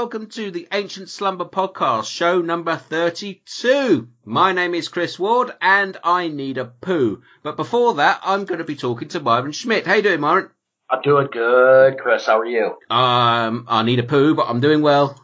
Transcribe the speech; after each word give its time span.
welcome 0.00 0.28
to 0.28 0.50
the 0.50 0.66
Ancient 0.72 1.10
Slumber 1.10 1.44
Podcast, 1.44 2.06
show 2.06 2.40
number 2.40 2.74
32. 2.74 4.08
My 4.24 4.52
name 4.52 4.74
is 4.74 4.88
Chris 4.88 5.18
Ward, 5.18 5.52
and 5.60 5.94
I 6.02 6.28
need 6.28 6.56
a 6.56 6.64
poo. 6.64 7.20
But 7.42 7.58
before 7.58 7.92
that, 7.96 8.22
I'm 8.24 8.46
going 8.46 8.60
to 8.60 8.64
be 8.64 8.76
talking 8.76 9.08
to 9.08 9.20
Myron 9.20 9.52
Schmidt. 9.52 9.86
How 9.86 9.96
you 9.96 10.02
doing, 10.02 10.20
Myron? 10.20 10.48
I'm 10.88 11.02
doing 11.02 11.28
good, 11.30 11.98
Chris. 11.98 12.24
How 12.24 12.38
are 12.38 12.46
you? 12.46 12.78
Um, 12.88 13.66
I 13.68 13.82
need 13.82 13.98
a 13.98 14.02
poo, 14.02 14.34
but 14.34 14.46
I'm 14.48 14.60
doing 14.60 14.80
well. 14.80 15.22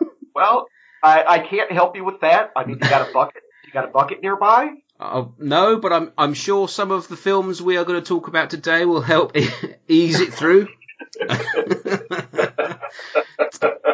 Well, 0.34 0.66
I, 1.02 1.24
I 1.26 1.38
can't 1.38 1.72
help 1.72 1.96
you 1.96 2.04
with 2.04 2.20
that. 2.20 2.52
I 2.54 2.66
mean, 2.66 2.78
you 2.82 2.88
got 2.88 3.08
a 3.08 3.12
bucket. 3.12 3.42
You 3.64 3.72
got 3.72 3.86
a 3.86 3.88
bucket 3.88 4.22
nearby? 4.22 4.68
Uh, 5.00 5.24
no, 5.38 5.78
but 5.78 5.92
I'm 5.92 6.12
I'm 6.16 6.34
sure 6.34 6.68
some 6.68 6.92
of 6.92 7.08
the 7.08 7.16
films 7.16 7.60
we 7.60 7.76
are 7.76 7.84
going 7.84 8.00
to 8.00 8.06
talk 8.06 8.28
about 8.28 8.50
today 8.50 8.84
will 8.84 9.00
help 9.00 9.36
ease 9.88 10.20
it 10.20 10.32
through. 10.32 10.68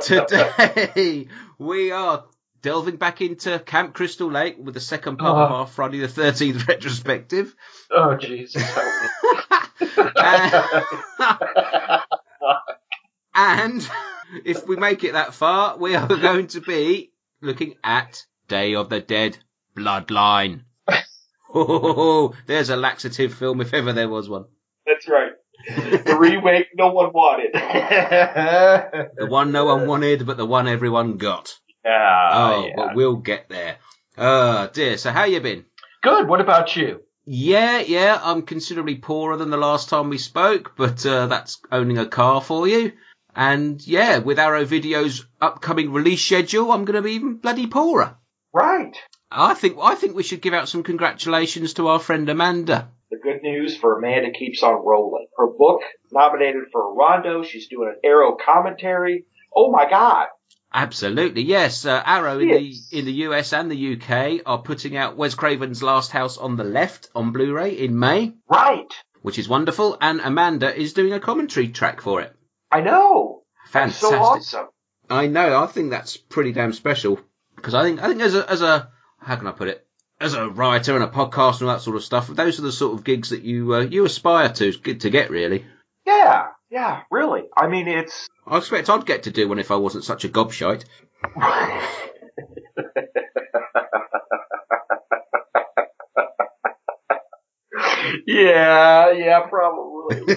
Today 0.01 1.29
we 1.59 1.91
are 1.93 2.25
delving 2.63 2.97
back 2.97 3.21
into 3.21 3.59
Camp 3.59 3.95
Crystal 3.95 4.31
Lake 4.31 4.57
with 4.59 4.75
the 4.75 4.81
second 4.81 5.19
part 5.19 5.37
of 5.37 5.51
Oh. 5.51 5.55
our 5.55 5.67
Friday 5.67 5.99
the 6.01 6.09
Thirteenth 6.09 6.67
retrospective. 6.69 7.55
Oh, 7.91 8.17
Jesus. 8.17 8.63
Uh, 10.17 10.89
and 13.35 13.89
if 14.45 14.67
we 14.67 14.77
make 14.77 15.05
it 15.05 15.13
that 15.13 15.35
far, 15.35 15.77
we 15.79 15.95
are 15.95 16.07
going 16.09 16.47
to 16.49 16.61
be 16.61 17.13
looking 17.41 17.75
at 17.85 18.25
Day 18.49 18.75
of 18.75 18.89
the 18.89 19.01
Dead 19.01 19.37
Bloodline. 19.77 20.63
Oh, 21.57 22.35
there's 22.47 22.69
a 22.71 22.77
laxative 22.77 23.33
film 23.33 23.61
if 23.61 23.73
ever 23.75 23.93
there 23.93 24.09
was 24.09 24.29
one. 24.29 24.47
That's 24.87 25.07
right. 25.09 25.31
The 25.67 26.17
remake 26.19 26.69
no 26.75 26.93
one 26.93 27.13
wanted. 27.13 27.53
The 29.17 29.27
one 29.27 29.53
no 29.53 29.65
one 29.65 29.87
wanted, 29.87 30.27
but 30.27 30.37
the 30.37 30.47
one 30.47 30.69
everyone 30.69 31.17
got. 31.17 31.55
Oh, 31.87 32.67
yeah. 32.67 32.73
but 32.77 32.95
we'll 32.95 33.17
get 33.17 33.49
there. 33.49 33.77
Oh 34.17 34.69
dear. 34.73 34.97
So 34.97 35.11
how 35.11 35.25
you 35.25 35.41
been? 35.41 35.65
Good. 36.03 36.29
What 36.29 36.41
about 36.41 36.77
you? 36.77 37.03
Yeah, 37.27 37.81
yeah. 37.81 38.21
I'm 38.23 38.43
considerably 38.43 38.97
poorer 38.97 39.37
than 39.37 39.51
the 39.51 39.57
last 39.57 39.89
time 39.89 40.11
we 40.11 40.19
spoke, 40.19 40.75
but 40.77 41.05
uh, 41.07 41.27
that's 41.27 41.61
owning 41.73 41.99
a 41.99 42.07
car 42.07 42.41
for 42.41 42.69
you. 42.69 42.93
And 43.35 43.85
yeah, 43.85 44.19
with 44.19 44.39
Arrow 44.39 44.65
Video's 44.65 45.27
upcoming 45.41 45.93
release 45.93 46.23
schedule, 46.23 46.71
I'm 46.71 46.85
going 46.85 46.97
to 46.97 47.03
be 47.03 47.13
even 47.13 47.39
bloody 47.39 47.67
poorer. 47.67 48.17
Right. 48.53 48.97
I 49.31 49.55
think 49.55 49.79
I 49.83 49.97
think 49.97 50.15
we 50.15 50.23
should 50.23 50.43
give 50.43 50.55
out 50.55 50.69
some 50.69 50.85
congratulations 50.85 51.75
to 51.75 51.89
our 51.89 51.99
friend 51.99 52.29
Amanda. 52.29 52.91
The 53.11 53.19
good 53.23 53.43
news 53.43 53.77
for 53.77 53.99
Amanda 53.99 54.31
keeps 54.33 54.63
on 54.63 54.85
rolling. 54.85 55.27
Her 55.37 55.47
book 55.47 55.83
nominated 56.11 56.65
for 56.73 56.91
a 56.91 56.95
Rondo. 56.95 57.43
She's 57.43 57.69
doing 57.69 57.89
an 57.95 58.01
Arrow 58.03 58.37
commentary. 58.45 59.27
Oh 59.55 59.71
my 59.71 59.89
God. 59.89 60.27
Absolutely, 60.73 61.43
yes. 61.43 61.85
Uh, 61.87 62.03
Arrow 62.05 62.41
in 62.41 62.49
the 62.49 62.75
in 62.91 63.05
the 63.05 63.13
US 63.29 63.53
and 63.53 63.71
the 63.71 63.93
UK 63.95 64.43
are 64.45 64.59
putting 64.63 64.97
out 64.97 65.17
Wes 65.17 65.35
Craven's 65.37 65.83
Last 65.83 66.11
House 66.11 66.37
on 66.37 66.57
the 66.57 66.65
Left 66.65 67.09
on 67.15 67.31
Blu-ray 67.31 67.73
in 67.79 67.97
May, 67.97 68.33
Right. 68.51 68.93
which 69.23 69.39
is 69.39 69.49
wonderful. 69.49 69.97
And 70.01 70.21
Amanda 70.21 70.75
is 70.75 70.93
doing 70.95 71.13
a 71.13 71.21
commentary 71.21 71.69
track 71.69 72.01
for 72.01 72.23
it. 72.23 72.35
I 72.73 72.81
know. 72.81 73.43
Fantastic. 73.69 74.09
so 74.09 74.19
awesome. 74.19 74.67
I 75.09 75.29
know. 75.29 75.63
I 75.63 75.67
think 75.67 75.91
that's 75.91 76.17
pretty 76.17 76.51
damn 76.53 76.73
special 76.73 77.21
because 77.55 77.75
I 77.75 77.83
think 77.85 78.03
I 78.03 78.09
think 78.09 78.21
as 78.23 78.35
a 78.35 78.51
as 78.51 78.63
a 78.63 78.89
how 79.19 79.37
can 79.37 79.47
I 79.47 79.53
put 79.53 79.69
it 79.69 79.84
as 80.25 80.35
a 80.35 80.49
writer 80.49 80.95
and 80.95 81.05
a 81.05 81.09
podcast 81.09 81.61
and 81.61 81.69
all 81.69 81.77
that 81.77 81.83
sort 81.83 81.97
of 81.97 82.05
stuff. 82.05 82.29
Those 82.29 82.59
are 82.59 82.63
the 82.63 82.73
sort 82.73 82.95
of 82.95 83.05
gigs 83.05 83.29
that 83.31 83.43
you 83.43 83.75
uh, 83.75 83.81
you 83.81 84.05
aspire 84.07 84.49
to 84.49 84.73
to 84.73 85.11
get 85.11 85.31
really. 85.31 85.67
Yeah. 86.07 86.47
Yeah. 86.71 87.03
Really. 87.11 87.43
I 87.57 87.69
mean, 87.69 87.89
it's 87.89 88.27
I 88.47 88.59
expect 88.59 88.89
I'd 88.91 89.07
get 89.07 89.25
to 89.25 89.31
do 89.31 89.49
one 89.49 89.59
if 89.59 89.71
I 89.71 89.77
wasn't 89.77 90.05
such 90.05 90.25
a 90.25 90.29
gobshite. 90.29 90.85
yeah, 98.27 99.11
yeah, 99.13 99.41
probably. 99.49 100.17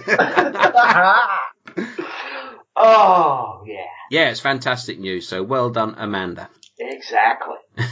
oh, 2.75 3.63
yeah, 3.67 3.83
Yeah, 4.09 4.29
it's 4.29 4.39
fantastic 4.39 4.99
news. 4.99 5.27
So 5.27 5.43
well 5.43 5.69
done, 5.69 5.95
Amanda. 5.97 6.49
exactly. 6.79 7.55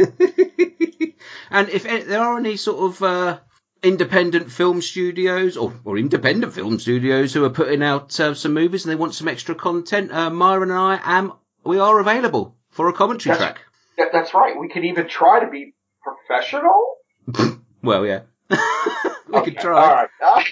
and 1.50 1.68
if 1.68 1.82
there 1.84 2.20
are 2.20 2.38
any 2.38 2.56
sort 2.56 2.92
of 2.94 3.02
uh, 3.02 3.38
independent 3.82 4.50
film 4.50 4.80
studios 4.82 5.56
or, 5.56 5.72
or 5.84 5.98
independent 5.98 6.52
film 6.54 6.78
studios 6.78 7.32
who 7.34 7.44
are 7.44 7.50
putting 7.50 7.82
out 7.82 8.18
uh, 8.20 8.34
some 8.34 8.54
movies 8.54 8.84
and 8.84 8.92
they 8.92 8.96
want 8.96 9.14
some 9.14 9.28
extra 9.28 9.54
content, 9.54 10.12
uh, 10.12 10.30
Myron 10.30 10.70
and 10.70 10.78
I 10.78 11.00
am 11.02 11.32
we 11.64 11.78
are 11.78 11.98
available 12.00 12.56
for 12.70 12.88
a 12.88 12.92
commentary 12.92 13.34
That's- 13.36 13.52
track. 13.54 13.66
That, 13.98 14.08
that's 14.12 14.32
right. 14.32 14.58
We 14.58 14.68
could 14.70 14.84
even 14.86 15.08
try 15.08 15.40
to 15.44 15.50
be 15.50 15.74
professional. 16.02 16.96
Well, 17.82 18.04
yeah, 18.04 18.20
we 18.50 18.58
Okay, 19.38 19.52
could 19.52 19.58
try. 19.58 20.06
All 20.20 20.42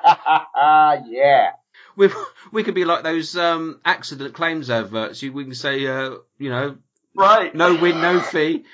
right. 0.00 1.02
yeah. 1.08 1.50
We 1.96 2.10
we 2.52 2.62
could 2.62 2.74
be 2.74 2.84
like 2.84 3.02
those 3.04 3.36
um, 3.36 3.80
accident 3.84 4.34
claims 4.34 4.70
adverts. 4.70 5.22
You, 5.22 5.32
we 5.32 5.44
can 5.44 5.54
say, 5.54 5.86
uh, 5.86 6.16
you 6.38 6.50
know, 6.50 6.76
Right. 7.16 7.54
no 7.54 7.74
win, 7.80 8.00
no 8.00 8.20
fee. 8.20 8.64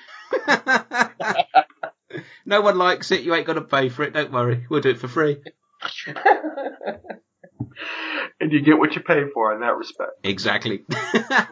no 2.45 2.61
one 2.61 2.77
likes 2.77 3.11
it. 3.11 3.21
You 3.21 3.33
ain't 3.35 3.47
got 3.47 3.53
to 3.53 3.61
pay 3.61 3.89
for 3.89 4.03
it. 4.03 4.13
Don't 4.13 4.31
worry, 4.31 4.65
we'll 4.69 4.81
do 4.81 4.89
it 4.89 4.99
for 4.99 5.07
free. 5.07 5.37
and 8.39 8.51
you 8.51 8.61
get 8.61 8.77
what 8.77 8.95
you 8.95 9.01
pay 9.01 9.23
for 9.33 9.53
in 9.53 9.61
that 9.61 9.77
respect. 9.77 10.11
Exactly. 10.23 10.83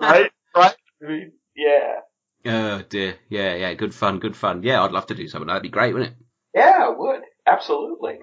Right? 0.02 0.32
right? 0.56 0.76
I 1.02 1.06
mean, 1.08 1.32
yeah. 1.56 2.00
Oh 2.46 2.82
dear. 2.90 3.16
Yeah, 3.30 3.56
yeah. 3.56 3.74
Good 3.74 3.94
fun. 3.94 4.20
Good 4.20 4.36
fun. 4.36 4.64
Yeah, 4.64 4.84
I'd 4.84 4.92
love 4.92 5.08
to 5.08 5.16
do 5.16 5.28
something. 5.28 5.48
That'd 5.48 5.64
be 5.64 5.70
great, 5.70 5.94
wouldn't 5.94 6.12
it? 6.12 6.18
Yeah, 6.56 6.92
it 6.92 6.98
would. 6.98 7.22
Absolutely. 7.48 8.20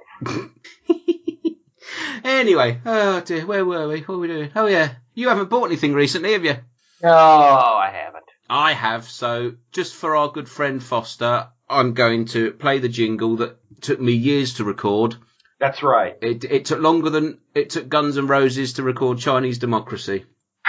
anyway. 2.25 2.81
Oh 2.85 3.20
dear. 3.20 3.47
Where 3.47 3.65
were 3.65 3.88
we? 3.88 4.00
What 4.00 4.09
were 4.09 4.19
we 4.19 4.29
doing? 4.29 4.50
Oh 4.55 4.67
yeah. 4.67 4.94
You 5.15 5.29
haven't 5.29 5.50
bought 5.50 5.67
anything 5.67 5.94
recently, 5.94 6.32
have 6.32 6.44
you? 6.44 6.56
No, 7.03 7.11
I 7.11 7.91
haven't. 7.93 8.28
I 8.49 8.73
have. 8.73 9.05
So 9.05 9.55
just 9.73 9.95
for 9.95 10.17
our 10.17 10.31
good 10.31 10.49
friend 10.49 10.83
Foster, 10.83 11.49
I'm 11.69 11.95
going 11.95 12.27
to 12.27 12.53
play 12.53 12.79
the 12.79 12.89
jingle 12.89 13.37
that 13.37 13.59
took 13.81 14.00
me 14.00 14.12
years 14.12 14.55
to 14.55 14.65
record. 14.65 15.17
That's 15.61 15.83
right. 15.83 16.17
It, 16.23 16.45
it 16.45 16.65
took 16.67 16.81
longer 16.81 17.11
than 17.11 17.39
it 17.55 17.71
took 17.71 17.89
Guns 17.89 18.17
N' 18.17 18.27
Roses 18.29 18.75
to 18.75 18.83
record 18.83 19.19
Chinese 19.19 19.59
Democracy. 19.59 20.25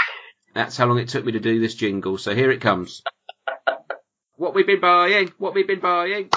That's 0.54 0.76
how 0.78 0.88
long 0.88 1.00
it 1.00 1.10
took 1.10 1.24
me 1.24 1.34
to 1.34 1.40
do 1.40 1.60
this 1.60 1.76
jingle. 1.76 2.18
So 2.18 2.34
here 2.34 2.52
it 2.52 2.60
comes. 2.62 3.02
what 4.36 4.56
we've 4.56 4.66
been 4.68 4.82
buying, 4.82 5.32
what 5.38 5.54
we've 5.54 5.68
been 5.68 5.80
buying. 5.80 6.30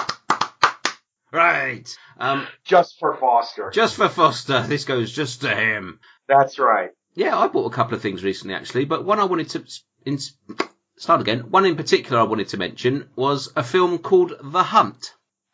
Right. 1.31 1.89
Um, 2.19 2.45
Just 2.63 2.99
for 2.99 3.15
Foster. 3.17 3.71
just 3.73 3.95
for 3.95 4.07
Foster, 4.07 4.61
this 4.67 4.85
goes 4.85 5.11
just 5.11 5.41
to 5.41 5.53
him. 5.53 5.99
That's 6.27 6.59
right. 6.59 6.91
Yeah, 7.15 7.35
I 7.37 7.47
bought 7.47 7.71
a 7.71 7.75
couple 7.75 7.95
of 7.95 8.03
things 8.03 8.23
recently 8.23 8.53
actually, 8.55 8.85
but 8.85 9.03
one 9.03 9.19
I 9.19 9.23
wanted 9.25 9.49
to 9.49 9.65
in, 10.05 10.19
start 10.97 11.21
again. 11.21 11.51
One 11.51 11.65
in 11.65 11.75
particular 11.75 12.19
I 12.19 12.23
wanted 12.23 12.49
to 12.49 12.57
mention 12.57 13.09
was 13.15 13.51
a 13.55 13.63
film 13.63 13.99
called 13.99 14.33
The 14.41 14.63
Hunt 14.63 15.13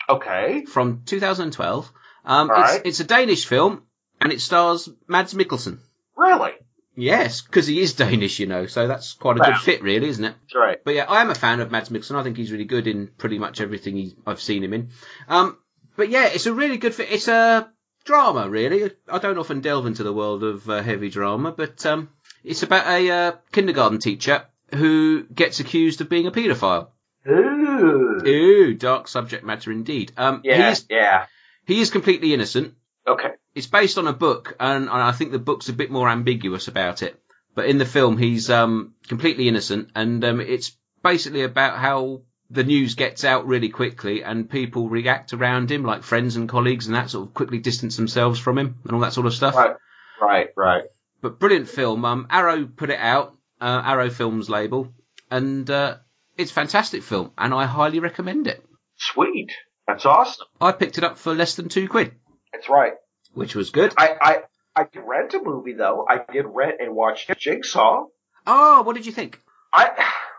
Okay. 0.10 0.66
from 0.66 1.04
2012. 1.06 1.92
Um, 2.26 2.48
it's, 2.48 2.58
right. 2.58 2.82
it's 2.86 3.00
a 3.00 3.04
Danish 3.06 3.46
film 3.46 3.84
and 4.20 4.34
it 4.34 4.42
stars 4.42 4.90
Mads 5.08 5.34
Mikkelsen. 5.34 5.80
Really? 6.18 6.52
Yes, 6.96 7.42
because 7.42 7.68
he 7.68 7.80
is 7.80 7.94
Danish, 8.06 8.40
you 8.40 8.48
know, 8.48 8.66
so 8.66 8.88
that's 8.88 9.14
quite 9.14 9.38
a 9.38 9.40
Wow. 9.40 9.46
good 9.46 9.58
fit, 9.58 9.82
really, 9.82 10.10
isn't 10.10 10.24
it? 10.26 10.36
That's 10.42 10.56
right. 10.56 10.78
But 10.84 10.96
yeah, 10.96 11.06
I 11.08 11.22
am 11.22 11.30
a 11.30 11.36
fan 11.36 11.60
of 11.60 11.72
Mads 11.72 11.90
Mikkelsen. 11.90 12.16
I 12.16 12.24
think 12.24 12.38
he's 12.38 12.52
really 12.52 12.66
good 12.66 12.88
in 12.88 13.08
pretty 13.18 13.40
much 13.40 13.62
everything 13.62 13.96
he's, 13.96 14.16
I've 14.26 14.42
seen 14.42 14.64
him 14.64 14.74
in. 14.74 14.90
Um, 15.28 15.58
but 15.96 16.10
yeah, 16.10 16.28
it's 16.28 16.46
a 16.46 16.54
really 16.54 16.78
good 16.78 16.94
fit. 16.96 17.12
It's 17.12 17.28
a 17.28 17.72
drama, 18.04 18.50
really. 18.50 18.92
I 19.08 19.20
don't 19.20 19.38
often 19.38 19.62
delve 19.62 19.86
into 19.86 20.04
the 20.04 20.14
world 20.14 20.44
of 20.44 20.70
uh, 20.70 20.82
heavy 20.82 21.10
drama, 21.10 21.52
but 21.52 21.86
um, 21.86 22.10
it's 22.44 22.64
about 22.64 22.88
a 22.88 23.10
uh, 23.12 23.32
kindergarten 23.52 24.00
teacher 24.00 24.46
who 24.74 25.24
gets 25.24 25.60
accused 25.60 26.02
of 26.02 26.10
being 26.10 26.28
a 26.28 26.32
paedophile. 26.32 26.90
Ooh. 27.28 28.22
Ooh, 28.26 28.74
dark 28.74 29.08
subject 29.08 29.44
matter 29.44 29.72
indeed. 29.72 30.12
Um, 30.18 30.42
Yeah, 30.44 30.70
he's, 30.70 30.86
yeah. 30.90 31.26
he 31.66 31.80
is 31.82 31.92
completely 31.92 32.34
innocent. 32.34 32.76
Okay. 33.08 33.30
it's 33.56 33.68
based 33.68 33.98
on 33.98 34.08
a 34.08 34.14
book, 34.14 34.56
and, 34.60 34.84
and 34.84 34.92
I 34.92 35.12
think 35.14 35.32
the 35.32 35.40
book's 35.40 35.70
a 35.70 35.74
bit 35.74 35.90
more 35.90 36.08
ambiguous 36.08 36.68
about 36.68 37.02
it. 37.02 37.20
But 37.56 37.66
in 37.66 37.78
the 37.80 37.86
film, 37.86 38.18
he's 38.18 38.50
um, 38.50 38.94
completely 39.08 39.48
innocent, 39.48 39.90
and 39.96 40.24
um, 40.24 40.42
it's 40.42 40.78
basically 41.02 41.42
about 41.42 41.80
how 41.80 42.22
the 42.52 42.64
news 42.64 42.96
gets 42.96 43.24
out 43.26 43.48
really 43.48 43.70
quickly, 43.70 44.24
and 44.24 44.50
people 44.50 44.90
react 44.90 45.34
around 45.34 45.72
him, 45.72 45.84
like 45.84 46.04
friends 46.04 46.36
and 46.36 46.48
colleagues, 46.48 46.86
and 46.86 46.96
that 46.96 47.10
sort 47.10 47.28
of 47.28 47.34
quickly 47.34 47.58
distance 47.58 47.96
themselves 47.98 48.40
from 48.40 48.58
him, 48.58 48.78
and 48.84 48.94
all 48.94 49.00
that 49.02 49.14
sort 49.14 49.26
of 49.26 49.34
stuff. 49.34 49.56
Right. 49.56 49.76
Right, 50.22 50.50
right. 50.56 50.84
But 51.22 51.40
brilliant 51.40 51.70
film. 51.70 52.06
Um, 52.06 52.28
Arrow 52.30 52.66
put 52.66 52.90
it 52.92 53.00
out, 53.00 53.36
uh, 53.62 53.82
Arrow 53.86 54.10
Films 54.10 54.50
label, 54.50 54.94
and 55.30 55.70
uh, 55.70 55.98
it's 56.38 56.52
a 56.52 56.54
fantastic 56.54 57.04
film, 57.04 57.32
and 57.38 57.54
I 57.54 57.66
highly 57.66 58.00
recommend 58.00 58.48
it. 58.48 58.64
Sweet. 58.98 59.52
That's 59.88 60.06
awesome. 60.06 60.48
I 60.62 60.72
picked 60.72 60.98
it 60.98 61.04
up 61.04 61.18
for 61.18 61.34
less 61.34 61.56
than 61.56 61.68
two 61.70 61.88
quid, 61.88 62.14
That's 62.54 62.70
right. 62.70 62.94
which 63.34 63.56
was 63.56 63.72
good. 63.72 63.94
I, 63.98 64.16
I, 64.22 64.38
I 64.76 64.84
did 64.92 65.02
rent 65.06 65.34
a 65.34 65.42
movie 65.44 65.74
though. 65.74 66.06
I 66.08 66.20
did 66.32 66.46
rent 66.48 66.76
and 66.80 66.96
watch 66.96 67.28
Jigsaw. 67.40 68.06
Oh, 68.46 68.82
what 68.84 68.96
did 68.96 69.06
you 69.06 69.12
think? 69.12 69.40
I, 69.74 69.90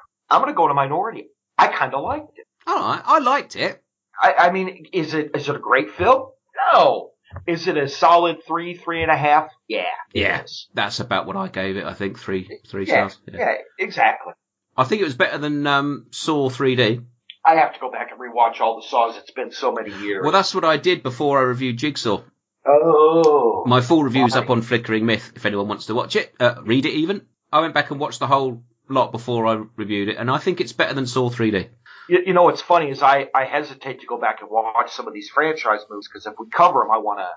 I'm 0.31 0.41
gonna 0.41 0.55
go 0.55 0.69
to 0.69 0.75
minority. 0.75 1.29
I 1.59 1.67
kind 1.69 1.95
of 1.95 2.03
liked 2.05 2.39
it. 2.39 2.47
All 2.67 2.77
right, 2.77 3.03
I 3.05 3.19
liked 3.19 3.57
it. 3.57 3.83
I, 4.23 4.35
I 4.39 4.51
mean, 4.53 4.87
is 4.93 5.15
it 5.15 5.33
is 5.35 5.49
it 5.49 5.57
a 5.57 5.59
great 5.59 5.91
film? 5.93 6.29
No. 6.73 7.10
Is 7.47 7.67
it 7.69 7.77
a 7.77 7.89
solid 7.89 8.39
three, 8.47 8.75
three 8.77 9.03
and 9.03 9.11
a 9.11 9.17
half? 9.17 9.51
Yeah. 9.69 9.85
Yeah. 10.13 10.43
is. 10.43 10.69
That's 10.75 11.01
about 11.01 11.27
what 11.27 11.37
I 11.37 11.49
gave 11.49 11.77
it. 11.77 11.85
I 11.85 11.95
think 11.95 12.19
three 12.19 12.61
three 12.67 12.87
Yeah, 12.87 13.09
stars. 13.09 13.19
yeah, 13.33 13.55
exactly. 13.79 14.33
I 14.77 14.85
think 14.85 15.01
it 15.01 15.05
was 15.05 15.15
better 15.17 15.39
than 15.39 15.67
um, 15.67 16.07
Saw 16.11 16.49
3D. 16.49 17.05
I 17.45 17.55
have 17.57 17.75
to 17.75 17.81
go 17.81 17.91
back 17.91 18.11
and 18.13 18.21
rewatch 18.21 18.61
all 18.61 18.81
the 18.81 18.87
saws. 18.87 19.17
It's 19.17 19.31
been 19.31 19.51
so 19.53 19.73
many 19.73 19.91
years. 20.03 20.23
Well, 20.23 20.33
that's 20.33 20.55
what 20.55 20.65
I 20.65 20.77
did 20.77 21.03
before 21.03 21.39
I 21.39 21.43
reviewed 21.43 21.77
Jigsaw. 21.79 22.23
oh, 22.67 23.65
My 23.67 23.81
full 23.81 24.03
review's 24.05 24.35
Right. 24.35 24.45
up 24.45 24.51
on 24.51 24.63
Flickering 24.63 25.07
Myth 25.07 25.33
if 25.37 25.47
anyone 25.47 25.69
wants 25.69 25.87
to 25.87 25.95
watch 25.95 26.17
it, 26.17 26.35
uh, 26.41 26.57
read 26.63 26.87
it 26.87 26.93
even. 26.93 27.27
I 27.53 27.61
went 27.61 27.75
back 27.75 27.91
and 27.91 27.99
watched 28.01 28.21
the 28.21 28.27
whole 28.27 28.63
lot 28.89 29.13
before 29.13 29.47
I 29.47 29.63
reviewed 29.77 30.09
it, 30.09 30.17
and 30.17 30.31
I 30.31 30.39
think 30.39 30.61
it's 30.61 30.73
better 30.73 30.95
than 30.95 31.07
Saw 31.07 31.31
3D. 31.31 31.69
You, 32.11 32.23
you 32.27 32.33
know 32.33 32.43
what's 32.45 32.61
funny 32.61 32.91
is 32.91 33.03
I 33.03 33.29
I 33.35 33.45
hesitate 33.45 34.01
to 34.01 34.07
go 34.07 34.19
back 34.19 34.41
and 34.43 34.51
watch 34.51 34.93
some 34.93 35.09
of 35.09 35.15
these 35.15 35.31
franchise 35.31 35.81
movies 35.89 36.09
because 36.13 36.27
if 36.27 36.35
we 36.39 36.49
cover 36.51 36.81
them, 36.81 36.91
I 36.91 36.99
want 36.99 37.21
to 37.21 37.29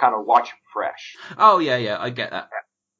kind 0.00 0.14
of 0.14 0.24
watch 0.26 0.48
them 0.50 0.58
fresh. 0.72 1.16
Oh 1.38 1.58
yeah, 1.58 1.76
yeah, 1.76 1.98
I 2.00 2.10
get 2.10 2.30
that. 2.30 2.48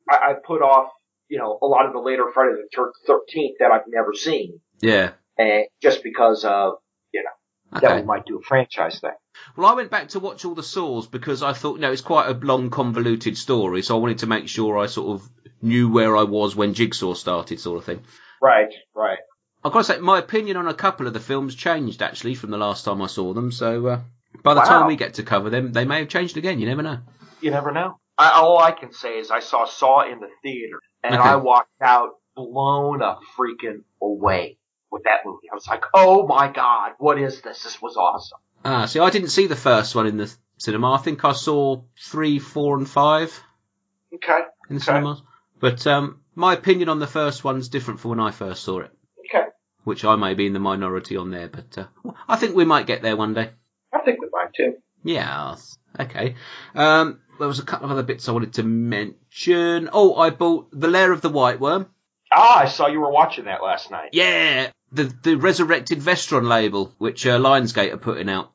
I, 0.08 0.14
I 0.14 0.34
put 0.44 0.62
off 0.62 0.90
you 1.28 1.38
know 1.38 1.58
a 1.62 1.66
lot 1.66 1.86
of 1.86 1.92
the 1.92 1.98
later 2.00 2.24
Friday 2.32 2.52
the 2.52 2.90
Thirteenth 3.06 3.56
that 3.60 3.70
I've 3.70 3.88
never 3.88 4.14
seen, 4.14 4.60
Yeah. 4.80 5.12
and 5.38 5.64
just 5.80 6.02
because 6.02 6.44
of 6.44 6.74
that 7.72 7.78
Okay. 7.78 7.86
That 7.86 8.00
we 8.02 8.06
might 8.06 8.26
do 8.26 8.38
a 8.38 8.42
franchise 8.42 9.00
thing. 9.00 9.12
Well, 9.56 9.66
I 9.66 9.74
went 9.74 9.90
back 9.90 10.08
to 10.08 10.20
watch 10.20 10.44
all 10.44 10.54
the 10.54 10.62
Saws 10.62 11.06
because 11.08 11.42
I 11.42 11.54
thought, 11.54 11.80
no, 11.80 11.90
it's 11.90 12.02
quite 12.02 12.28
a 12.28 12.34
long, 12.34 12.68
convoluted 12.68 13.38
story, 13.38 13.80
so 13.82 13.96
I 13.96 14.00
wanted 14.00 14.18
to 14.18 14.26
make 14.26 14.48
sure 14.48 14.76
I 14.78 14.86
sort 14.86 15.20
of 15.20 15.28
knew 15.62 15.88
where 15.90 16.16
I 16.16 16.24
was 16.24 16.54
when 16.54 16.74
Jigsaw 16.74 17.14
started, 17.14 17.60
sort 17.60 17.78
of 17.78 17.84
thing. 17.84 18.02
Right, 18.42 18.72
right. 18.94 19.18
I've 19.64 19.72
got 19.72 19.78
to 19.78 19.84
say, 19.84 19.98
my 20.00 20.18
opinion 20.18 20.56
on 20.56 20.66
a 20.66 20.74
couple 20.74 21.06
of 21.06 21.12
the 21.12 21.20
films 21.20 21.54
changed 21.54 22.02
actually 22.02 22.34
from 22.34 22.50
the 22.50 22.58
last 22.58 22.84
time 22.84 23.00
I 23.00 23.06
saw 23.06 23.32
them. 23.32 23.52
So 23.52 23.86
uh, 23.86 24.00
by 24.42 24.54
the 24.54 24.60
Wow. 24.60 24.66
time 24.66 24.86
we 24.86 24.96
get 24.96 25.14
to 25.14 25.22
cover 25.22 25.50
them, 25.50 25.72
they 25.72 25.84
may 25.84 26.00
have 26.00 26.08
changed 26.08 26.36
again. 26.36 26.58
You 26.58 26.66
never 26.66 26.82
know. 26.82 26.98
You 27.40 27.50
never 27.50 27.70
know. 27.70 27.98
I, 28.18 28.30
all 28.32 28.58
I 28.58 28.72
can 28.72 28.92
say 28.92 29.18
is 29.18 29.30
I 29.30 29.40
saw 29.40 29.64
Saw 29.64 30.02
in 30.10 30.20
the 30.20 30.28
theater, 30.42 30.80
and 31.02 31.14
Okay. 31.14 31.22
I 31.22 31.36
walked 31.36 31.70
out 31.80 32.10
blown 32.36 33.02
a 33.02 33.16
freaking 33.38 33.84
away 34.00 34.58
with 34.90 35.04
that 35.04 35.20
movie. 35.24 35.48
I 35.50 35.54
was 35.54 35.66
like, 35.66 35.84
"Oh 35.94 36.26
my 36.26 36.48
god, 36.52 36.92
what 36.98 37.18
is 37.20 37.40
this? 37.40 37.62
This 37.62 37.80
was 37.80 37.96
awesome." 37.96 38.38
Ah, 38.64 38.86
see, 38.86 39.00
I 39.00 39.10
didn't 39.10 39.30
see 39.30 39.46
the 39.46 39.56
first 39.56 39.94
one 39.94 40.06
in 40.06 40.16
the 40.18 40.32
cinema. 40.58 40.92
I 40.92 40.98
think 40.98 41.24
I 41.24 41.32
saw 41.32 41.82
three, 42.00 42.38
four, 42.38 42.76
and 42.78 42.88
five 42.88 43.42
Okay, 44.14 44.40
in 44.68 44.76
the 44.76 44.82
Okay. 44.82 44.84
cinemas. 44.84 45.22
But 45.58 45.86
um, 45.86 46.20
my 46.34 46.52
opinion 46.54 46.88
on 46.88 46.98
the 46.98 47.06
first 47.06 47.44
one's 47.44 47.68
different 47.68 48.00
from 48.00 48.10
when 48.10 48.20
I 48.20 48.30
first 48.30 48.62
saw 48.62 48.80
it, 48.80 48.90
okay. 48.90 48.94
Which 49.84 50.04
I 50.04 50.16
may 50.16 50.34
be 50.34 50.46
in 50.46 50.52
the 50.52 50.58
minority 50.60 51.16
on 51.16 51.30
there. 51.30 51.48
But 51.48 51.78
uh, 51.78 52.12
I 52.28 52.36
think 52.36 52.54
we 52.54 52.64
might 52.64 52.86
get 52.86 53.02
there 53.02 53.16
one 53.16 53.34
day. 53.34 53.50
I 53.92 53.98
think 54.00 54.20
we 54.20 54.28
might 54.32 54.52
too. 54.54 54.74
Yeah. 55.04 55.56
Okay. 55.98 56.36
Um, 56.74 57.20
there 57.38 57.48
was 57.48 57.58
a 57.58 57.64
couple 57.64 57.86
of 57.86 57.92
other 57.92 58.02
bits 58.02 58.28
I 58.28 58.32
wanted 58.32 58.54
to 58.54 58.62
mention. 58.62 59.90
Oh, 59.92 60.16
I 60.16 60.30
bought 60.30 60.68
The 60.72 60.88
Lair 60.88 61.12
of 61.12 61.20
the 61.20 61.28
White 61.28 61.60
Worm. 61.60 61.86
Ah, 62.32 62.60
I 62.60 62.66
saw 62.66 62.86
you 62.86 63.00
were 63.00 63.10
watching 63.12 63.44
that 63.44 63.62
last 63.62 63.90
night. 63.90 64.10
Yeah, 64.12 64.70
the 64.90 65.12
the 65.22 65.34
resurrected 65.36 65.98
Vestron 65.98 66.48
label, 66.48 66.94
which 66.98 67.26
uh, 67.26 67.38
Lionsgate 67.38 67.92
are 67.92 67.98
putting 67.98 68.30
out. 68.30 68.52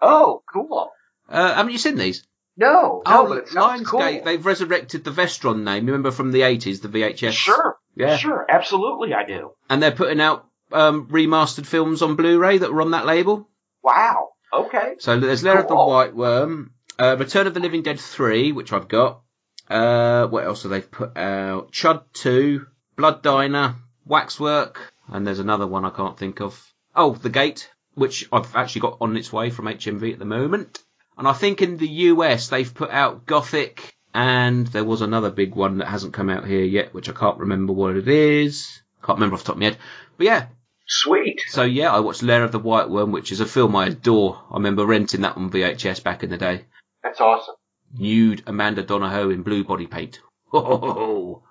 Oh, 0.00 0.42
cool. 0.52 0.90
Uh, 1.28 1.54
haven't 1.54 1.70
you 1.72 1.78
seen 1.78 1.96
these? 1.96 2.26
No, 2.56 3.02
no, 3.06 3.26
but 3.28 3.38
it 3.38 3.46
Lionsgate, 3.50 3.84
cool. 3.86 4.20
they've 4.24 4.44
resurrected 4.44 5.04
the 5.04 5.12
Vestron 5.12 5.62
name. 5.62 5.86
Remember 5.86 6.10
from 6.10 6.32
the 6.32 6.40
80s, 6.40 6.82
the 6.82 6.88
VHS? 6.88 7.30
Sure, 7.32 7.78
Yeah. 7.94 8.16
sure, 8.16 8.44
absolutely, 8.48 9.14
I 9.14 9.24
do. 9.24 9.52
And 9.70 9.80
they're 9.82 9.92
putting 9.92 10.20
out 10.20 10.46
um, 10.72 11.08
remastered 11.08 11.66
films 11.66 12.02
on 12.02 12.16
Blu-ray 12.16 12.58
that 12.58 12.72
were 12.72 12.82
on 12.82 12.92
that 12.92 13.06
label. 13.06 13.48
Wow. 13.82 14.30
Okay. 14.52 14.96
So 14.98 15.18
there's 15.18 15.42
Lair 15.42 15.60
of 15.60 15.68
the 15.68 15.74
White 15.74 16.14
Worm, 16.14 16.72
uh, 16.98 17.16
Return 17.18 17.46
of 17.46 17.54
the 17.54 17.60
Living 17.60 17.82
Dead 17.82 18.00
3, 18.00 18.52
which 18.52 18.72
I've 18.72 18.88
got. 18.88 19.22
Uh, 19.68 20.26
what 20.26 20.44
else 20.44 20.64
have 20.64 20.70
they 20.70 20.80
put 20.80 21.16
out? 21.16 21.72
Chud 21.72 22.02
2, 22.14 22.66
Blood 22.96 23.22
Diner, 23.22 23.76
Waxwork, 24.04 24.92
and 25.08 25.26
there's 25.26 25.38
another 25.38 25.66
one 25.66 25.84
I 25.84 25.90
can't 25.90 26.18
think 26.18 26.40
of. 26.40 26.60
Oh, 26.94 27.14
The 27.14 27.30
Gate, 27.30 27.70
which 27.94 28.28
I've 28.32 28.56
actually 28.56 28.82
got 28.82 28.98
on 29.00 29.16
its 29.16 29.32
way 29.32 29.50
from 29.50 29.66
HMV 29.66 30.12
at 30.12 30.18
the 30.18 30.24
moment. 30.24 30.82
And 31.16 31.28
I 31.28 31.32
think 31.32 31.62
in 31.62 31.76
the 31.76 31.88
US 31.88 32.48
they've 32.48 32.74
put 32.74 32.90
out 32.90 33.26
Gothic, 33.26 33.94
and 34.12 34.66
there 34.66 34.84
was 34.84 35.02
another 35.02 35.30
big 35.30 35.54
one 35.54 35.78
that 35.78 35.88
hasn't 35.88 36.14
come 36.14 36.30
out 36.30 36.46
here 36.46 36.64
yet, 36.64 36.92
which 36.92 37.08
I 37.08 37.12
can't 37.12 37.38
remember 37.38 37.72
what 37.72 37.96
it 37.96 38.08
is. 38.08 38.82
Can't 39.02 39.18
remember 39.18 39.34
off 39.34 39.42
the 39.42 39.46
top 39.48 39.56
of 39.56 39.60
my 39.60 39.66
head. 39.66 39.78
But 40.16 40.26
yeah, 40.26 40.46
Sweet. 40.92 41.40
so 41.48 41.62
yeah, 41.62 41.92
I 41.92 42.00
watched 42.00 42.22
Lair 42.24 42.42
of 42.42 42.50
the 42.50 42.58
White 42.58 42.90
Worm, 42.90 43.12
which 43.12 43.30
is 43.30 43.38
a 43.40 43.46
film 43.46 43.76
I 43.76 43.86
adore. 43.86 44.42
I 44.50 44.54
remember 44.54 44.84
renting 44.84 45.20
that 45.20 45.36
on 45.36 45.48
VHS 45.50 46.02
back 46.02 46.24
in 46.24 46.30
the 46.30 46.36
day. 46.36 46.64
That's 47.04 47.20
awesome. 47.20 47.54
Nude 47.96 48.42
Amanda 48.46 48.82
Donohoe 48.82 49.30
in 49.30 49.42
blue 49.42 49.64
body 49.64 49.86
paint. 49.86 50.20
Oh, 50.52 51.42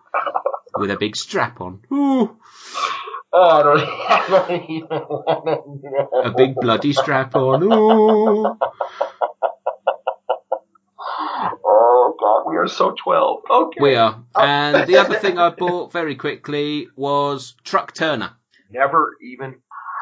with 0.76 0.92
a 0.92 0.98
big 0.98 1.16
strap 1.16 1.62
on. 1.62 1.82
Ooh, 1.92 2.38
Oh, 3.32 3.42
I 3.42 3.64
don't, 3.64 3.80
I 3.80 4.28
don't 4.50 4.70
even 4.70 4.88
want 4.90 5.82
to 5.84 5.90
know. 5.90 6.22
a 6.22 6.32
big 6.32 6.56
bloody 6.56 6.92
strap 6.94 7.34
on. 7.36 7.64
Ooh. 7.64 8.58
Oh 11.66 12.16
God, 12.20 12.50
we 12.50 12.58
are 12.58 12.68
so 12.68 12.92
twelve. 13.02 13.44
Okay. 13.50 13.80
We 13.82 13.96
are. 13.96 14.24
And 14.36 14.88
the 14.88 14.98
other 14.98 15.16
thing 15.16 15.38
I 15.38 15.50
bought 15.50 15.92
very 15.92 16.16
quickly 16.16 16.88
was 16.96 17.56
Truck 17.64 17.94
Turner. 17.94 18.32
Never 18.70 19.16
even 19.22 19.56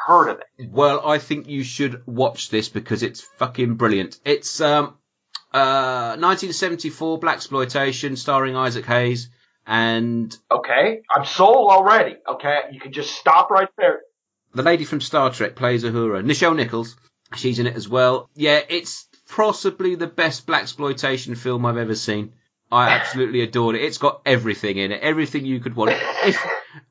heard 0.06 0.28
of 0.28 0.40
it. 0.40 0.70
Well, 0.70 1.06
I 1.06 1.18
think 1.18 1.48
you 1.48 1.62
should 1.64 2.02
watch 2.06 2.50
this 2.50 2.68
because 2.68 3.02
it's 3.02 3.20
fucking 3.38 3.74
brilliant. 3.74 4.18
It's 4.24 4.60
um 4.60 4.94
uh 5.52 6.16
1974 6.20 7.18
black 7.18 7.36
exploitation 7.36 8.16
starring 8.16 8.56
Isaac 8.56 8.84
Hayes 8.86 9.30
and 9.66 10.36
Okay, 10.50 11.00
I'm 11.14 11.24
sold 11.24 11.70
already. 11.70 12.16
Okay, 12.28 12.60
you 12.72 12.80
can 12.80 12.92
just 12.92 13.14
stop 13.14 13.50
right 13.50 13.68
there. 13.76 14.00
the 14.54 14.62
lady 14.62 14.84
from 14.84 15.00
Star 15.00 15.30
Trek 15.30 15.56
plays 15.56 15.84
Uhura. 15.84 16.24
Nichelle 16.24 16.56
Nichols, 16.56 16.96
she's 17.36 17.58
in 17.58 17.66
it 17.66 17.76
as 17.76 17.88
well. 17.88 18.28
Yeah, 18.34 18.60
it's 18.68 19.06
possibly 19.30 19.94
the 19.94 20.06
best 20.06 20.46
black 20.46 20.62
exploitation 20.62 21.34
film 21.34 21.66
I've 21.66 21.76
ever 21.76 21.94
seen. 21.94 22.32
I 22.72 22.90
absolutely 22.90 23.40
adored 23.48 23.74
it. 23.76 23.82
It's 23.82 23.98
got 23.98 24.22
everything 24.26 24.78
in 24.78 24.92
it, 24.92 25.00
everything 25.02 25.44
you 25.44 25.60
could 25.60 25.74
want. 25.76 25.92
If 26.24 26.42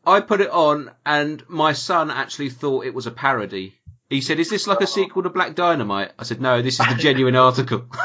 I 0.06 0.22
put 0.22 0.42
it 0.42 0.50
on, 0.50 0.92
and 1.06 1.44
my 1.50 1.74
son 1.74 2.12
actually 2.12 2.50
thought 2.50 2.86
it 2.86 2.94
was 2.94 3.08
a 3.08 3.12
parody. 3.12 3.76
He 4.10 4.22
said, 4.22 4.40
"Is 4.40 4.50
this 4.50 4.68
like 4.68 4.82
a 4.82 4.88
sequel 4.88 5.24
to 5.24 5.30
Black 5.30 5.56
Dynamite?" 5.56 6.14
I 6.18 6.24
said, 6.24 6.42
"No, 6.42 6.62
this 6.62 6.80
is 6.80 6.88
the 6.88 6.96
genuine 7.00 7.36
article." 7.36 7.86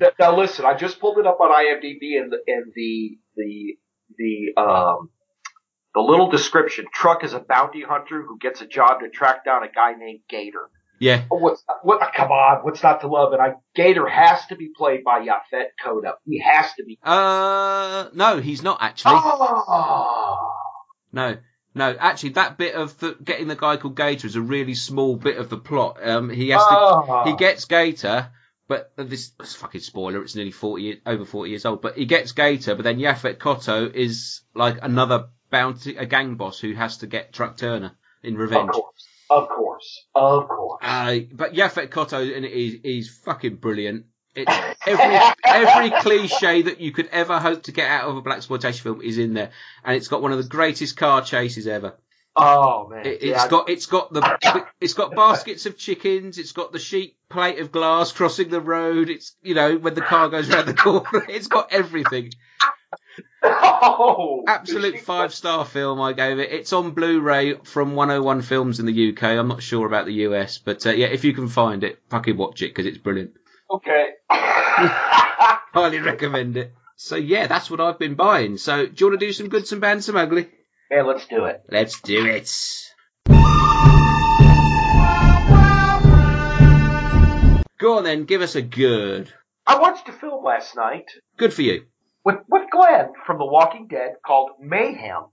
Now, 0.00 0.08
now 0.18 0.36
listen, 0.36 0.64
I 0.64 0.74
just 0.74 1.00
pulled 1.00 1.18
it 1.18 1.26
up 1.26 1.40
on 1.40 1.50
IMDb 1.50 2.20
and 2.20 2.30
the 2.30 2.38
and 2.46 2.72
the 2.74 3.18
the 3.36 3.76
the 4.18 4.60
um 4.60 5.10
the 5.94 6.00
little 6.00 6.30
description. 6.30 6.86
Truck 6.92 7.24
is 7.24 7.32
a 7.32 7.40
bounty 7.40 7.82
hunter 7.82 8.22
who 8.22 8.38
gets 8.38 8.60
a 8.60 8.66
job 8.66 9.00
to 9.00 9.08
track 9.08 9.44
down 9.44 9.62
a 9.62 9.68
guy 9.68 9.94
named 9.94 10.20
Gator. 10.28 10.68
Yeah, 10.98 11.24
Oh, 11.30 11.36
what's 11.38 11.62
what? 11.82 12.00
Come 12.14 12.30
on, 12.32 12.64
what's 12.64 12.82
not 12.82 13.02
to 13.02 13.06
love? 13.08 13.32
And 13.34 13.42
I 13.42 13.54
Gator 13.74 14.06
has 14.08 14.46
to 14.46 14.56
be 14.56 14.70
played 14.74 15.04
by 15.04 15.20
Yaphet 15.20 15.66
Kotto. 15.84 16.12
He 16.24 16.38
has 16.40 16.72
to 16.74 16.84
be. 16.84 16.98
uh, 17.02 18.08
no, 18.14 18.38
he's 18.40 18.62
not 18.62 18.78
actually. 18.80 19.12
Oh, 19.16 20.52
No, 21.12 21.36
no, 21.74 21.94
actually, 21.98 22.30
that 22.30 22.56
bit 22.56 22.74
of 22.74 22.98
the, 22.98 23.16
getting 23.22 23.48
the 23.48 23.56
guy 23.56 23.76
called 23.76 23.96
Gator 23.96 24.26
is 24.26 24.36
a 24.36 24.40
really 24.40 24.74
small 24.74 25.16
bit 25.16 25.36
of 25.36 25.50
the 25.50 25.58
plot. 25.58 25.98
Um, 26.02 26.30
he 26.30 26.48
has 26.50 26.62
to, 26.62 26.68
Oh. 26.74 27.22
he 27.26 27.36
gets 27.36 27.66
Gator, 27.66 28.30
but 28.66 28.92
this 28.96 29.32
it's 29.40 29.54
a 29.54 29.58
fucking 29.58 29.82
spoiler. 29.82 30.22
It's 30.22 30.34
nearly 30.34 30.50
forty, 30.50 30.82
years, 30.84 30.98
over 31.04 31.24
forty 31.26 31.50
years 31.50 31.66
old. 31.66 31.82
But 31.82 31.96
he 31.98 32.06
gets 32.06 32.32
Gator, 32.32 32.74
but 32.74 32.84
then 32.84 32.98
Yaphet 32.98 33.36
Kotto 33.36 33.92
is 33.92 34.40
like 34.54 34.78
another 34.82 35.28
bounty, 35.50 35.96
a 35.96 36.06
gang 36.06 36.36
boss 36.36 36.58
who 36.58 36.72
has 36.74 36.98
to 36.98 37.06
get 37.06 37.32
Truck 37.34 37.58
Turner 37.58 37.92
in 38.22 38.34
of 38.34 38.40
revenge. 38.40 38.70
course, 38.70 39.06
of 39.30 39.48
course, 39.48 40.06
of 40.14 40.48
course. 40.48 40.80
Uh, 40.82 41.18
but 41.32 41.54
Yaphet 41.54 41.88
Kotto 41.88 42.20
in 42.20 42.44
it 42.44 42.52
is, 42.52 42.74
is 42.84 43.18
fucking 43.24 43.56
brilliant. 43.56 44.06
It's 44.34 44.52
every 44.86 45.18
every 45.44 45.90
cliche 46.02 46.62
that 46.62 46.80
you 46.80 46.92
could 46.92 47.08
ever 47.08 47.38
hope 47.38 47.64
to 47.64 47.72
get 47.72 47.90
out 47.90 48.08
of 48.08 48.16
a 48.16 48.22
black 48.22 48.36
exploitation 48.38 48.82
film 48.82 49.00
is 49.00 49.16
in 49.18 49.32
there, 49.34 49.50
and 49.82 49.96
it's 49.96 50.08
got 50.08 50.20
one 50.20 50.32
of 50.32 50.38
the 50.38 50.48
greatest 50.48 50.96
car 50.96 51.22
chases 51.22 51.66
ever. 51.66 51.96
oh 52.36 52.88
man, 52.88 53.06
It, 53.06 53.22
Yeah, 53.22 53.36
it's 53.36 53.46
got 53.46 53.70
it's 53.70 53.86
got 53.86 54.12
the 54.12 54.66
it's 54.80 54.92
got 54.92 55.16
baskets 55.16 55.64
of 55.64 55.78
chickens. 55.78 56.36
It's 56.36 56.52
got 56.52 56.72
the 56.72 56.78
sheet 56.78 57.16
plate 57.30 57.58
of 57.60 57.72
glass 57.72 58.12
crossing 58.12 58.50
the 58.50 58.60
road. 58.60 59.08
It's 59.08 59.34
you 59.42 59.54
know 59.54 59.76
when 59.76 59.94
the 59.94 60.02
car 60.02 60.28
goes 60.28 60.50
round 60.50 60.68
the 60.68 60.74
corner. 60.74 61.24
It's 61.28 61.48
got 61.48 61.72
everything. 61.72 62.30
Oh, 63.48 64.44
Absolute 64.46 65.00
five 65.00 65.32
star 65.32 65.64
film. 65.64 66.00
I 66.00 66.12
gave 66.12 66.38
it. 66.38 66.52
It's 66.52 66.72
on 66.72 66.92
Blu-ray 66.92 67.54
from 67.64 67.94
101 67.94 68.42
Films 68.42 68.80
in 68.80 68.86
the 68.86 69.10
UK. 69.10 69.22
I'm 69.24 69.48
not 69.48 69.62
sure 69.62 69.86
about 69.86 70.06
the 70.06 70.14
US, 70.28 70.58
but 70.58 70.86
uh, 70.86 70.90
yeah, 70.90 71.06
if 71.06 71.24
you 71.24 71.32
can 71.32 71.48
find 71.48 71.84
it, 71.84 71.98
fucking 72.10 72.36
watch 72.36 72.62
it 72.62 72.68
because 72.68 72.86
it's 72.86 72.98
brilliant. 72.98 73.32
Okay. 73.70 74.10
Highly 74.30 76.00
recommend 76.00 76.56
it. 76.56 76.72
So 76.96 77.16
yeah, 77.16 77.46
that's 77.46 77.70
what 77.70 77.80
I've 77.80 77.98
been 77.98 78.14
buying. 78.14 78.56
So 78.56 78.86
do 78.86 78.92
you 78.96 79.06
want 79.10 79.20
to 79.20 79.26
do 79.26 79.32
some 79.32 79.48
good, 79.48 79.66
some 79.66 79.80
bad, 79.80 80.02
some 80.02 80.16
ugly? 80.16 80.48
Yeah, 80.90 81.02
let's 81.02 81.26
do 81.26 81.44
it. 81.44 81.62
Let's 81.68 82.00
do 82.00 82.26
it. 82.26 82.50
Go 87.78 87.98
on 87.98 88.04
then, 88.04 88.24
give 88.24 88.40
us 88.40 88.54
a 88.54 88.62
good. 88.62 89.30
I 89.66 89.78
watched 89.78 90.08
a 90.08 90.12
film 90.12 90.42
last 90.44 90.76
night 90.76 91.10
Good 91.36 91.52
for 91.52 91.62
you. 91.62 91.84
With 92.26 92.40
with 92.48 92.68
Glenn 92.70 93.12
from 93.24 93.38
The 93.38 93.46
Walking 93.46 93.86
Dead 93.86 94.16
called 94.26 94.50
Mayhem. 94.60 95.26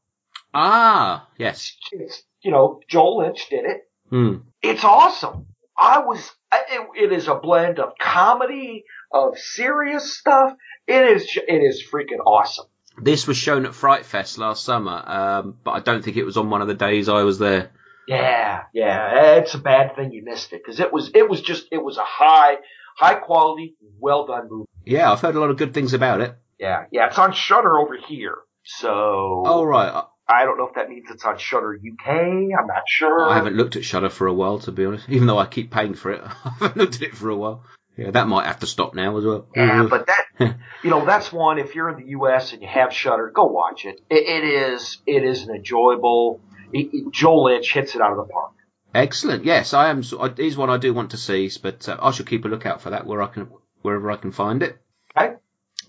Ah, 0.53 1.27
yes. 1.37 1.75
It's 1.91 2.23
you 2.43 2.51
know 2.51 2.79
Joel 2.87 3.17
Lynch 3.17 3.49
did 3.49 3.65
it. 3.65 3.81
Hmm. 4.09 4.35
It's 4.61 4.83
awesome. 4.83 5.47
I 5.77 5.99
was. 5.99 6.31
It, 6.53 6.87
it 6.95 7.11
is 7.11 7.27
a 7.27 7.33
blend 7.33 7.79
of 7.79 7.93
comedy, 7.99 8.83
of 9.11 9.39
serious 9.39 10.15
stuff. 10.15 10.53
It 10.87 11.17
is. 11.17 11.35
It 11.35 11.63
is 11.63 11.83
freaking 11.91 12.23
awesome. 12.23 12.67
This 13.01 13.25
was 13.25 13.37
shown 13.37 13.65
at 13.65 13.73
Fright 13.73 14.05
Fest 14.05 14.37
last 14.37 14.63
summer, 14.63 15.03
um, 15.03 15.57
but 15.63 15.71
I 15.71 15.79
don't 15.79 16.03
think 16.03 16.15
it 16.15 16.25
was 16.25 16.37
on 16.37 16.51
one 16.51 16.61
of 16.61 16.67
the 16.67 16.75
days 16.75 17.09
I 17.09 17.23
was 17.23 17.39
there. 17.39 17.71
Yeah, 18.07 18.65
yeah. 18.71 19.37
It's 19.37 19.55
a 19.55 19.57
bad 19.57 19.95
thing 19.95 20.11
you 20.11 20.23
missed 20.23 20.53
it 20.53 20.61
because 20.63 20.79
it 20.79 20.93
was. 20.93 21.09
It 21.15 21.27
was 21.27 21.41
just. 21.41 21.65
It 21.71 21.83
was 21.83 21.97
a 21.97 22.05
high, 22.05 22.57
high 22.95 23.15
quality, 23.15 23.77
well 23.99 24.27
done 24.27 24.47
movie. 24.47 24.69
Yeah, 24.85 25.11
I've 25.11 25.21
heard 25.21 25.33
a 25.33 25.39
lot 25.39 25.49
of 25.49 25.57
good 25.57 25.73
things 25.73 25.95
about 25.95 26.21
it. 26.21 26.37
Yeah, 26.63 26.85
yeah. 26.91 27.07
It's 27.07 27.19
on 27.19 27.33
Shudder 27.33 27.77
over 27.77 27.97
here. 28.07 28.37
So. 28.63 29.43
Oh 29.45 29.63
right, 29.65 30.05
I 30.29 30.45
don't 30.45 30.57
know 30.57 30.67
if 30.67 30.75
that 30.75 30.89
means 30.89 31.07
it's 31.11 31.25
on 31.25 31.37
Shudder 31.37 31.75
UK. 31.75 32.09
I'm 32.09 32.67
not 32.67 32.83
sure. 32.87 33.29
I 33.29 33.35
haven't 33.35 33.57
looked 33.57 33.75
at 33.75 33.83
Shudder 33.83 34.09
for 34.09 34.27
a 34.27 34.33
while, 34.33 34.59
to 34.59 34.71
be 34.71 34.85
honest. 34.85 35.09
Even 35.09 35.27
though 35.27 35.37
I 35.37 35.45
keep 35.45 35.71
paying 35.71 35.93
for 35.93 36.11
it, 36.13 36.21
I 36.45 36.49
haven't 36.59 36.77
looked 36.77 36.95
at 36.95 37.01
it 37.01 37.15
for 37.15 37.29
a 37.29 37.35
while. 37.35 37.65
Yeah, 37.97 38.11
that 38.11 38.27
might 38.27 38.47
have 38.47 38.61
to 38.61 38.65
stop 38.65 38.95
now 38.95 39.17
as 39.17 39.25
well. 39.25 39.45
Yeah, 39.53 39.87
but 39.89 40.07
that 40.07 40.25
you 40.83 40.89
know 40.89 41.05
that's 41.05 41.33
one. 41.33 41.59
If 41.59 41.75
you're 41.75 41.89
in 41.89 42.01
the 42.01 42.11
U.S. 42.11 42.53
and 42.53 42.61
you 42.61 42.67
have 42.69 42.93
Shudder, 42.93 43.29
go 43.35 43.45
watch 43.45 43.83
it. 43.83 43.99
It, 44.09 44.25
it 44.25 44.43
is 44.45 45.01
it 45.05 45.25
is 45.25 45.43
an 45.43 45.53
enjoyable. 45.53 46.39
It, 46.71 46.89
it, 46.93 47.11
Joel 47.11 47.43
Lynch 47.43 47.73
hits 47.73 47.93
it 47.93 48.01
out 48.01 48.11
of 48.11 48.17
the 48.17 48.31
park. 48.31 48.53
Excellent. 48.95 49.43
Yes, 49.43 49.73
I 49.73 49.89
am. 49.89 49.99
It 49.99 50.39
is 50.39 50.55
one 50.55 50.69
I 50.69 50.77
do 50.77 50.93
want 50.93 51.11
to 51.11 51.17
see, 51.17 51.51
but 51.61 51.89
uh, 51.89 51.97
I 52.01 52.11
shall 52.11 52.25
keep 52.25 52.45
a 52.45 52.47
lookout 52.47 52.81
for 52.81 52.91
that 52.91 53.05
where 53.05 53.21
I 53.21 53.27
can, 53.27 53.49
wherever 53.81 54.09
I 54.09 54.17
can 54.17 54.31
find 54.31 54.63
it. 54.63 54.77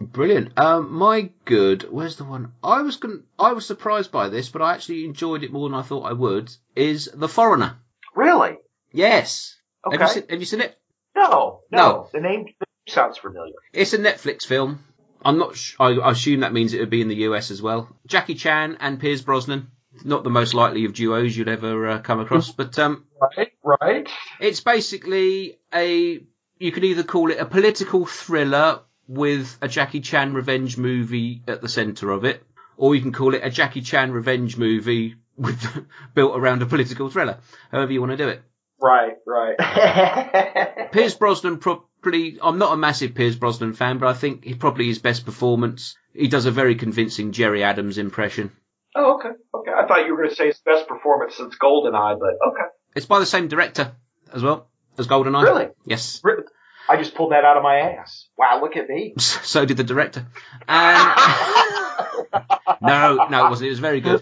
Brilliant. 0.00 0.58
Um, 0.58 0.92
my 0.92 1.30
good. 1.44 1.82
Where's 1.90 2.16
the 2.16 2.24
one? 2.24 2.52
I 2.62 2.82
was 2.82 2.96
going. 2.96 3.22
I 3.38 3.52
was 3.52 3.66
surprised 3.66 4.10
by 4.12 4.28
this, 4.28 4.48
but 4.48 4.62
I 4.62 4.74
actually 4.74 5.04
enjoyed 5.04 5.42
it 5.42 5.52
more 5.52 5.68
than 5.68 5.78
I 5.78 5.82
thought 5.82 6.02
I 6.02 6.12
would. 6.12 6.54
Is 6.74 7.10
The 7.12 7.28
Foreigner? 7.28 7.76
Really? 8.14 8.56
Yes. 8.92 9.56
Okay. 9.86 9.96
Have 9.98 10.08
you 10.08 10.14
seen, 10.14 10.28
Have 10.30 10.40
you 10.40 10.46
seen 10.46 10.60
it? 10.60 10.78
no, 11.16 11.60
no, 11.70 11.78
No. 11.78 12.08
The 12.12 12.20
name 12.20 12.46
sounds 12.88 13.18
familiar. 13.18 13.54
It's 13.72 13.92
a 13.92 13.98
Netflix 13.98 14.44
film. 14.44 14.80
I'm 15.24 15.38
not. 15.38 15.56
Sh- 15.56 15.74
I, 15.80 15.90
I 15.92 16.10
assume 16.12 16.40
that 16.40 16.52
means 16.52 16.74
it 16.74 16.80
would 16.80 16.90
be 16.90 17.00
in 17.00 17.08
the 17.08 17.22
US 17.28 17.50
as 17.50 17.62
well. 17.62 17.88
Jackie 18.06 18.34
Chan 18.34 18.76
and 18.80 19.00
Pierce 19.00 19.22
Brosnan. 19.22 19.68
Not 20.04 20.24
the 20.24 20.30
most 20.30 20.54
likely 20.54 20.84
of 20.86 20.92
duos 20.92 21.36
you'd 21.36 21.48
ever 21.48 21.88
uh, 21.88 21.98
come 22.00 22.18
across, 22.18 22.50
but 22.56 22.76
um, 22.80 23.04
Right, 23.36 23.52
right. 23.62 24.08
It's 24.40 24.60
basically 24.60 25.58
a. 25.72 26.20
You 26.58 26.72
could 26.72 26.84
either 26.84 27.02
call 27.04 27.30
it 27.30 27.38
a 27.38 27.46
political 27.46 28.06
thriller 28.06 28.80
with 29.08 29.56
a 29.60 29.68
Jackie 29.68 30.00
Chan 30.00 30.34
revenge 30.34 30.78
movie 30.78 31.42
at 31.46 31.60
the 31.62 31.68
centre 31.68 32.10
of 32.10 32.24
it, 32.24 32.42
or 32.76 32.94
you 32.94 33.02
can 33.02 33.12
call 33.12 33.34
it 33.34 33.42
a 33.44 33.50
Jackie 33.50 33.82
Chan 33.82 34.12
revenge 34.12 34.56
movie 34.56 35.16
with 35.36 35.86
built 36.14 36.36
around 36.36 36.62
a 36.62 36.66
political 36.66 37.10
thriller. 37.10 37.38
However 37.70 37.92
you 37.92 38.00
want 38.00 38.12
to 38.12 38.16
do 38.16 38.28
it. 38.28 38.42
Right, 38.80 39.14
right. 39.26 40.90
Pierce 40.92 41.14
Brosnan 41.14 41.58
probably. 41.58 42.38
I'm 42.42 42.58
not 42.58 42.72
a 42.72 42.76
massive 42.76 43.14
Pierce 43.14 43.36
Brosnan 43.36 43.72
fan, 43.72 43.98
but 43.98 44.08
I 44.08 44.12
think 44.14 44.44
he 44.44 44.54
probably 44.54 44.86
his 44.86 44.98
best 44.98 45.24
performance. 45.24 45.96
He 46.12 46.28
does 46.28 46.46
a 46.46 46.50
very 46.50 46.74
convincing 46.74 47.32
Gerry 47.32 47.62
Adams 47.62 47.98
impression. 47.98 48.52
oh, 48.94 49.14
okay, 49.14 49.30
okay. 49.54 49.70
I 49.70 49.86
thought 49.86 50.06
you 50.06 50.12
were 50.12 50.18
going 50.18 50.30
to 50.30 50.36
say 50.36 50.46
his 50.48 50.60
best 50.60 50.86
performance 50.86 51.36
since 51.36 51.56
Goldeneye, 51.56 52.18
but 52.18 52.48
okay. 52.48 52.68
It's 52.94 53.06
by 53.06 53.20
the 53.20 53.26
same 53.26 53.48
director 53.48 53.92
as 54.32 54.42
well 54.42 54.68
as 54.98 55.06
GoldenEye. 55.06 55.44
Really? 55.44 55.68
Yes. 55.86 56.20
Really? 56.22 56.42
I 56.88 56.96
just 56.96 57.14
pulled 57.14 57.32
that 57.32 57.44
out 57.44 57.56
of 57.56 57.62
my 57.62 57.78
ass. 57.78 58.28
Wow, 58.36 58.60
look 58.60 58.76
at 58.76 58.88
me. 58.88 59.14
So 59.18 59.64
did 59.64 59.76
the 59.76 59.84
director. 59.84 60.26
And 60.68 61.16
no, 62.82 63.26
no, 63.30 63.46
it 63.46 63.50
wasn't. 63.50 63.68
It 63.68 63.70
was 63.70 63.78
very 63.78 64.00
good. 64.00 64.20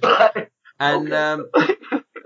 And 0.79 1.13
um, 1.13 1.49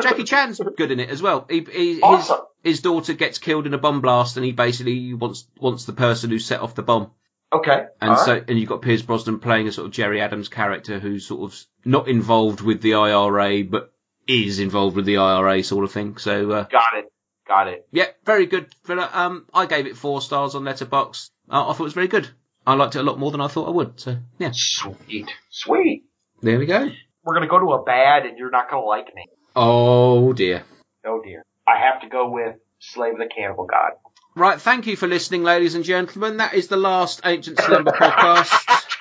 Jackie 0.00 0.24
Chan's 0.24 0.60
good 0.76 0.90
in 0.90 1.00
it 1.00 1.10
as 1.10 1.22
well. 1.22 1.46
He, 1.48 1.60
he, 1.60 2.00
his, 2.00 2.32
his 2.64 2.80
daughter 2.80 3.12
gets 3.14 3.38
killed 3.38 3.66
in 3.66 3.74
a 3.74 3.78
bomb 3.78 4.00
blast, 4.00 4.36
and 4.36 4.44
he 4.44 4.52
basically 4.52 5.14
wants 5.14 5.46
wants 5.58 5.84
the 5.84 5.92
person 5.92 6.30
who 6.30 6.38
set 6.38 6.60
off 6.60 6.74
the 6.74 6.82
bomb. 6.82 7.10
Okay. 7.52 7.86
And 8.00 8.10
all 8.10 8.16
so, 8.16 8.32
right. 8.34 8.44
and 8.48 8.58
you've 8.58 8.68
got 8.68 8.82
Pierce 8.82 9.02
Brosnan 9.02 9.38
playing 9.38 9.68
a 9.68 9.72
sort 9.72 9.86
of 9.86 9.92
Gerry 9.92 10.20
Adams 10.20 10.48
character 10.48 10.98
who's 10.98 11.26
sort 11.26 11.50
of 11.50 11.66
not 11.84 12.08
involved 12.08 12.60
with 12.60 12.80
the 12.82 12.94
IRA, 12.94 13.62
but 13.64 13.92
is 14.26 14.58
involved 14.58 14.96
with 14.96 15.06
the 15.06 15.18
IRA 15.18 15.62
sort 15.62 15.84
of 15.84 15.92
thing. 15.92 16.16
So, 16.16 16.50
uh, 16.50 16.62
got 16.64 16.94
it. 16.94 17.06
Got 17.48 17.68
it. 17.68 17.86
yeah, 17.92 18.06
very 18.24 18.46
good. 18.46 18.66
fella. 18.84 19.08
Um, 19.12 19.46
I 19.54 19.66
gave 19.66 19.86
it 19.86 19.96
four 19.96 20.20
stars 20.20 20.54
on 20.54 20.62
Letterboxd. 20.64 21.30
Uh, 21.48 21.68
I 21.68 21.72
thought 21.72 21.80
it 21.80 21.84
was 21.84 21.92
very 21.92 22.08
good. 22.08 22.28
I 22.66 22.74
liked 22.74 22.96
it 22.96 23.00
a 23.00 23.02
lot 23.04 23.18
more 23.20 23.30
than 23.30 23.40
I 23.40 23.46
thought 23.46 23.68
I 23.68 23.70
would. 23.70 24.00
So, 24.00 24.16
yeah, 24.38 24.50
Sweet. 24.52 25.30
Sweet. 25.50 26.04
there 26.42 26.58
we 26.58 26.66
go. 26.66 26.90
We're 27.22 27.34
going 27.34 27.46
to 27.46 27.48
go 27.50 27.60
to 27.60 27.72
a 27.74 27.84
bad 27.84 28.26
and 28.26 28.36
you're 28.36 28.50
not 28.50 28.68
going 28.68 28.82
to 28.82 28.86
like 28.86 29.14
me. 29.14 29.26
Oh 29.54 30.32
dear. 30.32 30.64
Oh 31.06 31.20
dear. 31.24 31.44
I 31.68 31.78
have 31.78 32.00
to 32.02 32.08
go 32.08 32.28
with 32.30 32.56
Slave 32.80 33.12
of 33.14 33.18
the 33.20 33.28
Cannibal 33.34 33.66
God. 33.66 33.92
Right, 34.34 34.60
thank 34.60 34.86
you 34.86 34.96
for 34.96 35.06
listening, 35.06 35.44
ladies 35.44 35.74
and 35.76 35.84
gentlemen. 35.84 36.36
That 36.38 36.52
is 36.54 36.68
the 36.68 36.76
last 36.76 37.22
Ancient 37.24 37.58
Slumber 37.58 37.92
podcast. 37.92 38.52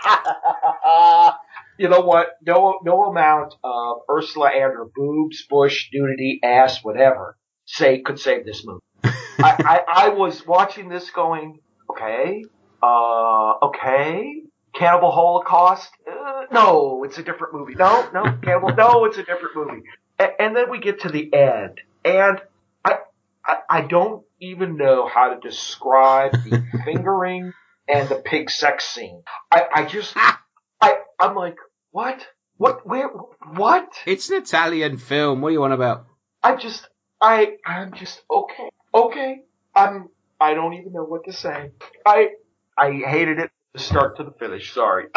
you 1.77 1.89
know 1.89 2.01
what? 2.01 2.27
No, 2.45 2.79
no 2.85 3.05
amount 3.05 3.53
of 3.63 3.97
Ursula 4.09 4.47
and 4.53 4.61
her 4.73 4.85
boobs, 4.95 5.45
bush, 5.49 5.89
nudity, 5.93 6.39
ass, 6.41 6.83
whatever, 6.83 7.37
say 7.65 8.01
could 8.01 8.19
save 8.19 8.45
this 8.45 8.65
movie. 8.65 8.81
I, 9.03 9.12
I, 9.39 9.81
I 10.05 10.10
was 10.10 10.45
watching 10.45 10.89
this 10.89 11.10
going, 11.12 11.60
okay, 11.89 12.43
uh, 12.81 13.53
okay, 13.63 14.41
Cannibal 14.74 15.12
Holocaust. 15.12 15.89
Uh, 16.10 16.43
no, 16.51 17.03
it's 17.03 17.17
a 17.17 17.24
different 17.24 17.53
movie. 17.53 17.75
No, 17.75 18.10
no, 18.13 18.24
Cannibal. 18.43 18.74
No, 18.75 19.05
it's 19.05 19.17
a 19.17 19.24
different 19.24 19.55
movie. 19.55 19.81
A- 20.19 20.41
and 20.41 20.55
then 20.55 20.69
we 20.69 20.79
get 20.79 21.01
to 21.01 21.10
the 21.10 21.34
end, 21.34 21.81
and 22.03 22.41
I, 22.84 22.98
I, 23.45 23.57
I 23.69 23.81
don't 23.81 24.24
even 24.41 24.77
know 24.77 25.07
how 25.07 25.34
to 25.34 25.39
describe 25.39 26.31
the 26.31 26.63
fingering 26.86 27.53
and 27.88 28.10
the 28.10 28.15
pig 28.15 28.50
sex 28.50 28.86
scene. 28.86 29.24
I, 29.51 29.63
I 29.74 29.86
just, 29.86 30.15
I, 30.15 30.98
I'm 31.19 31.36
like, 31.36 31.57
what? 31.91 32.25
What? 32.57 32.88
Where? 32.88 33.10
What? 33.10 33.89
It's 34.05 34.29
an 34.29 34.38
Italian 34.38 34.98
film. 34.98 35.41
What 35.41 35.50
are 35.50 35.51
you 35.51 35.63
on 35.63 35.72
about? 35.72 36.05
I 36.41 36.55
just, 36.55 36.88
I, 37.25 37.58
I'm 37.65 37.94
just 37.94 38.22
okay, 38.29 38.70
okay. 38.94 39.41
I'm, 39.75 40.10
I 40.39 40.53
don't 40.53 40.74
even 40.74 40.94
know 40.94 41.03
what 41.03 41.25
to 41.25 41.34
say. 41.34 41.72
I, 42.05 42.29
I 42.77 42.91
hated 42.91 43.39
it 43.39 43.50
from 43.50 43.74
the 43.74 43.79
start 43.79 44.17
to 44.17 44.24
the 44.24 44.32
finish. 44.32 44.74
Sorry. 44.74 45.05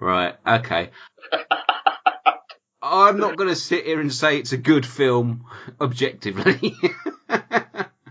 Right, 0.00 0.34
okay. 0.44 0.90
I'm 2.82 3.18
not 3.18 3.36
going 3.36 3.50
to 3.50 3.54
sit 3.54 3.86
here 3.86 4.00
and 4.00 4.12
say 4.12 4.38
it's 4.38 4.50
a 4.50 4.56
good 4.56 4.84
film 4.84 5.44
objectively. 5.80 6.74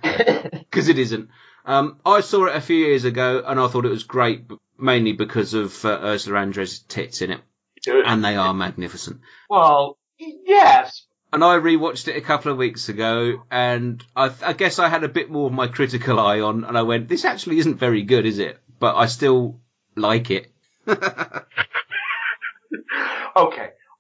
Because 0.02 0.88
it 0.88 0.98
isn't. 0.98 1.30
Um, 1.66 2.00
I 2.06 2.22
saw 2.22 2.46
it 2.46 2.56
a 2.56 2.62
few 2.62 2.78
years 2.78 3.04
ago 3.04 3.44
and 3.46 3.60
I 3.60 3.68
thought 3.68 3.84
it 3.84 3.90
was 3.90 4.06
great, 4.06 4.46
mainly 4.80 5.12
because 5.12 5.54
of 5.54 5.84
uh, 5.84 6.00
Ursula 6.02 6.40
Andress' 6.40 6.88
tits 6.88 7.22
in 7.22 7.32
it. 7.32 7.42
And 7.86 8.24
they 8.24 8.38
are 8.38 8.54
magnificent. 8.54 9.20
well, 9.50 9.98
yes, 10.18 11.06
And 11.34 11.44
I 11.44 11.58
rewatched 11.58 12.08
it 12.10 12.18
a 12.18 12.22
couple 12.22 12.52
of 12.52 12.58
weeks 12.58 12.90
ago, 12.90 13.44
and 13.50 14.04
I, 14.16 14.32
I 14.44 14.52
guess 14.54 14.80
I 14.80 14.90
had 14.90 15.04
a 15.06 15.10
bit 15.10 15.32
more 15.32 15.48
of 15.48 15.54
my 15.54 15.68
critical 15.68 16.20
eye 16.20 16.42
on, 16.42 16.66
and 16.66 16.78
I 16.78 16.82
went, 16.82 17.08
"This 17.08 17.24
actually 17.24 17.60
isn't 17.60 17.78
very 17.78 18.04
good, 18.04 18.26
is 18.26 18.38
it?" 18.40 18.60
But 18.80 18.98
I 18.98 19.06
still 19.06 19.62
like 19.96 20.30
it. 20.30 20.52
okay. 20.88 21.00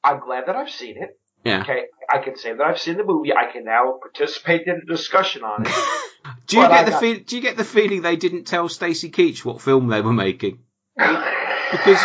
I'm 0.03 0.19
glad 0.19 0.45
that 0.47 0.55
I've 0.55 0.69
seen 0.69 0.97
it. 0.97 1.17
Yeah. 1.43 1.61
Okay, 1.61 1.85
I 2.09 2.19
can 2.19 2.37
say 2.37 2.53
that 2.53 2.61
I've 2.61 2.79
seen 2.79 2.97
the 2.97 3.03
movie. 3.03 3.33
I 3.33 3.51
can 3.51 3.63
now 3.65 3.97
participate 4.01 4.67
in 4.67 4.81
a 4.83 4.85
discussion 4.85 5.43
on 5.43 5.65
it. 5.65 5.69
Do 6.47 6.57
you 6.57 6.61
Well, 6.63 6.69
get 6.69 6.79
I 6.79 6.83
the 6.83 6.91
got- 6.91 6.99
feel? 6.99 7.19
Do 7.25 7.35
you 7.35 7.41
get 7.41 7.57
the 7.57 7.63
feeling 7.63 8.01
they 8.01 8.15
didn't 8.15 8.45
tell 8.45 8.69
Stacy 8.69 9.09
Keach 9.09 9.43
what 9.45 9.61
film 9.61 9.87
they 9.87 10.01
were 10.01 10.13
making? 10.13 10.59
Because 11.71 12.01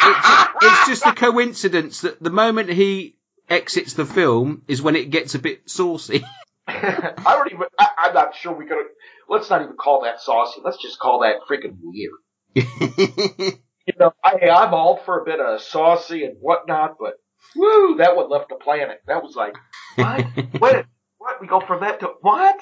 it's, 0.00 0.28
it's 0.62 0.86
just 0.86 1.06
a 1.06 1.12
coincidence 1.12 2.02
that 2.02 2.22
the 2.22 2.30
moment 2.30 2.70
he 2.70 3.16
exits 3.48 3.94
the 3.94 4.06
film 4.06 4.62
is 4.68 4.82
when 4.82 4.96
it 4.96 5.10
gets 5.10 5.34
a 5.34 5.38
bit 5.38 5.68
saucy. 5.68 6.24
I 6.68 7.14
don't 7.26 7.52
even. 7.52 7.66
I, 7.78 7.88
I'm 7.98 8.14
not 8.14 8.34
sure 8.34 8.52
we 8.52 8.66
could. 8.66 8.76
Let's 9.28 9.50
not 9.50 9.62
even 9.62 9.76
call 9.76 10.02
that 10.02 10.20
saucy. 10.20 10.60
Let's 10.64 10.80
just 10.80 10.98
call 10.98 11.20
that 11.20 11.36
freaking 11.48 11.78
weird. 11.82 12.10
You 13.88 13.94
know, 13.98 14.12
I, 14.22 14.50
I'm 14.50 14.74
all 14.74 14.98
for 14.98 15.22
a 15.22 15.24
bit 15.24 15.40
of 15.40 15.62
saucy 15.62 16.24
and 16.24 16.36
whatnot, 16.40 16.96
but 17.00 17.14
woo, 17.56 17.96
that 17.96 18.16
one 18.16 18.28
left 18.28 18.50
the 18.50 18.56
planet. 18.56 19.00
That 19.06 19.22
was 19.22 19.34
like, 19.34 19.54
what? 19.96 20.26
what? 20.58 20.86
What? 21.16 21.40
We 21.40 21.46
go 21.46 21.60
from 21.60 21.80
that 21.80 22.00
to 22.00 22.08
what? 22.20 22.60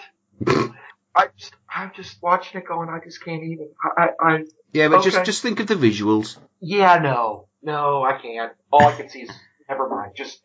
I 1.17 1.29
just, 1.37 1.53
I'm 1.69 1.91
just 1.97 2.23
watching 2.23 2.61
it 2.61 2.69
going. 2.69 2.89
I 2.89 3.01
just 3.05 3.25
can't 3.25 3.43
even. 3.43 3.71
I, 3.83 4.05
I, 4.21 4.35
I 4.35 4.45
Yeah, 4.73 4.87
but 4.87 5.03
just 5.03 5.25
just 5.25 5.43
think 5.43 5.59
of 5.59 5.67
the 5.67 5.75
visuals. 5.75 6.39
Yeah, 6.61 6.99
no, 6.99 7.49
no, 7.61 8.05
I 8.05 8.19
can't. 8.19 8.53
All 8.71 8.87
I 8.87 8.93
can 8.93 9.09
see 9.09 9.23
is 9.23 9.31
never 9.69 9.89
mind. 9.89 10.13
Just 10.17 10.41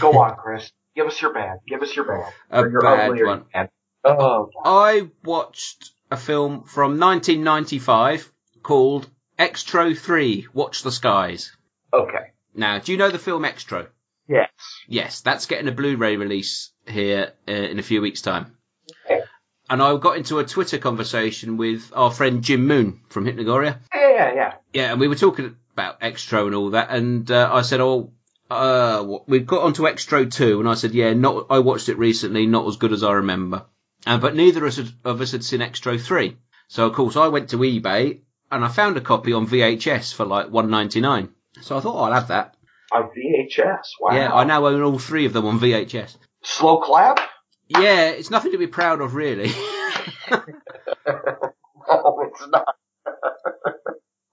go 0.00 0.18
on, 0.22 0.36
Chris. 0.42 0.70
Give 0.96 1.06
us 1.06 1.20
your 1.20 1.32
bad. 1.32 1.58
Give 1.66 1.82
us 1.82 1.94
your 1.94 2.04
bad. 2.06 2.32
A 2.50 2.60
your 2.70 2.80
bad 2.80 3.10
one. 3.24 3.44
bad. 3.52 3.70
Oh, 4.04 4.50
I 4.64 5.08
watched 5.24 5.90
a 6.10 6.16
film 6.16 6.64
from 6.64 7.00
1995 7.00 8.30
called 8.62 9.08
Xtro 9.38 9.96
3, 9.96 10.46
Watch 10.52 10.82
the 10.82 10.92
Skies. 10.92 11.56
okay. 11.92 12.32
Now, 12.56 12.78
do 12.78 12.92
you 12.92 12.98
know 12.98 13.10
the 13.10 13.18
film 13.18 13.42
Xtro? 13.42 13.88
Yes. 14.28 14.50
Yes, 14.86 15.22
that's 15.22 15.46
getting 15.46 15.66
a 15.66 15.72
Blu-ray 15.72 16.16
release 16.16 16.70
here 16.86 17.32
uh, 17.48 17.52
in 17.52 17.80
a 17.80 17.82
few 17.82 18.00
weeks' 18.00 18.22
time. 18.22 18.56
Okay. 19.06 19.22
And 19.68 19.82
I 19.82 19.96
got 19.96 20.16
into 20.18 20.38
a 20.38 20.44
Twitter 20.44 20.78
conversation 20.78 21.56
with 21.56 21.90
our 21.96 22.12
friend 22.12 22.42
Jim 22.44 22.66
Moon 22.68 23.00
from 23.08 23.24
Hypnogoria. 23.24 23.80
Yeah, 23.92 24.08
yeah, 24.10 24.34
yeah. 24.34 24.54
Yeah, 24.72 24.92
and 24.92 25.00
we 25.00 25.08
were 25.08 25.16
talking 25.16 25.56
about 25.72 26.00
Xtro 26.00 26.46
and 26.46 26.54
all 26.54 26.70
that, 26.70 26.90
and 26.90 27.28
uh, 27.28 27.50
I 27.52 27.62
said, 27.62 27.80
"Oh, 27.80 28.12
uh, 28.54 29.18
we 29.26 29.40
got 29.40 29.62
onto 29.62 29.82
Xtro 29.82 30.30
two, 30.30 30.60
and 30.60 30.68
I 30.68 30.74
said, 30.74 30.94
"Yeah, 30.94 31.12
not. 31.14 31.46
I 31.50 31.58
watched 31.58 31.88
it 31.88 31.98
recently, 31.98 32.46
not 32.46 32.66
as 32.66 32.76
good 32.76 32.92
as 32.92 33.02
I 33.02 33.12
remember." 33.12 33.66
Uh, 34.06 34.18
but 34.18 34.36
neither 34.36 34.64
of 34.64 34.68
us, 34.68 34.76
had, 34.76 34.92
of 35.04 35.20
us 35.20 35.32
had 35.32 35.44
seen 35.44 35.60
Xtro 35.60 36.00
three, 36.00 36.36
so 36.68 36.86
of 36.86 36.94
course 36.94 37.16
I 37.16 37.28
went 37.28 37.50
to 37.50 37.58
eBay 37.58 38.20
and 38.50 38.64
I 38.64 38.68
found 38.68 38.96
a 38.96 39.00
copy 39.00 39.32
on 39.32 39.46
VHS 39.46 40.14
for 40.14 40.24
like 40.24 40.50
one 40.50 40.70
ninety 40.70 41.00
nine. 41.00 41.30
So 41.60 41.76
I 41.76 41.80
thought 41.80 41.96
oh, 41.96 42.04
I'll 42.04 42.12
have 42.12 42.28
that. 42.28 42.56
On 42.92 43.02
VHS. 43.02 43.86
Wow. 44.00 44.14
Yeah, 44.14 44.32
I 44.32 44.44
now 44.44 44.66
own 44.66 44.82
all 44.82 44.98
three 44.98 45.26
of 45.26 45.32
them 45.32 45.46
on 45.46 45.58
VHS. 45.58 46.16
Slow 46.42 46.80
clap? 46.80 47.18
Yeah, 47.68 48.10
it's 48.10 48.30
nothing 48.30 48.52
to 48.52 48.58
be 48.58 48.66
proud 48.66 49.00
of, 49.00 49.14
really. 49.14 49.50
No, 51.86 52.20
it's 52.26 52.46
not. 52.48 52.76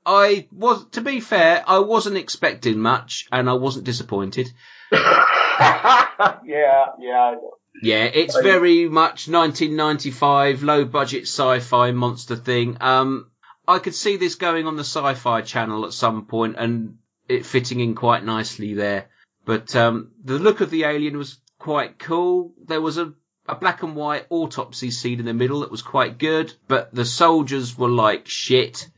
I 0.06 0.48
was, 0.52 0.86
to 0.92 1.02
be 1.02 1.20
fair, 1.20 1.64
I 1.68 1.80
wasn't 1.80 2.18
expecting 2.18 2.80
much, 2.80 3.28
and 3.32 3.50
I 3.50 3.54
wasn't 3.54 3.86
disappointed. 3.86 4.52
yeah, 4.92 6.06
yeah, 6.44 7.36
Yeah, 7.82 8.04
it's 8.06 8.40
very 8.40 8.90
much 8.90 9.28
1995 9.28 10.64
low 10.64 10.86
budget 10.86 11.24
sci-fi 11.24 11.92
monster 11.92 12.36
thing. 12.36 12.78
Um, 12.82 13.32
I 13.68 13.80
could 13.80 13.96
see 13.96 14.18
this 14.18 14.36
going 14.36 14.68
on 14.68 14.76
the 14.76 14.84
Sci-Fi 14.84 15.42
Channel 15.42 15.86
at 15.86 15.94
some 15.94 16.26
point 16.26 16.56
and 16.58 16.98
it 17.30 17.46
fitting 17.46 17.80
in 17.80 17.96
quite 17.96 18.26
nicely 18.26 18.74
there. 18.74 19.08
But 19.46 19.76
um, 19.76 20.12
the 20.24 20.40
look 20.40 20.62
of 20.62 20.70
the 20.70 20.84
alien 20.84 21.18
was 21.18 21.40
quite 21.58 21.98
cool. 21.98 22.54
There 22.64 22.82
was 22.82 22.98
a, 22.98 23.14
a 23.48 23.56
black 23.56 23.84
and 23.84 23.96
white 23.96 24.26
autopsy 24.30 24.92
scene 24.92 25.20
in 25.20 25.26
the 25.26 25.34
middle 25.34 25.62
that 25.62 25.72
was 25.72 25.82
quite 25.82 26.18
good, 26.18 26.54
but 26.68 26.94
the 26.94 27.06
soldiers 27.06 27.78
were 27.78 27.90
like 27.90 28.28
shit. 28.28 28.90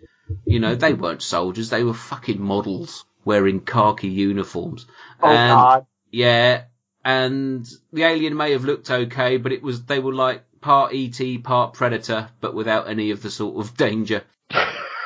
You 0.46 0.60
know, 0.60 0.76
they 0.76 0.94
weren't 0.94 1.22
soldiers; 1.22 1.70
they 1.70 1.84
were 1.84 1.94
fucking 1.94 2.42
models 2.42 3.06
wearing 3.26 3.62
khaki 3.62 4.10
uniforms. 4.10 4.86
Oh, 5.22 5.28
And- 5.30 5.56
God. 5.58 5.86
yeah, 6.12 6.64
and 7.06 7.68
the 7.92 8.04
alien 8.04 8.36
may 8.36 8.52
have 8.52 8.66
looked 8.66 8.90
okay, 8.92 9.38
but 9.38 9.52
it 9.52 9.62
was 9.64 9.84
they 9.86 10.00
were 10.00 10.14
like 10.14 10.44
part 10.62 10.94
ET, 10.94 11.20
part 11.44 11.74
Predator, 11.74 12.30
but 12.42 12.54
without 12.54 12.88
any 12.88 13.12
of 13.12 13.22
the 13.22 13.30
sort 13.32 13.58
of 13.66 13.76
danger. 13.78 14.24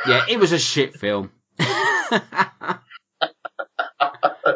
Yeah, 0.08 0.24
it 0.30 0.40
was 0.40 0.54
a 0.54 0.60
shit 0.60 0.94
film. 0.96 1.32
but 1.58 2.80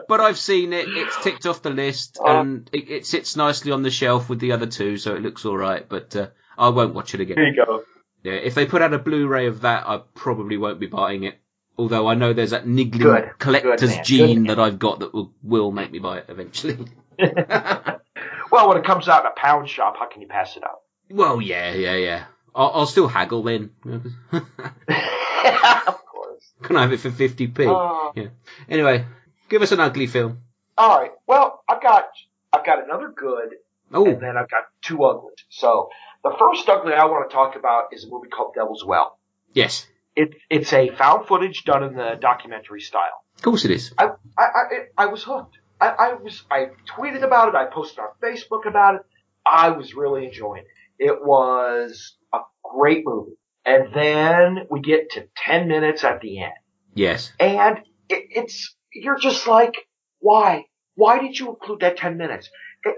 I've 0.09 0.37
seen 0.37 0.71
it. 0.71 0.87
It's 0.87 1.21
ticked 1.23 1.45
off 1.45 1.61
the 1.61 1.71
list, 1.71 2.19
and 2.23 2.69
it, 2.71 2.89
it 2.89 3.05
sits 3.05 3.35
nicely 3.35 3.71
on 3.71 3.81
the 3.81 3.89
shelf 3.91 4.29
with 4.29 4.39
the 4.39 4.53
other 4.53 4.67
two, 4.67 4.95
so 4.97 5.15
it 5.15 5.21
looks 5.21 5.43
all 5.45 5.57
right. 5.57 5.87
But 5.89 6.15
uh, 6.15 6.27
I 6.57 6.69
won't 6.69 6.93
watch 6.93 7.13
it 7.15 7.21
again. 7.21 7.37
Here 7.37 7.47
you 7.47 7.55
go. 7.65 7.83
Yeah, 8.23 8.33
if 8.33 8.55
they 8.55 8.65
put 8.65 8.81
out 8.81 8.93
a 8.93 8.99
Blu-ray 8.99 9.47
of 9.47 9.61
that, 9.61 9.87
I 9.87 10.01
probably 10.13 10.57
won't 10.57 10.79
be 10.79 10.87
buying 10.87 11.23
it. 11.23 11.39
Although 11.77 12.07
I 12.07 12.13
know 12.15 12.33
there's 12.33 12.51
that 12.51 12.67
niggling 12.67 13.03
Good. 13.03 13.31
collector's 13.39 13.95
Good 13.95 14.03
gene 14.03 14.43
that 14.47 14.59
I've 14.59 14.77
got 14.77 14.99
that 14.99 15.13
will, 15.13 15.33
will 15.41 15.71
make 15.71 15.91
me 15.91 15.99
buy 15.99 16.19
it 16.19 16.25
eventually. 16.27 16.77
Well, 18.51 18.67
when 18.67 18.77
it 18.77 18.83
comes 18.83 19.07
out 19.07 19.21
in 19.21 19.27
a 19.27 19.33
pound 19.35 19.69
shop, 19.69 19.95
how 19.97 20.07
can 20.07 20.21
you 20.21 20.27
pass 20.27 20.57
it 20.57 20.63
up? 20.63 20.83
Well, 21.09 21.41
yeah, 21.41 21.73
yeah, 21.73 21.95
yeah. 21.95 22.25
I'll, 22.53 22.71
I'll 22.73 22.85
still 22.85 23.07
haggle 23.07 23.43
then. 23.43 23.71
of 23.85 24.45
course. 26.05 26.51
Can 26.61 26.75
I 26.75 26.81
have 26.81 26.91
it 26.91 26.99
for 26.99 27.09
50p? 27.09 27.59
Uh, 27.59 28.11
yeah. 28.13 28.27
Anyway, 28.67 29.05
give 29.47 29.61
us 29.61 29.71
an 29.71 29.79
ugly 29.79 30.07
film. 30.07 30.39
all 30.77 30.99
right. 30.99 31.11
Well, 31.27 31.63
I've 31.69 31.81
got 31.81 32.09
I've 32.51 32.65
got 32.65 32.83
another 32.83 33.09
good, 33.15 33.55
Oh, 33.93 34.05
and 34.05 34.21
then 34.21 34.35
I've 34.35 34.49
got 34.49 34.65
two 34.81 35.01
uglies. 35.05 35.37
So 35.49 35.89
the 36.23 36.35
first 36.37 36.67
ugly 36.69 36.93
I 36.93 37.05
want 37.05 37.29
to 37.29 37.33
talk 37.33 37.55
about 37.55 37.85
is 37.93 38.05
a 38.05 38.09
movie 38.09 38.29
called 38.29 38.53
Devil's 38.55 38.83
Well. 38.85 39.19
yes. 39.53 39.87
It, 40.13 40.35
it's 40.49 40.73
a 40.73 40.89
found 40.89 41.25
footage 41.25 41.63
done 41.63 41.83
in 41.83 41.93
the 41.95 42.17
documentary 42.19 42.81
style. 42.81 43.23
Of 43.37 43.43
course 43.43 43.63
it 43.63 43.71
is. 43.71 43.93
I 43.97 44.07
I 44.37 44.43
I, 44.43 44.63
I 44.97 45.05
was 45.05 45.23
hooked. 45.23 45.57
I, 45.79 45.87
I 45.87 46.13
was 46.15 46.43
I 46.51 46.65
tweeted 46.97 47.23
about 47.23 47.47
it. 47.47 47.55
I 47.55 47.65
posted 47.73 47.99
on 47.99 48.09
Facebook 48.21 48.67
about 48.67 48.95
it. 48.95 49.01
I 49.45 49.69
was 49.69 49.93
really 49.95 50.25
enjoying 50.25 50.63
it. 50.63 50.67
It 51.11 51.17
was 51.25 52.17
a 52.33 52.39
great 52.61 53.03
movie. 53.05 53.37
And 53.65 53.93
then 53.93 54.67
we 54.69 54.81
get 54.81 55.11
to 55.11 55.27
ten 55.37 55.69
minutes 55.69 56.03
at 56.03 56.19
the 56.19 56.41
end, 56.43 56.51
Yes. 56.93 57.31
and 57.39 57.77
it, 58.09 58.25
it's 58.31 58.75
you're 58.93 59.17
just 59.17 59.47
like, 59.47 59.75
why? 60.19 60.65
Why 60.95 61.19
did 61.19 61.39
you 61.39 61.49
include 61.51 61.79
that 61.79 61.95
ten 61.95 62.17
minutes? 62.17 62.49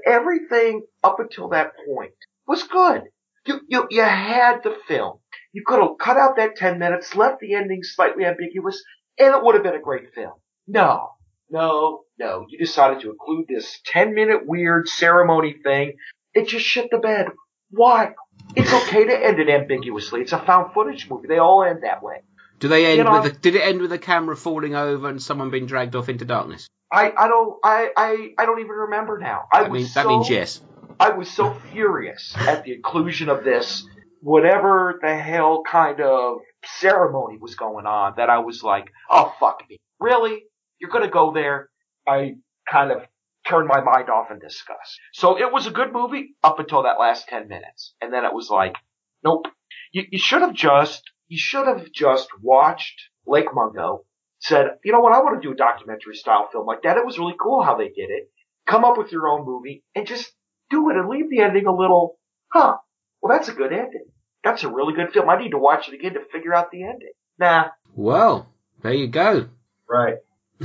Everything 0.08 0.82
up 1.04 1.20
until 1.20 1.50
that 1.50 1.74
point 1.86 2.14
was 2.48 2.64
good. 2.64 3.04
You 3.46 3.60
you 3.68 3.88
you 3.90 4.02
had 4.04 4.64
the 4.64 4.76
film. 4.88 5.20
You 5.52 5.64
could 5.66 5.82
have 5.82 5.98
cut 6.00 6.18
out 6.18 6.38
that 6.38 6.56
ten 6.56 6.80
minutes, 6.80 7.16
left 7.16 7.40
the 7.42 7.56
ending 7.56 7.84
slightly 7.84 8.26
ambiguous, 8.26 8.82
and 9.20 9.36
it 9.36 9.44
would 9.44 9.56
have 9.56 9.64
been 9.64 9.76
a 9.76 9.82
great 9.82 10.14
film. 10.16 10.34
No, 10.68 11.10
no, 11.50 12.04
no. 12.18 12.46
You 12.48 12.58
decided 12.58 13.02
to 13.02 13.12
include 13.12 13.48
this 13.50 13.80
10 13.86 14.14
minute 14.16 14.42
weird 14.46 14.88
ceremony 14.88 15.56
thing. 15.62 15.94
It 16.34 16.48
just 16.48 16.66
shit 16.66 16.88
the 16.90 17.00
bed. 17.00 17.28
Why? 17.70 18.14
It's 18.56 18.72
okay 18.74 19.04
to 19.06 19.26
end 19.26 19.40
it 19.40 19.50
ambiguously. 19.50 20.22
It's 20.22 20.32
a 20.32 20.40
found 20.40 20.74
footage 20.74 21.10
movie. 21.10 21.28
They 21.28 21.38
all 21.40 21.64
end 21.64 21.80
that 21.84 22.02
way. 22.02 22.22
Do 22.60 22.70
they 22.70 22.86
end 22.86 23.00
You 23.00 23.04
know- 23.04 23.22
with? 23.22 23.34
A, 23.36 23.38
did 23.38 23.56
it 23.56 23.62
end 23.62 23.82
with 23.82 23.92
a 23.92 23.98
camera 24.00 24.38
falling 24.38 24.74
over 24.74 25.10
and 25.10 25.22
someone 25.22 25.50
being 25.50 25.66
dragged 25.66 25.96
off 25.96 26.08
into 26.08 26.24
darkness? 26.24 26.68
I, 26.92 27.12
I 27.18 27.28
don't, 27.28 27.58
I, 27.64 27.90
I, 27.98 28.30
I 28.38 28.46
don't 28.46 28.60
even 28.60 28.72
remember 28.72 29.18
now. 29.18 29.44
I 29.52 29.64
That 29.64 29.72
was 29.72 29.80
means 29.82 29.94
so, 29.94 30.04
that 30.04 30.08
means 30.10 30.30
yes. 30.30 30.62
I 31.00 31.10
was 31.10 31.30
so 31.30 31.54
furious 31.72 32.36
at 32.38 32.64
the 32.64 32.74
inclusion 32.74 33.30
of 33.30 33.44
this, 33.44 33.86
whatever 34.22 35.00
the 35.02 35.16
hell 35.16 35.64
kind 35.70 36.00
of 36.02 36.38
ceremony 36.66 37.38
was 37.40 37.56
going 37.56 37.86
on, 37.86 38.14
that 38.18 38.30
I 38.30 38.40
was 38.40 38.64
like, 38.64 38.90
oh 39.10 39.34
fuck 39.40 39.64
me. 39.70 39.78
Really? 40.00 40.44
You're 40.80 40.92
gonna 40.92 41.10
go 41.10 41.34
there? 41.34 41.70
I 42.08 42.36
kind 42.70 42.92
of 42.92 43.04
turned 43.48 43.68
my 43.68 43.82
mind 43.82 44.10
off 44.10 44.32
in 44.32 44.40
disgust. 44.40 45.00
So 45.14 45.38
it 45.38 45.52
was 45.52 45.68
a 45.68 45.72
good 45.72 45.92
movie 45.92 46.36
up 46.44 46.60
until 46.60 46.84
that 46.84 47.00
last 47.00 47.28
10 47.28 47.48
minutes. 47.48 47.94
And 48.02 48.14
then 48.14 48.26
it 48.26 48.34
was 48.34 48.50
like, 48.50 48.76
nope. 49.24 49.48
You, 49.92 50.04
you 50.12 50.20
should 50.20 50.42
have 50.42 50.54
just, 50.54 51.04
you 51.28 51.38
should 51.38 51.68
have 51.68 51.92
just 51.92 52.30
watched 52.42 53.10
Lake 53.28 53.54
Mungo, 53.54 54.06
said, 54.40 54.68
you 54.84 54.92
know 54.92 55.00
what, 55.00 55.14
I 55.14 55.20
want 55.20 55.42
to 55.42 55.48
do 55.48 55.54
a 55.54 55.58
documentary 55.58 56.16
style 56.16 56.48
film 56.52 56.66
like 56.66 56.84
that. 56.84 56.98
It 56.98 57.06
was 57.06 57.20
really 57.20 57.36
cool 57.40 57.62
how 57.62 57.76
they 57.76 57.90
did 57.90 58.10
it. 58.10 58.30
Come 58.66 58.86
up 58.86 58.98
with 58.98 59.12
your 59.12 59.28
own 59.28 59.46
movie 59.46 59.84
and 59.94 60.08
just 60.08 60.32
do 60.74 60.90
it 60.90 60.98
and 60.98 61.08
leave 61.10 61.30
the 61.30 61.40
ending 61.42 61.68
a 61.68 61.76
little, 61.76 62.18
huh, 62.52 62.78
well 63.22 63.38
that's 63.38 63.50
a 63.50 63.54
good 63.54 63.72
ending. 63.72 64.06
That's 64.44 64.64
a 64.64 64.70
really 64.70 64.94
good 64.94 65.14
film. 65.14 65.30
I 65.30 65.42
need 65.42 65.52
to 65.52 65.58
watch 65.58 65.88
it 65.88 65.94
again 65.94 66.16
to 66.16 66.22
figure 66.32 66.54
out 66.54 66.72
the 66.72 66.84
ending. 66.84 67.14
Nah. 67.40 67.70
Well, 67.96 68.50
there 68.82 68.94
you 68.94 69.08
go. 69.08 69.48
Right. 69.88 70.18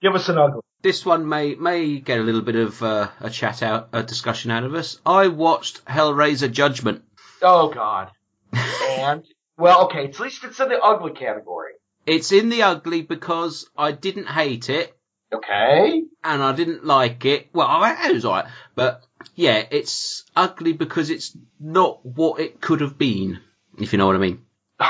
Give 0.00 0.14
us 0.14 0.28
an 0.28 0.38
ugly. 0.38 0.60
this 0.82 1.04
one 1.04 1.28
may 1.28 1.54
may 1.54 1.98
get 1.98 2.18
a 2.20 2.22
little 2.22 2.42
bit 2.42 2.56
of 2.56 2.82
uh, 2.82 3.08
a 3.20 3.30
chat 3.30 3.62
out, 3.62 3.88
a 3.92 4.02
discussion 4.02 4.50
out 4.50 4.64
of 4.64 4.74
us. 4.74 5.00
I 5.04 5.28
watched 5.28 5.84
Hellraiser 5.86 6.50
Judgment. 6.50 7.02
Oh 7.42 7.70
god. 7.70 8.10
and, 8.52 9.24
well 9.56 9.86
okay, 9.86 10.04
at 10.04 10.20
least 10.20 10.44
it's 10.44 10.60
in 10.60 10.68
the 10.68 10.80
ugly 10.80 11.12
category. 11.12 11.72
It's 12.06 12.32
in 12.32 12.50
the 12.50 12.62
ugly 12.62 13.02
because 13.02 13.68
I 13.76 13.92
didn't 13.92 14.28
hate 14.28 14.68
it 14.68 14.94
Okay. 15.36 16.02
and 16.22 16.42
I 16.42 16.52
didn't 16.52 16.84
like 16.84 17.24
it. 17.24 17.48
Well, 17.52 17.66
I- 17.66 18.08
it 18.08 18.14
was 18.14 18.24
alright, 18.24 18.46
but 18.74 19.02
yeah, 19.34 19.64
it's 19.70 20.24
ugly 20.36 20.72
because 20.72 21.10
it's 21.10 21.36
not 21.60 22.04
what 22.04 22.40
it 22.40 22.60
could 22.60 22.80
have 22.80 22.96
been. 22.98 23.40
If 23.78 23.92
you 23.92 23.98
know 23.98 24.06
what 24.06 24.16
I 24.16 24.20
mean. 24.20 24.42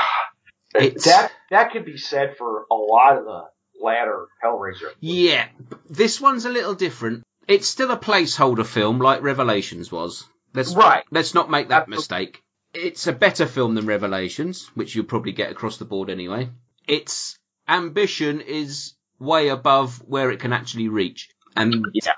It's- 0.75 1.05
That, 1.05 1.31
that 1.51 1.71
could 1.71 1.85
be 1.85 1.97
said 1.97 2.35
for 2.37 2.65
a 2.69 2.75
lot 2.75 3.17
of 3.17 3.23
the 3.25 3.43
latter 3.81 4.27
Hellraiser. 4.43 4.91
Yeah, 4.99 5.47
this 5.89 6.19
one's 6.19 6.45
a 6.45 6.49
little 6.49 6.73
different. 6.75 7.23
It's 7.47 7.67
still 7.67 7.91
a 7.91 7.97
placeholder 7.97 8.65
film 8.65 8.99
like 8.99 9.21
Revelations 9.21 9.91
was. 9.91 10.25
Let's 10.53 10.75
Right. 10.75 11.03
let's 11.11 11.33
not 11.33 11.49
make 11.49 11.69
that 11.69 11.83
Absolutely. 11.83 11.97
mistake. 11.97 12.41
It's 12.73 13.07
a 13.07 13.13
better 13.13 13.45
film 13.45 13.75
than 13.75 13.85
Revelations, 13.85 14.69
which 14.75 14.95
you'll 14.95 15.05
probably 15.05 15.31
get 15.31 15.51
across 15.51 15.77
the 15.77 15.85
board 15.85 16.09
anyway. 16.09 16.49
Its 16.87 17.37
ambition 17.69 18.41
is 18.41 18.93
way 19.19 19.49
above 19.49 19.97
where 20.07 20.31
it 20.31 20.39
can 20.39 20.53
actually 20.53 20.89
reach. 20.89 21.29
And 21.55 21.85
Yeah. 21.93 22.13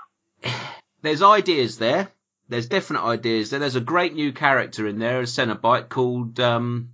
there's 1.02 1.22
ideas 1.22 1.78
there. 1.78 2.10
There's 2.50 2.68
definite 2.68 3.04
ideas 3.04 3.50
there. 3.50 3.60
There's 3.60 3.76
a 3.76 3.82
great 3.82 4.14
new 4.16 4.32
character 4.32 4.88
in 4.88 5.00
there, 5.00 5.20
a 5.20 5.24
Cenobite 5.24 5.90
called 5.90 6.40
um 6.40 6.90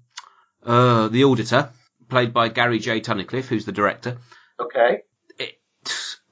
uh 0.63 1.07
the 1.09 1.23
Auditor, 1.25 1.69
played 2.09 2.33
by 2.33 2.49
Gary 2.49 2.79
J. 2.79 3.01
Tunnicliffe, 3.01 3.45
who's 3.47 3.65
the 3.65 3.71
director. 3.71 4.17
Okay. 4.59 5.03
It, 5.37 5.59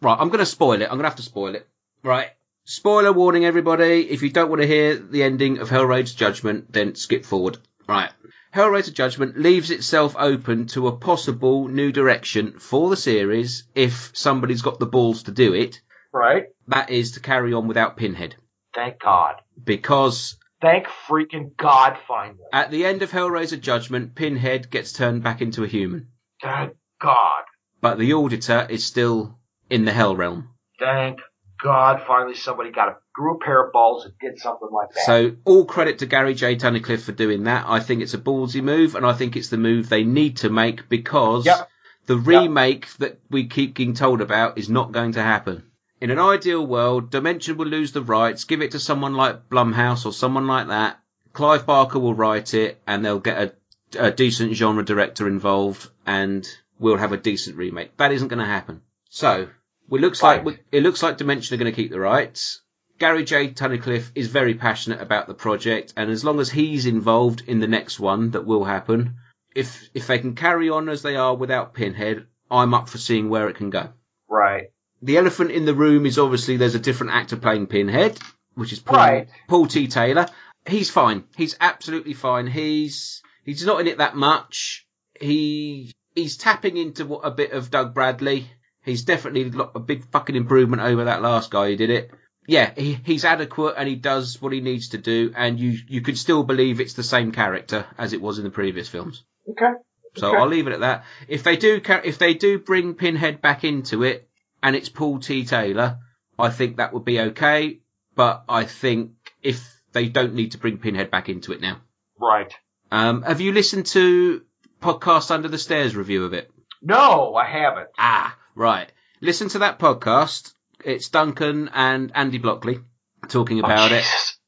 right, 0.01 0.17
I'm 0.19 0.29
going 0.29 0.39
to 0.39 0.45
spoil 0.45 0.81
it. 0.81 0.85
I'm 0.85 0.91
going 0.97 1.03
to 1.03 1.09
have 1.09 1.15
to 1.17 1.21
spoil 1.23 1.55
it. 1.55 1.67
Right. 2.03 2.29
Spoiler 2.65 3.11
warning, 3.11 3.45
everybody. 3.45 4.09
If 4.09 4.21
you 4.21 4.29
don't 4.29 4.49
want 4.49 4.61
to 4.61 4.67
hear 4.67 4.95
the 4.95 5.23
ending 5.23 5.59
of 5.59 5.69
Hellraiser 5.69 6.15
Judgment, 6.15 6.71
then 6.71 6.95
skip 6.95 7.25
forward. 7.25 7.57
Right. 7.87 8.11
Hellraiser 8.53 8.93
Judgment 8.93 9.37
leaves 9.37 9.71
itself 9.71 10.15
open 10.19 10.67
to 10.67 10.87
a 10.87 10.97
possible 10.97 11.69
new 11.69 11.91
direction 11.91 12.59
for 12.59 12.89
the 12.89 12.97
series 12.97 13.63
if 13.75 14.11
somebody's 14.13 14.61
got 14.61 14.79
the 14.79 14.85
balls 14.85 15.23
to 15.23 15.31
do 15.31 15.53
it. 15.53 15.81
Right. 16.11 16.47
That 16.67 16.89
is 16.89 17.13
to 17.13 17.21
carry 17.21 17.53
on 17.53 17.67
without 17.67 17.95
Pinhead. 17.95 18.35
Thank 18.75 18.99
God. 18.99 19.35
Because 19.63 20.37
Thank 20.61 20.87
freaking 21.07 21.55
God, 21.55 21.97
finally. 22.07 22.43
at 22.51 22.71
the 22.71 22.85
end 22.85 23.01
of 23.01 23.11
Hellraiser 23.11 23.59
Judgment, 23.59 24.15
Pinhead 24.15 24.69
gets 24.69 24.91
turned 24.91 25.23
back 25.23 25.41
into 25.41 25.63
a 25.63 25.67
human. 25.67 26.09
Thank 26.41 26.73
God. 26.99 27.43
But 27.79 27.97
the 27.99 28.13
Auditor 28.13 28.67
is 28.69 28.83
still 28.85 29.39
in 29.69 29.85
the 29.85 29.93
Hell 29.93 30.15
realm. 30.15 30.49
Thank 30.77 31.19
God, 31.61 32.01
finally 32.07 32.35
somebody 32.35 32.71
got 32.71 32.89
a 32.89 32.95
grew 33.13 33.35
a 33.35 33.39
pair 33.39 33.63
of 33.63 33.71
balls 33.71 34.05
and 34.05 34.13
did 34.19 34.39
something 34.39 34.69
like 34.71 34.89
that. 34.95 35.05
So 35.05 35.35
all 35.45 35.65
credit 35.65 35.99
to 35.99 36.05
Gary 36.05 36.33
J. 36.33 36.55
Tunnicliffe 36.55 37.03
for 37.03 37.11
doing 37.11 37.43
that. 37.43 37.65
I 37.67 37.79
think 37.79 38.01
it's 38.01 38.13
a 38.13 38.17
ballsy 38.17 38.63
move, 38.63 38.95
and 38.95 39.05
I 39.05 39.13
think 39.13 39.35
it's 39.35 39.49
the 39.49 39.57
move 39.57 39.87
they 39.89 40.03
need 40.03 40.37
to 40.37 40.49
make 40.49 40.89
because 40.89 41.45
Yep. 41.45 41.69
the 42.07 42.17
remake 42.17 42.91
that 42.97 43.19
we 43.29 43.47
keep 43.47 43.75
getting 43.75 43.93
told 43.93 44.21
about 44.21 44.57
is 44.57 44.69
not 44.69 44.91
going 44.91 45.13
to 45.13 45.21
happen. 45.21 45.63
In 45.99 46.09
an 46.09 46.17
ideal 46.19 46.65
world, 46.65 47.11
Dimension 47.11 47.57
will 47.57 47.67
lose 47.67 47.91
the 47.91 48.01
rights, 48.01 48.45
give 48.45 48.63
it 48.63 48.71
to 48.71 48.79
someone 48.79 49.13
like 49.13 49.49
Blumhouse 49.49 50.05
or 50.05 50.13
someone 50.13 50.47
like 50.47 50.69
that. 50.69 50.99
Clive 51.33 51.67
Barker 51.67 51.99
will 51.99 52.15
write 52.15 52.55
it, 52.55 52.81
and 52.87 53.05
they'll 53.05 53.19
get 53.19 53.55
a, 53.93 54.07
a 54.07 54.11
decent 54.11 54.53
genre 54.53 54.83
director 54.83 55.27
involved, 55.27 55.87
and 56.07 56.47
we'll 56.79 56.97
have 56.97 57.11
a 57.11 57.17
decent 57.17 57.55
remake. 57.55 57.95
That 57.97 58.11
isn't 58.11 58.29
going 58.29 58.39
to 58.39 58.45
happen. 58.45 58.81
So, 59.09 59.49
it 59.91 60.01
looks 60.01 60.21
like 60.23 60.61
it 60.71 60.83
looks 60.83 61.03
like 61.03 61.17
Dimension 61.17 61.53
are 61.55 61.57
going 61.59 61.71
to 61.71 61.75
keep 61.81 61.91
the 61.91 61.99
rights. 61.99 62.61
Gary 62.99 63.23
J. 63.23 63.49
Tunnicliffe 63.49 64.11
is 64.13 64.27
very 64.27 64.53
passionate 64.53 65.01
about 65.01 65.27
the 65.27 65.33
project, 65.33 65.93
and 65.97 66.11
as 66.11 66.23
long 66.23 66.39
as 66.39 66.49
he's 66.51 66.85
involved 66.85 67.41
in 67.47 67.59
the 67.59 67.67
next 67.67 67.99
one 67.99 68.31
that 68.31 68.45
will 68.45 68.63
happen, 68.63 69.15
if 69.55 69.89
if 69.93 70.07
they 70.07 70.19
can 70.19 70.35
carry 70.35 70.69
on 70.69 70.87
as 70.87 71.01
they 71.01 71.15
are 71.15 71.35
without 71.35 71.73
Pinhead, 71.73 72.27
I'm 72.49 72.73
up 72.73 72.89
for 72.89 72.97
seeing 72.99 73.29
where 73.29 73.49
it 73.49 73.55
can 73.55 73.69
go. 73.69 73.89
right. 74.29 74.71
The 75.03 75.17
elephant 75.17 75.49
in 75.49 75.65
the 75.65 75.73
room 75.73 76.05
is 76.05 76.19
obviously 76.19 76.57
there's 76.57 76.75
a 76.75 76.79
different 76.79 77.13
actor 77.13 77.35
playing 77.35 77.65
Pinhead, 77.65 78.19
which 78.53 78.71
is 78.71 78.77
Paul, 78.79 78.97
Right. 78.97 79.29
Paul 79.47 79.65
T. 79.65 79.87
Taylor. 79.87 80.27
He's 80.67 80.91
fine. 80.91 81.23
He's 81.35 81.57
absolutely 81.59 82.13
fine. 82.13 82.45
He's 82.45 83.23
he's 83.43 83.65
not 83.65 83.81
in 83.81 83.87
it 83.87 83.97
that 83.97 84.15
much. 84.15 84.85
He 85.19 85.91
he's 86.13 86.37
tapping 86.37 86.77
into 86.77 87.05
what 87.05 87.21
a 87.21 87.31
bit 87.31 87.51
of 87.51 87.71
Doug 87.71 87.95
Bradley. 87.95 88.45
He's 88.83 89.03
definitely 89.03 89.51
a 89.75 89.79
big 89.79 90.05
fucking 90.11 90.35
improvement 90.35 90.81
over 90.81 91.05
that 91.05 91.21
last 91.21 91.51
guy 91.51 91.69
who 91.69 91.75
did 91.75 91.89
it. 91.89 92.11
Yeah, 92.47 92.71
he, 92.75 92.93
he's 93.05 93.23
adequate 93.23 93.75
and 93.77 93.87
he 93.87 93.95
does 93.95 94.41
what 94.41 94.51
he 94.53 94.61
needs 94.61 94.89
to 94.89 94.97
do, 94.97 95.31
and 95.35 95.59
you 95.59 95.77
you 95.87 96.01
can 96.01 96.15
still 96.15 96.43
believe 96.43 96.79
it's 96.79 96.95
the 96.95 97.03
same 97.03 97.31
character 97.31 97.85
as 97.97 98.13
it 98.13 98.21
was 98.21 98.39
in 98.39 98.43
the 98.43 98.49
previous 98.49 98.89
films. 98.89 99.23
Okay. 99.49 99.73
So 100.17 100.29
Okay. 100.29 100.37
I'll 100.37 100.47
leave 100.47 100.67
it 100.67 100.73
at 100.73 100.79
that. 100.81 101.05
If 101.27 101.43
they 101.43 101.55
do, 101.57 101.79
if 102.03 102.17
they 102.17 102.33
do 102.33 102.57
bring 102.59 102.95
Pinhead 102.95 103.41
back 103.41 103.63
into 103.63 104.03
it, 104.03 104.27
and 104.63 104.75
it's 104.75 104.89
Paul 104.89 105.19
T. 105.19 105.45
Taylor, 105.45 105.99
I 106.37 106.49
think 106.49 106.77
that 106.77 106.93
would 106.93 107.05
be 107.05 107.19
okay. 107.19 107.79
But 108.15 108.43
I 108.49 108.65
think 108.65 109.11
if 109.41 109.63
they 109.93 110.09
don't 110.09 110.33
need 110.33 110.51
to 110.53 110.57
bring 110.57 110.79
Pinhead 110.79 111.11
back 111.11 111.29
into 111.29 111.53
it 111.53 111.61
now. 111.61 111.77
Right. 112.19 112.53
Um, 112.91 113.21
have 113.21 113.39
you 113.39 113.53
listened 113.53 113.85
to 113.87 114.41
podcast 114.81 115.31
Under 115.31 115.47
the 115.47 115.57
Stairs 115.57 115.95
review 115.95 116.25
of 116.25 116.33
it? 116.33 116.51
No, 116.81 117.35
I 117.35 117.45
haven't. 117.45 117.87
Ah, 117.97 118.35
right. 118.55 118.91
Listen 119.21 119.49
to 119.49 119.59
that 119.59 119.79
podcast. 119.79 120.53
It's 120.83 121.09
Duncan 121.09 121.69
and 121.73 122.11
Andy 122.15 122.39
Blockley 122.39 122.83
talking 123.27 123.59
about 123.59 123.91
Oh, 123.91 123.95
it. 123.95 124.05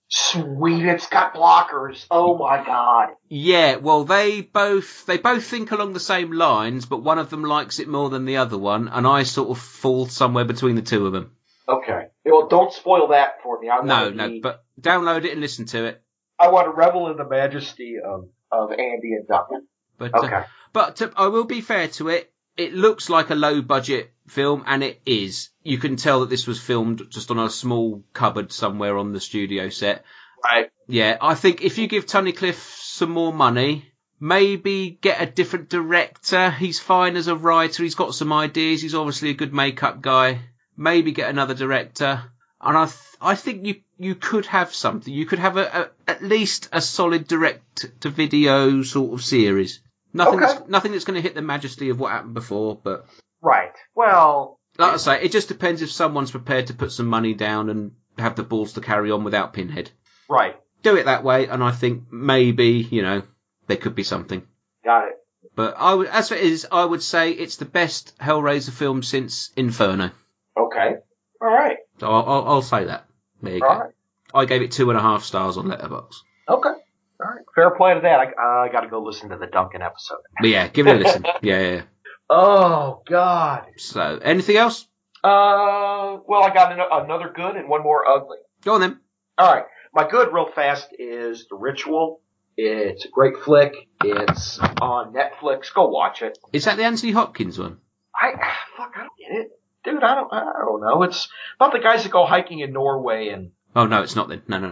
Sweet, 0.09 0.85
it's 0.85 1.07
got 1.07 1.33
blockers. 1.33 2.05
Oh 2.11 2.37
my 2.37 2.63
God. 2.63 3.09
Yeah, 3.29 3.77
well, 3.77 4.03
they 4.03 4.41
both 4.41 5.05
they 5.07 5.17
both 5.17 5.43
think 5.43 5.71
along 5.71 5.93
the 5.93 5.99
same 5.99 6.31
lines, 6.31 6.85
but 6.85 7.01
one 7.03 7.17
of 7.17 7.29
them 7.31 7.43
likes 7.43 7.79
it 7.79 7.87
more 7.87 8.09
than 8.11 8.25
the 8.25 8.37
other 8.37 8.57
one, 8.57 8.87
and 8.89 9.07
I 9.07 9.23
sort 9.23 9.49
of 9.49 9.57
fall 9.57 10.05
somewhere 10.07 10.45
between 10.45 10.75
the 10.75 10.81
two 10.83 11.07
of 11.07 11.13
them. 11.13 11.31
Okay. 11.67 12.07
Well, 12.25 12.47
don't 12.47 12.71
spoil 12.73 13.07
that 13.07 13.41
for 13.41 13.59
me. 13.59 13.69
I 13.69 13.81
No, 13.83 14.09
no, 14.09 14.27
be- 14.29 14.39
but 14.39 14.63
download 14.79 15.25
it 15.25 15.31
and 15.31 15.41
listen 15.41 15.65
to 15.67 15.85
it. 15.85 16.01
I 16.39 16.49
want 16.49 16.65
to 16.67 16.71
revel 16.71 17.09
in 17.09 17.17
the 17.17 17.27
majesty 17.27 17.95
of 18.03 18.27
of 18.51 18.71
Andy 18.71 19.13
and 19.13 19.27
Duncan. 19.27 19.67
But 19.97 20.13
uh, 20.13 20.43
but 20.73 20.95
to, 20.97 21.11
I 21.15 21.27
will 21.27 21.45
be 21.45 21.61
fair 21.61 21.87
to 21.89 22.09
it. 22.09 22.31
It 22.55 22.73
looks 22.73 23.09
like 23.09 23.29
a 23.29 23.35
low 23.35 23.61
budget 23.61 24.13
film, 24.27 24.63
and 24.67 24.83
it 24.83 25.01
is. 25.05 25.49
You 25.63 25.77
can 25.77 25.95
tell 25.95 26.21
that 26.21 26.29
this 26.29 26.47
was 26.47 26.61
filmed 26.61 27.09
just 27.09 27.31
on 27.31 27.39
a 27.39 27.49
small 27.49 28.03
cupboard 28.13 28.51
somewhere 28.51 28.97
on 28.97 29.11
the 29.11 29.19
studio 29.19 29.69
set. 29.69 30.05
Right. 30.43 30.69
Yeah, 30.87 31.17
I 31.21 31.35
think 31.35 31.61
if 31.61 31.77
you 31.77 31.87
give 31.87 32.05
Tunnicliffe 32.05 32.81
some 32.81 33.11
more 33.11 33.33
money, 33.33 33.91
maybe 34.19 34.97
get 35.01 35.21
a 35.21 35.25
different 35.25 35.69
director. 35.69 36.51
He's 36.51 36.79
fine 36.79 37.15
as 37.15 37.27
a 37.27 37.35
writer. 37.35 37.83
He's 37.83 37.95
got 37.95 38.15
some 38.15 38.31
ideas. 38.31 38.81
He's 38.81 38.95
obviously 38.95 39.29
a 39.29 39.35
good 39.35 39.53
makeup 39.53 40.01
guy. 40.01 40.39
Maybe 40.77 41.11
get 41.11 41.29
another 41.29 41.53
director. 41.53 42.23
And 42.61 42.77
I, 42.77 42.85
th- 42.85 42.97
I 43.19 43.35
think 43.35 43.65
you, 43.65 43.81
you 43.97 44.15
could 44.15 44.45
have 44.45 44.73
something. 44.73 45.13
You 45.13 45.25
could 45.25 45.39
have 45.39 45.57
a, 45.57 45.89
a 46.07 46.09
at 46.09 46.23
least 46.23 46.69
a 46.71 46.81
solid 46.81 47.27
direct 47.27 48.01
to 48.01 48.09
video 48.09 48.83
sort 48.83 49.13
of 49.13 49.25
series. 49.25 49.81
Nothing, 50.13 50.43
Okay. 50.43 50.45
that's, 50.53 50.69
nothing 50.69 50.91
that's 50.91 51.05
going 51.05 51.15
to 51.15 51.21
hit 51.21 51.35
the 51.35 51.41
majesty 51.41 51.89
of 51.89 51.99
what 51.99 52.11
happened 52.11 52.33
before, 52.35 52.79
but 52.81 53.05
Right. 53.41 53.73
Well, 53.95 54.59
like 54.77 54.93
I 54.93 54.97
say, 54.97 55.23
it 55.23 55.31
just 55.31 55.47
depends 55.47 55.81
if 55.81 55.91
someone's 55.91 56.31
prepared 56.31 56.67
to 56.67 56.73
put 56.73 56.91
some 56.91 57.07
money 57.07 57.33
down 57.33 57.69
and 57.69 57.91
have 58.17 58.35
the 58.35 58.43
balls 58.43 58.73
to 58.73 58.81
carry 58.81 59.11
on 59.11 59.23
without 59.23 59.53
Pinhead 59.53 59.91
right. 60.29 60.55
do 60.81 60.95
it 60.95 61.05
that 61.05 61.23
way, 61.23 61.47
and 61.47 61.63
I 61.63 61.71
think 61.71 62.11
maybe 62.11 62.87
you 62.89 63.01
know 63.01 63.23
there 63.67 63.77
could 63.77 63.95
be 63.95 64.03
something. 64.03 64.43
Got 64.85 65.07
it. 65.07 65.13
But 65.55 65.75
I 65.77 65.93
would, 65.93 66.07
as 66.07 66.31
it 66.31 66.39
is, 66.39 66.67
I 66.71 66.83
would 66.85 67.03
say 67.03 67.31
it's 67.31 67.57
the 67.57 67.65
best 67.65 68.17
Hellraiser 68.17 68.71
film 68.71 69.03
since 69.03 69.51
Inferno. 69.55 70.11
Okay. 70.57 70.95
All 71.41 71.47
right. 71.47 71.77
So 71.99 72.07
I'll, 72.07 72.25
I'll, 72.25 72.47
I'll 72.47 72.61
say 72.61 72.85
that. 72.85 73.05
There 73.41 73.53
you 73.53 73.59
go. 73.59 73.67
All 73.67 73.79
right. 73.79 73.91
I 74.33 74.45
gave 74.45 74.61
it 74.61 74.71
two 74.71 74.89
and 74.89 74.97
a 74.97 75.01
half 75.01 75.23
stars 75.23 75.57
on 75.57 75.65
Letterboxd. 75.65 76.15
Okay. 76.49 76.73
All 77.21 77.29
right. 77.29 77.45
Fair 77.55 77.71
play 77.71 77.93
to 77.93 78.01
that. 78.01 78.19
I, 78.19 78.65
I 78.65 78.69
got 78.71 78.81
to 78.81 78.87
go 78.89 79.01
listen 79.01 79.29
to 79.29 79.37
the 79.37 79.47
Duncan 79.47 79.81
episode. 79.81 80.17
But 80.39 80.49
yeah, 80.49 80.67
give 80.67 80.87
it 80.87 80.95
a 80.97 80.99
listen. 80.99 81.23
yeah, 81.41 81.59
yeah, 81.61 81.71
yeah. 81.75 81.81
Oh 82.29 83.01
God. 83.07 83.65
So 83.77 84.19
anything 84.21 84.57
else? 84.57 84.87
Uh, 85.23 86.17
well, 86.27 86.43
I 86.43 86.51
got 86.53 86.71
an- 86.73 87.05
another 87.05 87.31
good 87.33 87.55
and 87.55 87.69
one 87.69 87.81
more 87.83 88.05
ugly. 88.07 88.37
Go 88.63 88.75
on 88.75 88.81
then. 88.81 88.99
All 89.37 89.53
right. 89.53 89.65
My 89.93 90.07
good, 90.09 90.33
real 90.33 90.49
fast, 90.53 90.89
is 90.97 91.47
The 91.49 91.55
Ritual. 91.55 92.19
It's 92.57 93.05
a 93.05 93.09
great 93.09 93.37
flick. 93.43 93.73
It's 94.03 94.59
on 94.59 95.13
Netflix. 95.13 95.73
Go 95.73 95.87
watch 95.89 96.21
it. 96.21 96.37
Is 96.51 96.65
that 96.65 96.77
the 96.77 96.83
Anthony 96.83 97.11
Hopkins 97.11 97.57
one? 97.57 97.77
I 98.15 98.31
fuck, 98.77 98.93
I 98.95 98.99
don't 99.01 99.11
get 99.17 99.31
it, 99.41 99.51
dude. 99.83 100.03
I 100.03 100.15
don't. 100.15 100.31
I 100.31 100.43
don't 100.65 100.81
know. 100.81 101.01
It's 101.03 101.27
about 101.59 101.71
the 101.73 101.79
guys 101.79 102.03
that 102.03 102.11
go 102.11 102.25
hiking 102.25 102.59
in 102.59 102.71
Norway 102.73 103.29
and 103.29 103.51
Oh 103.75 103.87
no, 103.87 104.03
it's 104.03 104.15
not 104.15 104.29
then. 104.29 104.43
No, 104.47 104.59
no, 104.59 104.67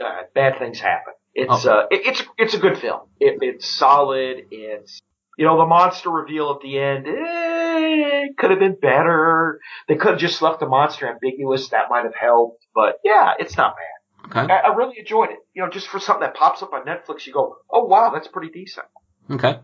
no. 0.00 0.06
uh, 0.06 0.22
bad 0.34 0.58
things 0.58 0.80
happen. 0.80 1.12
It's 1.38 1.66
Oh. 1.66 1.70
uh, 1.70 1.86
it, 1.90 2.06
it's 2.06 2.22
it's 2.38 2.54
a 2.54 2.58
good 2.58 2.78
film. 2.78 3.00
It, 3.20 3.38
it's 3.42 3.68
solid. 3.68 4.46
It's 4.50 5.00
you 5.36 5.44
know 5.44 5.58
the 5.58 5.66
monster 5.66 6.10
reveal 6.10 6.50
at 6.50 6.60
the 6.62 6.78
end. 6.78 7.06
Eh, 7.06 8.28
could 8.38 8.50
have 8.50 8.58
been 8.58 8.76
better. 8.80 9.60
They 9.86 9.96
could 9.96 10.12
have 10.12 10.18
just 10.18 10.40
left 10.40 10.60
the 10.60 10.66
monster 10.66 11.06
ambiguous. 11.08 11.68
That 11.68 11.90
might 11.90 12.04
have 12.04 12.14
helped. 12.14 12.64
But 12.74 13.00
yeah, 13.04 13.34
it's 13.38 13.56
not 13.56 13.74
bad. 13.76 14.44
Okay, 14.44 14.52
I, 14.52 14.68
I 14.70 14.74
really 14.74 14.98
enjoyed 14.98 15.30
it. 15.30 15.38
You 15.54 15.62
know, 15.62 15.68
just 15.70 15.88
for 15.88 16.00
something 16.00 16.22
that 16.22 16.34
pops 16.34 16.62
up 16.62 16.72
on 16.72 16.84
Netflix, 16.86 17.26
you 17.26 17.32
go, 17.34 17.56
oh 17.70 17.84
wow, 17.84 18.10
that's 18.14 18.28
pretty 18.28 18.50
decent. 18.50 18.86
okay. 19.30 19.60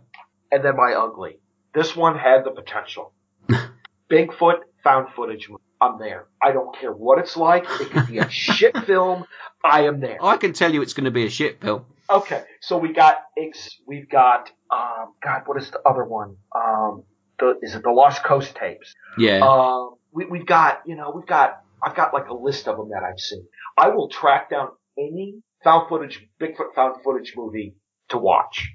And 0.53 0.63
then 0.65 0.77
my 0.77 0.93
ugly. 0.93 1.39
This 1.75 1.97
one 1.97 2.19
had 2.19 2.45
the 2.45 2.51
potential. 2.51 3.15
Bigfoot 4.11 4.59
found 4.85 5.09
footage. 5.17 5.49
movie. 5.49 5.63
I'm 5.83 5.99
there. 5.99 6.29
I 6.41 6.53
don't 6.53 6.75
care 6.79 6.93
what 6.93 7.19
it's 7.19 7.37
like. 7.37 7.65
It 7.81 7.91
could 7.91 8.07
be 8.07 8.19
a 8.19 8.31
shit 8.31 8.77
film. 8.87 9.25
I 9.65 9.87
am 9.87 9.99
there. 10.01 10.19
I 10.23 10.37
can 10.37 10.53
tell 10.53 10.73
you 10.73 10.81
it's 10.81 10.95
going 10.95 11.07
to 11.07 11.11
be 11.11 11.27
a 11.27 11.31
shit 11.31 11.61
film. 11.61 11.85
Okay, 12.09 12.45
so 12.61 12.79
we 12.79 12.93
got 12.93 13.19
we've 13.87 14.09
got 14.09 14.51
um 14.71 15.15
God, 15.23 15.43
what 15.47 15.61
is 15.61 15.71
the 15.71 15.81
other 15.85 16.05
one? 16.05 16.37
Um, 16.55 17.05
the 17.39 17.59
is 17.63 17.75
it 17.75 17.83
the 17.83 17.91
Lost 17.91 18.23
Coast 18.23 18.55
tapes? 18.55 18.95
Yeah. 19.19 19.41
Um, 19.41 19.97
we 20.13 20.27
we've 20.27 20.47
got 20.47 20.83
you 20.87 20.95
know 20.95 21.13
we've 21.15 21.27
got 21.27 21.63
I've 21.83 21.97
got 21.97 22.15
like 22.15 22.29
a 22.29 22.35
list 22.35 22.69
of 22.69 22.77
them 22.77 22.91
that 22.91 23.03
I've 23.03 23.19
seen. 23.19 23.45
I 23.77 23.89
will 23.89 24.09
track 24.09 24.51
down 24.51 24.69
any 24.97 25.43
found 25.65 25.89
footage 25.89 26.25
Bigfoot 26.41 26.75
found 26.77 27.03
footage 27.03 27.35
movie 27.37 27.75
to 28.11 28.19
watch. 28.19 28.69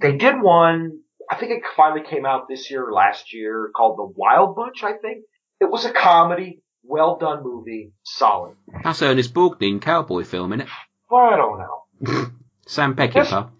They 0.00 0.16
did 0.16 0.40
one. 0.40 1.00
I 1.30 1.36
think 1.36 1.52
it 1.52 1.62
finally 1.76 2.02
came 2.08 2.24
out 2.24 2.46
this 2.48 2.70
year 2.70 2.88
or 2.88 2.92
last 2.92 3.34
year 3.34 3.70
called 3.76 3.98
The 3.98 4.12
Wild 4.16 4.56
Bunch. 4.56 4.82
I 4.82 4.92
think 4.92 5.24
it 5.60 5.70
was 5.70 5.84
a 5.84 5.92
comedy, 5.92 6.62
well 6.82 7.16
done 7.18 7.42
movie, 7.42 7.92
solid. 8.04 8.56
That's 8.84 9.02
Ernest 9.02 9.34
Borgnine 9.34 9.80
cowboy 9.80 10.24
film, 10.24 10.52
innit? 10.52 10.68
Well, 11.10 11.24
I 11.24 11.36
don't 11.36 11.58
know. 11.58 12.26
Sam. 12.66 12.96
Peckinpah. 12.96 13.50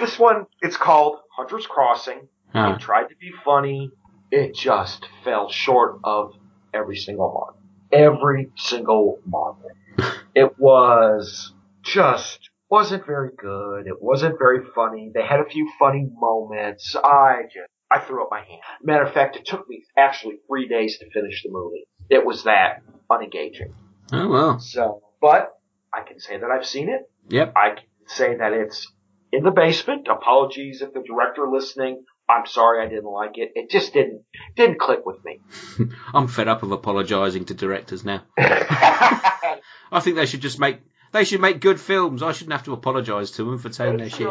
This 0.00 0.18
one, 0.18 0.46
it's 0.62 0.76
called 0.76 1.18
Hunter's 1.36 1.66
Crossing. 1.66 2.28
Huh. 2.52 2.74
It 2.76 2.80
tried 2.80 3.08
to 3.08 3.16
be 3.16 3.32
funny. 3.44 3.90
It 4.30 4.54
just 4.54 5.06
fell 5.24 5.50
short 5.50 5.98
of 6.04 6.34
every 6.72 6.96
single 6.96 7.32
mark. 7.32 7.56
Every 7.92 8.50
single 8.56 9.18
mark. 9.26 9.56
it 10.34 10.58
was 10.58 11.52
just 11.82 12.50
wasn't 12.70 13.06
very 13.06 13.30
good. 13.36 13.86
It 13.86 14.00
wasn't 14.00 14.38
very 14.38 14.60
funny. 14.74 15.10
They 15.12 15.22
had 15.22 15.40
a 15.40 15.48
few 15.48 15.70
funny 15.78 16.06
moments. 16.20 16.94
I 16.94 17.42
just 17.44 17.70
I 17.90 18.00
threw 18.00 18.22
up 18.22 18.28
my 18.30 18.40
hand. 18.40 18.60
Matter 18.82 19.04
of 19.04 19.12
fact, 19.12 19.36
it 19.36 19.46
took 19.46 19.68
me 19.68 19.84
actually 19.96 20.40
three 20.46 20.68
days 20.68 20.98
to 20.98 21.10
finish 21.10 21.42
the 21.42 21.50
movie. 21.50 21.86
It 22.10 22.24
was 22.24 22.44
that 22.44 22.82
unengaging. 23.10 23.72
Oh 24.12 24.28
well. 24.28 24.60
So, 24.60 25.02
but 25.20 25.58
I 25.92 26.02
can 26.02 26.20
say 26.20 26.38
that 26.38 26.50
I've 26.50 26.66
seen 26.66 26.88
it. 26.88 27.10
Yep. 27.28 27.54
I 27.56 27.70
can 27.70 27.84
say 28.06 28.36
that 28.36 28.52
it's 28.52 28.90
in 29.32 29.42
the 29.42 29.50
basement. 29.50 30.08
Apologies 30.10 30.82
if 30.82 30.92
the 30.92 31.02
director 31.02 31.48
listening. 31.50 32.04
I'm 32.30 32.46
sorry 32.46 32.84
I 32.84 32.88
didn't 32.90 33.10
like 33.10 33.38
it. 33.38 33.52
It 33.54 33.70
just 33.70 33.94
didn't 33.94 34.22
didn't 34.54 34.78
click 34.78 35.06
with 35.06 35.24
me. 35.24 35.40
I'm 36.14 36.28
fed 36.28 36.48
up 36.48 36.62
of 36.62 36.72
apologising 36.72 37.46
to 37.46 37.54
directors 37.54 38.04
now. 38.04 38.22
I 38.38 40.00
think 40.00 40.16
they 40.16 40.26
should 40.26 40.42
just 40.42 40.58
make 40.58 40.80
they 41.12 41.24
should 41.24 41.40
make 41.40 41.60
good 41.60 41.80
films. 41.80 42.22
I 42.22 42.32
shouldn't 42.32 42.52
have 42.52 42.64
to 42.64 42.74
apologise 42.74 43.30
to 43.32 43.44
them 43.44 43.58
for 43.58 43.70
telling 43.70 43.96
their 43.96 44.10
shit. 44.10 44.28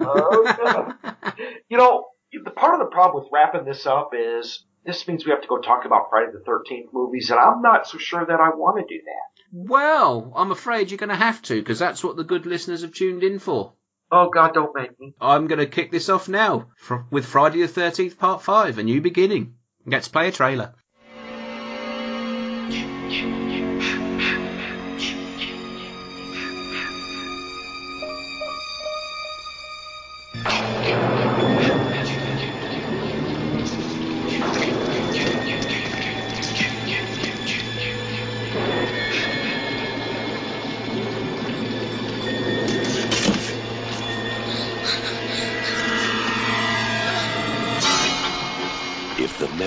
Oh, 0.00 0.94
yeah. 1.04 1.32
you 1.68 1.76
know, 1.76 2.06
the 2.42 2.50
part 2.50 2.74
of 2.74 2.80
the 2.80 2.92
problem 2.92 3.22
with 3.22 3.32
wrapping 3.32 3.64
this 3.64 3.86
up 3.86 4.10
is 4.14 4.64
this 4.84 5.06
means 5.06 5.24
we 5.24 5.30
have 5.30 5.42
to 5.42 5.48
go 5.48 5.58
talk 5.58 5.84
about 5.84 6.10
Friday 6.10 6.32
the 6.32 6.40
Thirteenth 6.44 6.90
movies, 6.92 7.30
and 7.30 7.38
I'm 7.38 7.62
not 7.62 7.86
so 7.86 7.98
sure 7.98 8.24
that 8.24 8.40
I 8.40 8.50
want 8.50 8.76
to 8.78 8.94
do 8.94 9.00
that. 9.02 9.42
Well, 9.52 10.32
I'm 10.34 10.50
afraid 10.50 10.90
you're 10.90 10.98
going 10.98 11.08
to 11.10 11.16
have 11.16 11.40
to 11.42 11.60
because 11.60 11.78
that's 11.78 12.02
what 12.02 12.16
the 12.16 12.24
good 12.24 12.46
listeners 12.46 12.82
have 12.82 12.92
tuned 12.92 13.22
in 13.22 13.38
for. 13.38 13.74
Oh 14.10 14.28
God, 14.28 14.52
don't 14.54 14.74
make 14.74 14.98
me. 15.00 15.14
I'm 15.20 15.46
going 15.46 15.58
to 15.58 15.66
kick 15.66 15.90
this 15.90 16.08
off 16.08 16.28
now 16.28 16.68
fr- 16.76 17.06
with 17.10 17.24
Friday 17.24 17.64
the 17.64 17.80
13th 17.80 18.18
Part 18.18 18.42
5, 18.42 18.78
A 18.78 18.82
New 18.82 19.00
Beginning. 19.00 19.54
Let's 19.86 20.08
play 20.08 20.28
a 20.28 20.32
trailer. 20.32 20.74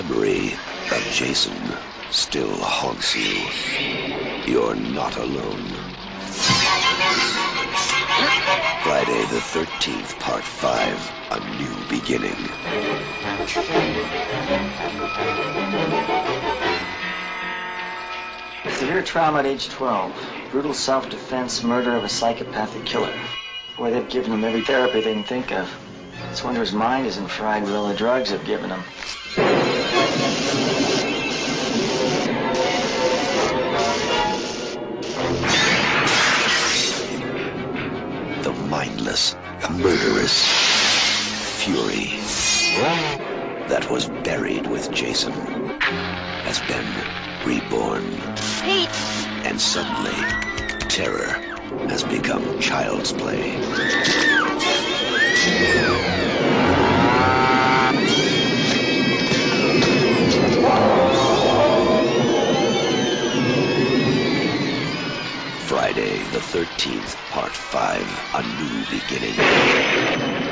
Memory 0.02 0.52
of 0.92 1.02
Jason 1.12 1.60
still 2.12 2.54
haunts 2.54 3.16
you, 3.16 4.52
you're 4.52 4.76
not 4.76 5.16
alone. 5.16 5.64
Friday 8.84 9.22
the 9.26 9.40
13th, 9.40 10.20
Part 10.20 10.44
5 10.44 11.12
A 11.32 11.40
New 11.58 11.74
Beginning. 11.90 12.36
Severe 18.76 19.02
trauma 19.02 19.40
at 19.40 19.46
age 19.46 19.68
12. 19.68 20.12
Brutal 20.52 20.74
self-defense, 20.74 21.64
murder 21.64 21.96
of 21.96 22.04
a 22.04 22.08
psychopathic 22.08 22.84
killer. 22.84 23.12
Boy, 23.76 23.90
they've 23.90 24.08
given 24.08 24.30
him 24.32 24.44
every 24.44 24.62
therapy 24.62 25.00
they 25.00 25.14
can 25.14 25.24
think 25.24 25.50
of. 25.50 25.87
It's 26.30 26.44
wonder 26.44 26.60
his 26.60 26.72
mind 26.72 27.06
isn't 27.06 27.28
fried 27.28 27.64
with 27.64 27.74
all 27.74 27.88
the 27.88 27.94
drugs 27.94 28.30
they've 28.30 28.44
given 28.44 28.70
him. 28.70 28.82
The 38.42 38.52
mindless, 38.68 39.34
murderous 39.70 40.68
fury 41.62 42.12
that 43.68 43.90
was 43.90 44.06
buried 44.06 44.66
with 44.66 44.90
Jason 44.92 45.32
has 45.32 46.60
been 46.60 47.46
reborn. 47.46 48.04
And 49.44 49.60
suddenly, 49.60 50.14
terror 50.88 51.32
has 51.88 52.02
become 52.04 52.60
child's 52.60 53.12
play. 53.12 53.58
Friday 65.68 66.16
the 66.32 66.38
13th, 66.38 67.14
Part 67.30 67.52
5 67.52 68.00
A 68.34 68.42
New 68.42 68.98
Beginning. 68.98 70.48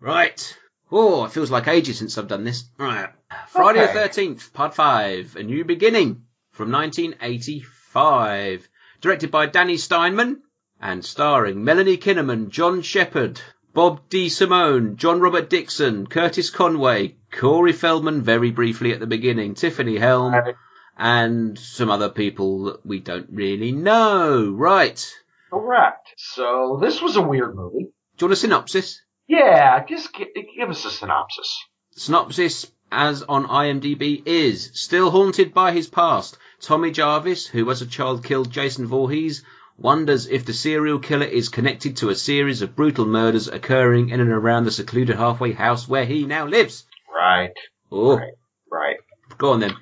Right. 0.00 0.56
Oh, 0.90 1.24
it 1.24 1.32
feels 1.32 1.50
like 1.50 1.68
ages 1.68 1.98
since 1.98 2.18
I've 2.18 2.28
done 2.28 2.44
this. 2.44 2.64
Right. 2.78 3.10
Friday 3.48 3.82
Okay. 3.84 3.92
the 3.92 3.98
13th, 4.00 4.52
Part 4.52 4.74
5, 4.74 5.36
A 5.36 5.42
New 5.42 5.64
Beginning 5.64 6.24
from 6.50 6.70
1985. 6.70 8.68
Directed 9.00 9.30
by 9.30 9.46
Danny 9.46 9.76
Steinmann 9.76 10.40
and 10.80 11.04
starring 11.04 11.62
Melanie 11.64 11.96
Kinnaman, 11.98 12.48
John 12.48 12.82
Shepherd, 12.82 13.40
Bob 13.74 14.08
DeSimone, 14.08 14.96
John 14.96 15.20
Robert 15.20 15.50
Dixon, 15.50 16.06
Curtis 16.06 16.48
Conway, 16.50 17.16
Corey 17.32 17.72
Feldman 17.72 18.22
very 18.22 18.50
briefly 18.52 18.92
at 18.92 19.00
the 19.00 19.06
beginning, 19.06 19.54
Tiffany 19.54 19.98
Helm, 19.98 20.32
Right. 20.32 20.54
and 20.96 21.58
some 21.58 21.90
other 21.90 22.08
people 22.08 22.64
that 22.64 22.86
we 22.86 23.00
don't 23.00 23.26
really 23.32 23.72
know. 23.72 24.50
Right. 24.56 25.04
Correct. 25.50 26.08
So 26.16 26.78
this 26.80 27.02
was 27.02 27.16
a 27.16 27.22
weird 27.22 27.54
movie. 27.56 27.86
Do 28.16 28.24
you 28.24 28.26
want 28.28 28.32
a 28.32 28.36
synopsis? 28.36 29.00
Yeah, 29.26 29.84
just 29.84 30.14
gi- 30.14 30.32
give 30.56 30.70
us 30.70 30.84
a 30.84 30.90
synopsis. 30.90 31.58
Synopsis, 31.96 32.70
as 32.92 33.22
on 33.22 33.44
IMDb, 33.46 34.22
is 34.24 34.70
still 34.74 35.10
haunted 35.10 35.52
by 35.52 35.72
his 35.72 35.88
past. 35.88 36.38
Tommy 36.60 36.90
Jarvis, 36.92 37.46
who 37.46 37.68
as 37.70 37.82
a 37.82 37.86
child 37.86 38.22
killed 38.24 38.50
Jason 38.50 38.86
Voorhees, 38.86 39.42
wonders 39.78 40.26
if 40.26 40.44
the 40.44 40.52
serial 40.52 40.98
killer 40.98 41.26
is 41.26 41.48
connected 41.48 41.96
to 41.98 42.10
a 42.10 42.14
series 42.14 42.62
of 42.62 42.76
brutal 42.76 43.06
murders 43.06 43.48
occurring 43.48 44.10
in 44.10 44.20
and 44.20 44.30
around 44.30 44.64
the 44.64 44.70
secluded 44.70 45.16
halfway 45.16 45.52
house 45.52 45.88
where 45.88 46.04
he 46.04 46.24
now 46.24 46.46
lives. 46.46 46.84
Right. 47.14 47.52
Oh, 47.90 48.16
Right. 48.18 48.32
Right. 48.70 48.96
go 49.38 49.52
on 49.52 49.60
then. 49.60 49.74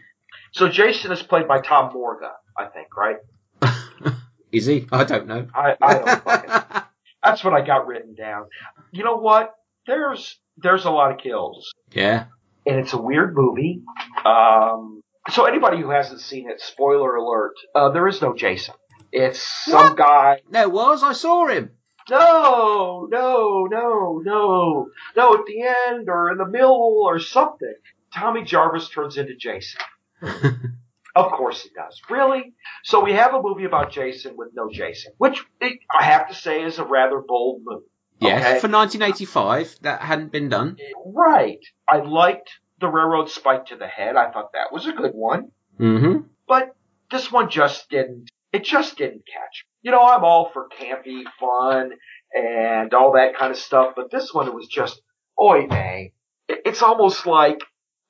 So 0.53 0.69
Jason 0.69 1.13
is 1.13 1.23
played 1.23 1.49
by 1.49 1.61
Tom 1.61 1.93
Morga, 1.95 2.33
I 2.59 2.67
think, 2.67 2.89
right? 2.97 3.17
Is 4.53 4.67
he? 4.67 4.87
I 4.93 5.05
don't 5.05 5.27
know. 5.27 5.47
I, 5.55 5.77
I 5.81 5.95
don't 5.95 6.25
fucking. 6.25 6.83
That's 7.25 7.43
what 7.43 7.55
I 7.55 7.65
got 7.65 7.87
written 7.87 8.15
down. 8.15 8.47
You 8.91 9.03
know 9.05 9.17
what? 9.17 9.55
There's 9.87 10.39
there's 10.59 10.85
a 10.85 10.91
lot 10.91 11.11
of 11.13 11.19
kills, 11.19 11.73
yeah. 11.93 12.25
and 12.67 12.79
it's 12.79 12.93
a 12.93 13.01
weird 13.01 13.35
movie. 13.35 13.81
Um, 14.27 15.01
so 15.31 15.45
anybody 15.47 15.81
who 15.81 15.89
hasn't 15.91 16.21
seen 16.21 16.51
it, 16.51 16.61
spoiler 16.61 17.17
alert, 17.17 17.55
uh, 17.75 17.89
there 17.91 18.07
is 18.07 18.21
no 18.21 18.35
Jason. 18.35 18.75
It's 19.13 19.41
some 19.67 19.91
What? 19.91 19.97
guy. 19.97 20.41
There 20.51 20.69
was. 20.69 21.03
I 21.03 21.13
saw 21.13 21.47
him. 21.47 21.71
No, 22.11 23.07
no, 23.11 23.69
no, 23.71 24.21
no, 24.25 24.89
no. 25.17 25.35
At 25.35 25.47
the 25.47 25.63
end 25.89 26.09
or 26.09 26.33
in 26.33 26.39
the 26.39 26.47
middle 26.47 27.03
or 27.05 27.19
something, 27.21 27.75
Tommy 28.15 28.43
Jarvis 28.43 28.89
turns 28.89 29.17
into 29.19 29.35
Jason. 29.37 29.81
Of 31.15 31.31
course 31.33 31.63
he 31.63 31.69
does. 31.77 32.01
Really? 32.09 32.55
So 32.85 33.05
we 33.05 33.13
have 33.13 33.35
a 33.35 33.43
movie 33.43 33.65
about 33.67 33.93
Jason 33.93 34.35
with 34.35 34.49
no 34.55 34.71
Jason, 34.73 35.13
which 35.19 35.45
I 35.61 36.03
have 36.05 36.29
to 36.31 36.35
say 36.35 36.63
is 36.63 36.79
a 36.79 36.85
rather 36.87 37.21
bold 37.21 37.61
move. 37.67 37.83
Yes, 38.19 38.41
Okay. 38.41 38.61
for 38.61 38.69
1985, 38.69 39.77
that 39.83 40.01
hadn't 40.01 40.33
been 40.33 40.49
done. 40.49 40.79
Right. 41.05 41.59
I 41.87 41.99
liked 41.99 42.49
the 42.81 42.89
railroad 42.89 43.29
spike 43.29 43.67
to 43.67 43.77
the 43.77 43.87
head. 43.87 44.17
I 44.17 44.31
thought 44.31 44.55
that 44.55 44.73
was 44.73 44.87
a 44.87 44.93
good 44.93 45.13
one. 45.13 45.51
Mm-hmm. 45.79 46.29
But 46.49 46.75
this 47.11 47.31
one 47.31 47.51
just 47.51 47.91
didn't, 47.91 48.31
it 48.53 48.65
just 48.65 48.97
didn't 48.99 49.23
catch. 49.27 49.65
You 49.83 49.91
know, 49.91 50.05
I'm 50.07 50.25
all 50.25 50.51
for 50.53 50.69
campy 50.69 51.25
fun 51.41 51.93
and 52.35 52.93
all 52.95 53.13
that 53.13 53.37
kind 53.37 53.51
of 53.51 53.59
stuff, 53.59 53.95
but 53.97 54.11
this 54.11 54.33
one 54.33 54.47
it 54.47 54.55
was 54.55 54.69
just, 54.69 55.01
oy 55.41 55.67
vey. 55.69 56.13
It's 56.49 56.83
almost 56.83 57.27
like, 57.27 57.61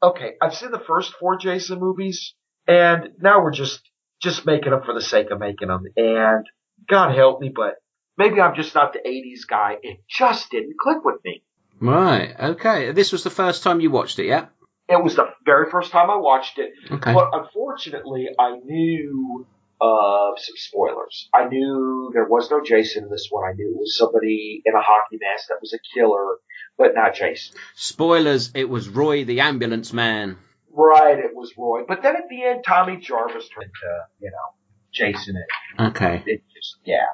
okay, 0.03 0.33
I've 0.41 0.55
seen 0.55 0.71
the 0.71 0.83
first 0.87 1.15
four 1.19 1.37
Jason 1.37 1.79
movies 1.79 2.35
and 2.67 3.11
now 3.21 3.43
we're 3.43 3.53
just, 3.53 3.81
just 4.21 4.47
making 4.47 4.71
them 4.71 4.83
for 4.85 4.95
the 4.95 5.01
sake 5.01 5.31
of 5.31 5.39
making 5.39 5.69
them. 5.69 5.85
And 5.97 6.47
God 6.89 7.15
help 7.15 7.41
me, 7.41 7.53
but 7.55 7.75
maybe 8.19 8.41
I'm 8.41 8.55
just 8.55 8.75
not 8.75 8.93
the 8.93 9.01
80s 9.01 9.49
guy. 9.49 9.77
It 9.83 10.01
just 10.09 10.51
didn't 10.51 10.75
click 10.79 11.05
with 11.05 11.25
me. 11.25 11.43
Right. 11.81 12.35
Okay. 12.39 12.93
This 12.93 13.13
was 13.13 13.25
the 13.25 13.31
first 13.31 13.63
time 13.63 13.81
you 13.81 13.91
watched 13.91 14.19
it, 14.19 14.27
yeah? 14.27 14.47
It 14.89 15.03
was 15.03 15.17
the 15.17 15.27
very 15.45 15.71
first 15.71 15.91
time 15.91 16.11
I 16.11 16.17
watched 16.17 16.59
it. 16.59 16.71
Okay. 16.91 17.13
But 17.13 17.31
unfortunately, 17.33 18.29
I 18.39 18.57
knew 18.57 19.47
of 19.83 20.39
some 20.39 20.55
spoilers. 20.57 21.29
I 21.35 21.49
knew 21.49 22.11
there 22.15 22.27
was 22.29 22.51
no 22.51 22.63
Jason 22.63 23.05
in 23.05 23.11
this 23.11 23.27
one. 23.31 23.45
I 23.49 23.53
knew 23.55 23.71
it 23.71 23.79
was 23.79 23.97
somebody 23.99 24.63
in 24.65 24.75
a 24.75 24.81
hockey 24.81 25.19
mask 25.21 25.49
that 25.49 25.59
was 25.61 25.75
a 25.75 25.79
killer, 25.95 26.37
but 26.79 26.95
not 26.95 27.15
Jason. 27.17 27.57
Spoilers, 27.75 28.53
it 28.55 28.69
was 28.69 28.89
Roy 28.89 29.25
the 29.25 29.41
ambulance 29.41 29.93
man. 29.93 30.37
Right, 30.73 31.19
it 31.19 31.35
was 31.35 31.53
Roy. 31.59 31.83
But 31.87 32.03
then 32.03 32.15
at 32.17 32.29
the 32.31 32.45
end, 32.45 32.63
Tommy 32.65 32.97
Jarvis 32.97 33.49
turned 33.49 33.73
to, 33.83 33.99
you 34.21 34.31
know, 34.31 34.55
Jason 34.93 35.37
it. 35.37 35.83
Okay. 35.89 36.23
It 36.27 36.43
just, 36.55 36.77
yeah, 36.85 37.07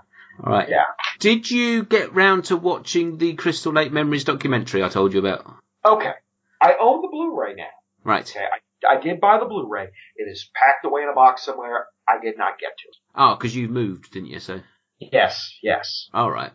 All 0.44 0.52
right. 0.52 0.68
yeah. 0.68 0.84
Did 1.20 1.50
you 1.50 1.84
get 1.84 2.14
round 2.14 2.44
to 2.46 2.56
watching 2.56 3.16
the 3.18 3.32
Crystal 3.34 3.72
Lake 3.72 3.92
Memories 3.92 4.24
documentary 4.24 4.84
I 4.84 4.88
told 4.88 5.14
you 5.14 5.20
about? 5.20 5.46
Okay. 5.84 6.12
I 6.60 6.74
own 6.80 7.02
the 7.02 7.08
Blu-ray 7.08 7.54
now. 7.54 7.64
Right. 8.04 8.28
Okay. 8.28 8.44
I, 8.44 8.96
I 8.96 9.00
did 9.00 9.20
buy 9.20 9.38
the 9.38 9.46
Blu-ray. 9.46 9.88
It 10.16 10.24
is 10.24 10.50
packed 10.54 10.84
away 10.84 11.02
in 11.02 11.08
a 11.08 11.14
box 11.14 11.42
somewhere. 11.42 11.86
I 12.08 12.20
did 12.22 12.38
not 12.38 12.58
get 12.58 12.76
to. 12.78 12.88
Oh, 13.14 13.34
because 13.34 13.54
you 13.54 13.68
moved, 13.68 14.12
didn't 14.12 14.28
you? 14.28 14.40
So. 14.40 14.60
Yes, 14.98 15.54
yes. 15.62 16.08
All 16.12 16.30
right. 16.30 16.52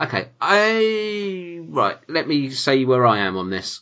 Okay. 0.00 0.28
I 0.40 1.60
right. 1.68 1.98
Let 2.08 2.26
me 2.26 2.50
say 2.50 2.84
where 2.84 3.06
I 3.06 3.18
am 3.18 3.36
on 3.36 3.50
this. 3.50 3.80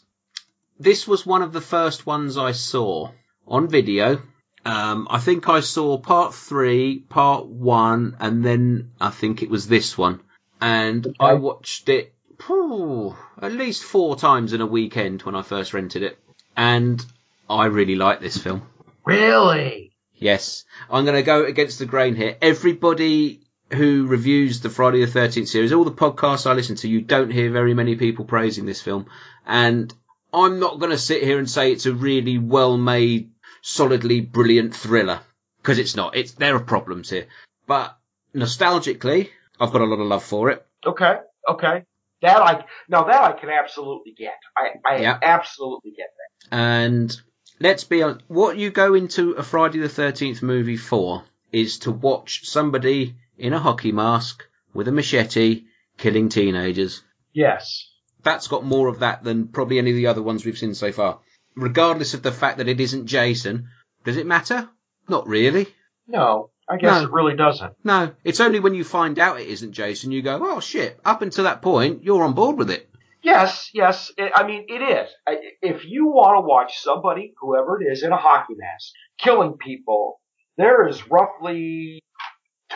This 0.79 1.07
was 1.07 1.27
one 1.27 1.43
of 1.43 1.53
the 1.53 1.61
first 1.61 2.07
ones 2.07 2.37
I 2.37 2.53
saw 2.53 3.11
on 3.47 3.69
video. 3.69 4.23
Um, 4.65 5.09
I 5.11 5.19
think 5.19 5.49
I 5.49 5.61
saw 5.61 5.99
part 5.99 6.35
three, 6.35 6.99
part 6.99 7.47
one, 7.47 8.17
and 8.21 8.45
then 8.45 8.93
I 9.01 9.11
think 9.11 9.43
it 9.43 9.51
was 9.51 9.67
this 9.67 9.97
one. 9.97 10.21
And 10.61 11.17
I 11.19 11.35
watched 11.35 11.89
it 11.89 12.15
phew, 12.39 13.17
at 13.41 13.53
least 13.53 13.83
four 13.83 14.17
times 14.17 14.53
in 14.53 14.61
a 14.61 14.67
weekend 14.67 15.23
when 15.23 15.35
I 15.35 15.43
first 15.43 15.73
rented 15.75 16.03
it. 16.03 16.19
And 16.57 17.05
I 17.49 17.67
really 17.67 17.97
like 17.97 18.21
this 18.21 18.37
film. 18.37 18.63
Really? 19.05 19.90
Yes, 20.21 20.65
I'm 20.91 21.05
going 21.05 21.17
to 21.17 21.23
go 21.23 21.45
against 21.45 21.79
the 21.79 21.87
grain 21.87 22.15
here. 22.15 22.37
Everybody 22.43 23.41
who 23.73 24.07
reviews 24.07 24.61
the 24.61 24.69
Friday 24.69 25.05
the 25.05 25.11
13th 25.19 25.49
series, 25.49 25.73
all 25.73 25.85
the 25.85 25.91
podcasts 25.93 26.49
I 26.49 26.53
listen 26.53 26.77
to, 26.77 26.89
you 26.89 27.01
don't 27.01 27.31
hear 27.31 27.51
very 27.51 27.73
many 27.73 27.97
people 27.97 28.27
praising 28.27 28.67
this 28.67 28.83
film. 28.83 29.07
And 29.47 29.93
I'm 30.33 30.61
not 30.61 30.79
going 30.79 30.91
to 30.93 30.99
sit 30.99 31.23
here 31.23 31.39
and 31.39 31.49
say 31.51 31.73
it's 31.73 31.87
a 31.87 31.95
really 31.95 32.37
well 32.37 32.77
made, 32.77 33.31
solidly 33.63 34.21
brilliant 34.21 34.75
thriller. 34.75 35.21
Because 35.63 35.79
it's 35.79 35.97
not. 35.97 36.17
It's, 36.17 36.33
there 36.33 36.55
are 36.55 36.61
problems 36.61 37.09
here. 37.11 37.27
But 37.67 37.97
nostalgically, 38.35 39.31
I've 39.59 39.73
got 39.73 39.81
a 39.81 39.85
lot 39.85 40.01
of 40.01 40.07
love 40.07 40.25
for 40.25 40.51
it. 40.51 40.67
Okay, 40.85 41.17
okay. 41.49 41.85
That 42.23 42.37
I, 42.43 42.65
now 42.89 43.05
that 43.05 43.23
I 43.23 43.33
can 43.33 43.49
absolutely 43.49 44.13
get. 44.13 44.35
I, 44.57 44.73
I 44.87 44.99
Yeah. 45.01 45.19
absolutely 45.23 45.93
get 45.93 46.09
that. 46.51 46.57
And 46.57 47.21
let's 47.61 47.85
be 47.85 48.03
honest, 48.03 48.25
what 48.29 48.57
you 48.57 48.71
go 48.71 48.95
into 48.95 49.33
a 49.33 49.43
Friday 49.43 49.79
the 49.79 49.89
13th 49.89 50.43
movie 50.43 50.77
for 50.77 51.25
is 51.53 51.81
to 51.81 51.91
watch 51.91 52.47
somebody 52.49 53.17
in 53.39 53.53
a 53.53 53.59
hockey 53.59 53.93
mask 53.93 54.47
with 54.75 54.89
a 54.89 54.93
machete 54.93 55.65
killing 55.99 56.29
teenagers. 56.29 57.03
Yes. 57.33 57.89
That's 58.23 58.49
got 58.49 58.65
more 58.65 58.89
of 58.89 59.01
that 59.01 59.25
than 59.25 59.49
probably 59.49 59.79
any 59.79 59.91
of 59.91 59.97
the 59.97 60.09
other 60.09 60.23
ones 60.23 60.45
we've 60.45 60.59
seen 60.59 60.75
so 60.75 60.93
far. 60.93 61.21
Regardless 61.57 62.15
of 62.15 62.23
the 62.23 62.33
fact 62.33 62.59
that 62.59 62.69
it 62.69 62.81
isn't 62.81 63.07
Jason, 63.07 63.69
does 64.05 64.17
it 64.17 64.27
matter? 64.27 64.69
Not 65.09 65.27
really. 65.27 65.67
No, 66.07 66.51
I 66.69 66.77
guess 66.77 67.01
No. 67.03 67.09
it 67.09 67.13
really 67.13 67.37
doesn't. 67.37 67.73
No, 67.83 68.13
it's 68.25 68.41
only 68.41 68.61
when 68.61 68.75
you 68.75 68.85
find 68.85 69.19
out 69.19 69.41
it 69.41 69.49
isn't 69.49 69.73
Jason 69.73 70.13
you 70.13 70.23
go, 70.23 70.39
oh 70.43 70.61
shit, 70.61 71.01
up 71.05 71.23
until 71.23 71.45
that 71.45 71.63
point, 71.63 72.05
you're 72.05 72.23
on 72.23 72.35
board 72.35 72.57
with 72.59 72.71
it. 72.71 72.89
Yes, 73.23 73.71
yes. 73.75 74.13
It, 74.17 74.33
I 74.35 74.47
mean, 74.47 74.67
it 74.69 74.83
is. 74.83 75.11
If 75.63 75.85
you 75.85 76.07
want 76.07 76.37
to 76.37 76.47
watch 76.47 76.79
somebody, 76.79 77.35
whoever 77.41 77.81
it 77.81 77.87
is, 77.87 78.03
in 78.03 78.13
a 78.13 78.17
hockey 78.17 78.55
mask 78.57 78.93
killing 79.19 79.55
people, 79.59 80.21
there 80.57 80.89
is 80.89 81.09
roughly 81.09 82.03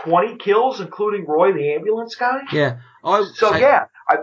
20 0.05 0.37
kills, 0.37 0.81
including 0.81 1.27
Roy, 1.27 1.53
the 1.53 1.75
ambulance 1.75 2.15
guy. 2.15 2.41
Yeah. 2.53 2.79
I, 3.03 3.25
So 3.35 3.53
say- 3.53 3.61
yeah, 3.61 3.87
I, 4.09 4.19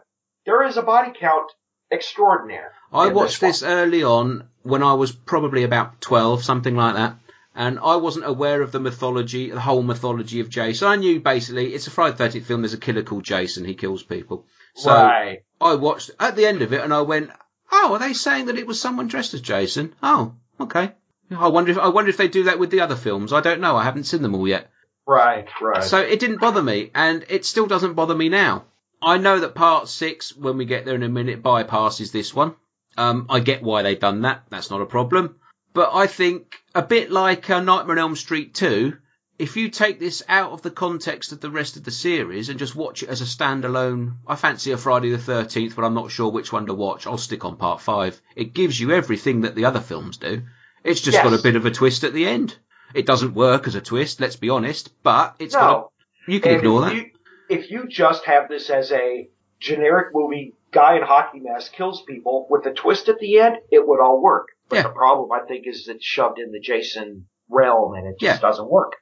there 0.46 0.64
is 0.64 0.78
a 0.78 0.82
body 0.82 1.12
count 1.20 1.52
extraordinary. 1.90 2.70
I 2.92 3.08
watched 3.08 3.42
one. 3.42 3.50
this 3.50 3.64
early 3.64 4.04
on 4.04 4.48
when 4.64 4.84
I 4.84 4.94
was 4.94 5.12
probably 5.12 5.64
about 5.64 6.02
12, 6.02 6.44
something 6.44 6.76
like 6.76 6.96
that. 6.96 7.16
And 7.54 7.80
I 7.80 7.98
wasn't 7.98 8.26
aware 8.26 8.62
of 8.62 8.72
the 8.72 8.80
mythology, 8.80 9.52
the 9.52 9.60
whole 9.60 9.84
mythology 9.84 10.40
of 10.40 10.50
Jason. 10.50 10.88
I 10.88 10.96
knew 10.96 11.20
basically 11.20 11.74
it's 11.74 11.88
a 11.88 11.92
Friday 11.92 12.16
the 12.16 12.24
13th 12.24 12.44
film, 12.46 12.62
there's 12.62 12.74
a 12.74 12.78
killer 12.78 13.04
called 13.04 13.24
Jason, 13.26 13.66
he 13.66 13.74
kills 13.76 14.04
people. 14.04 14.46
So 14.76 14.92
right. 14.94 15.40
I 15.62 15.76
watched 15.76 16.12
at 16.20 16.36
the 16.36 16.46
end 16.46 16.62
of 16.62 16.74
it 16.74 16.82
and 16.82 16.94
I 16.94 17.02
went, 17.02 17.30
oh, 17.72 17.94
are 17.94 18.00
they 18.00 18.14
saying 18.14 18.46
that 18.46 18.58
it 18.58 18.68
was 18.68 18.82
someone 18.82 19.08
dressed 19.08 19.34
as 19.34 19.42
Jason? 19.42 19.96
Oh, 20.02 20.36
okay. 20.60 20.92
I 21.36 21.48
wonder 21.48 21.72
if, 21.72 21.78
I 21.78 21.88
wonder 21.88 22.10
if 22.10 22.18
they 22.18 22.28
do 22.28 22.44
that 22.44 22.60
with 22.60 22.72
the 22.72 22.82
other 22.82 22.96
films. 22.96 23.32
I 23.32 23.42
don't 23.42 23.62
know. 23.62 23.78
I 23.78 23.84
haven't 23.84 24.04
seen 24.04 24.22
them 24.22 24.36
all 24.36 24.48
yet. 24.48 24.70
Right, 25.08 25.48
right. 25.62 25.84
So 25.84 26.00
it 26.00 26.20
didn't 26.20 26.42
bother 26.42 26.62
me, 26.62 26.92
and 26.94 27.26
it 27.30 27.46
still 27.46 27.68
doesn't 27.68 27.94
bother 27.94 28.16
me 28.16 28.30
now. 28.30 28.66
I 29.02 29.18
know 29.18 29.40
that 29.40 29.56
part 29.56 29.88
six, 29.88 30.36
when 30.36 30.58
we 30.58 30.66
get 30.66 30.86
there 30.86 30.96
in 30.96 31.04
a 31.04 31.10
minute, 31.10 31.42
bypasses 31.42 32.12
this 32.12 32.36
one. 32.36 32.56
Um, 32.98 33.26
I 33.30 33.40
get 33.40 33.64
why 33.64 33.82
they've 33.82 34.00
done 34.00 34.22
that. 34.22 34.44
That's 34.50 34.70
not 34.70 34.82
a 34.82 34.86
problem. 34.86 35.40
But 35.74 35.92
I 35.94 36.08
think 36.08 36.62
a 36.76 36.82
bit 36.82 37.10
like 37.12 37.50
uh, 37.50 37.62
Nightmare 37.62 37.96
on 37.96 38.00
Elm 38.00 38.16
Street 38.16 38.54
2, 38.54 38.98
if 39.42 39.58
you 39.58 39.70
take 39.70 40.00
this 40.00 40.22
out 40.30 40.52
of 40.52 40.62
the 40.62 40.70
context 40.70 41.32
of 41.32 41.42
the 41.42 41.50
rest 41.50 41.76
of 41.76 41.84
the 41.84 41.90
series 41.92 42.50
and 42.50 42.60
just 42.60 42.76
watch 42.76 43.02
it 43.02 43.10
as 43.10 43.22
a 43.22 43.26
standalone, 43.26 44.18
I 44.28 44.36
fancy 44.36 44.72
a 44.72 44.78
Friday 44.78 45.10
the 45.10 45.18
13th, 45.18 45.76
but 45.76 45.84
I'm 45.84 45.96
not 45.96 46.12
sure 46.12 46.30
which 46.32 46.54
one 46.54 46.68
to 46.68 46.76
watch. 46.76 47.08
I'll 47.08 47.18
stick 47.18 47.44
on 47.44 47.58
part 47.58 47.82
five. 47.82 48.22
It 48.36 48.54
gives 48.54 48.80
you 48.80 48.92
everything 48.92 49.42
that 49.42 49.56
the 49.56 49.66
other 49.66 49.80
films 49.80 50.18
do. 50.18 50.44
It's 50.84 51.02
just 51.02 51.16
Yes. 51.16 51.24
got 51.24 51.40
a 51.40 51.42
bit 51.42 51.56
of 51.56 51.66
a 51.66 51.72
twist 51.72 52.04
at 52.04 52.14
the 52.14 52.28
end. 52.28 52.56
It 52.94 53.08
doesn't 53.08 53.34
work 53.34 53.66
as 53.66 53.74
a 53.74 53.82
twist, 53.82 54.20
let's 54.22 54.36
be 54.36 54.50
honest, 54.50 54.92
but 55.02 55.36
it's 55.40 55.56
got 55.56 55.72
no. 55.72 55.92
a, 56.28 56.32
you 56.32 56.40
can 56.40 56.52
And 56.52 56.60
ignore 56.60 56.84
if 56.84 56.90
that. 56.90 56.96
You, 56.96 57.06
if 57.50 57.72
you 57.72 57.88
just 57.88 58.26
have 58.26 58.48
this 58.48 58.70
as 58.70 58.92
a 58.92 59.28
generic 59.60 60.10
movie, 60.14 60.54
guy 60.72 60.98
in 60.98 61.02
hockey 61.04 61.40
mask 61.40 61.74
kills 61.74 62.04
people 62.04 62.46
with 62.50 62.66
a 62.68 62.74
twist 62.74 63.10
at 63.10 63.18
the 63.20 63.40
end, 63.40 63.58
it 63.72 63.88
would 63.88 64.00
all 64.00 64.22
work. 64.22 64.50
But 64.70 64.76
Yeah. 64.78 64.84
the 64.84 64.90
problem, 64.90 65.32
I 65.32 65.46
think, 65.48 65.66
is 65.68 65.88
it's 65.88 66.06
shoved 66.06 66.38
in 66.38 66.52
the 66.52 66.60
Jason 66.60 67.28
realm 67.50 67.94
and 67.96 68.08
it 68.08 68.20
just 68.20 68.42
Yeah. 68.42 68.48
doesn't 68.48 68.70
work. 68.70 68.94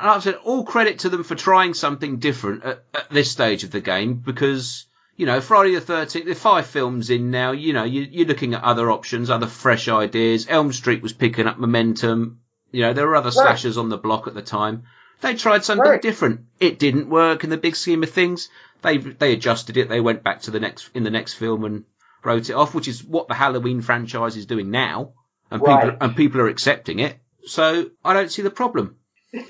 I 0.00 0.18
said, 0.20 0.36
all 0.44 0.64
credit 0.64 1.00
to 1.00 1.08
them 1.08 1.24
for 1.24 1.34
trying 1.34 1.74
something 1.74 2.18
different 2.18 2.64
at, 2.64 2.84
at 2.94 3.10
this 3.10 3.30
stage 3.30 3.64
of 3.64 3.70
the 3.70 3.80
game 3.80 4.14
because, 4.14 4.86
you 5.16 5.26
know, 5.26 5.40
Friday 5.40 5.74
the 5.74 5.80
13th, 5.80 6.24
there 6.24 6.32
are 6.32 6.34
five 6.34 6.66
films 6.66 7.10
in 7.10 7.30
now, 7.30 7.52
you 7.52 7.72
know, 7.72 7.84
you, 7.84 8.02
you're 8.02 8.26
looking 8.26 8.54
at 8.54 8.62
other 8.62 8.90
options, 8.90 9.30
other 9.30 9.46
fresh 9.46 9.88
ideas. 9.88 10.46
Elm 10.48 10.72
Street 10.72 11.02
was 11.02 11.12
picking 11.12 11.46
up 11.46 11.58
momentum. 11.58 12.40
You 12.70 12.82
know, 12.82 12.92
there 12.92 13.06
were 13.06 13.16
other 13.16 13.30
slashers 13.30 13.78
on 13.78 13.88
the 13.88 13.96
block 13.98 14.26
at 14.26 14.34
the 14.34 14.42
time. 14.42 14.84
They 15.20 15.34
tried 15.34 15.64
something 15.64 15.90
Right. 15.90 16.02
different. 16.02 16.42
It 16.60 16.78
didn't 16.78 17.08
work 17.08 17.42
in 17.44 17.50
the 17.50 17.56
big 17.56 17.74
scheme 17.74 18.02
of 18.02 18.10
things. 18.10 18.48
They, 18.82 18.98
they 18.98 19.32
adjusted 19.32 19.76
it. 19.76 19.88
They 19.88 20.00
went 20.00 20.22
back 20.22 20.42
to 20.42 20.50
the 20.50 20.60
next, 20.60 20.90
in 20.94 21.02
the 21.02 21.10
next 21.10 21.34
film 21.34 21.64
and 21.64 21.84
wrote 22.22 22.50
it 22.50 22.54
off, 22.54 22.74
which 22.74 22.86
is 22.86 23.02
what 23.02 23.26
the 23.26 23.34
Halloween 23.34 23.80
franchise 23.80 24.36
is 24.36 24.46
doing 24.46 24.70
now. 24.70 25.14
And 25.50 25.62
people, 25.80 25.96
and 26.00 26.14
people 26.16 26.40
are 26.42 26.48
accepting 26.48 26.98
it. 26.98 27.18
So 27.46 27.90
I 28.04 28.12
don't 28.12 28.30
see 28.30 28.42
the 28.42 28.50
problem. 28.50 28.96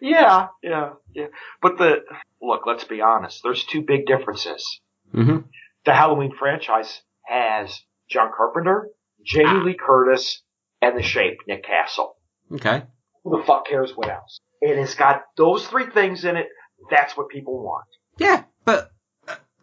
Yeah, 0.00 0.48
yeah, 0.62 0.90
yeah. 1.14 1.26
But 1.62 1.78
the, 1.78 2.00
look, 2.42 2.62
let's 2.66 2.84
be 2.84 3.00
honest, 3.00 3.40
there's 3.42 3.64
two 3.64 3.82
big 3.82 4.06
differences. 4.06 4.80
hmm 5.12 5.38
The 5.84 5.94
Halloween 5.94 6.32
franchise 6.38 7.00
has 7.24 7.80
John 8.10 8.30
Carpenter, 8.36 8.88
Jamie 9.24 9.64
Lee 9.64 9.76
Curtis, 9.78 10.42
and 10.82 10.96
The 10.98 11.02
Shape, 11.02 11.38
Nick 11.48 11.64
Castle. 11.64 12.16
Okay. 12.52 12.82
Who 13.24 13.38
the 13.38 13.44
fuck 13.44 13.66
cares 13.66 13.92
what 13.96 14.10
else? 14.10 14.38
And 14.60 14.72
It 14.72 14.78
has 14.78 14.94
got 14.94 15.22
those 15.36 15.66
three 15.66 15.86
things 15.86 16.24
in 16.24 16.36
it. 16.36 16.46
That's 16.90 17.16
what 17.16 17.28
people 17.28 17.58
want. 17.62 17.86
Yeah, 18.18 18.44
but 18.64 18.90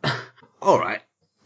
uh, 0.03 0.17
all 0.61 0.79
right. 0.79 1.01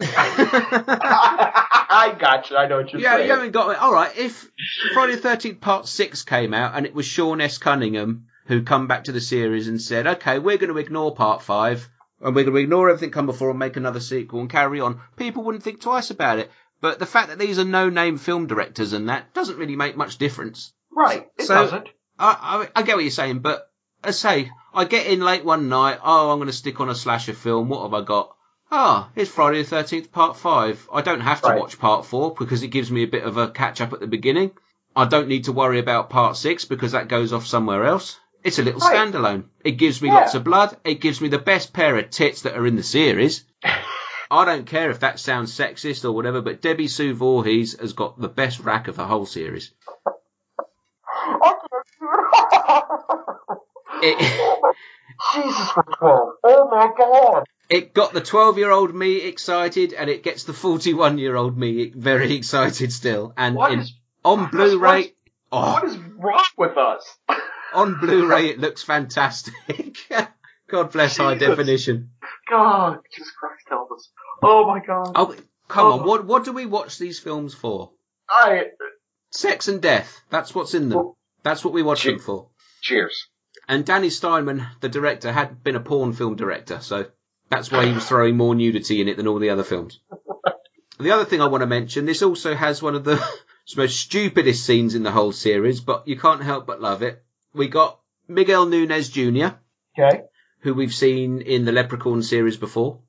I 2.14 2.18
got 2.18 2.50
you. 2.50 2.56
I 2.56 2.66
know 2.66 2.76
what 2.78 2.92
you're 2.92 3.00
yeah, 3.02 3.16
saying. 3.16 3.26
you 3.26 3.34
haven't 3.34 3.52
got 3.52 3.70
it. 3.70 3.78
All 3.80 3.92
right. 3.92 4.16
If 4.16 4.50
Friday 4.94 5.16
the 5.16 5.20
Thirteenth 5.22 5.60
Part 5.60 5.86
Six 5.86 6.22
came 6.22 6.54
out 6.54 6.74
and 6.76 6.86
it 6.86 6.94
was 6.94 7.06
Sean 7.06 7.40
S. 7.40 7.58
Cunningham 7.58 8.26
who 8.46 8.62
come 8.62 8.86
back 8.86 9.04
to 9.04 9.12
the 9.12 9.20
series 9.20 9.68
and 9.68 9.80
said, 9.80 10.06
"Okay, 10.06 10.38
we're 10.38 10.56
going 10.58 10.72
to 10.72 10.78
ignore 10.78 11.14
Part 11.14 11.42
Five 11.42 11.88
and 12.20 12.34
we're 12.34 12.44
going 12.44 12.54
to 12.54 12.60
ignore 12.60 12.88
everything 12.88 13.10
come 13.10 13.26
before 13.26 13.50
and 13.50 13.58
make 13.58 13.76
another 13.76 14.00
sequel 14.00 14.40
and 14.40 14.50
carry 14.50 14.80
on," 14.80 15.00
people 15.16 15.44
wouldn't 15.44 15.64
think 15.64 15.80
twice 15.80 16.10
about 16.10 16.38
it. 16.38 16.50
But 16.80 16.98
the 16.98 17.06
fact 17.06 17.28
that 17.28 17.38
these 17.38 17.58
are 17.58 17.64
no-name 17.64 18.18
film 18.18 18.46
directors 18.46 18.92
and 18.92 19.08
that 19.08 19.34
doesn't 19.34 19.58
really 19.58 19.74
make 19.76 19.96
much 19.96 20.16
difference. 20.18 20.72
Right. 20.90 21.26
It 21.36 21.44
So- 21.46 21.54
doesn't. 21.54 21.88
I, 22.20 22.66
I, 22.74 22.80
I 22.80 22.82
get 22.82 22.96
what 22.96 23.02
you're 23.04 23.10
saying, 23.12 23.40
but 23.40 23.70
I 24.02 24.10
say, 24.10 24.50
I 24.74 24.84
get 24.84 25.06
in 25.06 25.20
late 25.20 25.44
one 25.44 25.68
night, 25.68 26.00
oh, 26.02 26.30
I'm 26.30 26.38
going 26.38 26.48
to 26.48 26.52
stick 26.52 26.80
on 26.80 26.88
a 26.88 26.94
slasher 26.94 27.32
film, 27.32 27.68
what 27.68 27.82
have 27.82 27.94
I 27.94 28.04
got? 28.04 28.34
Ah, 28.70 29.08
it's 29.16 29.30
Friday 29.30 29.62
the 29.62 29.76
13th, 29.76 30.12
part 30.12 30.36
5. 30.36 30.88
I 30.92 31.00
don't 31.00 31.20
have 31.20 31.40
to 31.42 31.48
Right. 31.48 31.58
watch 31.58 31.78
part 31.78 32.04
4 32.04 32.34
because 32.34 32.62
it 32.62 32.68
gives 32.68 32.90
me 32.90 33.02
a 33.02 33.06
bit 33.08 33.24
of 33.24 33.38
a 33.38 33.48
catch 33.48 33.80
up 33.80 33.92
at 33.94 34.00
the 34.00 34.06
beginning. 34.06 34.50
I 34.94 35.06
don't 35.06 35.28
need 35.28 35.44
to 35.44 35.52
worry 35.52 35.78
about 35.78 36.10
part 36.10 36.36
6 36.36 36.66
because 36.66 36.92
that 36.92 37.08
goes 37.08 37.32
off 37.32 37.46
somewhere 37.46 37.86
else. 37.86 38.20
It's 38.44 38.58
a 38.58 38.62
little 38.62 38.80
Right. 38.80 38.94
standalone. 38.94 39.44
It 39.64 39.72
gives 39.72 40.02
me 40.02 40.10
Yeah. 40.10 40.16
lots 40.16 40.34
of 40.34 40.44
blood. 40.44 40.76
It 40.84 41.00
gives 41.00 41.20
me 41.20 41.28
the 41.28 41.38
best 41.38 41.72
pair 41.72 41.96
of 41.96 42.10
tits 42.10 42.42
that 42.42 42.56
are 42.56 42.66
in 42.66 42.76
the 42.76 42.82
series. 42.82 43.44
I 44.30 44.44
don't 44.44 44.66
care 44.66 44.90
if 44.90 45.00
that 45.00 45.18
sounds 45.18 45.56
sexist 45.56 46.04
or 46.04 46.12
whatever, 46.12 46.42
but 46.42 46.60
Debisue 46.60 47.14
Voorhees 47.14 47.78
has 47.80 47.94
got 47.94 48.20
the 48.20 48.28
best 48.28 48.60
rack 48.60 48.86
of 48.88 48.96
the 48.96 49.06
whole 49.06 49.24
series. 49.24 49.72
it, 54.02 54.18
Jesus 55.34 55.70
for 55.70 55.84
12. 55.98 56.28
Oh 56.44 56.68
my 56.70 56.90
god. 56.96 57.44
It 57.68 57.92
got 57.92 58.12
the 58.12 58.20
12 58.20 58.58
year 58.58 58.70
old 58.70 58.94
me 58.94 59.16
excited 59.16 59.92
and 59.92 60.08
it 60.08 60.22
gets 60.22 60.44
the 60.44 60.54
41 60.54 61.18
year 61.18 61.36
old 61.36 61.56
me 61.56 61.90
very 61.90 62.34
excited 62.36 62.92
still. 62.92 63.34
And 63.36 63.56
What 63.56 63.72
in, 63.72 63.80
is- 63.80 63.94
on 64.24 64.50
Blu-ray, 64.50 65.14
oh. 65.52 65.72
what 65.72 65.84
oh, 65.84 65.86
is 65.86 65.96
wrong 65.96 66.44
with 66.56 66.76
us? 66.76 67.04
on 67.74 68.00
Blu-ray 68.00 68.48
it 68.50 68.58
looks 68.58 68.82
fantastic. 68.82 69.54
God 70.68 70.92
bless 70.92 71.16
high 71.16 71.36
definition. 71.36 72.10
God, 72.50 72.98
Jesus 73.14 73.32
Christ, 73.38 73.64
help 73.68 73.90
us. 73.92 74.10
Oh 74.42 74.66
my 74.66 74.80
god. 74.84 75.12
Oh, 75.14 75.34
come 75.68 75.86
on. 75.86 76.00
Oh. 76.00 76.04
What, 76.04 76.26
what 76.26 76.44
do 76.44 76.52
we 76.52 76.66
watch 76.66 76.98
these 76.98 77.18
films 77.18 77.54
for? 77.54 77.92
I, 78.28 78.64
Sex 79.30 79.68
and 79.68 79.80
death. 79.80 80.20
That's 80.30 80.54
what's 80.54 80.74
in 80.74 80.88
them. 80.88 81.12
That's 81.42 81.64
what 81.64 81.74
we 81.74 81.82
watch 81.82 82.04
them 82.04 82.18
for. 82.18 82.48
cheers. 82.82 83.28
And 83.68 83.84
Danny 83.84 84.08
Steinmann, 84.08 84.66
the 84.80 84.88
director, 84.88 85.30
had 85.32 85.62
been 85.62 85.76
a 85.76 85.80
porn 85.80 86.12
film 86.12 86.36
director, 86.36 86.80
so 86.80 87.06
that's 87.50 87.70
why 87.70 87.86
he 87.86 87.92
was 87.92 88.06
throwing 88.06 88.36
more 88.36 88.54
nudity 88.54 89.00
in 89.00 89.08
it 89.08 89.16
than 89.16 89.26
all 89.28 89.38
the 89.38 89.50
other 89.50 89.64
films. 89.64 90.00
the 90.98 91.10
other 91.12 91.24
thing 91.24 91.40
I 91.40 91.46
want 91.46 91.62
to 91.62 91.66
mention, 91.66 92.04
this 92.06 92.22
also 92.22 92.54
has 92.54 92.82
one 92.82 92.94
of 92.94 93.04
the 93.04 93.22
most 93.76 93.98
stupidest 94.00 94.64
scenes 94.64 94.94
in 94.94 95.02
the 95.02 95.10
whole 95.10 95.32
series, 95.32 95.80
but 95.80 96.06
you 96.08 96.18
can't 96.18 96.42
help 96.42 96.66
but 96.66 96.80
love 96.80 97.02
it. 97.02 97.22
We 97.54 97.68
got 97.68 98.00
Miguel 98.26 98.66
Nunez 98.66 99.08
Jr., 99.08 99.56
Okay. 99.98 100.22
who 100.60 100.74
we've 100.74 100.94
seen 100.94 101.40
in 101.40 101.64
the 101.64 101.72
Leprechaun 101.72 102.22
series 102.22 102.56
before 102.56 103.00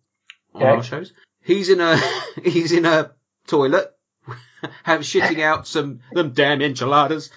on 0.54 0.64
Okay. 0.64 0.72
our 0.72 0.84
shows. 0.84 1.14
He's 1.44 1.70
in 1.70 1.80
a 1.82 1.98
he's 2.44 2.72
in 2.72 2.86
a 2.86 3.12
toilet, 3.48 3.92
have 4.84 5.02
shitting 5.02 5.42
out 5.42 5.68
some 5.68 6.00
them 6.14 6.32
damn 6.32 6.62
enchiladas. 6.62 7.30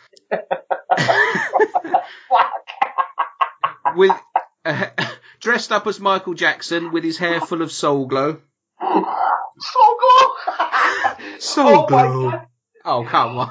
with 3.94 4.12
uh, 4.64 4.86
dressed 5.42 5.72
up 5.72 5.86
as 5.86 6.00
Michael 6.00 6.34
Jackson 6.34 6.92
with 6.92 7.04
his 7.04 7.18
hair 7.18 7.40
full 7.40 7.60
of 7.60 7.70
soul 7.70 8.06
glow. 8.06 8.38
Soul 8.80 9.98
glow. 10.00 10.28
Soul 11.38 11.68
oh 11.82 11.86
glow. 11.86 12.32
Oh 12.84 13.04
come 13.04 13.38
on! 13.38 13.50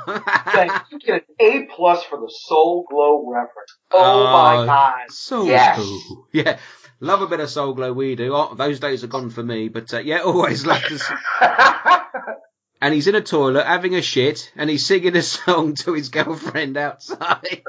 You. 0.92 1.00
Get 1.00 1.26
an 1.30 1.36
A 1.40 1.68
plus 1.76 2.04
for 2.04 2.20
the 2.20 2.30
Soul 2.30 2.86
Glow 2.90 3.30
reference. 3.32 3.78
Oh, 3.92 4.28
Oh, 4.28 4.32
my 4.34 4.66
god. 4.66 5.12
soul 5.12 5.48
Yes. 5.48 5.78
glow. 5.78 6.26
Yeah, 6.34 6.60
love 7.00 7.22
a 7.22 7.28
bit 7.28 7.40
of 7.40 7.50
soul 7.50 7.74
glow. 7.74 7.94
We 7.94 8.16
do. 8.16 8.34
Oh, 8.34 8.56
those 8.56 8.80
days 8.80 9.04
are 9.04 9.08
gone 9.08 9.30
for 9.30 9.44
me. 9.44 9.70
But 9.70 9.94
uh, 9.94 10.00
yeah, 10.00 10.20
always 10.26 10.66
love 10.66 10.84
to. 10.84 11.18
And 12.84 12.96
he's 12.96 13.08
in 13.08 13.14
a 13.14 13.22
toilet 13.22 13.68
having 13.68 13.94
a 13.94 14.02
shit, 14.02 14.52
and 14.56 14.68
he's 14.68 14.84
singing 14.84 15.16
a 15.16 15.22
song 15.22 15.76
to 15.76 15.94
his 15.94 16.10
girlfriend 16.10 16.78
outside. 16.78 17.62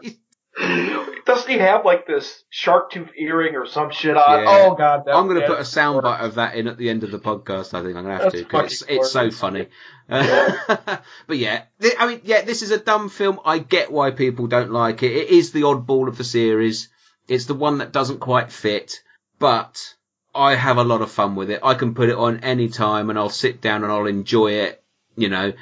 Doesn't 1.25 1.51
he 1.51 1.59
have 1.59 1.85
like 1.85 2.07
this 2.07 2.45
shark 2.51 2.91
tooth 2.91 3.09
earring 3.17 3.55
or 3.55 3.65
some 3.65 3.91
shit 3.91 4.17
on? 4.17 4.45
Yeah. 4.45 4.45
Oh 4.49 4.75
god, 4.75 5.05
that, 5.07 5.15
I'm 5.15 5.29
going 5.29 5.41
to 5.41 5.47
put 5.47 5.59
a 5.59 5.63
soundbite 5.63 6.21
of 6.21 6.35
that 6.35 6.57
in 6.57 6.67
at 6.67 6.77
the 6.77 6.91
end 6.91 7.05
of 7.05 7.11
the 7.11 7.19
podcast. 7.19 7.75
I 7.75 7.83
think 7.83 7.97
I'm 7.97 8.05
going 8.05 8.19
to 8.19 8.25
have 8.25 8.33
That's 8.33 8.35
to 8.35 8.45
because 8.45 8.83
it's, 8.83 8.85
it's 8.89 9.13
so 9.13 9.31
funny. 9.31 9.69
Uh, 10.11 10.53
but 11.27 11.39
yeah, 11.39 11.63
th- 11.81 11.95
I 11.99 12.07
mean, 12.07 12.21
yeah, 12.25 12.43
this 12.43 12.63
is 12.63 12.71
a 12.71 12.79
dumb 12.79 13.09
film. 13.09 13.41
I 13.45 13.59
get 13.59 13.91
why 13.91 14.11
people 14.11 14.47
don't 14.47 14.73
like 14.73 15.03
it. 15.03 15.13
It 15.13 15.31
is 15.31 15.53
the 15.53 15.63
oddball 15.63 16.09
of 16.09 16.19
the 16.19 16.25
series. 16.25 16.89
It's 17.29 17.47
the 17.47 17.55
one 17.55 17.79
that 17.79 17.93
doesn't 17.93 18.19
quite 18.19 18.53
fit, 18.53 19.01
but 19.39 19.95
I 20.35 20.55
have 20.55 20.77
a 20.77 20.85
lot 20.85 21.03
of 21.03 21.11
fun 21.11 21.35
with 21.35 21.51
it. 21.51 21.61
I 21.63 21.75
can 21.75 21.95
put 21.95 22.09
it 22.09 22.17
on 22.17 22.41
any 22.41 22.69
time 22.69 23.11
and 23.11 23.19
I'll 23.19 23.31
sit 23.31 23.61
down 23.61 23.85
and 23.85 23.93
I'll 23.93 24.07
enjoy 24.07 24.53
it. 24.53 24.83
You 25.15 25.29
know, 25.29 25.53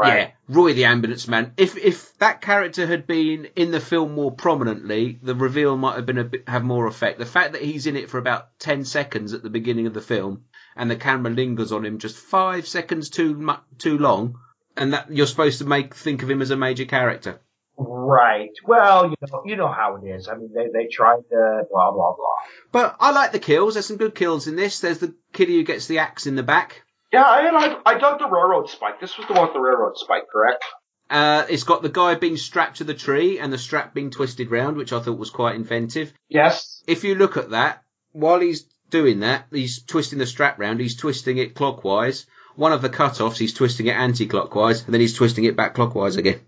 Right. 0.00 0.16
yeah, 0.16 0.30
Roy 0.48 0.72
the 0.72 0.86
ambulance 0.86 1.28
man. 1.28 1.52
If 1.58 1.76
if 1.76 2.16
that 2.18 2.40
character 2.40 2.86
had 2.86 3.06
been 3.06 3.48
in 3.54 3.70
the 3.70 3.80
film 3.80 4.14
more 4.14 4.32
prominently, 4.32 5.18
the 5.22 5.34
reveal 5.34 5.76
might 5.76 5.96
have 5.96 6.06
been 6.06 6.16
a 6.16 6.24
bit 6.24 6.48
have 6.48 6.64
more 6.64 6.86
effect. 6.86 7.18
The 7.18 7.26
fact 7.26 7.52
that 7.52 7.60
he's 7.60 7.86
in 7.86 7.96
it 7.96 8.08
for 8.08 8.16
about 8.16 8.58
ten 8.58 8.86
seconds 8.86 9.34
at 9.34 9.42
the 9.42 9.50
beginning 9.50 9.86
of 9.86 9.92
the 9.92 10.00
film, 10.00 10.44
and 10.74 10.90
the 10.90 10.96
camera 10.96 11.30
lingers 11.30 11.70
on 11.70 11.84
him 11.84 11.98
just 11.98 12.16
five 12.16 12.66
seconds 12.66 13.10
too 13.10 13.46
too 13.76 13.98
long, 13.98 14.38
and 14.74 14.94
that 14.94 15.10
you're 15.10 15.26
supposed 15.26 15.58
to 15.58 15.66
make 15.66 15.94
think 15.94 16.22
of 16.22 16.30
him 16.30 16.40
as 16.40 16.50
a 16.50 16.56
major 16.56 16.86
character. 16.86 17.38
Right. 17.76 18.52
Well, 18.66 19.10
you 19.10 19.16
know, 19.30 19.42
you 19.44 19.56
know 19.56 19.68
how 19.68 19.96
it 19.96 20.08
is. 20.08 20.28
I 20.28 20.34
mean, 20.34 20.50
they 20.54 20.68
they 20.72 20.88
tried 20.90 21.28
to 21.28 21.62
blah 21.70 21.90
blah 21.90 22.14
blah. 22.14 22.36
But 22.72 22.96
I 23.00 23.10
like 23.10 23.32
the 23.32 23.38
kills. 23.38 23.74
There's 23.74 23.84
some 23.84 23.98
good 23.98 24.14
kills 24.14 24.46
in 24.46 24.56
this. 24.56 24.80
There's 24.80 24.98
the 24.98 25.14
kiddie 25.34 25.56
who 25.56 25.64
gets 25.64 25.88
the 25.88 25.98
axe 25.98 26.26
in 26.26 26.36
the 26.36 26.42
back. 26.42 26.84
Yeah, 27.12 27.48
and 27.48 27.56
I 27.56 27.76
I 27.84 27.98
dug 27.98 28.18
the 28.18 28.28
railroad 28.28 28.68
spike. 28.70 29.00
This 29.00 29.16
was 29.18 29.26
the 29.26 29.34
one 29.34 29.44
with 29.44 29.54
the 29.54 29.60
railroad 29.60 29.96
spike, 29.96 30.28
correct? 30.30 30.64
Uh, 31.08 31.44
it's 31.48 31.64
got 31.64 31.82
the 31.82 31.88
guy 31.88 32.14
being 32.14 32.36
strapped 32.36 32.76
to 32.76 32.84
the 32.84 32.94
tree 32.94 33.40
and 33.40 33.52
the 33.52 33.58
strap 33.58 33.92
being 33.92 34.10
twisted 34.10 34.50
round, 34.50 34.76
which 34.76 34.92
I 34.92 35.00
thought 35.00 35.18
was 35.18 35.30
quite 35.30 35.56
inventive. 35.56 36.12
Yes. 36.28 36.84
if 36.86 37.02
you 37.02 37.16
look 37.16 37.36
at 37.36 37.50
that, 37.50 37.82
while 38.12 38.38
he's 38.38 38.62
doing 38.90 39.20
that, 39.20 39.46
he's 39.50 39.82
twisting 39.82 40.20
the 40.20 40.26
strap 40.26 40.60
round, 40.60 40.78
he's 40.78 40.96
twisting 40.96 41.38
it 41.38 41.56
clockwise. 41.56 42.26
One 42.54 42.72
of 42.72 42.82
the 42.82 42.88
cut-offs, 42.88 43.38
he's 43.38 43.54
twisting 43.54 43.86
it 43.86 43.96
anti-clockwise, 43.96 44.84
and 44.84 44.94
then 44.94 45.00
he's 45.00 45.14
twisting 45.14 45.44
it 45.44 45.56
back 45.56 45.74
clockwise 45.74 46.16
again. 46.16 46.40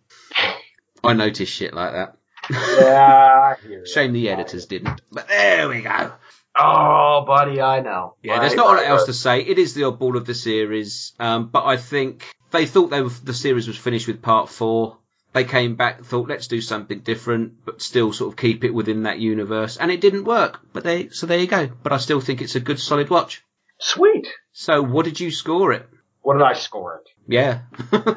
I 1.04 1.14
noticed 1.14 1.52
shit 1.52 1.74
like 1.74 1.92
that. 1.92 2.16
Yeah. 2.50 3.56
I 3.56 3.66
hear. 3.66 3.86
Shame 3.92 4.12
the 4.12 4.28
editors 4.28 4.66
didn't. 4.66 5.00
But 5.10 5.26
there 5.26 5.68
we 5.68 5.80
go. 5.80 6.12
Oh, 6.58 7.24
buddy, 7.26 7.60
I 7.60 7.80
know. 7.80 8.14
Yeah, 8.22 8.40
there's 8.40 8.54
not 8.54 8.66
a 8.66 8.68
lot 8.68 8.74
right, 8.76 8.88
else 8.88 9.02
right. 9.02 9.06
to 9.06 9.12
say. 9.14 9.40
It 9.40 9.58
is 9.58 9.74
the 9.74 9.82
oddball 9.82 10.16
of 10.16 10.26
the 10.26 10.34
series, 10.34 11.12
um, 11.18 11.48
but 11.48 11.64
I 11.64 11.76
think 11.76 12.24
they 12.50 12.66
thought 12.66 12.90
they 12.90 13.02
were, 13.02 13.08
the 13.08 13.34
series 13.34 13.66
was 13.66 13.78
finished 13.78 14.06
with 14.06 14.22
part 14.22 14.48
four. 14.50 14.98
They 15.32 15.44
came 15.44 15.76
back, 15.76 16.04
thought 16.04 16.28
let's 16.28 16.48
do 16.48 16.60
something 16.60 17.00
different, 17.00 17.64
but 17.64 17.80
still 17.80 18.12
sort 18.12 18.32
of 18.32 18.36
keep 18.36 18.64
it 18.64 18.74
within 18.74 19.04
that 19.04 19.18
universe, 19.18 19.78
and 19.78 19.90
it 19.90 20.02
didn't 20.02 20.24
work. 20.24 20.60
But 20.74 20.84
they, 20.84 21.08
so 21.08 21.26
there 21.26 21.38
you 21.38 21.46
go. 21.46 21.70
But 21.82 21.92
I 21.92 21.96
still 21.96 22.20
think 22.20 22.42
it's 22.42 22.54
a 22.54 22.60
good, 22.60 22.78
solid 22.78 23.08
watch. 23.08 23.42
Sweet. 23.80 24.28
So, 24.52 24.82
what 24.82 25.06
did 25.06 25.18
you 25.18 25.30
score 25.30 25.72
it? 25.72 25.88
What 26.20 26.34
did 26.34 26.42
I 26.42 26.52
score 26.52 26.96
it? 26.96 27.08
Yeah, 27.26 27.60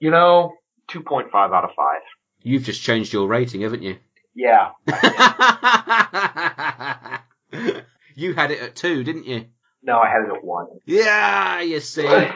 You 0.00 0.10
know, 0.10 0.52
two 0.88 1.02
point 1.02 1.30
five 1.30 1.52
out 1.52 1.64
of 1.64 1.70
five. 1.74 2.00
you've 2.42 2.64
just 2.64 2.82
changed 2.82 3.12
your 3.12 3.26
rating, 3.26 3.62
haven't 3.62 3.82
you? 3.82 3.96
Yeah. 4.34 4.70
you 8.14 8.34
had 8.34 8.50
it 8.50 8.60
at 8.60 8.76
two, 8.76 9.04
didn't 9.04 9.26
you? 9.26 9.46
No, 9.82 9.98
I 9.98 10.08
had 10.08 10.28
it 10.28 10.36
at 10.36 10.44
one. 10.44 10.66
Yeah, 10.86 11.60
you 11.60 11.80
see. 11.80 12.06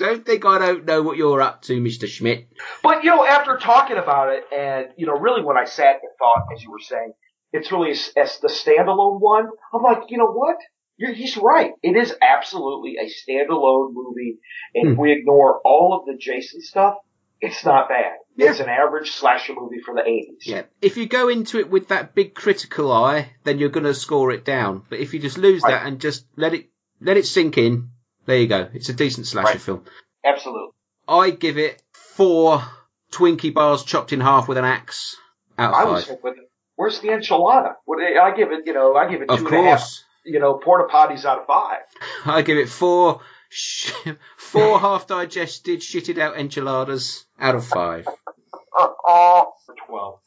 Don't 0.00 0.24
think 0.24 0.46
I 0.46 0.58
don't 0.58 0.86
know 0.86 1.02
what 1.02 1.18
you're 1.18 1.42
up 1.42 1.60
to, 1.64 1.74
Mr. 1.74 2.08
Schmidt. 2.08 2.48
But 2.82 3.04
you 3.04 3.10
know, 3.10 3.22
after 3.22 3.58
talking 3.58 3.98
about 3.98 4.32
it, 4.32 4.44
and 4.50 4.86
you 4.96 5.04
know, 5.04 5.12
really 5.12 5.44
when 5.44 5.58
I 5.58 5.66
sat 5.66 5.96
and 6.00 6.10
thought, 6.18 6.46
as 6.54 6.62
you 6.62 6.70
were 6.70 6.78
saying, 6.78 7.12
it's 7.52 7.70
really 7.70 7.90
as, 7.90 8.38
the 8.38 8.48
standalone 8.48 9.20
one. 9.20 9.48
I'm 9.74 9.82
like, 9.82 10.04
you 10.08 10.16
know 10.16 10.32
what? 10.32 10.56
You're, 10.96 11.12
he's 11.12 11.36
right. 11.36 11.72
It 11.82 11.98
is 11.98 12.14
absolutely 12.22 12.94
a 12.96 13.10
standalone 13.10 13.90
movie, 13.92 14.38
and 14.74 14.86
hmm. 14.86 14.92
if 14.92 14.98
we 14.98 15.12
ignore 15.12 15.60
all 15.66 15.98
of 16.00 16.06
the 16.06 16.18
Jason 16.18 16.62
stuff, 16.62 16.94
it's 17.42 17.62
not 17.62 17.90
bad. 17.90 18.14
Yeah. 18.40 18.50
It's 18.50 18.60
an 18.60 18.68
average 18.68 19.10
slasher 19.12 19.54
movie 19.54 19.80
for 19.84 19.94
the 19.94 20.00
80s. 20.02 20.46
Yeah. 20.46 20.62
If 20.80 20.96
you 20.96 21.06
go 21.06 21.28
into 21.28 21.58
it 21.58 21.70
with 21.70 21.88
that 21.88 22.14
big 22.14 22.34
critical 22.34 22.90
eye, 22.92 23.30
then 23.44 23.58
you're 23.58 23.68
going 23.68 23.84
to 23.84 23.94
score 23.94 24.30
it 24.32 24.44
down. 24.44 24.82
But 24.88 25.00
if 25.00 25.12
you 25.14 25.20
just 25.20 25.38
lose 25.38 25.62
Right. 25.62 25.70
that 25.72 25.86
and 25.86 26.00
just 26.00 26.26
let 26.36 26.54
it 26.54 26.68
let 27.00 27.16
it 27.16 27.26
sink 27.26 27.56
in, 27.58 27.90
there 28.26 28.38
you 28.38 28.46
go. 28.46 28.68
It's 28.74 28.88
a 28.88 28.92
decent 28.94 29.26
slasher 29.26 29.52
Right. 29.52 29.60
film. 29.60 29.84
Absolutely. 30.24 30.68
I 31.08 31.30
give 31.30 31.56
it 31.58 31.82
four 31.92 32.62
Twinkie 33.12 33.52
bars 33.54 33.82
chopped 33.84 34.12
in 34.12 34.20
half 34.20 34.48
with 34.48 34.58
an 34.58 34.64
axe 34.64 35.16
out 35.58 35.74
I 35.74 35.84
was 35.84 36.06
hoping, 36.08 36.46
where's 36.76 37.00
the 37.00 37.08
enchilada? 37.08 37.74
What, 37.84 38.00
I 38.02 38.34
give 38.36 38.52
it, 38.52 38.66
you 38.66 38.72
know, 38.72 38.94
I 38.96 39.10
give 39.10 39.20
it 39.22 39.28
two 39.28 39.34
Of 39.34 39.40
and 39.46 39.54
a 39.54 39.62
half, 39.70 39.98
you 40.24 40.38
know, 40.38 40.54
porta 40.54 40.86
potties 40.92 41.24
out 41.24 41.40
of 41.40 41.46
five. 41.46 41.80
I 42.26 42.42
give 42.42 42.56
it 42.58 42.68
four 42.68 43.20
four 44.36 44.78
half 44.80 45.06
digested 45.06 45.80
shitted 45.80 46.18
out 46.18 46.38
enchiladas 46.38 47.26
out 47.38 47.54
of 47.54 47.66
five. 47.66 48.06
Uh, 48.78 48.88
uh, 49.08 49.44
12. 49.86 50.18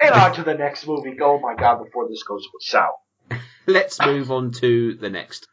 And 0.00 0.14
on 0.14 0.34
to 0.34 0.42
the 0.42 0.54
next 0.54 0.86
movie. 0.86 1.16
Oh 1.20 1.38
my 1.38 1.54
god, 1.54 1.84
before 1.84 2.08
this 2.08 2.22
goes 2.22 2.46
south. 2.60 2.96
Let's 3.66 4.00
move 4.00 4.30
on 4.30 4.52
to 4.52 4.94
the 4.94 5.10
next. 5.10 5.48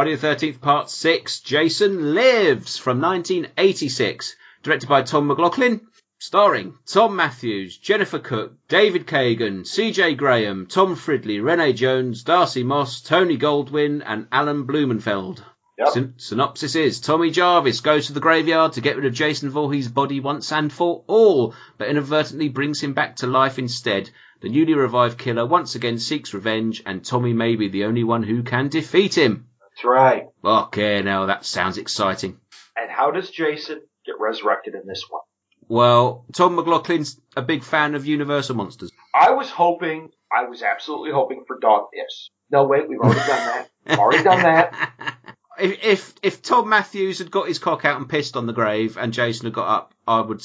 Friday 0.00 0.16
the 0.16 0.26
13th, 0.26 0.62
part 0.62 0.88
6, 0.88 1.40
Jason 1.40 2.14
Lives 2.14 2.78
from 2.78 3.02
1986. 3.02 4.34
Directed 4.62 4.88
by 4.88 5.02
Tom 5.02 5.28
McLoughlin. 5.28 5.82
Starring 6.18 6.78
Thom 6.86 7.16
Mathews, 7.16 7.76
Jennifer 7.76 8.18
Cooke, 8.18 8.54
David 8.66 9.06
Kagan, 9.06 9.60
CJ 9.60 10.16
Graham, 10.16 10.64
Tom 10.64 10.96
Fridley, 10.96 11.44
Renee 11.44 11.74
Jones, 11.74 12.22
Darcy 12.22 12.62
Moss, 12.62 13.02
Tony 13.02 13.36
Goldwyn, 13.36 14.02
and 14.06 14.26
Alan 14.32 14.64
Blumenfeld. 14.64 15.44
Yep. 15.78 15.88
Syn- 15.90 16.14
synopsis 16.16 16.76
is 16.76 17.00
Tommy 17.00 17.30
Jarvis 17.30 17.82
goes 17.82 18.06
to 18.06 18.14
the 18.14 18.20
graveyard 18.20 18.72
to 18.72 18.80
get 18.80 18.96
rid 18.96 19.04
of 19.04 19.12
Jason 19.12 19.50
Voorhees' 19.50 19.88
body 19.88 20.18
once 20.18 20.50
and 20.50 20.72
for 20.72 21.04
all, 21.08 21.54
but 21.76 21.88
inadvertently 21.90 22.48
brings 22.48 22.80
him 22.80 22.94
back 22.94 23.16
to 23.16 23.26
life 23.26 23.58
instead. 23.58 24.08
The 24.40 24.48
newly 24.48 24.72
revived 24.72 25.18
killer 25.18 25.44
once 25.44 25.74
again 25.74 25.98
seeks 25.98 26.32
revenge, 26.32 26.82
and 26.86 27.04
Tommy 27.04 27.34
may 27.34 27.54
be 27.54 27.68
the 27.68 27.84
only 27.84 28.02
one 28.02 28.22
who 28.22 28.42
can 28.42 28.68
defeat 28.68 29.18
him. 29.18 29.48
That's 29.80 29.88
right. 29.88 30.26
Okay, 30.44 31.02
now 31.02 31.26
that 31.26 31.44
sounds 31.44 31.78
exciting. 31.78 32.38
And 32.76 32.90
how 32.90 33.10
does 33.10 33.30
Jason 33.30 33.80
get 34.04 34.16
resurrected 34.18 34.74
in 34.74 34.86
this 34.86 35.04
one? 35.08 35.22
Well, 35.68 36.26
Tom 36.32 36.56
McLoughlin's 36.56 37.18
a 37.36 37.42
big 37.42 37.62
fan 37.62 37.94
of 37.94 38.06
Universal 38.06 38.56
Monsters. 38.56 38.90
I 39.14 39.30
was 39.30 39.48
hoping, 39.50 40.10
I 40.30 40.44
was 40.44 40.62
absolutely 40.62 41.12
hoping 41.12 41.44
for 41.46 41.58
dog 41.58 41.86
piss. 41.94 42.28
No, 42.50 42.64
wait, 42.64 42.88
we've 42.88 42.98
already 42.98 43.20
done 43.20 43.28
that. 43.28 43.68
We've 43.86 43.98
already 43.98 44.24
done 44.24 44.42
that. 44.42 44.92
If, 45.58 45.84
if 45.84 46.14
if 46.22 46.42
Thom 46.42 46.70
Mathews 46.70 47.18
had 47.18 47.30
got 47.30 47.46
his 47.46 47.58
cock 47.58 47.84
out 47.84 47.98
and 47.98 48.08
pissed 48.08 48.34
on 48.34 48.46
the 48.46 48.54
grave, 48.54 48.96
and 48.96 49.12
Jason 49.12 49.44
had 49.44 49.52
got 49.52 49.68
up, 49.68 49.94
I 50.08 50.22
would 50.22 50.42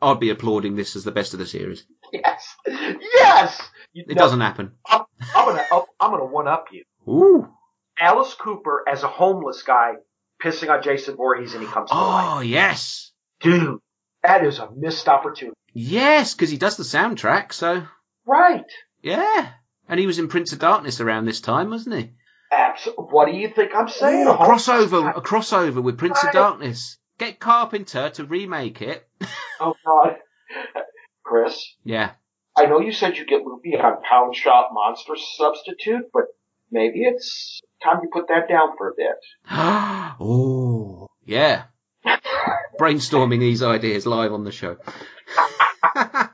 I'd 0.00 0.18
be 0.18 0.30
applauding 0.30 0.74
this 0.74 0.96
as 0.96 1.04
the 1.04 1.12
best 1.12 1.32
of 1.32 1.38
the 1.38 1.46
series. 1.46 1.84
Yes, 2.12 2.56
yes. 2.66 3.62
You, 3.92 4.04
It 4.08 4.18
doesn't 4.18 4.40
happen. 4.40 4.72
I'm, 4.84 5.02
I'm 5.36 5.46
gonna, 5.46 5.66
I'm 6.00 6.10
gonna 6.10 6.24
one 6.24 6.48
up 6.48 6.66
you. 6.72 6.82
Ooh. 7.06 7.48
Alice 7.98 8.34
Cooper 8.34 8.84
as 8.90 9.02
a 9.02 9.08
homeless 9.08 9.62
guy 9.62 9.92
pissing 10.42 10.70
on 10.70 10.82
Jason 10.82 11.16
Voorhees 11.16 11.54
and 11.54 11.62
he 11.62 11.68
comes. 11.68 11.90
Oh 11.92 12.40
yes, 12.40 13.12
Dude, 13.40 13.78
that 14.22 14.44
is 14.44 14.58
a 14.58 14.68
missed 14.74 15.08
opportunity. 15.08 15.56
yes, 15.72 16.34
because 16.34 16.50
he 16.50 16.56
does 16.58 16.76
the 16.76 16.82
soundtrack. 16.84 17.52
So 17.52 17.84
Right. 18.26 18.64
yeah, 19.02 19.50
and 19.88 19.98
he 20.00 20.06
was 20.06 20.18
in 20.18 20.28
Prince 20.28 20.52
of 20.52 20.58
Darkness 20.58 21.00
around 21.00 21.24
this 21.26 21.40
time, 21.40 21.70
wasn't 21.70 21.96
he? 21.96 22.10
Absolutely. 22.50 23.04
What 23.10 23.26
do 23.28 23.32
you 23.32 23.48
think 23.48 23.72
I'm 23.74 23.88
saying? 23.88 24.26
Ooh, 24.26 24.32
a 24.32 24.36
crossover, 24.36 25.16
a 25.16 25.20
crossover 25.20 25.82
with 25.82 25.98
Prince 25.98 26.22
of 26.22 26.32
Darkness. 26.32 26.98
Get 27.18 27.38
Carpenter 27.40 28.10
to 28.10 28.24
remake 28.24 28.82
it. 28.82 29.06
Oh 29.60 29.74
God, 29.86 30.16
Chris. 31.24 31.76
Yeah. 31.84 32.12
I 32.56 32.66
know 32.66 32.80
you 32.80 32.90
said 32.92 33.16
you 33.16 33.24
get 33.24 33.44
Loopy 33.46 33.76
on 33.76 34.02
Pound 34.02 34.34
Shop 34.34 34.70
Monster 34.72 35.14
Substitute, 35.36 36.06
but 36.12 36.24
maybe 36.70 37.04
it's 37.04 37.60
time 37.82 38.00
you 38.02 38.10
put 38.12 38.28
that 38.28 38.48
down 38.48 38.76
for 38.76 38.88
a 38.88 38.92
bit. 38.96 39.16
oh, 39.50 41.08
yeah. 41.24 41.64
Brainstorming 42.80 43.40
these 43.40 43.62
ideas 43.62 44.06
live 44.06 44.32
on 44.32 44.44
the 44.44 44.52
show. 44.52 44.76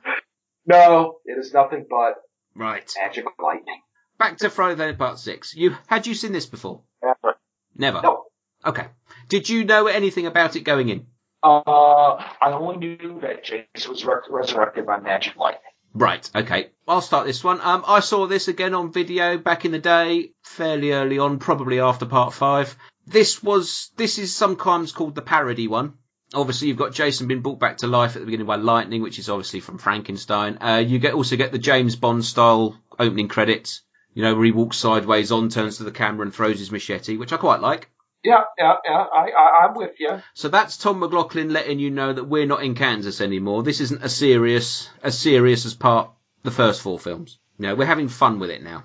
No, 0.68 1.16
it 1.24 1.38
is 1.38 1.55
nothing 1.55 1.86
but 1.88 2.16
right. 2.55 2.92
magic 3.01 3.24
lightning. 3.42 3.80
Back 4.18 4.36
to 4.38 4.51
Friday 4.51 4.92
the 4.92 4.99
Part 4.99 5.18
Six. 5.18 5.55
You 5.57 5.74
had 5.86 6.07
you 6.07 6.14
seen 6.14 6.32
this 6.32 6.44
before? 6.44 6.82
Never. 7.03 7.38
Never. 7.74 8.03
No. 8.03 8.24
Okay. 8.66 8.86
Did 9.30 9.49
you 9.49 9.64
know 9.64 9.86
anything 9.86 10.26
about 10.26 10.57
it 10.57 10.61
going 10.61 10.90
in? 10.90 11.07
Uh, 11.42 11.61
I 11.62 12.53
only 12.53 12.76
knew 12.76 13.20
that 13.22 13.44
Jason 13.44 13.90
was 13.90 14.05
re- 14.05 14.16
resurrected 14.28 14.84
by 14.84 15.01
magic 15.01 15.36
lightning. 15.36 15.62
Right. 15.99 16.30
Okay. 16.32 16.70
I'll 16.86 17.01
start 17.01 17.26
this 17.26 17.42
one. 17.42 17.61
Um, 17.61 17.84
I 17.86 18.01
saw 18.01 18.26
this 18.26 18.46
again 18.46 18.72
on 18.72 18.92
video 18.92 19.36
back 19.36 19.64
in 19.64 19.72
the 19.72 19.80
day, 19.80 20.30
fairly 20.42 20.92
early 20.92 21.18
on, 21.18 21.40
probably 21.40 21.80
after 21.80 22.07
Part 22.07 22.32
Five. 22.32 22.76
This 23.05 23.42
was 23.42 23.90
this 23.96 24.18
is 24.18 24.34
sometimes 24.34 24.92
called 24.92 25.16
the 25.16 25.22
parody 25.22 25.66
one. 25.66 25.94
Obviously, 26.34 26.68
you've 26.68 26.76
got 26.76 26.92
Jason 26.92 27.26
being 27.26 27.40
brought 27.40 27.59
back 27.59 27.78
to 27.78 27.88
life 27.88 28.14
at 28.14 28.20
the 28.20 28.26
beginning 28.26 28.46
by 28.46 28.57
lightning, 28.57 29.03
which 29.03 29.18
is 29.18 29.28
obviously 29.28 29.59
from 29.59 29.78
Frankenstein. 29.78 30.59
Uh, 30.61 30.84
you 30.86 31.01
get 31.01 31.14
also 31.14 31.36
get 31.36 31.51
the 31.51 31.59
James 31.59 31.96
Bond 31.96 32.24
style 32.24 32.76
opening 32.99 33.28
credits. 33.28 33.82
You 34.14 34.22
know, 34.22 34.34
where 34.34 34.44
he 34.44 34.53
walks 34.53 34.76
sideways 34.76 35.32
on, 35.32 35.49
turns 35.49 35.78
to 35.78 35.84
the 35.84 35.90
camera, 35.90 36.24
and 36.24 36.34
throws 36.34 36.59
his 36.59 36.70
machete, 36.70 37.16
which 37.16 37.32
I 37.32 37.38
quite 37.38 37.61
like. 37.61 37.90
Yeah, 38.25 38.43
yeah, 38.59 38.75
yeah. 38.85 39.07
I, 39.12 39.31
I, 39.31 39.66
I'm 39.66 39.75
with 39.75 39.93
you. 40.01 40.21
So 40.35 40.49
that's 40.49 40.77
Tom 40.77 41.01
McLoughlin 41.01 41.53
letting 41.53 41.79
you 41.79 41.91
know 41.91 42.12
that 42.12 42.25
we're 42.25 42.47
not 42.47 42.62
in 42.62 42.75
Kansas 42.75 43.21
anymore. 43.21 43.62
This 43.62 43.81
isn't 43.81 44.03
as 44.03 44.14
serious 44.16 44.91
as 45.03 45.16
serious 45.19 45.66
as 45.66 45.75
part 45.75 46.11
the 46.43 46.51
first 46.51 46.83
four 46.83 46.99
films. 46.99 47.39
Know, 47.61 47.75
we're 47.75 47.87
having 47.87 48.09
fun 48.09 48.39
with 48.39 48.51
it 48.51 48.62
now. 48.62 48.85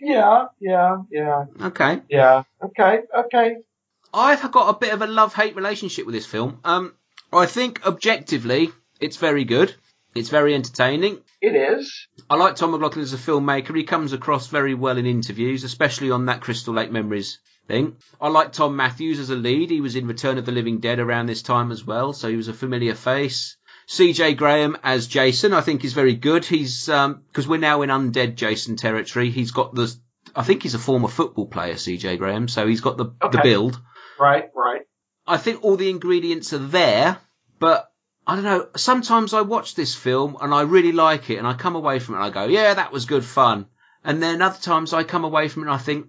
Yeah, 0.00 0.46
yeah, 0.60 0.96
yeah, 1.10 1.44
Okay. 1.60 2.00
yeah. 2.08 2.42
Okay, 2.60 3.00
okay. 3.16 3.56
I've 4.12 4.50
got 4.50 4.74
a 4.74 4.78
bit 4.78 4.92
of 4.92 5.02
a 5.02 5.06
love-hate 5.06 5.54
relationship 5.54 6.04
with 6.04 6.14
this 6.14 6.26
film. 6.26 6.58
Um, 6.64 6.94
I 7.32 7.46
think 7.46 7.86
objectively, 7.86 8.70
it's 9.00 9.18
very 9.18 9.44
good. 9.44 9.72
It's 10.16 10.30
very 10.30 10.54
entertaining. 10.54 11.20
It 11.40 11.54
is. 11.54 12.08
I 12.28 12.34
like 12.36 12.56
Tom 12.56 12.72
McLoughlin 12.72 13.02
as 13.02 13.12
a 13.14 13.16
filmmaker. 13.16 13.74
He 13.76 13.84
comes 13.84 14.12
across 14.12 14.48
very 14.48 14.74
well 14.74 14.98
in 14.98 15.06
interviews, 15.06 15.62
especially 15.64 16.10
on 16.10 16.26
that 16.26 16.40
Crystal 16.40 16.74
Lake 16.74 16.90
Memories 16.90 17.38
thing. 17.66 17.96
I 18.20 18.28
like 18.28 18.52
Thom 18.52 18.76
Mathews 18.76 19.18
as 19.18 19.30
a 19.30 19.36
lead. 19.36 19.70
He 19.70 19.80
was 19.80 19.96
in 19.96 20.06
Return 20.06 20.38
of 20.38 20.46
the 20.46 20.52
Living 20.52 20.78
Dead 20.78 20.98
around 20.98 21.26
this 21.26 21.42
time 21.42 21.70
as 21.72 21.84
well, 21.84 22.12
so 22.12 22.28
he 22.28 22.36
was 22.36 22.48
a 22.48 22.54
familiar 22.54 22.94
face. 22.94 23.56
CJ 23.88 24.36
Graham 24.36 24.76
as 24.82 25.06
Jason, 25.06 25.52
I 25.52 25.60
think 25.60 25.84
is 25.84 25.92
very 25.92 26.14
good. 26.14 26.44
He's, 26.44 26.88
um, 26.88 27.22
cause 27.32 27.48
we're 27.48 27.58
now 27.58 27.82
in 27.82 27.90
undead 27.90 28.36
Jason 28.36 28.76
territory. 28.76 29.30
He's 29.30 29.50
got 29.50 29.74
the, 29.74 29.94
I 30.34 30.42
think 30.42 30.62
he's 30.62 30.74
a 30.74 30.78
former 30.78 31.08
football 31.08 31.46
player, 31.46 31.74
CJ 31.74 32.18
Graham, 32.18 32.48
so 32.48 32.66
he's 32.66 32.80
got 32.80 32.96
the, 32.96 33.06
the 33.20 33.40
build. 33.42 33.80
Right, 34.18 34.50
right. 34.54 34.82
I 35.26 35.36
think 35.36 35.64
all 35.64 35.76
the 35.76 35.90
ingredients 35.90 36.52
are 36.52 36.58
there, 36.58 37.18
but 37.58 37.92
I 38.26 38.34
don't 38.36 38.44
know. 38.44 38.68
Sometimes 38.76 39.34
I 39.34 39.42
watch 39.42 39.74
this 39.74 39.94
film 39.94 40.36
and 40.40 40.54
I 40.54 40.62
really 40.62 40.92
like 40.92 41.30
it, 41.30 41.38
and 41.38 41.46
I 41.46 41.54
come 41.54 41.76
away 41.76 41.98
from 41.98 42.14
it 42.14 42.18
and 42.18 42.26
I 42.26 42.30
go, 42.30 42.44
"Yeah, 42.44 42.74
that 42.74 42.92
was 42.92 43.04
good 43.04 43.24
fun." 43.24 43.66
And 44.04 44.22
then 44.22 44.42
other 44.42 44.58
times 44.58 44.92
I 44.92 45.04
come 45.04 45.24
away 45.24 45.48
from 45.48 45.62
it 45.62 45.66
and 45.66 45.74
I 45.74 45.78
think, 45.78 46.08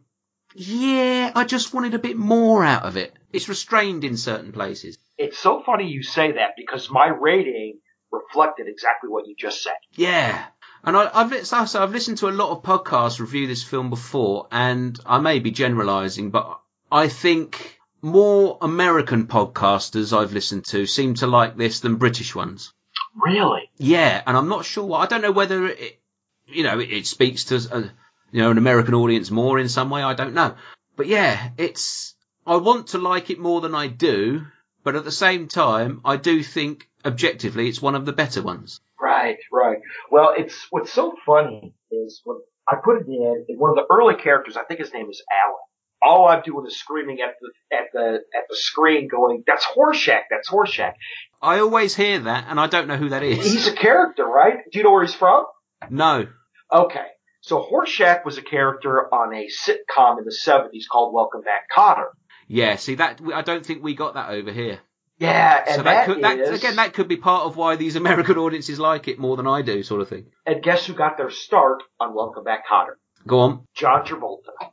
"Yeah, 0.56 1.32
I 1.36 1.44
just 1.44 1.74
wanted 1.74 1.94
a 1.94 2.00
bit 2.00 2.18
more 2.18 2.64
out 2.64 2.84
of 2.84 2.98
it." 2.98 3.14
It's 3.32 3.50
restrained 3.50 4.04
in 4.04 4.18
certain 4.18 4.52
places. 4.52 4.98
It's 5.18 5.38
so 5.38 5.64
funny 5.66 5.88
you 5.88 6.04
say 6.04 6.34
that 6.34 6.52
because 6.58 6.90
my 6.90 7.08
rating 7.08 7.80
reflected 8.12 8.68
exactly 8.68 9.10
what 9.10 9.28
you 9.28 9.36
just 9.38 9.64
said. 9.64 9.74
Yeah. 9.96 10.46
And 10.84 10.98
I, 10.98 11.44
so 11.44 11.82
I've 11.82 11.94
listened 11.94 12.18
to 12.20 12.28
a 12.28 12.32
lot 12.32 12.52
of 12.52 12.64
podcasts 12.64 13.20
review 13.20 13.48
this 13.48 13.64
film 13.64 13.90
before, 13.90 14.48
and 14.52 15.00
I 15.06 15.20
may 15.20 15.40
be 15.40 15.52
generalising, 15.52 16.30
but 16.30 16.60
I 16.92 17.08
think 17.08 17.80
more 18.02 18.58
American 18.62 19.28
podcasters 19.28 20.16
I've 20.16 20.34
listened 20.34 20.66
to 20.66 20.86
seem 20.86 21.14
to 21.16 21.28
like 21.28 21.56
this 21.56 21.80
than 21.80 21.96
British 21.96 22.36
ones. 22.36 22.74
Really? 23.16 23.70
Yeah, 23.78 24.22
and 24.28 24.36
I'm 24.36 24.50
not 24.50 24.66
sure. 24.66 24.96
I 24.96 25.06
don't 25.06 25.22
know 25.22 25.32
whether 25.32 25.68
it, 25.68 26.02
you 26.48 26.64
know, 26.64 26.80
it, 26.80 26.92
it 26.92 27.08
speaks 27.08 27.46
to 27.46 27.92
you 28.34 28.42
know 28.42 28.52
an 28.52 28.58
American 28.58 28.96
audience 28.96 29.32
more 29.32 29.60
in 29.60 29.70
some 29.70 29.90
way. 29.90 30.04
I 30.04 30.14
don't 30.16 30.34
know, 30.34 30.56
but 30.98 31.08
yeah, 31.08 31.52
it's. 31.58 32.16
I 32.46 32.58
want 32.58 32.88
to 32.88 32.98
like 32.98 33.30
it 33.30 33.40
more 33.40 33.62
than 33.62 33.74
I 33.74 33.88
do, 33.88 34.46
but 34.84 34.98
at 34.98 35.06
the 35.06 35.12
same 35.12 35.48
time, 35.48 36.02
I 36.04 36.18
do 36.18 36.44
think 36.44 36.90
objectively 37.06 37.70
it's 37.70 37.82
one 37.82 37.96
of 37.96 38.06
the 38.06 38.12
better 38.12 38.42
ones. 38.42 38.82
Right, 39.00 39.38
right. 39.52 39.78
Well, 40.12 40.34
it's 40.36 40.68
what's 40.72 40.92
so 40.92 41.14
funny 41.26 41.74
is 41.92 42.22
when 42.26 42.38
I 42.68 42.76
put 42.84 43.02
it 43.02 43.08
in, 43.08 43.46
one 43.58 43.70
of 43.70 43.76
the 43.76 43.86
early 43.90 44.16
characters, 44.16 44.58
I 44.58 44.64
think 44.64 44.80
his 44.80 44.92
name 44.94 45.10
is 45.10 45.22
Alan. 45.32 45.56
All 46.02 46.28
I'm 46.28 46.42
doing 46.42 46.66
is 46.68 46.78
screaming 46.78 47.20
at 47.22 47.36
the 47.40 47.78
at 47.78 47.86
the 47.94 48.20
at 48.36 48.44
the 48.50 48.58
screen, 48.58 49.08
going, 49.08 49.44
"That's 49.48 49.66
Horshack! 49.66 50.24
That's 50.30 50.50
Horshack!" 50.50 50.96
I 51.42 51.60
always 51.60 51.96
hear 51.96 52.20
that, 52.20 52.48
and 52.50 52.60
I 52.60 52.68
don't 52.68 52.88
know 52.90 52.98
who 52.98 53.10
that 53.10 53.24
is. 53.24 53.46
He's 53.50 53.68
a 53.68 53.74
character, 53.74 54.26
right? 54.26 54.58
Do 54.70 54.80
you 54.80 54.84
know 54.84 54.92
where 54.92 55.06
he's 55.06 55.14
from? 55.14 55.46
No. 55.90 56.28
Okay. 56.72 57.06
So 57.46 57.62
Horshack 57.62 58.24
was 58.24 58.38
a 58.38 58.42
character 58.42 59.14
on 59.14 59.34
a 59.34 59.48
sitcom 59.48 60.18
in 60.18 60.24
the 60.24 60.32
70s 60.46 60.88
called 60.90 61.14
Welcome 61.14 61.42
Back, 61.42 61.64
Kotter. 61.76 62.08
Yeah, 62.48 62.78
see 62.78 62.96
that 62.96 63.20
I 63.34 63.42
don't 63.42 63.66
think 63.66 63.84
we 63.84 63.96
got 63.96 64.14
that 64.14 64.30
over 64.30 64.50
here. 64.52 64.80
Yeah, 65.18 65.62
and 65.68 65.76
so 65.76 65.84
that, 65.84 65.84
that 65.84 66.06
could 66.06 66.24
that 66.24 66.40
is- 66.40 66.58
again 66.58 66.78
that 66.78 66.94
could 66.94 67.10
be 67.10 67.18
part 67.18 67.44
of 67.46 67.58
why 67.58 67.76
these 67.76 67.96
American 68.04 68.38
audiences 68.38 68.80
like 68.80 69.10
it 69.10 69.20
more 69.20 69.36
than 69.36 69.46
I 69.46 69.62
do, 69.62 69.84
sort 69.84 70.00
of 70.00 70.08
thing. 70.08 70.28
and 70.46 70.64
guess 70.64 70.86
who 70.86 70.94
got 70.94 71.18
their 71.18 71.30
start 71.30 71.84
on 72.00 72.16
Welcome 72.16 72.46
Back, 72.46 72.64
Kotter? 72.72 72.96
Go 73.28 73.40
on. 73.42 73.68
John 73.76 74.06
Travolta. 74.06 74.72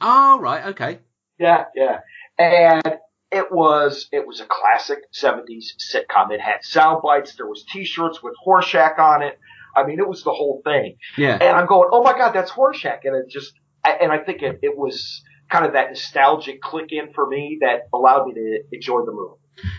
Oh 0.00 0.38
right, 0.40 0.66
okay. 0.68 1.00
Yeah, 1.40 1.64
yeah. 1.74 2.00
And 2.38 2.98
it 3.32 3.50
was 3.50 4.08
it 4.12 4.26
was 4.28 4.40
a 4.40 4.46
classic 4.46 5.00
seventies 5.10 5.74
sitcom. 5.92 6.30
It 6.30 6.40
had 6.40 6.62
sound 6.62 7.02
bites, 7.02 7.34
there 7.34 7.46
was 7.48 7.64
t 7.64 7.84
shirts 7.84 8.22
with 8.22 8.34
Horshack 8.46 9.00
on 9.00 9.22
it. 9.22 9.38
I 9.74 9.84
mean 9.84 9.98
it 9.98 10.08
was 10.08 10.22
the 10.22 10.32
whole 10.32 10.60
thing. 10.64 10.96
Yeah. 11.16 11.34
And 11.34 11.56
I'm 11.56 11.66
going, 11.66 11.88
Oh 11.92 12.02
my 12.02 12.12
god, 12.12 12.32
that's 12.32 12.50
Horshack 12.50 13.00
and 13.04 13.16
it 13.16 13.28
just 13.28 13.52
and 13.84 14.12
I 14.12 14.18
think 14.18 14.42
it, 14.42 14.60
it 14.62 14.76
was 14.76 15.22
kind 15.50 15.66
of 15.66 15.74
that 15.74 15.90
nostalgic 15.90 16.60
click 16.60 16.92
in 16.92 17.12
for 17.12 17.26
me 17.26 17.58
that 17.60 17.88
allowed 17.92 18.26
me 18.26 18.34
to 18.34 18.62
enjoy 18.72 19.04
the 19.04 19.12
movie. 19.12 19.36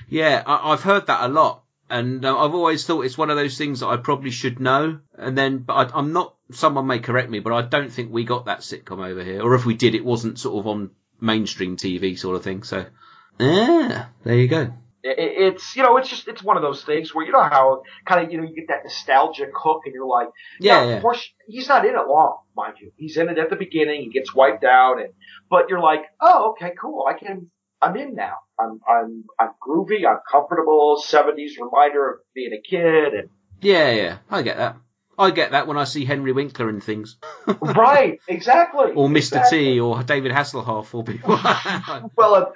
Yeah, 0.07 0.43
I, 0.45 0.71
I've 0.71 0.83
heard 0.83 1.07
that 1.07 1.23
a 1.23 1.27
lot, 1.27 1.63
and 1.89 2.23
uh, 2.23 2.37
I've 2.37 2.53
always 2.53 2.85
thought 2.85 3.01
it's 3.01 3.17
one 3.17 3.29
of 3.29 3.37
those 3.37 3.57
things 3.57 3.79
that 3.79 3.87
I 3.87 3.97
probably 3.97 4.29
should 4.29 4.59
know. 4.59 4.99
And 5.17 5.37
then, 5.37 5.59
but 5.59 5.73
I, 5.73 5.97
I'm 5.97 6.13
not. 6.13 6.35
Someone 6.51 6.85
may 6.85 6.99
correct 6.99 7.29
me, 7.29 7.39
but 7.39 7.53
I 7.53 7.63
don't 7.63 7.91
think 7.91 8.11
we 8.11 8.23
got 8.23 8.45
that 8.45 8.59
sitcom 8.59 9.05
over 9.05 9.23
here, 9.23 9.41
or 9.41 9.55
if 9.55 9.65
we 9.65 9.73
did, 9.73 9.95
it 9.95 10.05
wasn't 10.05 10.37
sort 10.37 10.59
of 10.59 10.67
on 10.67 10.91
mainstream 11.19 11.77
TV 11.77 12.17
sort 12.17 12.35
of 12.35 12.43
thing. 12.43 12.63
So, 12.63 12.85
yeah, 13.39 14.05
there 14.23 14.35
you 14.35 14.47
go. 14.47 14.73
It, 15.03 15.15
it's 15.19 15.75
you 15.75 15.83
know 15.83 15.97
it's 15.97 16.09
just 16.09 16.27
it's 16.27 16.41
one 16.41 16.55
of 16.55 16.63
those 16.63 16.83
things 16.83 17.13
where 17.13 17.25
you 17.25 17.31
know 17.33 17.43
how 17.43 17.83
kind 18.05 18.25
of 18.25 18.31
you 18.31 18.37
know 18.39 18.47
you 18.47 18.55
get 18.55 18.69
that 18.69 18.83
nostalgic 18.83 19.49
hook 19.53 19.81
and 19.85 19.93
you're 19.93 20.07
like 20.07 20.29
Yeah, 20.61 20.85
yeah. 20.85 20.93
of 20.95 21.01
course 21.01 21.27
he's 21.47 21.67
not 21.67 21.85
in 21.85 21.93
it 21.95 22.07
long 22.07 22.37
mind 22.55 22.75
you 22.79 22.91
he's 22.95 23.17
in 23.17 23.27
it 23.29 23.37
at 23.37 23.49
the 23.49 23.55
beginning 23.57 24.01
he 24.01 24.09
gets 24.09 24.33
wiped 24.33 24.63
out 24.63 24.99
and 25.01 25.13
but 25.49 25.69
you're 25.69 25.81
like 25.81 26.03
oh 26.21 26.51
okay 26.51 26.73
cool 26.79 27.05
I 27.07 27.13
can 27.17 27.51
I'm 27.81 27.97
in 27.97 28.15
now 28.15 28.37
I'm 28.59 28.79
I'm 28.87 29.25
I'm 29.39 29.49
groovy 29.65 30.07
I'm 30.07 30.19
comfortable 30.31 31.01
70s 31.05 31.51
reminder 31.61 32.09
of 32.11 32.19
being 32.33 32.53
a 32.53 32.61
kid 32.61 33.13
and 33.13 33.29
Yeah, 33.61 33.91
yeah, 33.91 34.17
I 34.31 34.41
get 34.41 34.57
that. 34.57 34.77
I 35.17 35.29
get 35.29 35.51
that 35.51 35.67
when 35.67 35.77
I 35.77 35.83
see 35.83 36.05
Henry 36.05 36.31
Winkler 36.31 36.69
and 36.69 36.83
things, 36.83 37.17
right 37.61 38.19
exactly 38.27 38.93
or 38.93 39.07
Mr. 39.09 39.17
exactly. 39.17 39.59
T, 39.75 39.79
or 39.79 40.01
David 40.01 40.31
Hasselhoff, 40.31 40.91
or 40.95 41.03
people. 41.03 41.37
well 42.17 42.51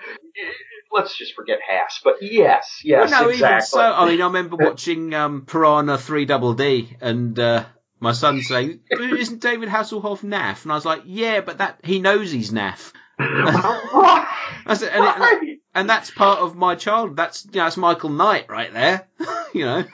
let's 0.91 1.17
just 1.17 1.33
forget 1.33 1.59
Haas 1.67 1.99
but 2.03 2.15
yes 2.21 2.81
yes 2.83 3.11
well, 3.11 3.23
no, 3.23 3.29
exactly 3.29 3.55
even 3.55 3.61
so. 3.61 3.79
I 3.79 4.09
mean, 4.09 4.21
I 4.21 4.25
remember 4.25 4.57
watching 4.57 5.13
um, 5.13 5.45
Piranha 5.45 5.97
Three 5.97 6.25
Double 6.25 6.53
D, 6.53 6.95
and 7.01 7.37
uh, 7.39 7.65
my 7.99 8.11
son 8.11 8.41
saying, 8.41 8.81
"Isn't 8.91 9.41
David 9.41 9.69
Hasselhoff 9.69 10.21
naff?" 10.21 10.63
And 10.63 10.71
I 10.71 10.75
was 10.75 10.85
like, 10.85 11.03
"Yeah, 11.05 11.41
but 11.41 11.59
that 11.59 11.79
he 11.83 11.99
knows 11.99 12.31
he's 12.31 12.51
naff." 12.51 12.93
That's 13.19 14.81
it, 14.81 14.91
and, 14.93 15.43
it, 15.43 15.59
and 15.73 15.89
that's 15.89 16.11
part 16.11 16.39
of 16.39 16.55
my 16.55 16.75
child. 16.75 17.15
That's 17.15 17.45
you 17.45 17.51
know, 17.53 17.63
that's 17.63 17.77
Michael 17.77 18.09
Knight 18.09 18.49
right 18.49 18.71
there. 18.71 19.07
you 19.53 19.65
know. 19.65 19.85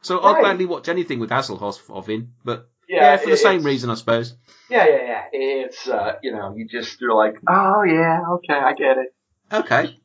so 0.00 0.18
I'll 0.18 0.40
gladly 0.40 0.66
watch 0.66 0.88
anything 0.88 1.20
with 1.20 1.30
Hasselhoff 1.30 2.08
in, 2.08 2.32
but 2.42 2.70
yeah, 2.88 3.12
yeah, 3.12 3.16
for 3.18 3.30
the 3.30 3.36
same 3.36 3.62
reason, 3.62 3.90
I 3.90 3.94
suppose. 3.94 4.34
Yeah, 4.68 4.86
yeah, 4.88 5.02
yeah. 5.02 5.22
It's 5.32 5.88
uh, 5.88 6.14
you 6.22 6.32
know, 6.32 6.54
you 6.56 6.66
just 6.66 7.00
you're 7.00 7.14
like, 7.14 7.34
oh 7.48 7.82
yeah, 7.84 8.20
okay, 8.34 8.54
I 8.54 8.72
get 8.72 8.98
it. 8.98 9.13
Okay, 9.52 9.98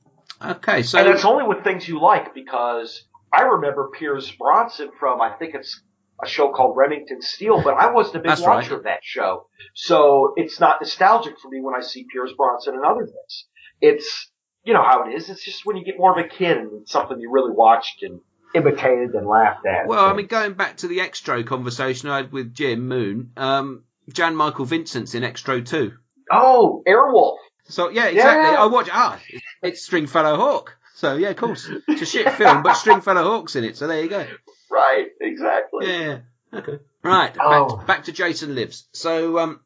okay. 0.43 0.83
So 0.83 0.99
and 0.99 1.07
it's 1.07 1.25
only 1.25 1.47
with 1.47 1.63
things 1.63 1.87
you 1.87 2.01
like 2.01 2.33
because 2.33 3.05
I 3.33 3.43
remember 3.43 3.89
Pierce 3.97 4.31
Brosnan 4.31 4.91
from 4.99 5.21
I 5.21 5.31
think 5.31 5.55
it's 5.55 5.81
a 6.23 6.27
show 6.27 6.51
called 6.51 6.75
Remington 6.75 7.21
Steele, 7.21 7.61
but 7.61 7.75
I 7.75 7.91
wasn't 7.91 8.17
a 8.17 8.19
big 8.19 8.39
watcher 8.39 8.47
right. 8.47 8.71
of 8.71 8.83
that 8.83 8.99
show, 9.03 9.47
so 9.73 10.33
it's 10.35 10.59
not 10.59 10.81
nostalgic 10.81 11.39
for 11.39 11.49
me 11.49 11.61
when 11.61 11.75
I 11.75 11.81
see 11.81 12.05
Pierce 12.11 12.31
Brosnan 12.35 12.75
and 12.75 12.85
other 12.85 13.05
things. 13.05 13.45
It's 13.81 14.29
you 14.63 14.73
know 14.73 14.83
how 14.83 15.05
it 15.07 15.13
is. 15.15 15.29
It's 15.29 15.43
just 15.43 15.65
when 15.65 15.77
you 15.77 15.85
get 15.85 15.97
more 15.97 16.17
of 16.17 16.23
a 16.23 16.27
kid 16.27 16.57
and 16.57 16.81
it's 16.81 16.91
something 16.91 17.19
you 17.19 17.31
really 17.31 17.51
watched 17.51 18.03
and 18.03 18.19
imitated 18.53 19.11
and 19.13 19.27
laughed 19.27 19.65
at. 19.65 19.87
Well, 19.87 20.05
I 20.05 20.13
mean, 20.13 20.27
going 20.27 20.53
back 20.53 20.77
to 20.77 20.87
the 20.87 20.99
Xtro 20.99 21.45
conversation 21.45 22.09
I 22.09 22.17
had 22.17 22.31
with 22.31 22.53
Jim 22.53 22.87
Moon, 22.87 23.31
um, 23.37 23.83
Jan 24.11 24.35
Michael 24.35 24.65
Vincent's 24.65 25.15
in 25.15 25.23
Xtro 25.23 25.65
too. 25.65 25.93
oh, 26.31 26.83
Airwolf. 26.87 27.37
So 27.69 27.89
yeah, 27.89 28.05
exactly. 28.07 28.51
Yeah. 28.51 28.61
I 28.63 28.65
watch. 28.67 28.89
Ah, 28.91 29.19
it's 29.61 29.83
Stringfellow 29.83 30.35
Hawke. 30.35 30.75
So 30.95 31.15
yeah, 31.15 31.29
of 31.29 31.37
course, 31.37 31.69
it's 31.87 32.01
a 32.01 32.05
shit 32.05 32.31
film, 32.33 32.61
but 32.63 32.73
Stringfellow 32.75 33.23
Hawke's 33.23 33.55
in 33.55 33.63
it. 33.63 33.77
So 33.77 33.87
there 33.87 34.01
you 34.03 34.09
go. 34.09 34.25
Right, 34.69 35.07
exactly. 35.21 35.87
Yeah. 35.87 36.19
Okay. 36.53 36.79
Right. 37.03 37.33
Back, 37.33 37.41
Oh. 37.41 37.77
back 37.77 38.03
to 38.05 38.11
Jason 38.11 38.55
Lives. 38.55 38.87
So 38.93 39.39
um, 39.39 39.61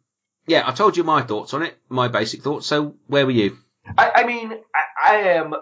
yeah, 0.48 0.64
I 0.68 0.72
told 0.74 0.98
you 0.98 1.04
my 1.04 1.22
thoughts 1.24 1.54
on 1.54 1.64
it, 1.64 1.76
my 1.90 2.08
basic 2.08 2.42
thoughts. 2.42 2.68
So 2.68 2.96
where 3.08 3.26
were 3.26 3.32
you? 3.32 3.58
I, 3.98 4.12
I 4.18 4.24
mean, 4.26 4.52
I, 4.54 5.12
I 5.14 5.16
am. 5.36 5.54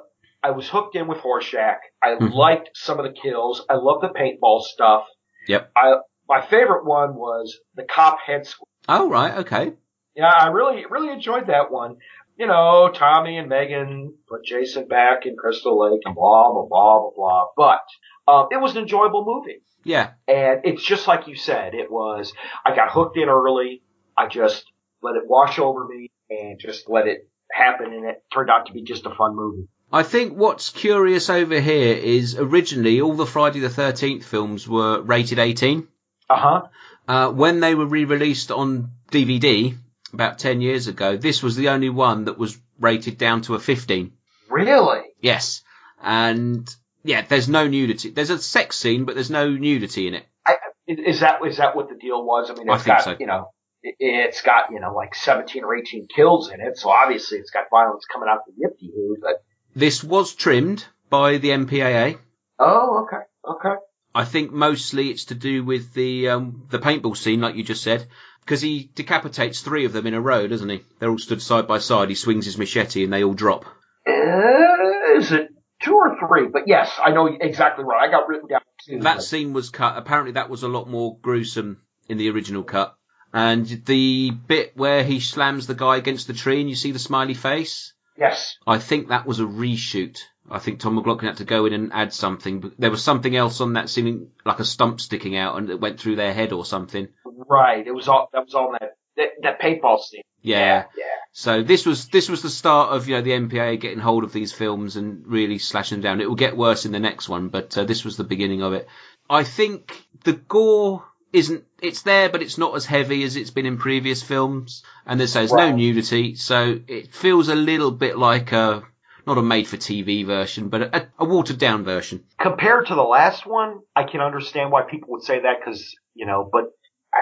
I 0.44 0.52
was 0.52 0.68
hooked 0.68 0.96
in 0.96 1.08
with 1.08 1.20
Horshack. 1.20 1.78
I 2.04 2.16
Mhm. 2.16 2.34
liked 2.34 2.72
some 2.74 3.00
of 3.00 3.06
the 3.06 3.14
kills. 3.14 3.64
I 3.70 3.76
love 3.76 4.02
the 4.02 4.10
paintball 4.10 4.62
stuff. 4.64 5.06
Yep. 5.48 5.72
I 5.76 5.96
my 6.28 6.42
favorite 6.42 6.86
one 6.86 7.16
was 7.16 7.58
the 7.76 7.84
cop 7.84 8.20
head 8.26 8.46
squeeze. 8.48 8.68
Oh 8.90 9.10
right. 9.10 9.38
Okay. 9.40 9.74
Yeah, 10.16 10.28
I 10.30 10.48
really 10.48 10.86
really 10.90 11.10
enjoyed 11.10 11.48
that 11.48 11.72
one. 11.72 11.98
You 12.38 12.48
know, 12.48 12.92
Tommy 12.94 13.38
and 13.38 13.50
Megan 13.50 14.16
put 14.28 14.46
Jason 14.46 14.88
back 14.88 15.26
in 15.26 15.36
Crystal 15.36 15.78
Lake 15.80 16.02
and 16.06 16.16
blah 16.16 16.52
blah 16.52 16.66
blah 16.66 17.00
blah 17.00 17.12
blah. 17.16 17.46
But 17.56 18.32
um, 18.32 18.48
it 18.52 18.60
was 18.60 18.76
an 18.76 18.82
enjoyable 18.82 19.26
movie. 19.26 19.62
Yeah. 19.84 20.12
And 20.28 20.62
it's 20.64 20.84
just 20.84 21.08
like 21.08 21.28
you 21.28 21.36
said, 21.36 21.74
it 21.74 21.92
was, 21.92 22.34
I 22.66 22.76
got 22.76 22.92
hooked 22.92 23.18
in 23.18 23.30
early. 23.30 23.82
I 24.18 24.28
just 24.28 24.66
let 25.02 25.16
it 25.16 25.24
wash 25.26 25.60
over 25.60 25.86
me 25.88 26.12
and 26.30 26.60
just 26.60 26.90
let 26.90 27.08
it 27.08 27.28
happen. 27.52 27.94
And 27.94 28.06
it 28.06 28.24
turned 28.34 28.50
out 28.50 28.68
to 28.68 28.74
be 28.74 28.84
just 28.84 29.06
a 29.06 29.16
fun 29.16 29.36
movie. 29.36 29.68
I 29.92 30.04
think 30.04 30.38
what's 30.38 30.70
curious 30.70 31.30
over 31.30 31.60
here 31.60 31.96
is 31.96 32.38
originally 32.38 33.02
all 33.02 33.14
the 33.14 33.26
Friday 33.26 33.60
the 33.60 33.68
13th 33.68 34.24
films 34.24 34.68
were 34.68 35.02
rated 35.02 35.40
18. 35.40 35.88
Uh 36.30 36.36
huh. 36.38 36.62
Uh, 37.08 37.32
when 37.32 37.60
they 37.60 37.76
were 37.76 37.88
re-released 37.88 38.52
on 38.52 38.92
DVD 39.12 39.76
about 40.14 40.40
10 40.40 40.62
years 40.62 40.88
ago, 40.88 41.18
this 41.18 41.42
was 41.44 41.56
the 41.56 41.70
only 41.70 41.90
one 41.90 42.26
that 42.26 42.38
was 42.38 42.58
rated 42.80 43.18
down 43.18 43.42
to 43.44 43.56
a 43.56 43.60
15. 43.60 44.12
Really? 44.50 45.02
Yes. 45.22 45.62
And 46.02 46.68
yeah, 47.04 47.22
there's 47.28 47.50
no 47.50 47.68
nudity. 47.68 48.10
There's 48.12 48.30
a 48.30 48.40
sex 48.40 48.76
scene, 48.78 49.06
but 49.06 49.16
there's 49.16 49.30
no 49.32 49.50
nudity 49.50 50.08
in 50.08 50.16
it. 50.16 50.26
I, 50.46 50.56
is 50.88 51.20
that, 51.22 51.40
is 51.46 51.58
that 51.58 51.76
what 51.76 51.90
the 51.90 51.96
deal 51.96 52.24
was? 52.24 52.50
I 52.50 52.56
mean, 52.56 52.70
I 52.70 52.76
it's 52.76 52.84
think 52.84 52.98
got, 52.98 53.04
so. 53.04 53.16
you 53.20 53.28
know, 53.28 53.52
it- 53.84 53.96
it's 54.00 54.42
got, 54.42 54.72
you 54.72 54.80
know, 54.80 54.94
like 54.94 55.16
17 55.16 55.64
or 55.64 55.76
18 55.76 56.08
kills 56.16 56.52
in 56.52 56.60
it. 56.62 56.78
So 56.78 56.90
obviously 56.90 57.38
it's 57.40 57.52
got 57.52 57.66
violence 57.72 58.06
coming 58.12 58.30
out 58.30 58.40
the 58.46 58.54
yippee 58.54 58.92
hoo, 58.94 59.18
but, 59.22 59.44
This 59.76 60.04
was 60.04 60.36
trimmed 60.36 60.86
by 61.10 61.38
the 61.38 61.50
MPAA. 61.50 62.18
oh, 62.60 63.06
okay. 63.06 63.24
Okay. 63.48 63.76
I 64.14 64.26
think 64.26 64.52
mostly 64.52 65.10
it's 65.10 65.26
to 65.26 65.36
do 65.36 65.64
with 65.64 65.94
the 65.94 66.28
um, 66.30 66.68
the 66.70 66.80
paintball 66.80 67.16
scene, 67.16 67.40
like 67.40 67.56
you 67.56 67.64
just 67.64 67.82
said, 67.82 68.06
because 68.42 68.62
he 68.62 68.90
decapitates 68.96 69.62
three 69.62 69.86
of 69.86 69.94
them 69.94 70.08
in 70.08 70.14
a 70.14 70.22
row, 70.22 70.48
doesn't 70.48 70.70
he? 70.70 70.82
They're 71.00 71.10
all 71.10 71.18
stood 71.18 71.42
side 71.42 71.68
by 71.68 71.80
side. 71.80 72.10
He 72.10 72.16
swings 72.16 72.46
his 72.46 72.58
machete 72.58 73.04
and 73.04 73.14
they 73.14 73.24
all 73.24 73.34
drop. 73.34 73.66
Uh, 74.08 75.18
is 75.18 75.32
it 75.32 75.50
two 75.84 75.94
or 75.94 76.18
three? 76.20 76.48
But 76.48 76.64
yes, 76.68 76.92
I 77.04 77.12
know 77.12 77.28
exactly 77.28 77.86
right. 77.86 78.08
I 78.08 78.12
got 78.12 78.28
written 78.28 78.48
down. 78.48 79.02
That 79.02 79.22
scene 79.22 79.54
was 79.54 79.70
cut. 79.70 79.98
Apparently, 79.98 80.34
that 80.34 80.50
was 80.50 80.64
a 80.64 80.68
lot 80.68 80.90
more 80.90 81.18
gruesome 81.22 81.82
in 82.10 82.18
the 82.18 82.30
original 82.30 82.64
cut. 82.64 82.96
And 83.34 83.66
the 83.86 84.32
bit 84.32 84.76
where 84.76 85.04
he 85.04 85.20
slams 85.20 85.68
the 85.68 85.76
guy 85.76 85.98
against 85.98 86.28
the 86.28 86.34
tree 86.34 86.60
and 86.60 86.70
you 86.70 86.76
see 86.76 86.92
the 86.92 87.00
smiley 87.00 87.34
face, 87.34 87.94
yes. 88.18 88.58
I 88.68 88.80
think 88.80 89.08
that 89.08 89.26
was 89.26 89.40
a 89.40 89.44
reshoot. 89.46 90.20
I 90.50 90.60
think 90.60 90.80
Tom 90.80 90.96
McLoughlin 90.96 91.28
had 91.28 91.38
to 91.38 91.46
go 91.46 91.66
in 91.66 91.74
and 91.74 91.94
add 91.94 92.12
something. 92.12 92.74
There 92.78 92.92
was 92.92 93.04
something 93.04 93.34
else 93.34 93.62
on 93.62 93.74
that 93.74 93.90
seeming 93.90 94.32
like 94.44 94.60
a 94.60 94.66
stump 94.66 95.00
sticking 95.00 95.38
out, 95.38 95.58
and 95.58 95.70
it 95.70 95.80
went 95.80 96.00
through 96.00 96.18
their 96.18 96.34
head 96.34 96.52
or 96.52 96.66
something. 96.66 97.08
Right. 97.48 97.86
It 97.86 97.94
was 97.94 98.08
all, 98.08 98.30
that 98.34 98.46
was 98.46 98.54
on 98.54 98.74
that, 98.74 98.92
that, 99.18 99.30
that 99.42 99.62
paintball 99.62 100.00
scene. 100.00 100.24
Yeah. 100.42 100.86
Yeah. 100.98 101.06
So 101.34 101.64
this 101.64 101.86
was 101.86 102.10
this 102.10 102.28
was 102.28 102.42
the 102.42 102.50
start 102.50 102.94
of 102.94 103.08
you 103.08 103.16
know 103.16 103.22
the 103.22 103.32
MPA 103.32 103.80
getting 103.80 104.00
hold 104.00 104.24
of 104.24 104.34
these 104.34 104.52
films 104.52 104.98
and 104.98 105.26
really 105.26 105.60
slashing 105.60 105.98
them 105.98 106.04
down. 106.04 106.22
It 106.22 106.28
will 106.28 106.36
get 106.36 106.58
worse 106.58 106.86
in 106.86 106.92
the 106.92 107.00
next 107.00 107.30
one, 107.30 107.48
but 107.48 107.78
uh, 107.78 107.86
this 107.86 108.04
was 108.04 108.18
the 108.18 108.26
beginning 108.26 108.62
of 108.62 108.74
it. 108.74 108.88
I 109.30 109.44
think 109.44 110.06
the 110.24 110.34
gore 110.34 111.06
isn't 111.32 111.64
it's 111.82 112.02
there, 112.02 112.28
but 112.28 112.42
it's 112.42 112.58
not 112.58 112.76
as 112.76 112.86
heavy 112.86 113.24
as 113.24 113.38
it's 113.38 113.50
been 113.50 113.66
in 113.66 113.78
previous 113.78 114.22
films, 114.22 114.84
and 115.06 115.20
there's, 115.20 115.34
there's 115.34 115.54
no 115.54 115.72
nudity, 115.72 116.36
so 116.36 116.80
it 116.88 117.14
feels 117.14 117.48
a 117.48 117.56
little 117.56 117.92
bit 117.92 118.18
like 118.18 118.52
a 118.52 118.84
not 119.26 119.38
a 119.38 119.42
made-for-TV 119.42 120.26
version, 120.26 120.70
but 120.70 120.82
a, 120.82 121.08
a 121.20 121.26
watered-down 121.26 121.84
version. 121.84 122.24
Compared 122.40 122.88
to 122.88 122.96
the 122.96 123.04
last 123.04 123.46
one, 123.46 123.80
I 123.96 124.04
can 124.04 124.20
understand 124.20 124.72
why 124.72 124.82
people 124.82 125.10
would 125.12 125.24
say 125.24 125.42
that 125.42 125.60
because, 125.60 125.96
you 126.16 126.26
know, 126.26 126.50
but 126.52 126.72
I, 127.14 127.20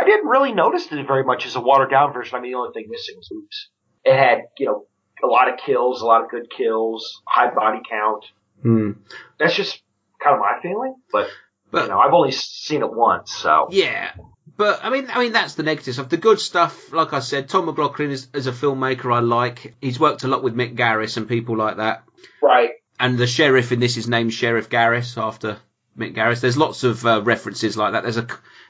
I 0.00 0.04
didn't 0.04 0.26
really 0.26 0.52
notice 0.52 0.86
it 0.90 1.06
very 1.06 1.24
much 1.24 1.46
as 1.46 1.56
a 1.56 1.60
watered 1.60 1.90
down 1.90 2.12
version. 2.12 2.36
I 2.36 2.40
mean, 2.40 2.52
the 2.52 2.58
only 2.58 2.72
thing 2.72 2.86
missing 2.88 3.16
was 3.16 3.30
oops. 3.32 3.68
It 4.04 4.16
had, 4.16 4.42
you 4.58 4.66
know, 4.66 4.86
a 5.22 5.26
lot 5.26 5.52
of 5.52 5.58
kills, 5.58 6.02
a 6.02 6.06
lot 6.06 6.22
of 6.22 6.30
good 6.30 6.48
kills, 6.56 7.22
high 7.26 7.52
body 7.52 7.80
count. 7.88 8.24
Hmm. 8.62 8.92
That's 9.38 9.54
just 9.54 9.82
kind 10.22 10.34
of 10.34 10.40
my 10.40 10.58
feeling, 10.62 10.96
but, 11.12 11.28
But 11.70 11.84
you 11.84 11.88
know, 11.88 11.98
I've 11.98 12.12
only 12.12 12.32
seen 12.32 12.82
it 12.82 12.92
once, 12.92 13.32
so. 13.32 13.68
Yeah, 13.70 14.12
but 14.58 14.80
I 14.82 14.90
mean, 14.90 15.08
I 15.08 15.20
mean 15.20 15.32
that's 15.32 15.54
the 15.54 15.62
negative 15.62 15.94
stuff. 15.94 16.08
The 16.08 16.16
good 16.16 16.40
stuff, 16.40 16.92
like 16.92 17.12
I 17.12 17.20
said, 17.20 17.48
Tom 17.48 17.66
McLoughlin 17.66 18.10
is 18.10 18.26
as 18.34 18.48
a 18.48 18.52
filmmaker 18.52 19.14
I 19.14 19.20
like. 19.20 19.76
He's 19.80 20.00
worked 20.00 20.24
a 20.24 20.28
lot 20.28 20.42
with 20.42 20.56
Mick 20.56 20.76
Garris 20.76 21.16
and 21.16 21.28
people 21.28 21.56
like 21.56 21.76
that. 21.76 22.02
Right. 22.42 22.70
And 22.98 23.16
the 23.16 23.28
sheriff 23.28 23.70
in 23.70 23.78
this 23.78 23.96
is 23.96 24.08
named 24.08 24.34
Sheriff 24.34 24.68
Garris 24.68 25.16
after 25.16 25.58
Mick 25.96 26.16
Garris. 26.16 26.40
There's 26.40 26.58
lots 26.58 26.82
of 26.82 27.06
uh, 27.06 27.22
references 27.22 27.76
like 27.76 27.92
that. 27.92 28.02
There's 28.02 28.16
a 28.16 28.26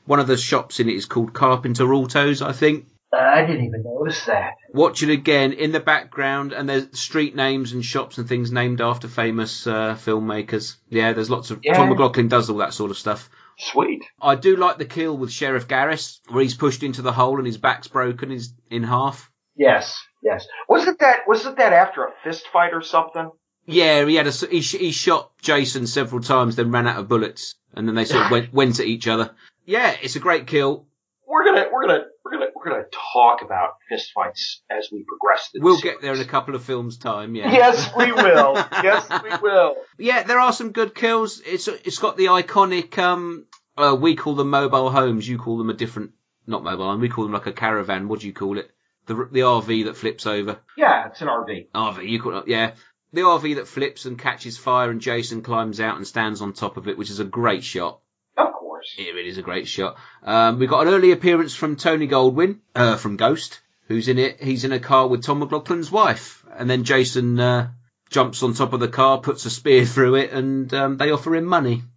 one 0.09 0.21
of 0.21 0.27
the 0.27 0.37
shops 0.37 0.81
in 0.81 0.89
it 0.89 0.95
is 0.95 1.07
called 1.07 1.35
Carpenter 1.35 1.93
Autos, 1.93 2.41
I 2.41 2.53
think. 2.53 2.87
I 3.13 3.43
didn't 3.43 3.67
even 3.67 3.85
notice 3.85 4.25
that. 4.27 4.55
Watch 4.73 5.03
it 5.03 5.11
again 5.11 5.53
in 5.53 5.73
the 5.73 5.81
background, 5.81 6.53
and 6.53 6.69
there's 6.69 6.99
street 6.99 7.37
names 7.37 7.73
and 7.73 7.85
shops 7.85 8.19
and 8.19 8.29
things 8.29 8.51
named 8.51 8.81
after 8.81 9.07
famous 9.09 9.67
uh, 9.67 9.95
filmmakers. 9.95 10.77
Yeah, 10.89 11.13
there's 11.13 11.31
lots 11.31 11.51
of 11.51 11.61
Yeah. 11.63 11.75
Tom 11.75 11.91
McLoughlin 11.91 12.29
does 12.29 12.51
all 12.51 12.59
that 12.59 12.75
sort 12.75 12.91
of 12.91 12.99
stuff. 12.99 13.31
Sweet. 13.59 14.03
I 14.21 14.35
do 14.35 14.57
like 14.57 14.79
the 14.79 14.85
kill 14.85 15.17
with 15.17 15.33
Sheriff 15.33 15.69
Garris, 15.69 16.21
where 16.29 16.43
he's 16.43 16.55
pushed 16.55 16.83
into 16.83 17.03
the 17.03 17.13
hole 17.13 17.39
and 17.39 17.47
his 17.47 17.59
back's 17.59 17.89
broken, 17.89 18.31
he's 18.31 18.53
in 18.71 18.83
half. 18.83 19.31
Yes, 19.57 19.99
yes. 20.23 20.47
Wasn't 20.69 20.99
that, 21.01 21.21
wasn't 21.27 21.57
that 21.59 21.73
after 21.73 22.05
a 22.05 22.13
fist 22.25 22.47
fight 22.53 22.73
or 22.73 22.83
something? 22.83 23.31
Yeah, 23.67 24.07
he 24.07 24.15
had 24.15 24.27
a 24.27 24.31
he, 24.31 24.61
he 24.61 24.93
shot 24.93 25.31
Jason 25.43 25.87
several 25.87 26.23
times, 26.23 26.57
then 26.57 26.71
ran 26.71 26.87
out 26.87 26.99
of 26.99 27.09
bullets, 27.09 27.55
and 27.75 27.87
then 27.87 27.95
they 27.95 28.07
sort 28.07 28.25
of 28.25 28.31
went 28.33 28.53
went 28.53 28.81
at 28.81 28.87
each 28.87 29.07
other. 29.07 29.35
Yeah, 29.69 29.95
it's 30.03 30.17
a 30.17 30.21
great 30.21 30.47
kill. 30.47 30.87
we're 31.27 31.45
gonna 31.45 31.67
we're 31.71 31.83
gonna 31.87 32.05
we're 32.25 32.33
gonna 32.33 32.47
we're 32.57 32.65
gonna 32.71 32.85
talk 33.13 33.43
about 33.43 33.73
fistfights 33.93 34.61
as 34.71 34.89
we 34.91 35.05
progress. 35.07 35.49
through 35.51 35.61
We'll 35.63 35.77
series. 35.77 35.95
get 35.97 36.03
there 36.03 36.15
in 36.15 36.21
a 36.21 36.25
couple 36.25 36.55
of 36.55 36.65
films' 36.65 36.97
time. 36.97 37.35
Yeah. 37.35 37.51
Yes, 37.53 37.91
we 37.97 38.11
will. 38.13 38.55
yes, 38.83 39.07
we 39.23 39.31
will. 39.43 39.77
Yeah, 39.99 40.23
there 40.23 40.41
are 40.41 40.53
some 40.55 40.73
good 40.73 40.95
kills. 40.95 41.41
It's 41.45 41.69
it's 41.69 41.99
got 41.99 42.17
the 42.17 42.27
iconic. 42.27 42.97
Um, 42.99 43.47
uh, 43.77 43.95
we 44.01 44.17
call 44.17 44.35
them 44.35 44.51
mobile 44.51 44.91
homes. 44.91 45.29
You 45.29 45.39
call 45.39 45.59
them 45.59 45.71
a 45.71 45.75
different, 45.75 46.13
not 46.47 46.65
mobile 46.65 46.87
home. 46.91 47.01
We 47.01 47.11
call 47.11 47.25
them 47.25 47.35
like 47.35 47.47
a 47.47 47.53
caravan. 47.53 48.09
What 48.09 48.21
do 48.21 48.27
you 48.27 48.33
call 48.33 48.59
it? 48.59 48.71
The 49.07 49.15
the 49.31 49.41
RV 49.41 49.85
that 49.85 49.97
flips 49.99 50.27
over. 50.27 50.59
Yeah, 50.79 51.09
it's 51.09 51.21
an 51.21 51.29
RV. 51.29 51.69
RV. 51.75 52.09
You 52.09 52.21
call 52.23 52.39
it? 52.39 52.49
Yeah. 52.49 52.73
The 53.13 53.21
RV 53.23 53.57
that 53.57 53.69
flips 53.69 54.05
and 54.07 54.19
catches 54.19 54.57
fire, 54.59 54.91
and 54.91 55.01
Jason 55.01 55.43
climbs 55.43 55.79
out 55.81 55.97
and 55.97 56.07
stands 56.07 56.41
on 56.43 56.53
top 56.55 56.77
of 56.79 56.89
it, 56.89 56.97
which 56.99 57.11
is 57.11 57.21
a 57.21 57.25
great 57.25 57.65
shot. 57.65 58.01
Of 58.39 58.53
course. 58.53 58.95
It 58.97 59.13
really 59.15 59.29
is 59.29 59.39
a 59.39 59.43
great 59.43 59.67
shot. 59.67 59.97
Um, 60.23 60.59
we 60.59 60.69
got 60.69 60.87
an 60.87 60.95
early 60.95 61.11
appearance 61.11 61.55
from 61.55 61.77
Tony 61.77 62.07
Goldwyn, 62.07 62.61
uh, 62.75 62.97
from 62.97 63.17
Ghost, 63.17 63.61
who's 63.89 64.07
in 64.07 64.19
it. 64.19 64.41
He's 64.41 64.65
in 64.65 64.73
a 64.73 64.79
car 64.79 65.09
with 65.09 65.25
Tom 65.25 65.43
McLoughlin's 65.43 65.91
wife, 65.91 66.45
and 66.57 66.71
then 66.71 66.85
Jason 66.85 67.41
uh, 67.41 67.71
jumps 68.11 68.43
on 68.45 68.55
top 68.55 68.73
of 68.73 68.81
the 68.81 68.89
car, 68.89 69.21
puts 69.21 69.45
a 69.45 69.51
spear 69.51 69.85
through 69.85 70.15
it, 70.15 70.33
and 70.33 70.73
um, 70.73 70.97
they 70.97 71.11
offer 71.11 71.35
him 71.35 71.45
money. 71.45 71.83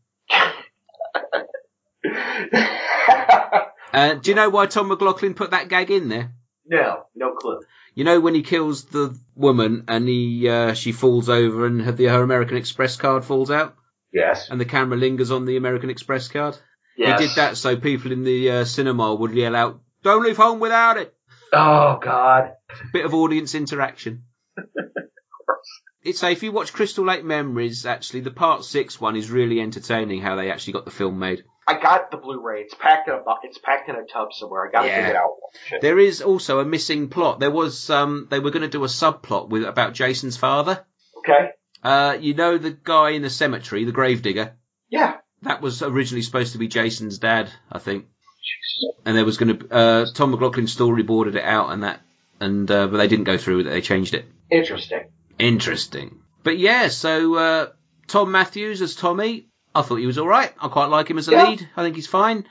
Uh, 3.93 4.13
do 4.13 4.31
you 4.31 4.35
know 4.35 4.49
why 4.49 4.65
Tom 4.65 4.87
McLoughlin 4.87 5.33
put 5.33 5.51
that 5.51 5.67
gag 5.67 5.91
in 5.91 6.07
there? 6.07 6.31
no, 6.65 7.05
no 7.13 7.33
clue. 7.33 7.59
You 7.93 8.05
know 8.05 8.21
when 8.21 8.33
he 8.33 8.41
kills 8.41 8.85
the 8.85 9.19
woman 9.35 9.83
and 9.89 10.07
he 10.07 10.47
uh, 10.47 10.73
she 10.73 10.93
falls 10.93 11.27
over 11.27 11.65
and 11.65 11.81
her, 11.81 11.91
the, 11.91 12.05
her 12.05 12.23
American 12.23 12.55
Express 12.55 12.95
card 12.95 13.25
falls 13.25 13.51
out, 13.51 13.75
Yes. 14.13 14.49
and 14.49 14.59
the 14.59 14.65
camera 14.65 14.97
lingers 14.97 15.31
on 15.31 15.45
the 15.45 15.57
American 15.57 15.89
Express 15.89 16.27
card. 16.27 16.57
Yes. 16.97 17.19
He 17.19 17.27
did 17.27 17.35
that 17.37 17.57
so 17.57 17.77
people 17.77 18.11
in 18.11 18.23
the 18.23 18.51
uh, 18.51 18.65
cinema 18.65 19.15
would 19.15 19.33
yell 19.33 19.55
out, 19.55 19.81
"Don't 20.03 20.23
leave 20.23 20.37
home 20.37 20.59
without 20.59 20.97
it." 20.97 21.13
Oh 21.53 21.99
God. 22.01 22.53
Bit 22.93 23.05
of 23.05 23.13
audience 23.13 23.55
interaction. 23.55 24.23
It's 26.03 26.23
a, 26.23 26.31
if 26.31 26.41
you 26.41 26.51
watch 26.51 26.73
Crystal 26.73 27.05
Lake 27.05 27.23
Memories, 27.23 27.85
actually 27.85 28.21
the 28.21 28.31
part 28.31 28.65
six 28.65 28.99
one 28.99 29.15
is 29.15 29.29
really 29.29 29.59
entertaining. 29.61 30.19
How 30.19 30.35
they 30.35 30.49
actually 30.49 30.73
got 30.73 30.85
the 30.85 30.89
film 30.91 31.19
made. 31.19 31.43
I 31.67 31.79
got 31.79 32.09
the 32.09 32.17
Blu-ray. 32.17 32.61
It's 32.61 32.73
packed 32.73 33.07
in 33.07 33.13
a 33.13 33.21
it's 33.43 33.59
packed 33.59 33.87
in 33.87 33.93
a 33.95 34.03
tub 34.11 34.29
somewhere. 34.33 34.67
I 34.67 34.71
got 34.71 34.81
to 34.81 34.87
Yeah. 34.87 35.01
dig 35.01 35.09
it 35.11 35.15
out. 35.15 35.35
There 35.81 35.99
is 35.99 36.23
also 36.23 36.59
a 36.59 36.65
missing 36.65 37.09
plot. 37.09 37.39
There 37.39 37.51
was 37.51 37.91
um 37.91 38.25
they 38.31 38.39
were 38.39 38.49
going 38.49 38.63
to 38.63 38.67
do 38.67 38.83
a 38.83 38.87
subplot 38.87 39.49
with 39.49 39.63
about 39.63 39.93
Jason's 39.93 40.37
father. 40.37 40.83
Okay. 41.19 41.51
Uh, 41.83 42.17
you 42.19 42.33
know 42.33 42.57
the 42.57 42.71
guy 42.71 43.11
in 43.11 43.21
the 43.21 43.29
cemetery, 43.29 43.85
the 43.85 43.91
gravedigger. 43.91 44.53
Yeah. 44.89 45.17
That 45.43 45.61
was 45.61 45.81
originally 45.81 46.21
supposed 46.21 46.51
to 46.53 46.59
be 46.59 46.67
Jason's 46.67 47.17
dad, 47.17 47.49
I 47.71 47.79
think. 47.79 48.05
And 49.05 49.17
there 49.17 49.25
was 49.25 49.37
going 49.37 49.57
to 49.57 49.73
uh 49.73 50.05
Tom 50.13 50.31
McLoughlin 50.31 50.65
storyboarded 50.65 51.35
it 51.35 51.43
out 51.43 51.71
and 51.71 51.83
that 51.83 52.01
and 52.39 52.69
uh, 52.69 52.87
but 52.87 52.97
they 52.97 53.07
didn't 53.07 53.25
go 53.25 53.37
through 53.37 53.57
with 53.57 53.67
it. 53.67 53.71
They 53.71 53.81
changed 53.81 54.13
it. 54.13 54.25
Interesting. 54.51 55.09
Interesting. 55.39 56.19
But 56.43 56.57
yeah, 56.57 56.87
so 56.87 57.35
uh, 57.35 57.67
Thom 58.07 58.31
Mathews 58.31 58.81
as 58.81 58.95
Tommy, 58.95 59.47
I 59.75 59.81
thought 59.81 59.95
he 59.97 60.05
was 60.05 60.17
all 60.17 60.27
right. 60.27 60.53
I 60.59 60.67
quite 60.67 60.87
like 60.87 61.09
him 61.09 61.17
as 61.17 61.27
a 61.27 61.31
Yeah. 61.31 61.49
lead. 61.49 61.69
I 61.77 61.83
think 61.83 61.95
he's 61.95 62.07
fine. 62.07 62.45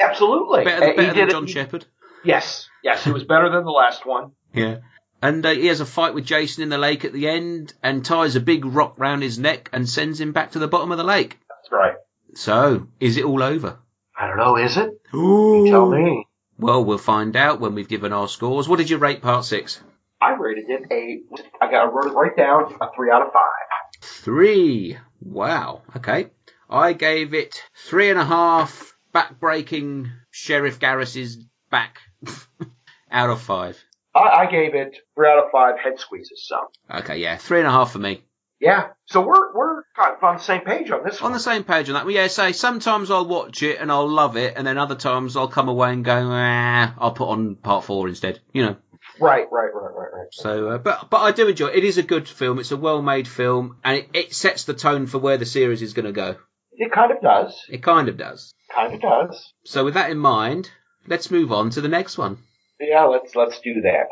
Absolutely. 0.00 0.64
Better, 0.64 0.94
better 0.94 1.02
he 1.14 1.20
than 1.20 1.30
John 1.30 1.44
it. 1.44 1.50
Shepherd. 1.50 1.84
Yes. 2.24 2.68
Yes. 2.82 3.06
It 3.06 3.12
was 3.12 3.24
better 3.24 3.50
than 3.50 3.64
the 3.64 3.70
last 3.70 4.04
one. 4.06 4.32
Yeah. 4.54 4.78
And 5.24 5.46
uh, 5.46 5.52
he 5.52 5.68
has 5.68 5.80
a 5.80 5.86
fight 5.86 6.12
with 6.12 6.26
Jason 6.26 6.62
in 6.62 6.68
the 6.68 6.76
lake 6.76 7.06
at 7.06 7.14
the 7.14 7.28
end 7.28 7.72
and 7.82 8.04
ties 8.04 8.36
a 8.36 8.40
big 8.40 8.66
rock 8.66 8.98
round 8.98 9.22
his 9.22 9.38
neck 9.38 9.70
and 9.72 9.88
sends 9.88 10.20
him 10.20 10.32
back 10.32 10.50
to 10.50 10.58
the 10.58 10.68
bottom 10.68 10.92
of 10.92 10.98
the 10.98 11.04
lake. 11.04 11.38
That's 11.48 11.72
right. 11.72 11.94
So, 12.34 12.88
is 13.00 13.16
it 13.16 13.24
all 13.24 13.42
over? 13.42 13.78
I 14.14 14.26
don't 14.26 14.36
know. 14.36 14.58
Is 14.58 14.76
it? 14.76 14.90
Ooh. 15.14 15.64
You 15.64 15.70
tell 15.70 15.88
me. 15.88 16.26
Well, 16.58 16.84
we'll 16.84 16.98
find 16.98 17.36
out 17.36 17.58
when 17.58 17.74
we've 17.74 17.88
given 17.88 18.12
our 18.12 18.28
scores. 18.28 18.68
What 18.68 18.76
did 18.76 18.90
you 18.90 18.98
rate 18.98 19.22
part 19.22 19.46
six? 19.46 19.80
I 20.20 20.32
rated 20.32 20.68
it 20.68 20.82
a. 20.90 21.22
I 21.58 21.70
got 21.70 21.86
I 21.86 21.90
wrote 21.90 22.06
it 22.06 22.14
right 22.14 22.36
down. 22.36 22.74
A 22.82 22.88
three 22.94 23.10
out 23.10 23.22
of 23.22 23.32
five. 23.32 24.02
Three. 24.02 24.98
Wow. 25.22 25.84
Okay. 25.96 26.26
I 26.68 26.92
gave 26.92 27.32
it 27.32 27.62
three 27.86 28.10
and 28.10 28.18
a 28.18 28.24
half 28.26 28.94
back-breaking 29.12 30.10
Sheriff 30.30 30.78
Garris's 30.78 31.38
back 31.70 31.98
out 33.10 33.30
of 33.30 33.40
five. 33.40 33.82
I, 34.14 34.20
I 34.44 34.46
gave 34.50 34.74
it 34.74 34.96
three 35.14 35.28
out 35.28 35.38
of 35.44 35.50
five 35.50 35.78
head 35.78 35.98
squeezes. 35.98 36.44
So 36.46 36.56
Okay, 36.98 37.18
yeah, 37.18 37.36
three 37.36 37.58
and 37.58 37.66
a 37.68 37.70
half 37.70 37.92
for 37.92 37.98
me. 37.98 38.22
yeah. 38.60 38.88
So 39.06 39.20
we're 39.20 39.52
we're 39.54 39.82
kind 39.96 40.16
of 40.16 40.22
on 40.24 40.36
the 40.36 40.42
same 40.42 40.62
page 40.62 40.90
on 40.90 41.04
this 41.04 41.20
one. 41.20 41.26
On 41.26 41.32
one. 41.32 41.32
the 41.32 41.40
same 41.40 41.64
page 41.64 41.88
on 41.88 41.94
that. 41.94 42.04
Well, 42.06 42.14
yeah, 42.14 42.26
say 42.28 42.52
sometimes 42.52 43.10
I'll 43.10 43.26
watch 43.26 43.62
it 43.62 43.80
and 43.80 43.90
I'll 43.92 44.08
love 44.08 44.36
it, 44.36 44.54
and 44.56 44.66
then 44.66 44.78
other 44.78 44.94
times 44.94 45.36
I'll 45.36 45.48
come 45.48 45.68
away 45.68 45.92
and 45.92 46.04
go, 46.04 46.28
ah, 46.30 46.94
I'll 46.98 47.12
put 47.12 47.28
on 47.28 47.56
part 47.56 47.84
four 47.84 48.08
instead. 48.08 48.40
You 48.52 48.62
know. 48.66 48.76
Right. 49.20 49.46
Right. 49.50 49.70
Right. 49.74 49.94
Right. 49.94 50.08
Right. 50.12 50.26
So, 50.32 50.70
uh, 50.70 50.78
but 50.78 51.10
but 51.10 51.18
I 51.18 51.32
do 51.32 51.48
enjoy 51.48 51.68
it. 51.68 51.76
It 51.76 51.84
is 51.84 51.98
a 51.98 52.02
good 52.02 52.26
film. 52.28 52.58
It's 52.58 52.72
a 52.72 52.76
well-made 52.76 53.28
film, 53.28 53.76
and 53.84 53.98
it, 53.98 54.08
it 54.14 54.34
sets 54.34 54.64
the 54.64 54.74
tone 54.74 55.06
for 55.06 55.18
where 55.18 55.36
the 55.36 55.46
series 55.46 55.82
is 55.82 55.92
going 55.92 56.06
to 56.06 56.12
go. 56.12 56.36
It 56.72 56.90
kind 56.90 57.12
of 57.12 57.20
does. 57.20 57.60
It 57.68 57.82
kind 57.82 58.08
of 58.08 58.16
does. 58.16 58.52
Kind 58.74 58.94
of 58.94 59.00
does. 59.00 59.52
So, 59.64 59.84
with 59.84 59.94
that 59.94 60.10
in 60.10 60.18
mind, 60.18 60.70
let's 61.06 61.30
move 61.30 61.52
on 61.52 61.70
to 61.70 61.80
the 61.80 61.88
next 61.88 62.16
one. 62.18 62.38
Yeah. 62.80 63.04
Let's 63.04 63.34
let's 63.36 63.60
do 63.60 63.80
that. 63.82 64.06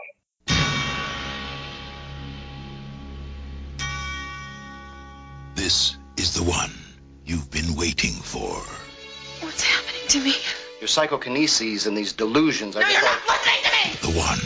This 5.54 5.96
is 6.16 6.34
the 6.34 6.42
one 6.42 6.70
you've 7.24 7.50
been 7.50 7.76
waiting 7.76 8.12
for. 8.12 8.50
What's 9.44 9.62
happening 9.62 10.08
to 10.08 10.20
me? 10.20 10.34
Your 10.80 10.88
psychokineses 10.88 11.86
and 11.86 11.96
these 11.96 12.12
delusions. 12.12 12.76
I 12.76 12.80
guess 12.80 13.02
are- 13.02 13.04
not 13.04 13.28
listening 13.28 13.62
to 13.64 13.70
me! 14.08 14.12
The 14.12 14.18
one 14.18 14.38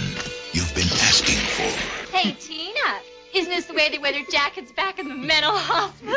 you've 0.53 0.75
been 0.75 0.93
asking 1.09 1.37
for. 1.57 2.17
Hey, 2.17 2.33
Tina. 2.33 3.01
Isn't 3.35 3.51
this 3.51 3.67
the 3.67 3.75
way 3.75 3.91
they 3.91 3.99
wear 3.99 4.13
their 4.13 4.25
jackets 4.31 4.73
back 4.73 4.99
in 4.99 5.09
the 5.09 5.15
mental 5.15 5.53
hospital? 5.53 6.15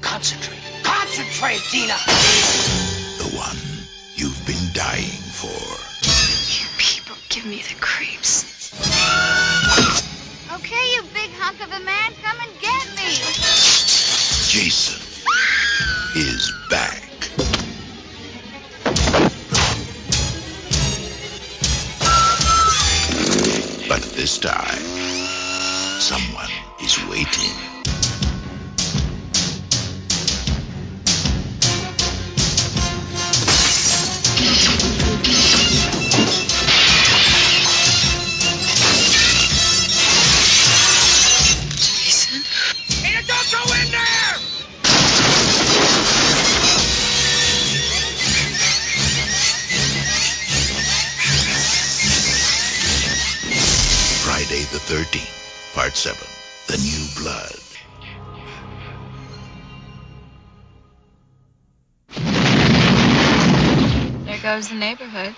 Concentrate. 0.00 0.58
Concentrate, 0.82 1.60
Tina. 1.70 1.96
The 3.18 3.36
one 3.36 3.56
you've 4.16 4.46
been 4.46 4.72
dying 4.72 5.20
for. 5.32 6.15
You 7.36 7.42
people 7.42 7.50
give 7.50 7.50
me 7.50 7.62
the 7.62 7.80
creeps. 7.80 8.44
Okay, 10.52 10.84
you 10.94 11.02
big 11.12 11.30
hunk 11.34 11.60
of 11.60 11.68
a 11.68 11.84
man, 11.84 12.12
come 12.22 12.38
and 12.48 12.60
get 12.60 12.86
me. 12.96 13.10
Jason 14.48 15.00
is 16.14 16.52
back. 16.70 17.02
But 23.88 24.02
this 24.14 24.38
time, 24.38 26.00
someone 26.00 26.50
is 26.80 26.98
waiting. 27.08 27.65
13, 54.86 55.20
Part 55.74 55.96
7 55.96 56.16
The 56.68 56.78
New 56.78 57.06
Blood. 57.18 57.58
There 64.26 64.38
goes 64.38 64.68
the 64.68 64.76
neighborhood. 64.76 65.34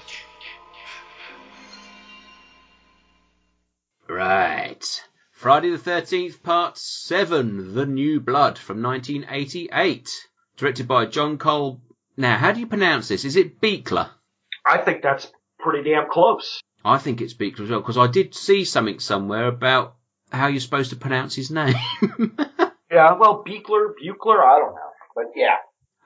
Right. 4.07 5.03
Friday 5.33 5.71
the 5.71 5.79
13th, 5.79 6.43
Part 6.43 6.77
7 6.77 7.75
The 7.75 7.87
New 7.87 8.21
Blood 8.21 8.59
from 8.59 8.83
1988. 8.83 10.11
Directed 10.59 10.87
by 10.87 11.07
John 11.07 11.39
Carl. 11.39 11.81
Now, 12.19 12.37
how 12.37 12.53
do 12.53 12.61
you 12.61 12.67
pronounce 12.67 13.09
this? 13.09 13.25
Is 13.25 13.37
it 13.37 13.63
Beekler? 13.63 14.11
I 14.67 14.77
think 14.77 15.01
that's 15.01 15.33
pretty 15.59 15.89
damn 15.89 16.11
close. 16.11 16.61
I 16.89 16.99
think 16.99 17.21
it's 17.21 17.35
Beekler 17.35 17.65
as 17.65 17.71
well, 17.71 17.81
because 17.81 17.99
I 17.99 18.07
did 18.07 18.35
see 18.35 18.65
something 18.65 18.99
somewhere 18.99 19.47
about 19.47 19.97
how 20.31 20.47
you're 20.49 20.61
supposed 20.61 20.91
to 20.91 20.97
pronounce 20.97 21.35
his 21.35 21.51
name. 21.51 21.75
Yeah. 22.91 23.19
Well, 23.19 23.45
Beekler, 23.47 23.93
Buechler, 24.03 24.43
I 24.43 24.59
don't 24.61 24.75
know, 24.75 24.91
but 25.15 25.27
yeah. 25.37 25.57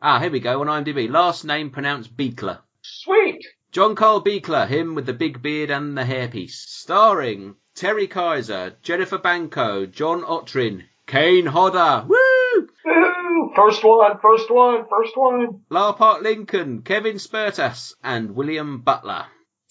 ah, 0.02 0.18
here 0.18 0.32
we 0.32 0.40
go 0.40 0.60
on 0.60 0.66
IMDb. 0.66 1.08
Last 1.08 1.44
name 1.44 1.70
pronounced 1.70 2.16
Beekler. 2.16 2.58
Sweet. 2.82 3.46
John 3.70 3.94
Carl 3.94 4.20
Beekler, 4.22 4.66
him 4.66 4.96
with 4.96 5.06
the 5.06 5.12
big 5.12 5.40
beard 5.40 5.70
and 5.70 5.96
the 5.96 6.02
hairpiece. 6.02 6.56
Starring 6.56 7.54
Terry 7.76 8.08
Kiser, 8.08 8.74
Jennifer 8.82 9.18
Banko, 9.18 9.86
John 9.86 10.22
Otrin, 10.22 10.82
Kane 11.06 11.46
Hodder, 11.46 12.04
woo! 12.08 12.68
Woo! 12.84 13.52
First 13.54 13.84
one, 13.84 14.18
first 14.20 14.50
one, 14.50 14.84
first 14.90 15.16
one. 15.16 15.60
Lar 15.70 15.94
Park 15.94 16.22
Lincoln, 16.22 16.82
Kevin 16.82 17.16
Spirtas, 17.16 17.94
and 18.02 18.34
William 18.34 18.80
Butler. 18.80 19.26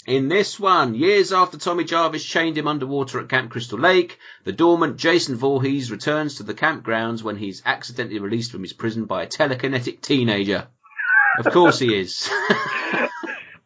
In 0.08 0.30
this 0.30 0.60
one, 0.60 0.96
years 0.96 1.32
after 1.32 1.60
Tommy 1.60 1.84
Jarvis 1.84 2.26
chained 2.26 2.58
him 2.58 2.68
underwater 2.68 3.20
at 3.20 3.30
Camp 3.30 3.52
Crystal 3.52 3.78
Lake, 3.78 4.18
the 4.44 4.52
dormant 4.52 4.98
Jason 4.98 5.36
Voorhees 5.36 5.92
returns 5.92 6.36
to 6.36 6.44
the 6.44 6.56
campgrounds 6.56 7.22
when 7.22 7.36
he's 7.36 7.62
accidentally 7.66 8.20
released 8.20 8.52
from 8.52 8.64
his 8.64 8.74
prison 8.74 9.06
by 9.06 9.22
a 9.22 9.28
telekinetic 9.28 10.02
teenager. 10.02 10.68
Of 11.38 11.54
course 11.54 11.78
he 11.78 11.96
is. 11.96 12.28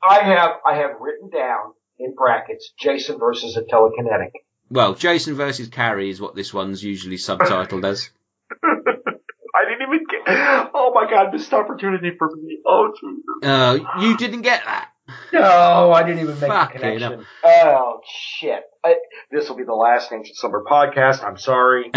I 0.04 0.20
have 0.24 0.52
I 0.66 0.76
have 0.76 1.00
written 1.00 1.30
down 1.30 1.74
in 1.98 2.14
brackets 2.14 2.74
Jason 2.78 3.18
versus 3.18 3.56
a 3.56 3.62
telekinetic. 3.62 4.32
well, 4.70 4.94
Jason 4.94 5.36
versus 5.36 5.70
Carrie 5.70 6.10
is 6.10 6.20
what 6.20 6.36
this 6.36 6.54
one's 6.54 6.84
usually 6.84 7.16
subtitled 7.16 7.86
as. 7.86 8.10
I 8.64 9.64
didn't 9.70 9.88
even 9.88 10.06
get. 10.06 10.70
Oh 10.74 10.92
my 10.94 11.10
god, 11.10 11.32
missed 11.32 11.54
opportunity 11.54 12.12
for 12.18 12.30
me. 12.36 12.60
Oh 12.66 12.94
Jesus. 13.00 13.50
Uh, 13.50 14.02
you 14.02 14.18
didn't 14.18 14.42
get 14.42 14.66
that. 14.66 14.90
No, 15.32 15.92
I 15.92 16.04
didn't 16.04 16.24
even 16.24 16.40
make 16.40 16.50
Fuck 16.50 16.74
the 16.74 16.78
it 16.78 17.00
connection. 17.00 17.26
Oh 17.44 18.02
shit! 18.08 18.64
I, 18.84 18.96
this 19.32 19.50
will 19.50 19.56
be 19.56 19.64
the 19.64 19.74
last 19.74 20.12
Ancient 20.12 20.38
Summer 20.38 20.64
podcast. 20.68 21.24
I'm 21.24 21.38
sorry. 21.38 21.92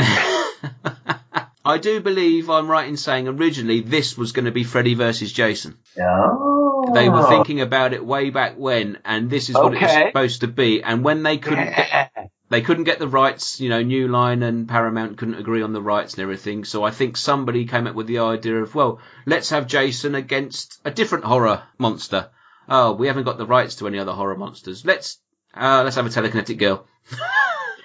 I 1.65 1.77
do 1.79 2.01
believe 2.01 2.49
I'm 2.49 2.71
right 2.71 2.89
in 2.89 2.97
saying 2.97 3.29
originally 3.29 3.81
this 3.81 4.17
was 4.17 4.33
going 4.33 4.47
to 4.47 4.51
be 4.51 4.65
Freddy 4.65 4.95
versus 4.95 5.31
Jason. 5.31 5.77
No, 5.97 6.91
They 6.95 7.11
were 7.11 7.29
thinking 7.29 7.61
about 7.61 7.93
it 7.93 8.05
way 8.05 8.31
back 8.31 8.55
when, 8.57 8.99
and 9.05 9.29
this 9.29 9.51
is 9.51 9.55
what 9.55 9.75
it 9.75 9.83
was 9.83 9.91
supposed 9.91 10.41
to 10.41 10.49
be. 10.49 10.83
And 10.83 11.05
when 11.05 11.23
they 11.23 11.37
couldn't 11.37 11.77
get, 11.77 12.11
they 12.49 12.63
couldn't 12.63 12.85
get 12.85 12.99
the 12.99 13.09
rights, 13.09 13.61
you 13.61 13.69
know, 13.69 13.83
New 13.83 14.09
Line 14.09 14.43
and 14.43 14.67
Paramount 14.67 15.19
couldn't 15.19 15.35
agree 15.35 15.61
on 15.61 15.75
the 15.75 15.83
rights 15.83 16.15
and 16.15 16.23
everything. 16.23 16.65
So 16.65 16.85
I 16.85 16.91
think 16.91 17.19
somebody 17.19 17.67
came 17.67 17.87
up 17.87 17.95
with 17.95 18.07
the 18.07 18.21
idea 18.21 18.63
of, 18.63 18.75
well, 18.75 19.01
let's 19.27 19.51
have 19.51 19.67
Jason 19.67 20.15
against 20.15 20.81
a 20.87 20.91
different 20.91 21.25
horror 21.25 21.65
monster. 21.79 22.31
Oh, 22.69 22.93
we 22.93 23.07
haven't 23.07 23.25
got 23.25 23.39
the 23.39 23.47
rights 23.47 23.77
to 23.77 23.87
any 23.87 23.99
other 23.99 24.13
horror 24.13 24.37
monsters. 24.37 24.85
Let's 24.85 25.19
uh, 25.55 25.83
let's 25.85 25.97
have 25.97 26.07
a 26.07 26.11
telekinetic 26.11 26.59
girl. 26.59 26.87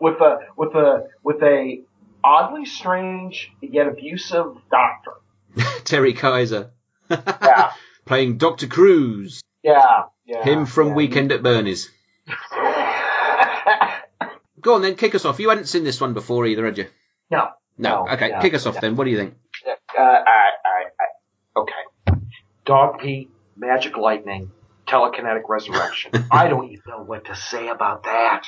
with 0.00 0.20
a 0.20 0.38
with 0.56 0.74
a 0.74 1.08
with 1.22 1.42
a 1.42 1.82
oddly 2.22 2.64
strange 2.66 3.50
yet 3.60 3.88
abusive 3.88 4.56
doctor. 4.70 5.12
Terry 5.84 6.14
Kiser 6.14 6.70
Yeah, 7.10 7.72
playing 8.04 8.38
Doctor 8.38 8.68
Crews, 8.68 9.42
yeah, 9.62 10.04
yeah. 10.24 10.44
him 10.44 10.66
from 10.66 10.88
yeah. 10.88 10.94
Weekend 10.94 11.32
at 11.32 11.42
Bernie's. 11.42 11.90
Go 14.60 14.74
on 14.74 14.82
then, 14.82 14.94
kick 14.94 15.14
us 15.14 15.24
off. 15.24 15.40
You 15.40 15.48
hadn't 15.48 15.66
seen 15.66 15.84
this 15.84 16.00
one 16.00 16.12
before 16.12 16.46
either, 16.46 16.64
had 16.66 16.78
you? 16.78 16.86
no, 17.30 17.48
No. 17.78 18.04
No, 18.04 18.12
okay, 18.12 18.28
no, 18.28 18.40
kick 18.40 18.54
us 18.54 18.66
off 18.66 18.74
no. 18.74 18.80
then. 18.82 18.96
What 18.96 19.04
do 19.04 19.10
you 19.10 19.16
think? 19.16 19.34
Uh, 19.66 20.02
I, 20.02 20.50
I, 20.64 20.84
I, 21.00 21.60
okay. 21.60 22.20
Dog 22.66 23.00
Pete, 23.00 23.30
magic 23.60 23.96
lightning, 23.96 24.50
telekinetic 24.88 25.42
resurrection. 25.48 26.12
I 26.30 26.48
don't 26.48 26.66
even 26.70 26.82
know 26.88 27.02
what 27.04 27.26
to 27.26 27.36
say 27.36 27.68
about 27.68 28.04
that. 28.04 28.44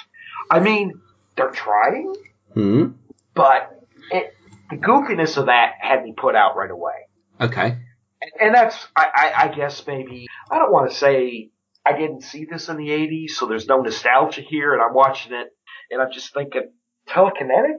I 0.51 0.61
mean, 0.61 1.01
they're 1.37 1.51
trying, 1.51 2.15
Hmm. 2.55 2.87
but 3.35 3.81
it, 4.11 4.35
the 4.71 4.77
goofiness 4.77 5.37
of 5.37 5.47
that 5.47 5.75
had 5.81 6.03
me 6.03 6.15
put 6.17 6.35
out 6.35 6.57
right 6.57 6.71
away. 6.71 7.07
Okay. 7.41 7.77
And, 8.21 8.31
and 8.41 8.55
that's, 8.55 8.77
I, 8.97 9.07
I, 9.15 9.45
I 9.45 9.55
guess 9.55 9.87
maybe, 9.87 10.27
I 10.51 10.59
don't 10.59 10.73
want 10.73 10.91
to 10.91 10.97
say 10.97 11.51
I 11.85 11.97
didn't 11.97 12.23
see 12.23 12.47
this 12.51 12.69
in 12.69 12.77
the 12.77 12.89
80s, 12.89 13.31
so 13.31 13.47
there's 13.47 13.67
no 13.67 13.81
nostalgia 13.81 14.41
here, 14.43 14.73
and 14.73 14.83
I'm 14.83 14.95
watching 14.95 15.33
it, 15.33 15.49
and 15.91 16.01
I'm 16.01 16.13
just 16.13 16.33
thinking, 16.35 16.71
telekinetic? 17.09 17.79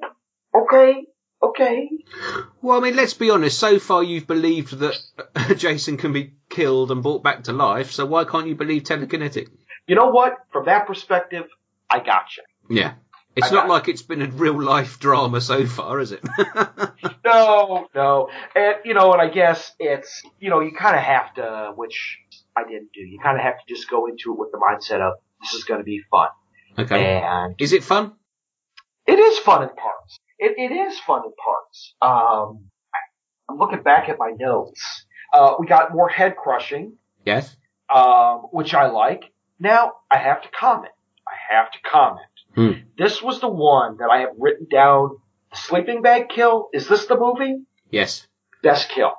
Okay, 0.56 1.04
okay. 1.42 1.90
Well, 2.62 2.78
I 2.78 2.82
mean, 2.82 2.96
let's 2.96 3.14
be 3.14 3.30
honest. 3.30 3.58
So 3.60 3.80
far, 3.80 4.04
you've 4.04 4.28
believed 4.28 4.78
that 4.80 4.98
Jason 5.58 5.98
can 5.98 6.14
be 6.14 6.34
killed 6.54 6.92
and 6.92 7.02
brought 7.04 7.24
back 7.24 7.44
to 7.46 7.54
life. 7.54 7.92
So 7.92 8.06
why 8.06 8.24
can't 8.26 8.48
you 8.48 8.56
believe 8.56 8.84
telekinetic? 8.84 9.50
You 9.88 9.96
know 9.96 10.10
what? 10.12 10.34
From 10.52 10.66
that 10.66 10.88
perspective, 10.88 11.46
I 11.90 12.00
gotcha. 12.00 12.42
Yeah. 12.70 12.94
It's 13.36 13.52
I 13.52 13.56
not 13.56 13.68
like 13.68 13.88
it's 13.88 14.04
been 14.04 14.22
a 14.22 14.28
real 14.28 14.62
life 14.62 15.00
drama 15.00 15.42
so 15.42 15.66
far, 15.66 16.00
is 16.00 16.12
it? 16.12 16.24
No, 17.26 17.88
no. 17.96 18.30
And, 18.56 18.76
you 18.86 18.94
know, 18.94 19.12
and 19.14 19.22
I 19.22 19.30
guess 19.30 19.72
it's, 19.80 20.22
you 20.40 20.50
know, 20.50 20.60
you 20.60 20.72
kind 20.78 20.96
of 20.96 21.02
have 21.02 21.34
to, 21.36 21.72
which 21.76 22.20
I 22.56 22.64
didn't 22.64 22.92
do, 22.94 23.00
you 23.02 23.18
kind 23.24 23.38
of 23.38 23.44
have 23.44 23.56
to 23.56 23.74
just 23.74 23.90
go 23.90 24.08
into 24.08 24.34
it 24.34 24.40
with 24.40 24.52
the 24.52 24.58
mindset 24.58 25.00
of, 25.02 25.14
this 25.42 25.54
is 25.54 25.64
going 25.64 25.80
to 25.80 25.84
be 25.86 26.02
fun. 26.12 26.28
okay. 26.78 27.22
And 27.24 27.56
Is 27.60 27.74
it 27.74 27.84
fun? 27.84 28.14
it 29.08 29.20
is 29.20 29.40
fun 29.40 29.64
in 29.64 29.70
parts. 29.70 30.20
It, 30.38 30.54
it 30.58 30.74
is 30.74 31.00
fun 31.00 31.22
in 31.26 31.32
parts. 31.34 31.96
Um, 32.02 32.66
I'm 33.50 33.58
looking 33.58 33.84
back 33.84 34.10
at 34.10 34.18
my 34.20 34.32
notes. 34.38 35.06
Uh, 35.34 35.56
we 35.60 35.66
got 35.68 35.92
more 35.94 36.08
head 36.10 36.36
crushing, 36.38 36.94
Yes. 37.26 37.56
um, 37.94 38.44
which 38.52 38.74
I 38.74 38.88
like. 38.88 39.24
Now, 39.60 39.94
I 40.12 40.18
have 40.20 40.42
to 40.44 40.50
comment. 40.50 40.94
I 41.28 41.56
have 41.56 41.72
to 41.72 41.78
comment. 41.90 42.28
Hmm. 42.56 42.72
This 42.98 43.22
was 43.22 43.40
the 43.42 43.48
one 43.50 43.98
that 43.98 44.10
I 44.12 44.20
have 44.20 44.34
written 44.38 44.68
down. 44.72 45.18
Sleeping 45.54 46.02
bag 46.02 46.30
kill. 46.30 46.70
Is 46.74 46.88
this 46.88 47.06
the 47.08 47.18
movie? 47.18 47.64
Yes. 47.90 48.28
Best 48.62 48.90
kill. 48.90 49.14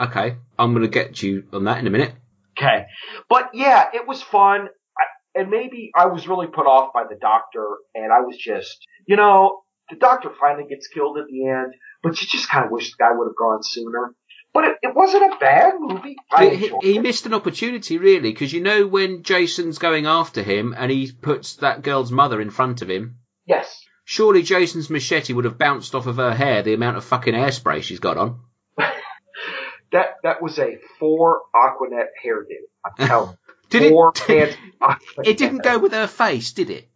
Okay. 0.00 0.36
I'm 0.58 0.72
going 0.72 0.82
to 0.84 0.88
get 0.90 1.22
you 1.22 1.44
on 1.52 1.64
that 1.64 1.78
in 1.78 1.86
a 1.86 1.90
minute. 1.90 2.12
Okay. 2.58 2.86
But 3.28 3.50
yeah, 3.54 3.86
it 3.94 4.06
was 4.06 4.22
fun. 4.22 4.68
I, 4.98 5.40
and 5.40 5.50
maybe 5.50 5.90
I 5.94 6.06
was 6.06 6.26
really 6.28 6.46
put 6.48 6.66
off 6.66 6.92
by 6.92 7.04
the 7.08 7.16
doctor 7.20 7.64
and 7.94 8.12
I 8.12 8.20
was 8.20 8.36
just, 8.36 8.76
you 9.06 9.16
know, 9.16 9.62
the 9.88 9.96
doctor 9.96 10.30
finally 10.40 10.68
gets 10.68 10.86
killed 10.88 11.18
at 11.18 11.26
the 11.28 11.46
end, 11.48 11.74
but 12.02 12.20
you 12.20 12.26
just 12.28 12.48
kind 12.48 12.64
of 12.64 12.70
wish 12.70 12.90
the 12.90 12.96
guy 12.98 13.10
would 13.12 13.26
have 13.26 13.36
gone 13.36 13.60
sooner. 13.62 14.14
But 14.52 14.64
it, 14.64 14.76
it 14.82 14.94
wasn't 14.94 15.32
a 15.32 15.36
bad 15.38 15.74
movie. 15.78 16.16
I 16.32 16.48
He, 16.48 16.72
he 16.82 16.98
missed 16.98 17.26
an 17.26 17.34
opportunity, 17.34 17.98
really, 17.98 18.32
because 18.32 18.52
you 18.52 18.60
know 18.60 18.86
when 18.86 19.22
Jason's 19.22 19.78
going 19.78 20.06
after 20.06 20.42
him 20.42 20.74
and 20.76 20.90
he 20.90 21.12
puts 21.12 21.56
that 21.56 21.82
girl's 21.82 22.10
mother 22.10 22.40
in 22.40 22.50
front 22.50 22.82
of 22.82 22.90
him, 22.90 23.16
Yes. 23.46 23.84
surely 24.04 24.42
Jason's 24.42 24.90
machete 24.90 25.32
would 25.32 25.44
have 25.44 25.58
bounced 25.58 25.94
off 25.94 26.06
of 26.06 26.16
her 26.16 26.34
hair 26.34 26.62
the 26.62 26.74
amount 26.74 26.96
of 26.96 27.04
fucking 27.04 27.34
hairspray 27.34 27.82
she's 27.82 28.00
got 28.00 28.16
on. 28.18 28.40
That, 29.92 30.18
that 30.22 30.40
was 30.40 30.56
a 30.60 30.78
four 31.00 31.40
Aqua 31.52 31.88
Net 31.90 32.10
hairdo. 32.24 32.44
I'm 32.84 33.08
telling 33.08 33.28
you. 33.30 33.36
Did 33.70 33.82
it? 33.92 34.18
Hands. 34.20 34.56
It 35.24 35.36
didn't 35.36 35.64
go 35.64 35.80
with 35.80 35.90
her 35.92 36.06
face, 36.06 36.52
did 36.52 36.70
it? 36.70 36.88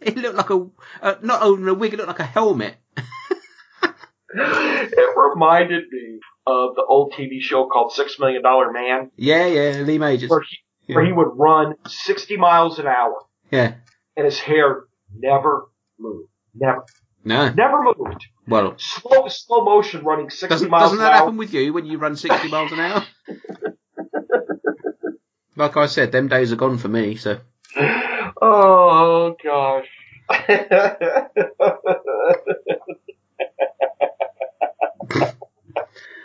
it 0.00 0.16
looked 0.16 0.36
like 0.36 0.48
a 0.48 0.66
uh, 1.02 1.14
not 1.22 1.42
only 1.42 1.70
a 1.70 1.74
wig, 1.74 1.92
it 1.92 1.96
looked 1.98 2.08
like 2.08 2.20
a 2.20 2.24
helmet. 2.24 2.76
it 4.34 5.16
reminded 5.16 5.84
me 5.90 6.20
of 6.50 6.74
the 6.76 6.84
old 6.88 7.12
TV 7.12 7.40
show 7.40 7.66
called 7.68 7.92
Six 7.92 8.18
Million 8.18 8.42
Dollar 8.42 8.72
Man, 8.72 9.10
Yeah, 9.16 9.46
yeah, 9.46 9.82
Lee 9.82 9.98
Majors. 9.98 10.30
where 10.30 10.40
he, 10.86 10.94
where 10.94 11.04
he 11.04 11.12
would 11.12 11.28
run 11.34 11.74
60 11.86 12.38
miles 12.38 12.78
an 12.78 12.86
hour 12.86 13.16
Yeah, 13.50 13.74
and 14.16 14.24
his 14.24 14.38
hair 14.40 14.84
never 15.14 15.66
moved. 15.98 16.30
Never. 16.54 16.84
no. 17.24 17.50
Never 17.52 17.82
moved. 17.82 18.24
Well, 18.48 18.74
Slow, 18.78 19.28
slow 19.28 19.62
motion 19.64 20.02
running 20.04 20.30
60 20.30 20.48
doesn't 20.48 20.70
miles 20.70 20.92
doesn't 20.92 20.98
that 21.04 21.12
hour. 21.12 21.18
happen 21.24 21.36
with 21.36 21.52
you 21.52 21.74
when 21.74 21.84
you 21.84 21.98
run 21.98 22.16
sixty 22.16 22.48
miles 22.48 22.72
an 22.72 22.80
hour? 22.80 23.04
like 25.56 25.76
I 25.76 25.84
said, 25.86 26.12
them 26.12 26.28
days 26.28 26.50
are 26.52 26.56
gone 26.56 26.78
for 26.78 26.88
me. 26.88 27.16
So 27.16 27.40
Oh, 28.40 29.36
gosh. 29.44 29.86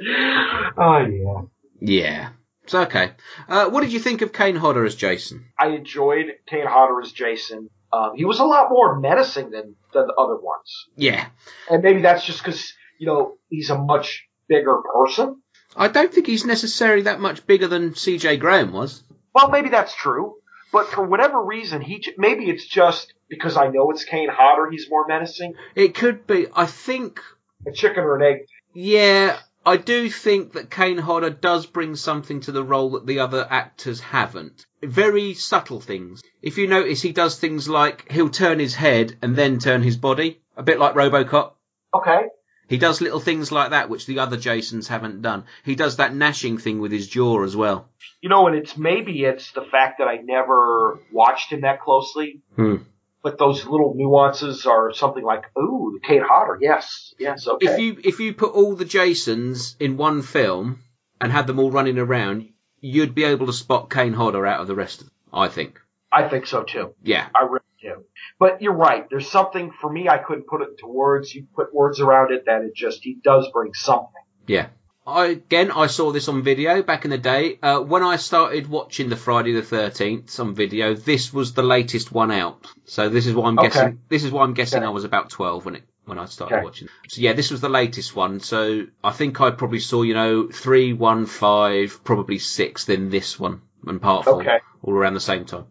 oh, 0.78 1.06
yeah. 1.06 1.41
yeah, 1.80 2.30
it's 2.64 2.74
okay. 2.74 3.12
Uh, 3.47 3.70
what 3.70 3.82
did 3.82 3.93
you 3.93 3.99
think 3.99 4.22
of 4.22 4.34
Kane 4.34 4.56
Hodder 4.56 4.86
as 4.86 4.95
Jason? 4.95 5.45
I 5.58 5.68
enjoyed 5.70 6.26
Kane 6.47 6.68
Hodder 6.68 7.01
as 7.01 7.12
Jason. 7.12 7.70
Um, 7.91 8.12
he 8.16 8.26
was 8.26 8.39
a 8.39 8.45
lot 8.45 8.70
more 8.70 8.99
menacing 8.99 9.51
than, 9.51 9.76
than 9.93 10.08
the 10.08 10.14
other 10.18 10.36
ones. 10.36 10.88
Yeah, 10.95 11.28
And 11.70 11.84
maybe 11.84 12.01
that's 12.01 12.26
just 12.26 12.43
because, 12.43 12.74
you 12.99 13.06
know, 13.08 13.38
he's 13.49 13.70
a 13.70 13.78
much 13.78 14.28
bigger 14.47 14.82
person. 14.82 15.41
I 15.76 15.88
don't 15.88 16.12
think 16.14 16.28
he's 16.28 16.45
necessarily 16.45 17.04
that 17.04 17.20
much 17.20 17.45
bigger 17.45 17.68
than 17.68 17.95
C.J. 17.95 18.38
Graham 18.38 18.74
was. 18.74 19.04
Well, 19.34 19.49
maybe 19.49 19.70
that's 19.70 19.95
true. 19.95 20.36
But 20.72 20.88
for 20.88 21.06
whatever 21.06 21.43
reason, 21.43 21.82
he 21.82 21.99
j- 21.99 22.16
maybe 22.18 22.49
it's 22.49 22.66
just 22.66 23.14
because 23.30 23.58
I 23.58 23.68
know 23.68 23.91
it's 23.91 24.04
Kane 24.04 24.30
Hodder, 24.32 24.72
he's 24.72 24.89
more 24.89 25.06
menacing. 25.08 25.54
It 25.76 25.93
could 25.93 26.26
be. 26.26 26.47
I 26.56 26.66
think 26.66 27.20
A 27.68 27.72
chicken 27.72 28.04
or 28.04 28.16
an 28.18 28.24
egg. 28.24 28.45
Yeah, 28.74 29.38
I 29.66 29.78
do 29.78 30.09
think 30.09 30.53
that 30.53 30.70
Kane 30.70 30.97
Hodder 30.97 31.30
does 31.30 31.66
bring 31.66 31.95
something 31.95 32.41
to 32.41 32.51
the 32.51 32.64
role 32.64 32.91
that 32.91 33.05
the 33.05 33.20
other 33.20 33.47
actors 33.49 34.01
haven't. 34.01 34.66
Very 34.82 35.34
subtle 35.34 35.80
things. 35.80 36.22
If 36.41 36.57
you 36.57 36.68
notice, 36.68 37.01
he 37.01 37.14
does 37.14 37.39
things 37.39 37.70
like 37.70 38.11
he'll 38.11 38.30
turn 38.30 38.59
his 38.59 38.76
head 38.76 39.18
and 39.22 39.36
then 39.36 39.59
turn 39.59 39.82
his 39.82 39.95
body, 39.95 40.41
a 40.57 40.64
bit 40.64 40.80
like 40.80 40.95
Robocop. 40.95 41.53
Okay. 41.93 42.24
He 42.68 42.78
does 42.78 43.01
little 43.01 43.20
things 43.20 43.51
like 43.51 43.70
that 43.70 43.89
which 43.89 44.05
the 44.05 44.20
other 44.20 44.38
Jasons 44.38 44.88
haven't 44.88 45.22
done. 45.22 45.45
He 45.64 45.76
does 45.76 45.97
that 45.97 46.16
gnashing 46.16 46.57
thing 46.57 46.82
with 46.82 46.91
his 46.91 47.07
jaw 47.07 47.43
as 47.43 47.55
well. 47.55 47.89
You 48.22 48.30
know, 48.30 48.47
and 48.47 48.55
it's 48.55 48.78
maybe 48.78 49.24
it's 49.24 49.51
the 49.51 49.61
fact 49.61 49.99
that 49.99 50.07
I 50.07 50.18
never 50.18 50.99
watched 51.11 51.51
him 51.51 51.61
that 51.61 51.82
closely. 51.82 52.41
Hmm. 52.55 52.78
But 53.24 53.38
those 53.38 53.65
little 53.65 53.93
nuances 53.95 54.65
are 54.65 54.93
something 54.93 55.24
like, 55.24 55.45
ooh, 55.57 55.97
the 55.97 56.05
Kane 56.05 56.21
Hodder, 56.21 56.59
yes, 56.61 57.13
yes, 57.17 57.47
okay. 57.47 57.65
If 57.65 57.80
you 57.80 57.97
if 58.03 58.19
you 58.19 58.34
put 58.34 58.53
all 58.53 58.76
the 58.76 58.86
Jasons 58.86 59.78
in 59.80 59.95
one 59.95 60.21
film 60.21 60.80
and 61.21 61.32
had 61.32 61.47
them 61.47 61.57
all 61.57 61.71
running 61.71 61.97
around, 61.97 62.49
you'd 62.82 63.15
be 63.15 63.24
able 63.24 63.45
to 63.45 63.53
spot 63.53 63.89
Kane 63.89 64.13
Hodder 64.13 64.45
out 64.45 64.59
of 64.59 64.67
the 64.67 64.76
rest 64.76 64.99
of 64.99 65.07
them, 65.07 65.15
I 65.32 65.47
think. 65.47 65.80
I 66.11 66.28
think 66.28 66.45
so 66.45 66.63
too. 66.63 66.93
Yeah. 67.01 67.28
I 67.34 67.45
really 67.45 67.61
do. 67.82 68.03
But 68.39 68.61
you're 68.61 68.74
right. 68.74 69.09
There's 69.09 69.30
something 69.30 69.71
for 69.80 69.91
me. 69.91 70.09
I 70.09 70.17
couldn't 70.17 70.47
put 70.47 70.61
it 70.61 70.69
into 70.71 70.88
words. 70.88 71.34
You 71.34 71.47
put 71.55 71.74
words 71.74 72.01
around 72.01 72.32
it, 72.34 72.45
that 72.45 72.61
it 72.61 72.76
just 72.76 73.03
he 73.03 73.17
does 73.24 73.49
bring 73.53 73.74
something. 73.74 74.21
Yeah. 74.47 74.67
I, 75.06 75.26
again, 75.28 75.72
I 75.72 75.88
saw 75.88 76.12
this 76.12 76.30
on 76.30 76.43
video 76.43 76.82
back 76.82 77.04
in 77.04 77.12
the 77.12 77.18
day. 77.18 77.60
Uh, 77.62 77.82
when 77.82 78.04
I 78.04 78.16
started 78.16 78.68
watching 78.68 79.10
the 79.10 79.18
Friday 79.18 79.51
the 79.54 79.62
13th 79.62 80.39
on 80.39 80.56
video, 80.56 80.93
this 80.93 81.34
was 81.34 81.54
the 81.54 81.64
latest 81.64 82.12
one 82.12 82.32
out. 82.32 82.66
So 82.86 83.10
this 83.10 83.28
is 83.28 83.34
why 83.36 83.47
I'm 83.49 83.60
Okay. 83.60 83.68
guessing, 83.68 83.99
this 84.08 84.24
is 84.24 84.32
why 84.32 84.43
I'm 84.43 84.54
guessing 84.54 84.80
Okay. 84.80 84.88
I 84.88 84.91
was 84.91 85.04
about 85.04 85.30
12 85.30 85.66
when 85.66 85.76
it, 85.76 85.84
when 86.06 86.18
I 86.20 86.26
started 86.26 86.56
Okay. 86.56 86.64
watching. 86.64 86.88
So 87.10 87.20
yeah, 87.20 87.34
this 87.34 87.51
was 87.51 87.60
the 87.60 87.68
latest 87.70 88.16
one. 88.16 88.39
So 88.39 88.86
I 89.04 89.12
think 89.12 89.41
I 89.41 89.51
probably 89.51 89.80
saw, 89.80 90.04
you 90.04 90.14
know, 90.14 90.47
three, 90.47 90.93
one, 90.93 91.26
five, 91.26 92.01
probably 92.06 92.39
six, 92.39 92.86
then 92.86 93.10
this 93.10 93.38
one 93.38 93.62
and 93.86 94.01
part 94.01 94.24
four. 94.24 94.45
All 94.84 94.93
around 94.93 95.16
the 95.16 95.20
same 95.20 95.45
time. 95.45 95.66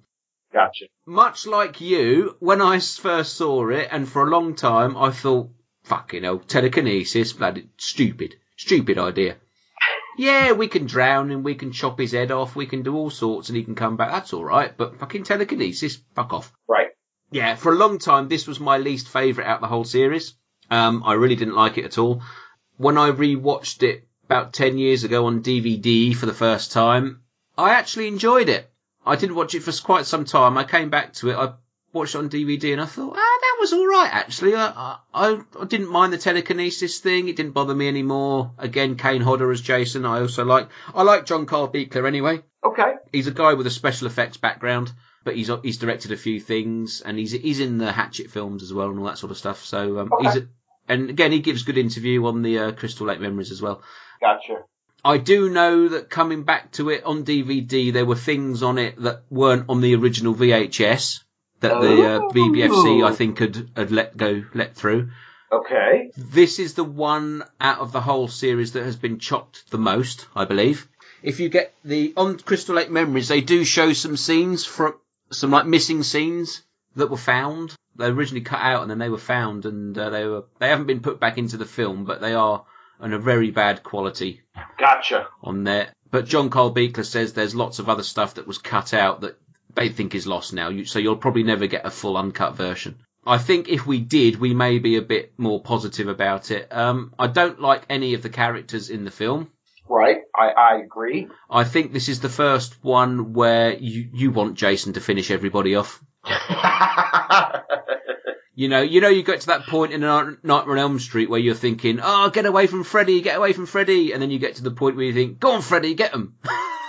Gotcha. 0.53 0.87
Much 1.07 1.47
like 1.47 1.81
you, 1.81 2.37
when 2.39 2.61
I 2.61 2.79
first 2.81 3.35
saw 3.35 3.69
it, 3.71 3.89
and 3.91 4.07
for 4.07 4.27
a 4.27 4.31
long 4.31 4.55
time, 4.55 4.97
I 4.97 5.11
thought, 5.11 5.51
fucking 5.85 6.23
hell, 6.23 6.39
telekinesis, 6.39 7.33
bloody 7.33 7.69
stupid, 7.79 8.37
stupid 8.57 8.99
idea. 8.99 9.37
Yeah, 10.19 10.53
we 10.53 10.69
can 10.69 10.87
drown 10.87 11.31
him, 11.31 11.43
we 11.43 11.55
can 11.55 11.73
chop 11.73 11.99
his 11.99 12.13
head 12.13 12.31
off, 12.31 12.55
we 12.55 12.67
can 12.67 12.83
do 12.83 12.97
all 12.97 13.11
sorts, 13.11 13.49
and 13.49 13.57
he 13.57 13.65
can 13.65 13.75
come 13.75 13.97
back. 13.97 14.11
That's 14.11 14.33
all 14.33 14.45
right, 14.45 14.77
but 14.77 14.99
fucking 14.99 15.25
telekinesis, 15.25 15.99
fuck 16.15 16.33
off. 16.33 16.53
Right. 16.69 16.89
Yeah, 17.31 17.57
for 17.57 17.73
a 17.73 17.77
long 17.77 17.99
time, 17.99 18.29
this 18.29 18.47
was 18.47 18.61
my 18.61 18.77
least 18.77 19.09
favourite 19.09 19.49
out 19.49 19.57
of 19.57 19.61
the 19.63 19.69
whole 19.69 19.85
series. 19.85 20.35
Um, 20.71 21.03
I 21.05 21.15
really 21.15 21.37
didn't 21.37 21.55
like 21.55 21.79
it 21.79 21.87
at 21.87 21.99
all. 21.99 22.23
When 22.77 22.99
I 22.99 23.11
rewatched 23.11 23.83
it 23.83 24.07
about 24.25 24.53
10 24.53 24.77
years 24.77 25.05
ago 25.05 25.27
on 25.27 25.43
DVD 25.43 26.15
for 26.15 26.27
the 26.27 26.35
first 26.35 26.73
time, 26.73 27.23
I 27.57 27.75
actually 27.75 28.09
enjoyed 28.09 28.49
it. 28.49 28.71
I 29.05 29.17
didn't 29.17 29.37
watch 29.37 29.55
it 29.55 29.63
for 29.63 29.73
quite 29.83 30.07
some 30.07 30.25
time. 30.25 30.57
I 30.59 30.65
came 30.65 30.91
back 30.91 31.15
to 31.15 31.31
it. 31.31 31.37
I 31.37 31.55
watched 31.93 32.15
it 32.15 32.19
on 32.19 32.31
DVD 32.31 32.73
and 32.73 32.81
I 32.81 32.87
thought, 32.87 33.15
ah, 33.17 33.39
that 33.41 33.52
was 33.63 33.73
all 33.73 33.87
right 33.87 34.11
actually. 34.13 34.57
I, 34.57 34.97
I, 35.15 35.41
I 35.61 35.65
didn't 35.65 35.91
mind 35.91 36.13
the 36.13 36.19
telekinesis 36.19 36.99
thing. 36.99 37.29
It 37.29 37.37
didn't 37.37 37.53
bother 37.53 37.75
me 37.75 37.87
anymore. 37.87 38.53
Again, 38.59 38.97
Kane 38.97 39.21
Hodder 39.23 39.51
as 39.53 39.61
Jason. 39.61 40.05
I 40.05 40.21
also 40.21 40.45
like. 40.45 40.69
I 40.95 41.03
like 41.05 41.27
John 41.27 41.47
Carl 41.47 41.69
Buechler 41.69 42.07
anyway. 42.07 42.43
Okay. 42.65 42.95
He's 43.13 43.29
a 43.29 43.31
guy 43.31 43.55
with 43.55 43.67
a 43.69 43.71
special 43.71 44.09
effects 44.09 44.37
background, 44.37 44.93
but 45.25 45.37
he's 45.37 45.51
he's 45.63 45.79
directed 45.79 46.11
a 46.11 46.17
few 46.17 46.41
things 46.41 47.01
and 47.03 47.17
he's 47.19 47.31
he's 47.31 47.61
in 47.61 47.79
the 47.79 47.93
Hatchet 47.93 48.31
films 48.31 48.65
as 48.65 48.75
well 48.75 48.91
and 48.91 48.99
all 48.99 49.07
that 49.07 49.19
sort 49.19 49.31
of 49.31 49.39
stuff. 49.39 49.65
So 49.65 50.01
um, 50.01 50.13
Okay. 50.13 50.27
he's 50.27 50.37
a, 50.43 50.49
and 50.89 51.11
again 51.11 51.31
he 51.31 51.39
gives 51.39 51.63
good 51.63 51.79
interview 51.79 52.27
on 52.27 52.43
the 52.43 52.59
uh, 52.59 52.73
Crystal 52.73 53.07
Lake 53.07 53.21
Memories 53.21 53.53
as 53.53 53.63
well. 53.63 53.83
Gotcha. 54.21 54.65
I 55.05 55.19
do 55.19 55.51
know 55.51 55.89
that 55.89 56.11
coming 56.11 56.45
back 56.45 56.73
to 56.73 56.91
it 56.91 57.03
on 57.05 57.25
DVD, 57.25 57.93
there 57.93 58.07
were 58.07 58.15
things 58.15 58.63
on 58.63 58.79
it 58.79 59.01
that 59.03 59.23
weren't 59.31 59.67
on 59.69 59.81
the 59.81 59.97
original 59.97 60.35
VHS 60.35 61.22
that 61.63 61.81
the 61.81 62.05
uh, 62.05 62.19
Oh. 62.23 62.31
BBFC 62.31 63.05
I 63.05 63.15
think 63.15 63.39
had 63.39 63.71
had 63.77 63.91
let 63.91 64.17
go 64.17 64.45
let 64.55 64.75
through. 64.75 65.11
Okay. 65.51 66.11
This 66.17 66.59
is 66.59 66.75
the 66.75 66.85
one 66.85 67.45
out 67.61 67.79
of 67.79 67.93
the 67.93 68.01
whole 68.01 68.29
series 68.29 68.73
that 68.73 68.85
has 68.85 68.97
been 68.97 69.19
chopped 69.19 69.71
the 69.71 69.79
most, 69.79 70.27
I 70.35 70.45
believe. 70.47 70.89
If 71.23 71.41
you 71.41 71.49
get 71.49 71.75
the 71.85 72.13
on 72.17 72.39
Crystal 72.39 72.75
Lake 72.75 72.91
Memories, 72.91 73.29
they 73.29 73.41
do 73.41 73.65
show 73.65 73.93
some 73.93 74.17
scenes 74.17 74.65
from 74.65 74.95
some 75.31 75.51
like 75.51 75.67
missing 75.67 76.03
scenes 76.03 76.63
that 76.97 77.11
were 77.11 77.17
found. 77.17 77.75
They 77.97 78.11
were 78.11 78.17
originally 78.17 78.41
cut 78.45 78.61
out 78.61 78.83
and 78.83 78.91
then 78.91 78.99
they 78.99 79.11
were 79.11 79.19
found, 79.19 79.67
and 79.67 79.97
uh, 79.97 80.11
they 80.11 80.27
were 80.27 80.45
they 80.59 80.69
haven't 80.69 80.87
been 80.87 81.01
put 81.01 81.21
back 81.21 81.37
into 81.39 81.59
the 81.59 81.67
film, 81.67 82.05
but 82.05 82.21
they 82.21 82.33
are 82.35 82.65
on 82.99 83.13
a 83.13 83.19
very 83.19 83.51
bad 83.51 83.83
quality 83.83 84.41
Gotcha. 84.79 85.29
on 85.43 85.65
there. 85.65 85.93
But 86.11 86.27
John 86.27 86.51
Carl 86.51 86.75
Buechler 86.75 87.05
says 87.05 87.33
there's 87.33 87.55
lots 87.55 87.79
of 87.79 87.89
other 87.89 88.03
stuff 88.03 88.35
that 88.35 88.47
was 88.47 88.59
cut 88.59 88.95
out 88.95 89.23
that 89.23 89.39
they 89.75 89.89
think 89.89 90.15
is 90.15 90.27
lost 90.27 90.53
now. 90.53 90.69
You, 90.69 90.85
so 90.85 90.99
you'll 90.99 91.17
probably 91.17 91.43
never 91.43 91.67
get 91.67 91.87
a 91.87 91.91
full 91.91 92.17
uncut 92.17 92.57
version. 92.57 92.97
I 93.25 93.39
think 93.39 93.69
if 93.69 93.87
we 93.87 94.01
did, 94.01 94.41
we 94.41 94.53
may 94.53 94.79
be 94.79 94.97
a 94.97 95.03
bit 95.03 95.33
more 95.39 95.63
positive 95.63 96.09
about 96.09 96.51
it. 96.51 96.69
Um, 96.73 97.15
I 97.19 97.29
don't 97.29 97.61
like 97.61 97.85
any 97.89 98.15
of 98.15 98.23
the 98.23 98.31
characters 98.31 98.91
in 98.91 99.05
the 99.05 99.11
film. 99.11 99.51
Right. 99.89 100.19
I, 100.35 100.49
I 100.49 100.77
agree. 100.79 101.29
I 101.51 101.65
think 101.65 101.93
this 101.93 102.09
is 102.09 102.21
the 102.21 102.29
first 102.29 102.83
one 102.83 103.33
where 103.33 103.75
you, 103.75 104.09
you 104.13 104.31
want 104.31 104.55
Jason 104.55 104.95
to 104.95 105.01
finish 105.01 105.31
everybody 105.31 105.77
off. 105.77 106.03
You 108.55 108.69
know, 108.69 108.83
you 108.83 109.01
know, 109.01 109.09
you 109.09 109.23
get 109.23 109.41
to 109.41 109.47
that 109.47 109.67
point 109.67 109.93
in 109.93 110.03
Nightmare 110.03 110.73
on 110.73 110.79
Elm 110.79 110.99
Street 110.99 111.31
where 111.31 111.41
you're 111.41 111.55
thinking, 111.55 112.01
"Oh, 112.03 112.29
get 112.29 112.45
away 112.45 112.67
from 112.67 112.85
Freddy, 112.85 113.23
get 113.23 113.39
away 113.39 113.55
from 113.55 113.65
Freddy," 113.65 114.13
and 114.13 114.21
then 114.21 114.31
you 114.31 114.39
get 114.39 114.57
to 114.57 114.63
the 114.63 114.71
point 114.71 114.97
where 114.97 115.07
you 115.07 115.15
think, 115.15 115.41
"Go 115.41 115.53
on, 115.53 115.63
Freddy, 115.63 115.95
get 115.95 116.13
him." 116.13 116.37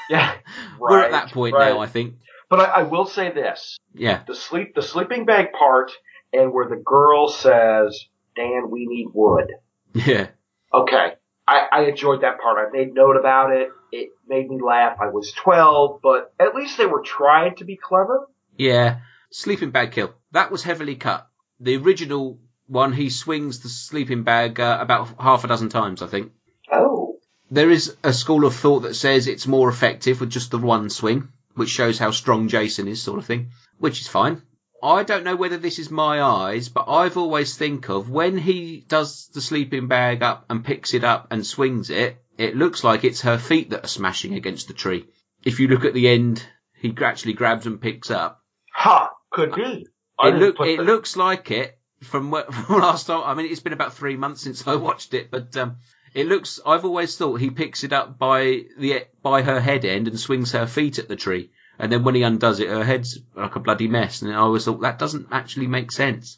yeah. 0.09 0.35
We're 0.79 0.99
at 0.99 1.11
that 1.11 1.31
point 1.31 1.55
right. 1.55 1.69
now, 1.69 1.79
I 1.79 1.87
think. 1.87 2.15
But 2.53 2.69
I, 2.69 2.81
I 2.81 2.83
will 2.83 3.07
say 3.07 3.31
this: 3.31 3.79
Yeah, 3.95 4.21
the 4.27 4.35
sleep, 4.35 4.75
the 4.75 4.83
sleeping 4.83 5.25
bag 5.25 5.53
part, 5.57 5.91
and 6.31 6.53
where 6.53 6.69
the 6.69 6.75
girl 6.75 7.27
says, 7.27 8.05
"Dan, 8.35 8.69
we 8.69 8.85
need 8.85 9.07
wood." 9.11 9.51
yeah. 9.95 10.27
Okay. 10.71 11.13
I, 11.47 11.67
I 11.71 11.81
enjoyed 11.85 12.21
that 12.21 12.39
part. 12.39 12.59
I 12.59 12.71
made 12.71 12.93
note 12.93 13.17
about 13.17 13.51
it. 13.53 13.69
It 13.91 14.09
made 14.27 14.47
me 14.51 14.59
laugh. 14.61 14.99
I 15.01 15.07
was 15.07 15.31
12, 15.31 16.01
but 16.03 16.31
at 16.39 16.53
least 16.53 16.77
they 16.77 16.85
were 16.85 17.01
trying 17.01 17.55
to 17.55 17.65
be 17.65 17.75
clever. 17.75 18.27
Yeah, 18.55 18.99
sleeping 19.31 19.71
bag 19.71 19.91
kill. 19.91 20.13
That 20.31 20.51
was 20.51 20.61
heavily 20.61 20.95
cut. 20.95 21.27
The 21.59 21.77
original 21.77 22.37
one, 22.67 22.93
he 22.93 23.09
swings 23.09 23.61
the 23.61 23.69
sleeping 23.69 24.21
bag 24.21 24.59
uh, 24.59 24.77
about 24.79 25.19
half 25.19 25.43
a 25.43 25.47
dozen 25.47 25.69
times, 25.69 26.03
I 26.03 26.07
think. 26.07 26.31
Oh. 26.71 27.17
There 27.49 27.71
is 27.71 27.97
a 28.03 28.13
school 28.13 28.45
of 28.45 28.53
thought 28.53 28.81
that 28.81 28.93
says 28.93 29.25
it's 29.25 29.47
more 29.47 29.69
effective 29.69 30.19
with 30.19 30.29
just 30.29 30.51
the 30.51 30.59
one 30.59 30.91
swing, 30.91 31.29
which 31.55 31.69
shows 31.69 31.99
how 31.99 32.11
strong 32.11 32.47
Jason 32.47 32.87
is, 32.87 33.01
sort 33.01 33.19
of 33.19 33.25
thing, 33.25 33.49
which 33.77 34.01
is 34.01 34.07
fine. 34.07 34.41
I 34.81 35.03
don't 35.03 35.23
know 35.23 35.37
whether 35.37 35.57
this 35.57 35.79
is 35.79 35.89
my 35.89 36.21
eyes, 36.21 36.67
but 36.67 36.89
I've 36.89 37.15
always 37.15 37.55
think 37.55 37.89
of 37.89 38.09
when 38.09 38.37
he 38.37 38.83
does 38.87 39.29
the 39.33 39.39
sleeping 39.39 39.87
bag 39.87 40.21
up 40.21 40.45
and 40.49 40.65
picks 40.65 40.93
it 40.93 41.05
up 41.05 41.27
and 41.31 41.45
swings 41.45 41.89
it, 41.89 42.21
it 42.37 42.57
looks 42.57 42.83
like 42.83 43.03
it's 43.03 43.21
her 43.21 43.37
feet 43.37 43.69
that 43.69 43.85
are 43.85 43.87
smashing 43.87 44.33
against 44.33 44.67
the 44.67 44.73
tree. 44.73 45.05
If 45.43 45.59
you 45.59 45.67
look 45.69 45.85
at 45.85 45.93
the 45.93 46.09
end, 46.09 46.45
he 46.73 46.93
actually 47.01 47.33
grabs 47.33 47.65
and 47.65 47.79
picks 47.79 48.11
up. 48.11 48.41
Ha! 48.73 49.11
Could 49.31 49.55
be. 49.55 49.87
I 50.19 50.29
It 50.29 50.35
look 50.35 50.59
it 50.59 50.79
looks 50.79 51.15
like 51.15 51.49
it 51.49 51.77
from, 52.01 52.31
from 52.51 52.81
last 52.81 53.07
time. 53.07 53.23
I 53.23 53.33
mean, 53.33 53.51
it's 53.51 53.61
been 53.61 53.73
about 53.73 53.93
three 53.93 54.17
months 54.17 54.41
since 54.41 54.67
I 54.67 54.75
watched 54.75 55.13
it, 55.13 55.31
but 55.31 55.55
um, 55.57 55.77
it 56.13 56.27
looks. 56.27 56.59
I've 56.65 56.85
always 56.85 57.17
thought 57.17 57.39
he 57.39 57.49
picks 57.49 57.83
it 57.83 57.93
up 57.93 58.17
by 58.17 58.61
the 58.77 59.05
by 59.21 59.41
her 59.41 59.59
head 59.59 59.85
end 59.85 60.07
and 60.07 60.19
swings 60.19 60.51
her 60.51 60.67
feet 60.67 60.99
at 60.99 61.07
the 61.07 61.15
tree, 61.15 61.51
and 61.79 61.91
then 61.91 62.03
when 62.03 62.15
he 62.15 62.23
undoes 62.23 62.59
it, 62.59 62.69
her 62.69 62.83
head's 62.83 63.19
like 63.35 63.55
a 63.55 63.59
bloody 63.59 63.87
mess. 63.87 64.21
And 64.21 64.31
I 64.31 64.37
always 64.37 64.65
thought 64.65 64.81
that 64.81 64.99
doesn't 64.99 65.27
actually 65.31 65.67
make 65.67 65.91
sense. 65.91 66.37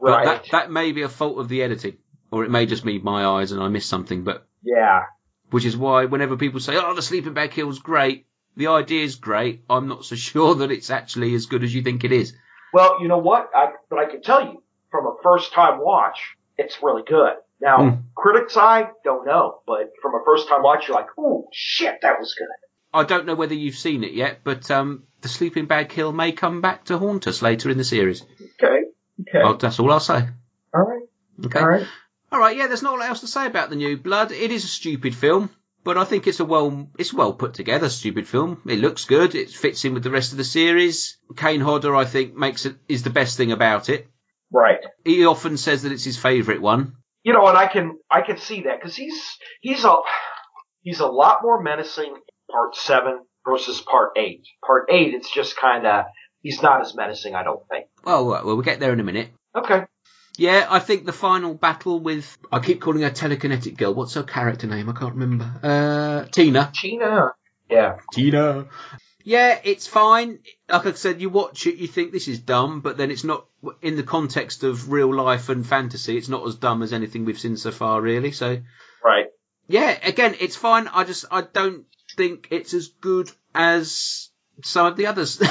But 0.00 0.10
Right. 0.10 0.24
that 0.26 0.44
that 0.52 0.70
may 0.70 0.92
be 0.92 1.02
a 1.02 1.08
fault 1.08 1.38
of 1.38 1.48
the 1.48 1.62
editing, 1.62 1.98
or 2.30 2.44
it 2.44 2.50
may 2.50 2.66
just 2.66 2.84
be 2.84 2.98
my 2.98 3.24
eyes 3.24 3.52
and 3.52 3.62
I 3.62 3.68
missed 3.68 3.88
something. 3.88 4.24
But 4.24 4.46
yeah. 4.62 5.04
which 5.50 5.64
is 5.64 5.76
why 5.76 6.06
whenever 6.06 6.36
people 6.36 6.60
say, 6.60 6.76
"Oh, 6.76 6.94
the 6.94 7.02
sleeping 7.02 7.34
bag 7.34 7.50
kill's 7.52 7.78
great," 7.78 8.26
the 8.56 8.68
idea 8.68 9.04
is 9.04 9.16
great. 9.16 9.64
I'm 9.70 9.88
not 9.88 10.04
so 10.04 10.16
sure 10.30 10.54
that 10.56 10.70
it's 10.70 10.90
actually 10.90 11.34
as 11.34 11.46
good 11.46 11.62
as 11.64 11.74
you 11.74 11.82
think 11.82 12.04
it 12.04 12.12
is. 12.12 12.34
Well, 12.72 13.02
you 13.02 13.08
know 13.08 13.18
what? 13.18 13.50
I, 13.54 13.72
but 13.90 13.98
I 13.98 14.06
can 14.06 14.22
tell 14.22 14.42
you 14.44 14.62
from 14.90 15.06
a 15.06 15.14
first 15.22 15.52
time 15.52 15.78
watch, 15.78 16.36
it's 16.56 16.82
really 16.82 17.02
good. 17.02 17.34
Now, 17.62 17.76
Hmm. 17.90 17.96
critics' 18.16 18.56
eye, 18.56 18.90
don't 19.04 19.24
know, 19.24 19.60
but 19.66 19.92
from 20.02 20.14
a 20.16 20.24
first 20.26 20.48
time 20.48 20.62
watch, 20.64 20.88
you're 20.88 20.96
like, 20.96 21.06
oh 21.16 21.46
shit, 21.52 22.00
that 22.02 22.18
was 22.18 22.34
good. 22.36 22.48
I 22.92 23.04
don't 23.04 23.24
know 23.24 23.36
whether 23.36 23.54
you've 23.54 23.76
seen 23.76 24.02
it 24.04 24.12
yet, 24.12 24.40
but 24.42 24.68
um, 24.70 25.04
the 25.20 25.28
sleeping 25.28 25.66
bag 25.66 25.88
kill 25.88 26.12
may 26.12 26.32
come 26.32 26.60
back 26.60 26.84
to 26.86 26.98
haunt 26.98 27.26
us 27.28 27.40
later 27.40 27.70
in 27.70 27.78
the 27.78 27.84
series. 27.84 28.22
Okay. 28.60 28.82
Okay. 29.20 29.42
Well, 29.44 29.54
that's 29.56 29.78
all 29.78 29.92
I'll 29.92 30.00
say. 30.00 30.26
All 30.74 30.82
right. 30.82 31.02
Okay. 31.46 31.60
All 31.60 31.68
right. 31.68 31.86
All 32.32 32.38
right. 32.40 32.56
Yeah, 32.56 32.66
there's 32.66 32.82
not 32.82 32.96
a 32.96 32.98
lot 32.98 33.08
else 33.08 33.20
to 33.20 33.26
say 33.28 33.46
about 33.46 33.70
the 33.70 33.76
new 33.76 33.96
Blood. 33.96 34.32
It 34.32 34.50
is 34.50 34.64
a 34.64 34.68
stupid 34.68 35.14
film, 35.14 35.48
but 35.84 35.96
I 35.96 36.04
think 36.04 36.26
it's 36.26 36.40
a 36.40 36.44
well, 36.44 36.90
it's 36.98 37.14
well 37.14 37.32
put 37.32 37.54
together 37.54 37.88
stupid 37.88 38.26
film. 38.26 38.60
It 38.66 38.80
looks 38.80 39.04
good. 39.04 39.34
It 39.36 39.50
fits 39.50 39.84
in 39.84 39.94
with 39.94 40.02
the 40.02 40.10
rest 40.10 40.32
of 40.32 40.38
the 40.38 40.44
series. 40.44 41.16
Kane 41.36 41.60
Hodder, 41.60 41.94
I 41.94 42.04
think, 42.06 42.34
makes 42.34 42.66
it 42.66 42.74
is 42.88 43.04
the 43.04 43.10
best 43.10 43.36
thing 43.36 43.52
about 43.52 43.88
it. 43.88 44.08
Right. 44.50 44.80
He 45.04 45.24
often 45.24 45.56
says 45.56 45.84
that 45.84 45.92
it's 45.92 46.04
his 46.04 46.18
favourite 46.18 46.60
one. 46.60 46.96
You 47.24 47.32
know, 47.32 47.46
and 47.46 47.56
I 47.56 47.66
can 47.66 47.98
I 48.10 48.22
can 48.22 48.38
see 48.38 48.62
that 48.62 48.80
because 48.80 48.96
he's 48.96 49.38
he's 49.60 49.84
a 49.84 49.96
he's 50.82 51.00
a 51.00 51.06
lot 51.06 51.38
more 51.42 51.62
menacing 51.62 52.10
in 52.10 52.20
part 52.50 52.74
seven 52.76 53.20
versus 53.46 53.80
part 53.80 54.12
eight. 54.16 54.42
Part 54.66 54.90
eight, 54.90 55.14
it's 55.14 55.32
just 55.32 55.56
kind 55.56 55.86
of 55.86 56.06
he's 56.42 56.62
not 56.62 56.80
as 56.80 56.94
menacing, 56.94 57.34
I 57.34 57.44
don't 57.44 57.66
think. 57.68 57.86
Well, 58.04 58.26
well, 58.26 58.44
we'll 58.44 58.62
get 58.62 58.80
there 58.80 58.92
in 58.92 59.00
a 59.00 59.04
minute. 59.04 59.30
Okay. 59.54 59.84
Yeah, 60.38 60.66
I 60.68 60.78
think 60.78 61.04
the 61.04 61.12
final 61.12 61.54
battle 61.54 62.00
with 62.00 62.38
I 62.50 62.58
keep 62.60 62.80
calling 62.80 63.02
her 63.02 63.10
telekinetic 63.10 63.76
girl. 63.76 63.94
What's 63.94 64.14
her 64.14 64.22
character 64.22 64.66
name? 64.66 64.88
I 64.88 64.92
can't 64.92 65.14
remember. 65.14 65.60
Uh, 65.62 66.24
Tina. 66.30 66.70
Tina. 66.74 67.32
Yeah. 67.70 67.98
Tina. 68.12 68.66
Yeah, 69.24 69.58
it's 69.62 69.86
fine. 69.86 70.40
Like 70.68 70.86
I 70.86 70.92
said, 70.92 71.20
you 71.20 71.28
watch 71.30 71.66
it, 71.66 71.76
you 71.76 71.86
think 71.88 72.12
this 72.12 72.28
is 72.28 72.38
dumb, 72.40 72.80
but 72.80 72.96
then 72.96 73.10
it's 73.10 73.24
not 73.24 73.46
in 73.80 73.96
the 73.96 74.02
context 74.02 74.64
of 74.64 74.90
real 74.90 75.14
life 75.14 75.48
and 75.48 75.66
fantasy. 75.66 76.16
It's 76.16 76.28
not 76.28 76.46
as 76.46 76.56
dumb 76.56 76.82
as 76.82 76.92
anything 76.92 77.24
we've 77.24 77.38
seen 77.38 77.56
so 77.56 77.70
far, 77.70 78.00
really. 78.00 78.32
So 78.32 78.58
Right. 79.04 79.26
yeah, 79.68 79.96
again, 80.02 80.34
it's 80.40 80.56
fine. 80.56 80.88
I 80.88 81.04
just 81.04 81.24
I 81.30 81.42
don't 81.42 81.84
think 82.16 82.48
it's 82.50 82.74
as 82.74 82.88
good 82.88 83.30
as 83.54 84.30
some 84.62 84.86
of 84.86 84.96
the 84.96 85.06
others. 85.06 85.40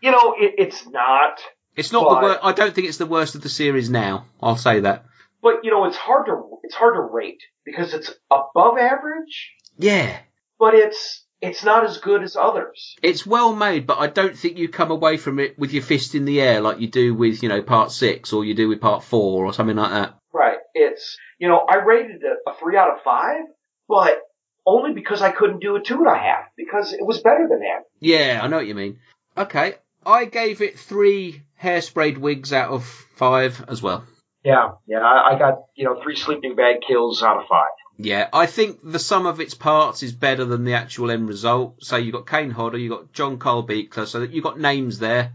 You 0.00 0.12
know, 0.12 0.34
it, 0.38 0.54
it's 0.58 0.86
not, 0.86 1.40
it's 1.76 1.92
not 1.92 2.04
But- 2.04 2.14
the 2.14 2.26
worst. 2.26 2.40
I 2.42 2.52
don't 2.52 2.72
think 2.74 2.88
it's 2.88 2.98
the 2.98 3.06
worst 3.06 3.34
of 3.34 3.42
the 3.42 3.48
series 3.48 3.90
now. 3.90 4.26
I'll 4.40 4.56
say 4.56 4.80
that. 4.80 5.04
but 5.42 5.64
you 5.64 5.70
know, 5.72 5.84
it's 5.86 5.96
hard 5.96 6.26
to 6.26 6.58
it's 6.62 6.74
hard 6.74 6.94
to 6.94 7.00
rate 7.00 7.40
because 7.64 7.94
it's 7.94 8.12
above 8.30 8.78
average, 8.78 9.52
Yeah. 9.76 10.16
but 10.58 10.74
it's 10.74 11.24
it's 11.40 11.64
not 11.64 11.84
as 11.84 11.98
good 11.98 12.22
as 12.22 12.36
others. 12.36 12.96
It's 13.02 13.26
well 13.26 13.54
made, 13.54 13.86
but 13.86 13.98
I 13.98 14.08
don't 14.08 14.36
think 14.36 14.58
you 14.58 14.68
come 14.68 14.90
away 14.90 15.16
from 15.16 15.38
it 15.38 15.58
with 15.58 15.72
your 15.72 15.82
fist 15.82 16.14
in 16.14 16.24
the 16.24 16.40
air 16.40 16.60
like 16.60 16.80
you 16.80 16.88
do 16.88 17.14
with, 17.14 17.42
you 17.42 17.48
know, 17.48 17.62
part 17.62 17.92
six 17.92 18.32
or 18.32 18.44
you 18.44 18.54
do 18.54 18.68
with 18.68 18.80
part 18.80 19.04
four 19.04 19.44
or 19.44 19.52
something 19.52 19.76
like 19.76 19.90
that. 19.90 20.18
Right. 20.32 20.58
It's 20.74 21.16
you 21.38 21.48
know, 21.48 21.58
I 21.58 21.76
rated 21.76 22.22
it 22.22 22.38
a 22.46 22.52
three 22.58 22.76
out 22.76 22.90
of 22.90 23.02
five, 23.04 23.42
but 23.88 24.18
only 24.66 24.92
because 24.92 25.22
I 25.22 25.30
couldn't 25.30 25.60
do 25.60 25.76
a 25.76 25.80
two 25.80 25.98
and 25.98 26.06
a 26.06 26.18
half 26.18 26.46
because 26.56 26.92
it 26.92 27.04
was 27.04 27.20
better 27.20 27.46
than 27.48 27.60
that. 27.60 27.84
Yeah, 28.00 28.40
I 28.42 28.48
know 28.48 28.56
what 28.56 28.66
you 28.66 28.74
mean. 28.74 28.98
Okay. 29.36 29.76
I 30.04 30.24
gave 30.24 30.60
it 30.60 30.78
three 30.78 31.42
hairsprayed 31.62 32.18
wigs 32.18 32.52
out 32.52 32.70
of 32.70 32.84
five 32.84 33.64
as 33.68 33.82
well. 33.82 34.04
Yeah, 34.44 34.70
yeah. 34.86 35.00
I, 35.00 35.34
I 35.34 35.38
got 35.38 35.62
you 35.74 35.84
know 35.84 36.00
three 36.02 36.16
sleeping 36.16 36.54
bag 36.54 36.76
kills 36.86 37.22
out 37.22 37.38
of 37.38 37.48
five. 37.48 37.68
Yeah, 38.00 38.28
I 38.32 38.46
think 38.46 38.78
the 38.84 39.00
sum 39.00 39.26
of 39.26 39.40
its 39.40 39.54
parts 39.54 40.04
is 40.04 40.12
better 40.12 40.44
than 40.44 40.62
the 40.62 40.74
actual 40.74 41.10
end 41.10 41.28
result. 41.28 41.82
So 41.82 41.96
you've 41.96 42.14
got 42.14 42.28
Kane 42.28 42.52
Hodder, 42.52 42.78
you've 42.78 42.92
got 42.92 43.12
John 43.12 43.38
Carl 43.38 43.66
Buechler, 43.66 44.06
so 44.06 44.20
that 44.20 44.30
you 44.30 44.40
got 44.40 44.58
names 44.58 45.00
there. 45.00 45.32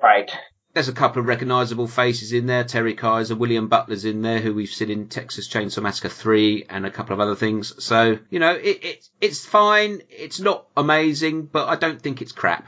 Right. 0.00 0.30
There's 0.74 0.88
a 0.88 0.92
couple 0.92 1.20
of 1.20 1.26
recognisable 1.26 1.88
faces 1.88 2.32
in 2.32 2.46
there. 2.46 2.62
Terry 2.62 2.94
Kiser, 2.94 3.36
William 3.36 3.68
Butler's 3.68 4.04
in 4.04 4.22
there, 4.22 4.40
who 4.40 4.54
we've 4.54 4.68
seen 4.68 4.90
in 4.90 5.08
Texas 5.08 5.48
Chainsaw 5.48 5.82
Massacre 5.82 6.08
3 6.08 6.66
and 6.68 6.86
a 6.86 6.90
couple 6.90 7.14
of 7.14 7.20
other 7.20 7.34
things. 7.34 7.82
So, 7.82 8.18
you 8.30 8.38
know, 8.38 8.54
it, 8.54 8.84
it, 8.84 9.08
it's 9.20 9.44
fine. 9.44 10.00
It's 10.08 10.40
not 10.40 10.66
amazing, 10.76 11.46
but 11.46 11.68
I 11.68 11.76
don't 11.76 12.00
think 12.00 12.22
it's 12.22 12.32
crap. 12.32 12.66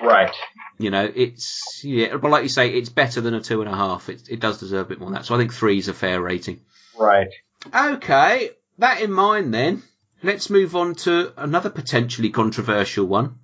Right. 0.00 0.34
You 0.78 0.90
know, 0.90 1.10
it's, 1.14 1.80
yeah, 1.82 2.16
but 2.16 2.30
like 2.30 2.42
you 2.42 2.50
say, 2.50 2.70
it's 2.70 2.90
better 2.90 3.22
than 3.22 3.32
a 3.32 3.40
two 3.40 3.62
and 3.62 3.70
a 3.70 3.74
half. 3.74 4.10
It, 4.10 4.28
it 4.28 4.40
does 4.40 4.60
deserve 4.60 4.86
a 4.86 4.88
bit 4.90 4.98
more 4.98 5.08
than 5.08 5.14
that. 5.14 5.24
So 5.24 5.34
I 5.34 5.38
think 5.38 5.54
three 5.54 5.78
is 5.78 5.88
a 5.88 5.94
fair 5.94 6.20
rating. 6.20 6.60
Right. 6.98 7.28
Okay, 7.74 8.50
that 8.78 9.00
in 9.00 9.12
mind 9.12 9.52
then, 9.52 9.82
let's 10.22 10.50
move 10.50 10.76
on 10.76 10.94
to 10.94 11.32
another 11.36 11.70
potentially 11.70 12.30
controversial 12.30 13.06
one. 13.06 13.38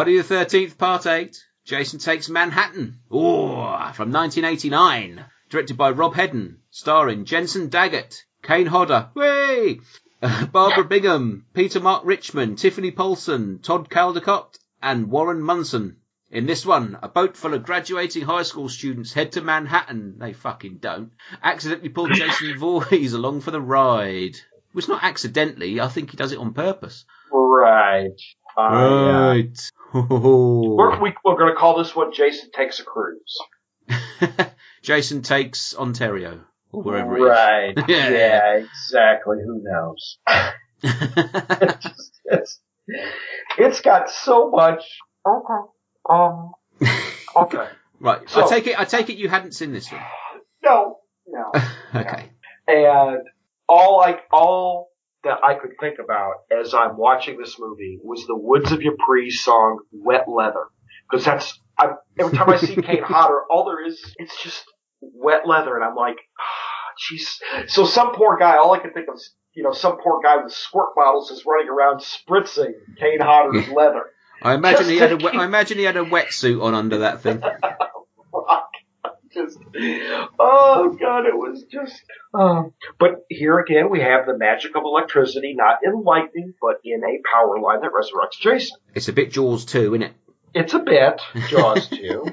Friday 0.00 0.16
the 0.16 0.34
13th, 0.34 0.78
Part 0.78 1.06
8. 1.06 1.36
Jason 1.66 1.98
Takes 1.98 2.30
Manhattan. 2.30 3.00
Oh, 3.10 3.66
from 3.92 4.10
1989. 4.10 5.26
Directed 5.50 5.76
by 5.76 5.90
Rob 5.90 6.14
Hedden. 6.14 6.60
Starring 6.70 7.26
Jensen 7.26 7.68
Daggett, 7.68 8.24
Kane 8.42 8.64
Hodder, 8.64 9.10
way, 9.14 9.80
Barbara 10.52 10.84
Bingham, 10.84 11.44
Peter 11.52 11.80
Mark 11.80 12.06
Richmond, 12.06 12.56
Tiffany 12.56 12.90
Paulson, 12.90 13.58
Todd 13.58 13.90
Caldecott, 13.90 14.58
and 14.80 15.10
Warren 15.10 15.42
Munson. 15.42 15.98
In 16.30 16.46
this 16.46 16.64
one, 16.64 16.96
a 17.02 17.08
boat 17.10 17.36
full 17.36 17.52
of 17.52 17.66
graduating 17.66 18.22
high 18.22 18.44
school 18.44 18.70
students 18.70 19.12
head 19.12 19.32
to 19.32 19.42
Manhattan. 19.42 20.18
They 20.18 20.32
fucking 20.32 20.78
don't. 20.80 21.12
Accidentally 21.42 21.90
pull 21.90 22.08
Jason 22.08 22.56
Voorhees 22.58 23.12
along 23.12 23.42
for 23.42 23.50
the 23.50 23.60
ride. 23.60 24.36
Well, 24.72 24.78
it's 24.78 24.88
not 24.88 25.04
accidentally. 25.04 25.78
I 25.78 25.88
think 25.88 26.10
he 26.10 26.16
does 26.16 26.32
it 26.32 26.38
on 26.38 26.54
purpose. 26.54 27.04
Right. 27.30 28.18
Uh, 28.68 29.06
yeah. 29.06 29.28
Right. 29.28 29.70
We're, 29.92 31.00
we, 31.00 31.14
we're 31.24 31.36
going 31.36 31.52
to 31.52 31.56
call 31.56 31.78
this 31.78 31.94
one 31.96 32.12
Jason 32.12 32.50
Takes 32.52 32.78
a 32.80 32.84
Cruise. 32.84 33.38
Jason 34.82 35.22
takes 35.22 35.74
Ontario 35.76 36.42
or 36.72 36.82
wherever 36.82 37.16
it 37.16 37.22
is. 37.22 37.28
Right. 37.28 37.74
Yeah. 37.88 38.10
yeah. 38.10 38.54
exactly. 38.56 39.38
Who 39.44 39.60
knows? 39.62 40.18
it's, 40.82 41.82
just- 41.82 42.12
it's, 42.24 42.58
it's 43.58 43.80
got 43.80 44.10
so 44.10 44.50
much. 44.50 44.84
Okay. 45.26 45.68
Um. 46.08 46.52
Okay. 47.36 47.66
right. 48.00 48.36
I 48.36 48.48
take 48.48 48.66
it. 48.68 48.78
I 48.78 48.84
take 48.84 49.10
it 49.10 49.16
you 49.16 49.28
hadn't 49.28 49.52
seen 49.52 49.72
this 49.72 49.90
one. 49.90 50.02
No. 50.64 50.98
No. 51.26 51.52
okay. 51.94 52.30
And 52.66 53.20
all 53.68 53.98
like 53.98 54.20
all 54.32 54.89
that 55.24 55.38
I 55.44 55.54
could 55.54 55.72
think 55.80 55.98
about 56.02 56.34
as 56.50 56.74
I'm 56.74 56.96
watching 56.96 57.38
this 57.38 57.56
movie 57.58 57.98
was 58.02 58.26
the 58.26 58.36
Woods 58.36 58.72
of 58.72 58.80
Ypres 58.80 59.42
song 59.42 59.80
"Wet 59.92 60.24
Leather," 60.28 60.64
because 61.10 61.24
that's 61.24 61.58
I, 61.78 61.92
every 62.18 62.36
time 62.36 62.50
I 62.50 62.56
see 62.56 62.76
Kane 62.82 63.02
Hodder, 63.02 63.42
all 63.50 63.64
there 63.64 63.84
is 63.86 64.00
it's 64.16 64.42
just 64.42 64.64
wet 65.00 65.46
leather, 65.46 65.74
and 65.76 65.84
I'm 65.84 65.94
like, 65.94 66.16
ah, 66.38 66.92
jeez. 67.12 67.68
So 67.70 67.84
some 67.84 68.12
poor 68.14 68.38
guy, 68.38 68.56
all 68.56 68.72
I 68.72 68.78
can 68.78 68.92
think 68.92 69.08
of 69.08 69.14
is 69.16 69.34
you 69.54 69.62
know 69.62 69.72
some 69.72 69.98
poor 70.02 70.20
guy 70.22 70.42
with 70.42 70.52
squirt 70.52 70.94
bottles 70.96 71.30
is 71.30 71.44
running 71.46 71.68
around 71.70 72.00
spritzing 72.00 72.72
Kane 72.98 73.20
Hodder's 73.20 73.68
leather. 73.74 74.04
I 74.42 74.54
imagine 74.54 74.78
Just 74.78 74.90
he 74.90 74.98
had 74.98 75.12
a. 75.12 75.16
we- 75.16 75.28
I 75.28 75.44
imagine 75.44 75.78
he 75.78 75.84
had 75.84 75.96
a 75.96 76.04
wetsuit 76.04 76.62
on 76.62 76.74
under 76.74 76.98
that 76.98 77.20
thing. 77.22 77.42
just, 79.32 79.58
oh 80.38 80.96
god, 81.00 81.26
it 81.26 81.34
was 81.36 81.64
just. 81.70 82.02
Um, 82.34 82.72
but 82.98 83.24
here 83.28 83.58
again, 83.58 83.90
we 83.90 84.00
have 84.00 84.26
the 84.26 84.36
magic 84.36 84.76
of 84.76 84.82
electricity, 84.84 85.54
not 85.56 85.78
in 85.84 86.02
lightning, 86.02 86.54
but 86.60 86.80
in 86.84 87.02
a 87.02 87.18
power 87.32 87.60
line 87.60 87.80
that 87.82 87.90
resurrects 87.92 88.40
Jason. 88.40 88.78
It's 88.94 89.08
a 89.08 89.12
bit 89.12 89.30
Jaws 89.32 89.64
too, 89.64 89.94
isn't 89.94 90.02
it? 90.02 90.12
It's 90.54 90.74
a 90.74 90.78
bit 90.80 91.20
Jaws 91.48 91.88
too, 91.90 92.26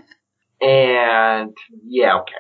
and 0.62 1.56
yeah, 1.86 2.20
okay. 2.22 2.34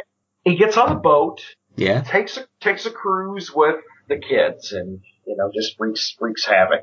He 0.43 0.55
gets 0.55 0.77
on 0.77 0.91
a 0.91 0.95
boat, 0.95 1.41
Yeah. 1.75 2.01
takes 2.01 2.37
a 2.37 2.45
takes 2.61 2.85
a 2.85 2.91
cruise 2.91 3.51
with 3.53 3.75
the 4.07 4.17
kids, 4.17 4.71
and 4.73 5.01
you 5.25 5.35
know 5.37 5.51
just 5.53 5.75
wreaks 5.79 6.15
wreaks 6.19 6.45
havoc. 6.45 6.81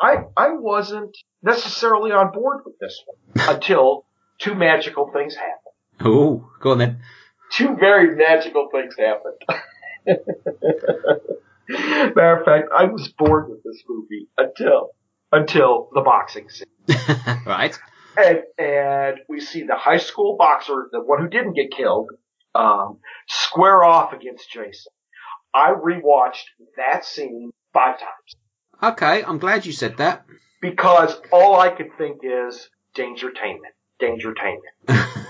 I 0.00 0.24
I 0.36 0.52
wasn't 0.54 1.16
necessarily 1.42 2.10
on 2.12 2.32
board 2.32 2.62
with 2.64 2.78
this 2.80 3.02
one 3.06 3.48
until 3.56 4.04
two 4.38 4.54
magical 4.54 5.10
things 5.12 5.34
happened. 5.34 5.58
Oh, 6.04 6.50
go 6.60 6.72
on 6.72 6.78
then. 6.78 7.00
two 7.52 7.76
very 7.76 8.14
magical 8.16 8.68
things 8.72 8.94
happened. 8.98 9.40
Matter 11.68 12.36
of 12.40 12.44
fact, 12.44 12.68
I 12.76 12.84
was 12.84 13.08
bored 13.18 13.48
with 13.48 13.62
this 13.64 13.82
movie 13.88 14.28
until 14.36 14.90
until 15.32 15.88
the 15.94 16.02
boxing 16.02 16.48
scene, 16.50 16.66
right. 17.46 17.76
and 18.16 18.40
and 18.58 19.16
we 19.28 19.40
see 19.40 19.62
the 19.64 19.74
high 19.76 19.96
school 19.96 20.36
boxer, 20.38 20.88
the 20.92 21.00
one 21.00 21.20
who 21.22 21.28
didn't 21.28 21.54
get 21.54 21.70
killed, 21.70 22.10
um, 22.54 22.98
square 23.28 23.82
off 23.82 24.12
against 24.12 24.50
Jason. 24.52 24.92
I 25.54 25.70
rewatched 25.72 26.44
that 26.76 27.04
scene 27.04 27.50
five 27.72 27.98
times 27.98 28.34
Okay. 28.82 29.22
I'm 29.24 29.38
glad 29.38 29.64
you 29.64 29.72
said 29.72 29.96
that. 29.98 30.26
because 30.60 31.16
all 31.32 31.58
I 31.58 31.70
could 31.70 31.96
think 31.96 32.18
is 32.22 32.68
dangertainment, 32.94 33.73
dangertainment. 34.00 34.74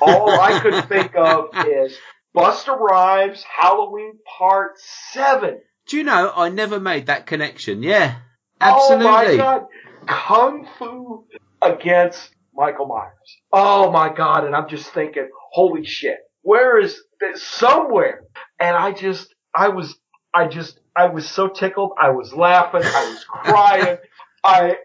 all 0.00 0.30
I 0.30 0.60
could 0.60 0.84
think 0.88 1.14
of 1.16 1.48
is 1.66 1.96
Busta 2.36 2.78
Rhymes 2.78 3.42
Halloween 3.44 4.14
Part 4.38 4.72
Seven. 5.12 5.60
Do 5.86 5.96
you 5.96 6.04
know 6.04 6.32
I 6.34 6.48
never 6.48 6.80
made 6.80 7.06
that 7.06 7.26
connection? 7.26 7.82
Yeah. 7.82 8.16
absolutely. 8.60 9.06
Oh 9.06 9.10
my 9.10 9.36
god. 9.36 9.66
Kung 10.06 10.68
Fu 10.78 11.24
against 11.62 12.30
Michael 12.54 12.86
Myers. 12.86 13.36
Oh 13.52 13.90
my 13.90 14.12
god. 14.12 14.44
And 14.44 14.54
I'm 14.54 14.68
just 14.68 14.86
thinking, 14.90 15.28
holy 15.52 15.84
shit. 15.84 16.18
Where 16.42 16.78
is 16.78 17.00
this? 17.20 17.42
somewhere, 17.42 18.20
and 18.60 18.76
I 18.76 18.92
just, 18.92 19.34
I 19.54 19.68
was, 19.68 19.96
I 20.34 20.46
just, 20.46 20.78
I 20.96 21.06
was 21.06 21.28
so 21.28 21.48
tickled. 21.48 21.92
I 22.00 22.10
was 22.10 22.34
laughing. 22.34 22.82
I 22.84 23.10
was 23.10 23.24
crying. 23.24 23.98
I, 24.44 24.76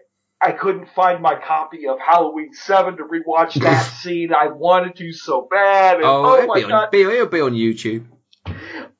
I 0.42 0.52
couldn't 0.52 0.88
find 0.94 1.20
my 1.22 1.34
copy 1.34 1.86
of 1.86 1.98
Halloween 1.98 2.52
7 2.52 2.96
to 2.96 3.04
rewatch 3.04 3.54
that 3.62 3.82
scene. 4.00 4.32
I 4.32 4.48
wanted 4.48 4.96
to 4.96 5.12
so 5.12 5.46
bad. 5.50 5.96
And, 5.96 6.04
Oh, 6.04 6.24
oh, 6.24 6.34
it'll, 6.36 6.46
my 6.46 6.54
be 6.54 6.62
god. 6.62 6.72
on, 6.72 6.88
be, 6.90 7.02
it'll 7.02 7.26
be 7.26 7.40
on 7.40 7.52
YouTube. 7.52 8.06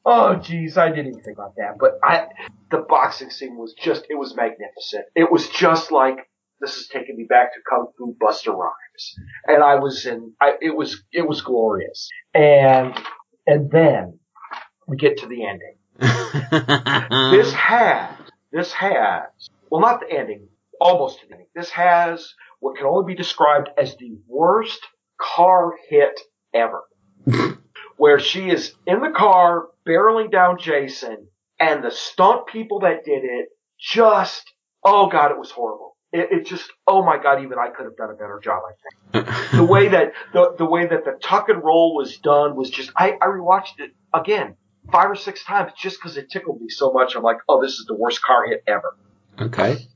Oh 0.04 0.36
jeez, 0.40 0.76
I 0.76 0.88
didn't 0.90 1.08
even 1.08 1.22
think 1.22 1.38
about 1.38 1.56
that. 1.56 1.76
But 1.78 1.98
I, 2.02 2.26
the 2.70 2.78
boxing 2.78 3.30
scene 3.30 3.56
was 3.56 3.74
just, 3.74 4.06
it 4.10 4.14
was 4.16 4.34
magnificent. 4.34 5.04
It 5.14 5.30
was 5.30 5.48
just 5.48 5.90
like, 5.92 6.16
this 6.60 6.76
is 6.76 6.88
taking 6.88 7.16
me 7.16 7.24
back 7.28 7.54
to 7.54 7.60
Kung 7.68 7.88
Fu 7.96 8.14
Busta 8.20 8.54
Rhymes. 8.54 9.14
And 9.46 9.62
I 9.62 9.76
was 9.76 10.04
in, 10.06 10.32
I, 10.40 10.54
it 10.60 10.76
was, 10.76 11.02
it 11.12 11.26
was 11.26 11.40
glorious. 11.42 12.08
And, 12.34 12.94
and 13.46 13.70
then 13.70 14.18
we 14.86 14.96
get 14.96 15.18
to 15.18 15.26
the 15.26 15.44
ending. 15.46 15.76
This 17.32 17.52
has, 17.52 18.16
this 18.52 18.72
has, 18.72 19.22
well 19.70 19.80
not 19.80 20.00
the 20.00 20.10
ending, 20.10 20.48
almost 20.80 21.20
to 21.20 21.26
the 21.26 21.34
ending. 21.34 21.48
This 21.54 21.70
has 21.70 22.34
what 22.60 22.76
can 22.76 22.86
only 22.86 23.14
be 23.14 23.16
described 23.16 23.68
as 23.76 23.96
the 23.96 24.18
worst 24.26 24.80
car 25.20 25.74
hit 25.88 26.18
ever. 26.54 26.82
Where 27.96 28.18
she 28.18 28.48
is 28.48 28.74
in 28.86 29.00
the 29.00 29.10
car 29.10 29.66
barreling 29.86 30.30
down 30.30 30.58
Jason 30.58 31.28
and 31.58 31.84
the 31.84 31.90
stunt 31.90 32.46
people 32.46 32.80
that 32.80 33.04
did 33.04 33.24
it 33.24 33.48
just, 33.78 34.52
oh 34.82 35.08
god, 35.08 35.30
it 35.30 35.38
was 35.38 35.50
horrible. 35.50 35.96
It, 36.12 36.28
it 36.32 36.46
just, 36.46 36.70
oh 36.86 37.04
my 37.04 37.22
god, 37.22 37.42
even 37.42 37.58
I 37.58 37.68
could 37.68 37.84
have 37.84 37.96
done 37.96 38.10
a 38.10 38.14
better 38.14 38.40
job, 38.42 38.62
I 38.66 39.22
think. 39.22 39.50
the 39.52 39.64
way 39.64 39.88
that, 39.88 40.12
the, 40.32 40.54
the 40.56 40.64
way 40.64 40.86
that 40.86 41.04
the 41.04 41.18
tuck 41.22 41.48
and 41.50 41.62
roll 41.62 41.94
was 41.94 42.16
done 42.18 42.56
was 42.56 42.70
just, 42.70 42.90
I, 42.96 43.12
I 43.20 43.26
rewatched 43.26 43.78
it 43.78 43.92
again 44.14 44.56
five 44.90 45.10
or 45.10 45.14
six 45.14 45.44
times 45.44 45.72
just 45.78 45.98
because 45.98 46.16
it 46.16 46.30
tickled 46.30 46.60
me 46.60 46.68
so 46.68 46.90
much. 46.92 47.14
I'm 47.14 47.22
like, 47.22 47.38
oh, 47.48 47.62
this 47.62 47.72
is 47.72 47.84
the 47.86 47.94
worst 47.94 48.22
car 48.22 48.46
hit 48.48 48.64
ever. 48.66 48.96
okay. 49.38 49.86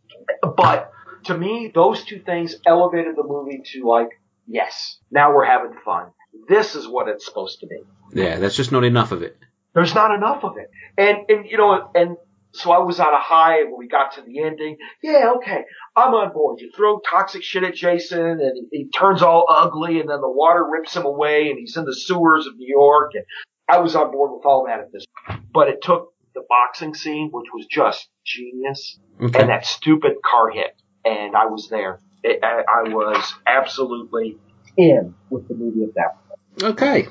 But 0.56 0.90
to 1.24 1.36
me, 1.36 1.70
those 1.74 2.04
two 2.04 2.20
things 2.20 2.56
elevated 2.66 3.16
the 3.16 3.24
movie 3.24 3.62
to 3.72 3.86
like, 3.86 4.08
yes, 4.46 4.98
now 5.10 5.34
we're 5.34 5.44
having 5.44 5.72
fun. 5.84 6.08
This 6.48 6.74
is 6.74 6.86
what 6.86 7.08
it's 7.08 7.24
supposed 7.24 7.60
to 7.60 7.66
be. 7.66 7.80
Yeah, 8.12 8.38
that's 8.38 8.56
just 8.56 8.72
not 8.72 8.84
enough 8.84 9.12
of 9.12 9.22
it. 9.22 9.36
There's 9.74 9.94
not 9.94 10.14
enough 10.14 10.44
of 10.44 10.56
it. 10.56 10.70
And, 10.96 11.18
and, 11.28 11.50
you 11.50 11.56
know, 11.56 11.90
and 11.94 12.16
so 12.52 12.70
I 12.70 12.78
was 12.78 13.00
on 13.00 13.12
a 13.12 13.20
high 13.20 13.64
when 13.64 13.78
we 13.78 13.88
got 13.88 14.12
to 14.14 14.22
the 14.22 14.42
ending. 14.42 14.76
Yeah, 15.02 15.32
okay. 15.36 15.64
I'm 15.96 16.14
on 16.14 16.32
board. 16.32 16.60
You 16.60 16.70
throw 16.74 17.00
toxic 17.00 17.42
shit 17.42 17.64
at 17.64 17.74
Jason 17.74 18.20
and 18.20 18.68
he, 18.70 18.78
he 18.84 18.88
turns 18.90 19.22
all 19.22 19.46
ugly 19.48 19.98
and 19.98 20.08
then 20.08 20.20
the 20.20 20.30
water 20.30 20.64
rips 20.64 20.94
him 20.94 21.04
away 21.04 21.50
and 21.50 21.58
he's 21.58 21.76
in 21.76 21.84
the 21.84 21.94
sewers 21.94 22.46
of 22.46 22.56
New 22.56 22.68
York 22.68 23.12
and 23.14 23.24
I 23.68 23.78
was 23.78 23.96
on 23.96 24.12
board 24.12 24.30
with 24.32 24.46
all 24.46 24.66
that 24.66 24.78
at 24.78 24.92
this. 24.92 25.04
But 25.52 25.68
it 25.68 25.82
took 25.82 26.13
the 26.34 26.42
boxing 26.48 26.94
scene, 26.94 27.30
which 27.32 27.46
was 27.54 27.66
just 27.66 28.08
genius, 28.24 28.98
Okay. 29.20 29.40
and 29.40 29.48
that 29.48 29.64
stupid 29.66 30.14
car 30.24 30.50
hit. 30.50 30.74
And 31.04 31.36
I 31.36 31.46
was 31.46 31.68
there. 31.68 32.00
It, 32.22 32.40
I, 32.42 32.62
I 32.68 32.88
was 32.94 33.34
absolutely 33.46 34.38
in 34.76 35.14
with 35.30 35.46
the 35.48 35.54
movie 35.54 35.84
at 35.84 35.94
that 35.94 36.16
point. 36.26 36.72
Okay. 36.80 37.06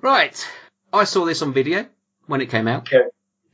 Right. 0.00 0.48
I 0.92 1.04
saw 1.04 1.24
this 1.24 1.42
on 1.42 1.52
video 1.52 1.86
when 2.26 2.40
it 2.40 2.50
came 2.50 2.68
out. 2.68 2.82
Okay. 2.82 3.04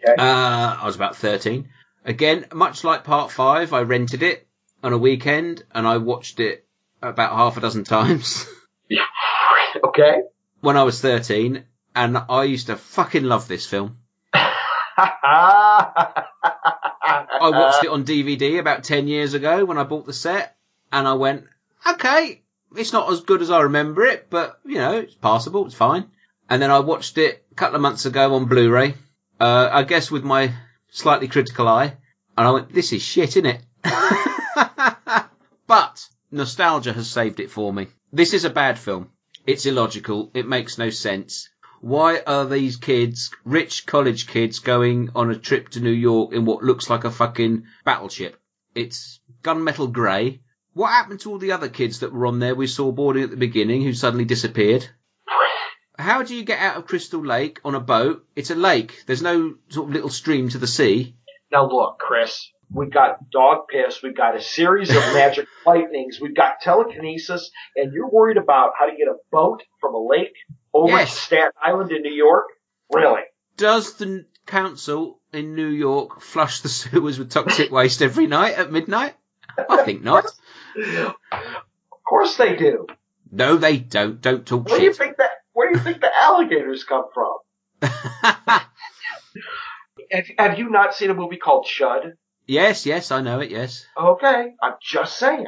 Okay. 0.03 0.15
Uh, 0.19 0.77
I 0.81 0.83
was 0.85 0.97
about 0.97 1.17
13. 1.17 1.69
Again, 2.05 2.47
much 2.53 2.85
like 2.85 3.05
part 3.05 3.31
five, 3.31 3.73
I 3.73 3.83
rented 3.83 4.23
it 4.23 4.47
on 4.83 4.93
a 4.93 4.99
weekend 4.99 5.63
and 5.73 5.87
I 5.87 5.99
watched 5.99 6.41
it 6.41 6.67
about 7.03 7.33
half 7.33 7.57
a 7.57 7.61
dozen 7.61 7.85
times 7.97 8.47
okay. 9.85 10.23
when 10.61 10.77
I 10.77 10.83
was 10.85 11.01
13 11.01 11.65
and 11.95 12.19
I 12.29 12.45
used 12.45 12.67
to 12.69 12.77
fucking 12.77 13.25
love 13.25 13.49
this 13.49 13.67
film. 13.67 13.99
I 17.41 17.51
watched 17.51 17.85
it 17.85 17.91
on 17.91 18.05
DVD 18.05 18.59
about 18.59 18.85
10 18.85 19.09
years 19.09 19.35
ago 19.35 19.65
when 19.65 19.79
I 19.79 19.85
bought 19.85 20.07
the 20.07 20.13
set 20.13 20.57
and 20.93 21.09
I 21.09 21.15
went, 21.15 21.45
okay, 21.87 22.43
it's 22.77 22.93
not 22.93 23.11
as 23.11 23.21
good 23.21 23.43
as 23.43 23.51
I 23.51 23.63
remember 23.63 24.05
it, 24.05 24.29
but 24.31 24.61
you 24.65 24.77
know, 24.77 24.99
it's 24.99 25.15
passable, 25.15 25.67
it's 25.67 25.75
fine. 25.75 26.11
And 26.49 26.61
then 26.61 26.71
I 26.71 26.81
watched 26.81 27.17
it 27.19 27.45
a 27.51 27.55
couple 27.55 27.77
of 27.77 27.83
months 27.83 28.07
ago 28.07 28.35
on 28.35 28.47
Blu-ray, 28.47 28.95
uh, 29.39 29.69
I 29.73 29.85
guess 29.85 30.11
with 30.11 30.25
my 30.25 30.53
slightly 30.91 31.29
critical 31.29 31.69
eye, 31.69 31.97
and 32.37 32.49
I 32.49 32.51
went, 32.51 32.73
this 32.73 32.93
is 32.93 33.03
shit, 33.03 33.31
innit? 33.31 33.61
but 35.67 36.09
nostalgia 36.31 36.93
has 36.93 37.09
saved 37.09 37.41
it 37.41 37.51
for 37.51 37.73
me. 37.73 37.87
This 38.13 38.35
is 38.35 38.45
a 38.45 38.51
bad 38.51 38.79
film. 38.79 39.11
It's 39.47 39.67
illogical. 39.67 40.31
It 40.35 40.47
makes 40.47 40.79
no 40.79 40.91
sense. 40.91 41.49
Why 41.81 42.21
are 42.27 42.45
these 42.45 42.77
kids, 42.77 43.31
rich 43.45 43.87
college 43.87 44.27
kids, 44.27 44.59
going 44.59 45.11
on 45.15 45.31
a 45.31 45.39
trip 45.39 45.71
to 45.71 45.81
New 45.81 45.91
York 45.91 46.35
in 46.35 46.45
what 46.45 46.63
looks 46.63 46.91
like 46.91 47.05
a 47.05 47.11
fucking 47.11 47.65
battleship? 47.87 48.39
It's 48.75 49.19
gunmetal 49.43 49.91
grey. 49.91 50.41
What 50.75 50.89
happened 50.89 51.21
to 51.21 51.31
all 51.31 51.39
the 51.39 51.53
other 51.53 51.71
kids 51.71 52.01
that 52.01 52.13
were 52.13 52.27
on 52.27 52.39
there 52.39 52.55
we 52.55 52.67
saw 52.67 52.93
boarding 52.93 53.23
at 53.23 53.31
the 53.31 53.37
beginning 53.37 53.83
who 53.83 53.95
suddenly 53.95 54.27
disappeared? 54.27 54.87
How 55.99 56.23
do 56.23 56.35
you 56.35 56.45
get 56.45 56.61
out 56.61 56.77
of 56.77 56.87
Crystal 56.87 57.25
Lake 57.25 57.61
on 57.65 57.75
a 57.75 57.81
boat? 57.81 58.27
It's 58.37 58.51
a 58.51 58.55
lake. 58.55 59.03
There's 59.07 59.23
no 59.23 59.55
sort 59.69 59.89
of 59.89 59.95
little 59.95 60.09
stream 60.11 60.51
to 60.51 60.59
the 60.59 60.67
sea. 60.67 61.17
Now 61.51 61.67
look, 61.67 61.99
Chris, 61.99 62.51
we've 62.71 62.93
got 62.93 63.31
dog 63.31 63.69
piss, 63.69 64.03
we've 64.03 64.17
got 64.17 64.37
a 64.37 64.43
series 64.43 64.91
of 64.91 64.97
magic 65.15 65.47
lightnings, 65.67 66.21
we've 66.21 66.37
got 66.37 66.61
telekinesis, 66.61 67.51
and 67.75 67.93
you're 67.93 68.11
worried 68.11 68.37
about 68.37 68.73
how 68.79 68.87
to 68.87 68.97
get 68.97 69.09
a 69.09 69.17
boat 69.33 69.63
from 69.81 69.95
a 69.95 70.07
lake 70.07 70.37
over 70.75 70.89
Yes. 70.93 71.19
Staten 71.19 71.53
Island 71.63 71.93
in 71.93 72.03
New 72.03 72.13
York? 72.15 72.47
Really? 72.93 73.23
Does 73.57 73.95
the 73.95 74.27
council 74.47 75.21
in 75.33 75.55
New 75.55 75.69
York 75.69 76.21
flush 76.21 76.61
the 76.61 76.69
sewers 76.81 77.19
with 77.19 77.31
toxic 77.31 77.71
waste 77.71 78.03
every 78.03 78.27
night 78.27 78.55
at 78.59 78.73
midnight? 78.73 79.15
I 79.69 79.83
think 79.85 80.03
not. 80.03 80.25
Of 81.33 82.05
course 82.09 82.37
they 82.37 82.57
do. 82.57 82.87
No, 83.31 83.57
they 83.57 83.77
don't. 83.77 84.21
Don't 84.21 84.45
talk 84.45 84.69
Where 84.69 84.79
do 84.79 84.85
you 84.85 84.91
shit. 84.91 84.99
think 84.99 85.17
that? 85.19 85.31
Where 85.53 85.71
do 85.73 85.79
you 85.79 85.85
think 85.85 86.01
the 86.01 86.11
alligators 86.13 86.83
come 86.83 87.05
from? 87.15 87.37
Have, 90.11 90.27
have 90.39 90.59
you 90.59 90.71
not 90.71 90.95
seen 90.95 91.11
a 91.11 91.15
movie 91.15 91.37
called 91.37 91.67
Chud? 91.67 92.15
yes, 92.49 92.85
yes, 92.87 93.13
I 93.13 93.21
know 93.21 93.39
it. 93.41 93.51
Yes. 93.53 93.87
Okay, 93.97 94.55
I'm 94.61 94.75
just 94.83 95.19
saying. 95.19 95.47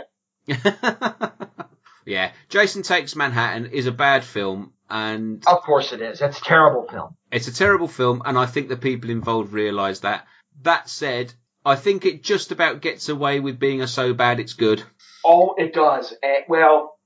Yeah, 2.04 2.32
Jason 2.48 2.82
Takes 2.82 3.14
Manhattan 3.16 3.66
is 3.66 3.86
a 3.86 3.92
bad 3.92 4.24
film, 4.24 4.72
and 4.90 5.42
Of 5.46 5.62
course 5.62 5.92
it 5.92 6.00
is. 6.00 6.18
That's 6.18 6.38
a 6.40 6.44
terrible 6.44 6.86
film. 6.88 7.16
it's 7.30 7.48
a 7.48 7.54
terrible 7.54 7.88
film, 7.88 8.22
and 8.24 8.38
I 8.38 8.46
think 8.46 8.68
the 8.68 8.76
people 8.76 9.10
involved 9.10 9.52
realise 9.52 10.00
that. 10.00 10.26
That 10.62 10.88
said, 10.88 11.32
I 11.64 11.76
think 11.76 12.04
it 12.04 12.22
just 12.22 12.52
about 12.52 12.80
gets 12.82 13.08
away 13.08 13.40
with 13.40 13.58
being 13.58 13.80
a 13.82 13.86
so 13.86 14.12
bad 14.14 14.40
it's 14.40 14.52
good. 14.54 14.82
Oh, 15.24 15.54
it 15.56 15.72
does. 15.72 16.12
And, 16.22 16.44
well, 16.48 16.96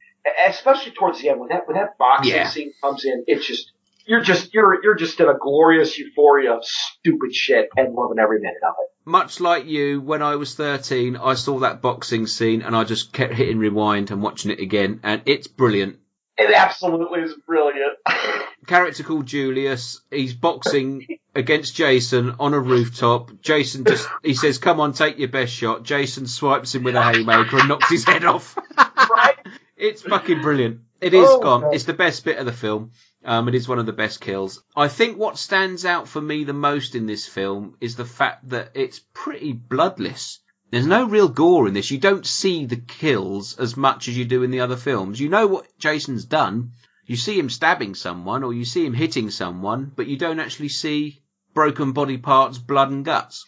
especially 0.48 0.92
towards 0.92 1.20
the 1.20 1.28
end 1.28 1.40
when 1.40 1.50
that 1.50 1.68
when 1.68 1.76
that 1.76 1.98
boxing 1.98 2.34
Yeah. 2.34 2.48
scene 2.48 2.72
comes 2.82 3.04
in, 3.04 3.24
it's 3.26 3.46
just 3.46 3.72
you're 4.06 4.22
just 4.22 4.52
you're 4.54 4.82
you're 4.82 4.94
just 4.96 5.20
in 5.20 5.28
a 5.28 5.34
glorious 5.38 5.98
euphoria 5.98 6.54
of 6.54 6.64
stupid 6.64 7.34
shit 7.34 7.68
and 7.76 7.94
loving 7.94 8.18
every 8.18 8.40
minute 8.40 8.62
of 8.66 8.74
it. 8.82 8.90
Much 9.08 9.38
like 9.38 9.66
you, 9.66 10.00
when 10.00 10.20
I 10.20 10.34
was 10.34 10.56
13, 10.56 11.16
I 11.16 11.34
saw 11.34 11.60
that 11.60 11.80
boxing 11.80 12.26
scene 12.26 12.62
and 12.62 12.74
I 12.74 12.82
just 12.82 13.12
kept 13.12 13.34
hitting 13.34 13.58
rewind 13.58 14.10
and 14.10 14.20
watching 14.20 14.50
it 14.50 14.58
again, 14.58 14.98
and 15.04 15.22
it's 15.26 15.46
brilliant. 15.46 16.00
It 16.36 16.52
absolutely 16.52 17.20
is 17.20 17.34
brilliant. 17.46 17.98
Character 18.66 19.04
called 19.04 19.26
Julius, 19.26 20.00
he's 20.10 20.34
boxing 20.34 21.06
against 21.36 21.76
Jason 21.76 22.34
on 22.40 22.52
a 22.52 22.58
rooftop. 22.58 23.40
Jason 23.40 23.84
just, 23.84 24.08
he 24.24 24.34
says, 24.34 24.58
come 24.58 24.80
on, 24.80 24.92
take 24.92 25.18
your 25.18 25.28
best 25.28 25.52
shot. 25.52 25.84
Jason 25.84 26.26
swipes 26.26 26.74
him 26.74 26.82
with 26.82 26.96
a 26.96 27.02
haymaker 27.02 27.60
and 27.60 27.68
knocks 27.68 27.88
his 27.88 28.04
head 28.04 28.24
off. 28.24 28.58
right? 28.76 29.36
It's 29.76 30.02
fucking 30.02 30.42
brilliant. 30.42 30.80
It 31.00 31.12
is 31.14 31.28
Oh, 31.28 31.40
gone. 31.40 31.60
God. 31.62 31.74
It's 31.74 31.84
the 31.84 31.92
best 31.92 32.24
bit 32.24 32.38
of 32.38 32.46
the 32.46 32.52
film. 32.52 32.92
Um, 33.24 33.48
it 33.48 33.54
is 33.54 33.68
one 33.68 33.78
of 33.78 33.86
the 33.86 33.92
best 33.92 34.20
kills. 34.20 34.62
I 34.74 34.88
think 34.88 35.18
what 35.18 35.36
stands 35.38 35.84
out 35.84 36.08
for 36.08 36.20
me 36.20 36.44
the 36.44 36.52
most 36.52 36.94
in 36.94 37.06
this 37.06 37.26
film 37.26 37.76
is 37.80 37.96
the 37.96 38.04
fact 38.04 38.48
that 38.50 38.70
it's 38.74 39.00
pretty 39.12 39.52
bloodless. 39.52 40.40
There's 40.70 40.86
no 40.86 41.06
real 41.06 41.28
gore 41.28 41.68
in 41.68 41.74
this. 41.74 41.90
You 41.90 41.98
don't 41.98 42.26
see 42.26 42.66
the 42.66 42.76
kills 42.76 43.58
as 43.58 43.76
much 43.76 44.08
as 44.08 44.16
you 44.16 44.24
do 44.24 44.42
in 44.42 44.50
the 44.50 44.60
other 44.60 44.76
films. 44.76 45.20
You 45.20 45.28
know 45.28 45.46
what 45.46 45.66
Jason's 45.78 46.24
done. 46.24 46.72
You 47.04 47.16
see 47.16 47.38
him 47.38 47.50
stabbing 47.50 47.94
someone 47.94 48.42
or 48.42 48.52
you 48.52 48.64
see 48.64 48.84
him 48.84 48.94
hitting 48.94 49.30
someone, 49.30 49.92
but 49.94 50.06
you 50.06 50.16
don't 50.16 50.40
actually 50.40 50.68
see 50.70 51.22
broken 51.54 51.92
body 51.92 52.16
parts, 52.18 52.58
blood 52.58 52.90
and 52.90 53.04
guts. 53.04 53.44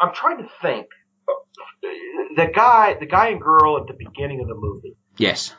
I'm 0.00 0.14
trying 0.14 0.38
to 0.38 0.48
think. 0.62 0.86
The 2.36 2.46
guy, 2.54 2.94
the 2.98 3.06
guy 3.06 3.28
and 3.28 3.40
girl 3.40 3.76
at 3.78 3.86
the 3.86 3.92
beginning 3.92 4.40
of 4.40 4.48
the 4.48 4.54
movie, 4.54 4.96
Yes. 5.18 5.54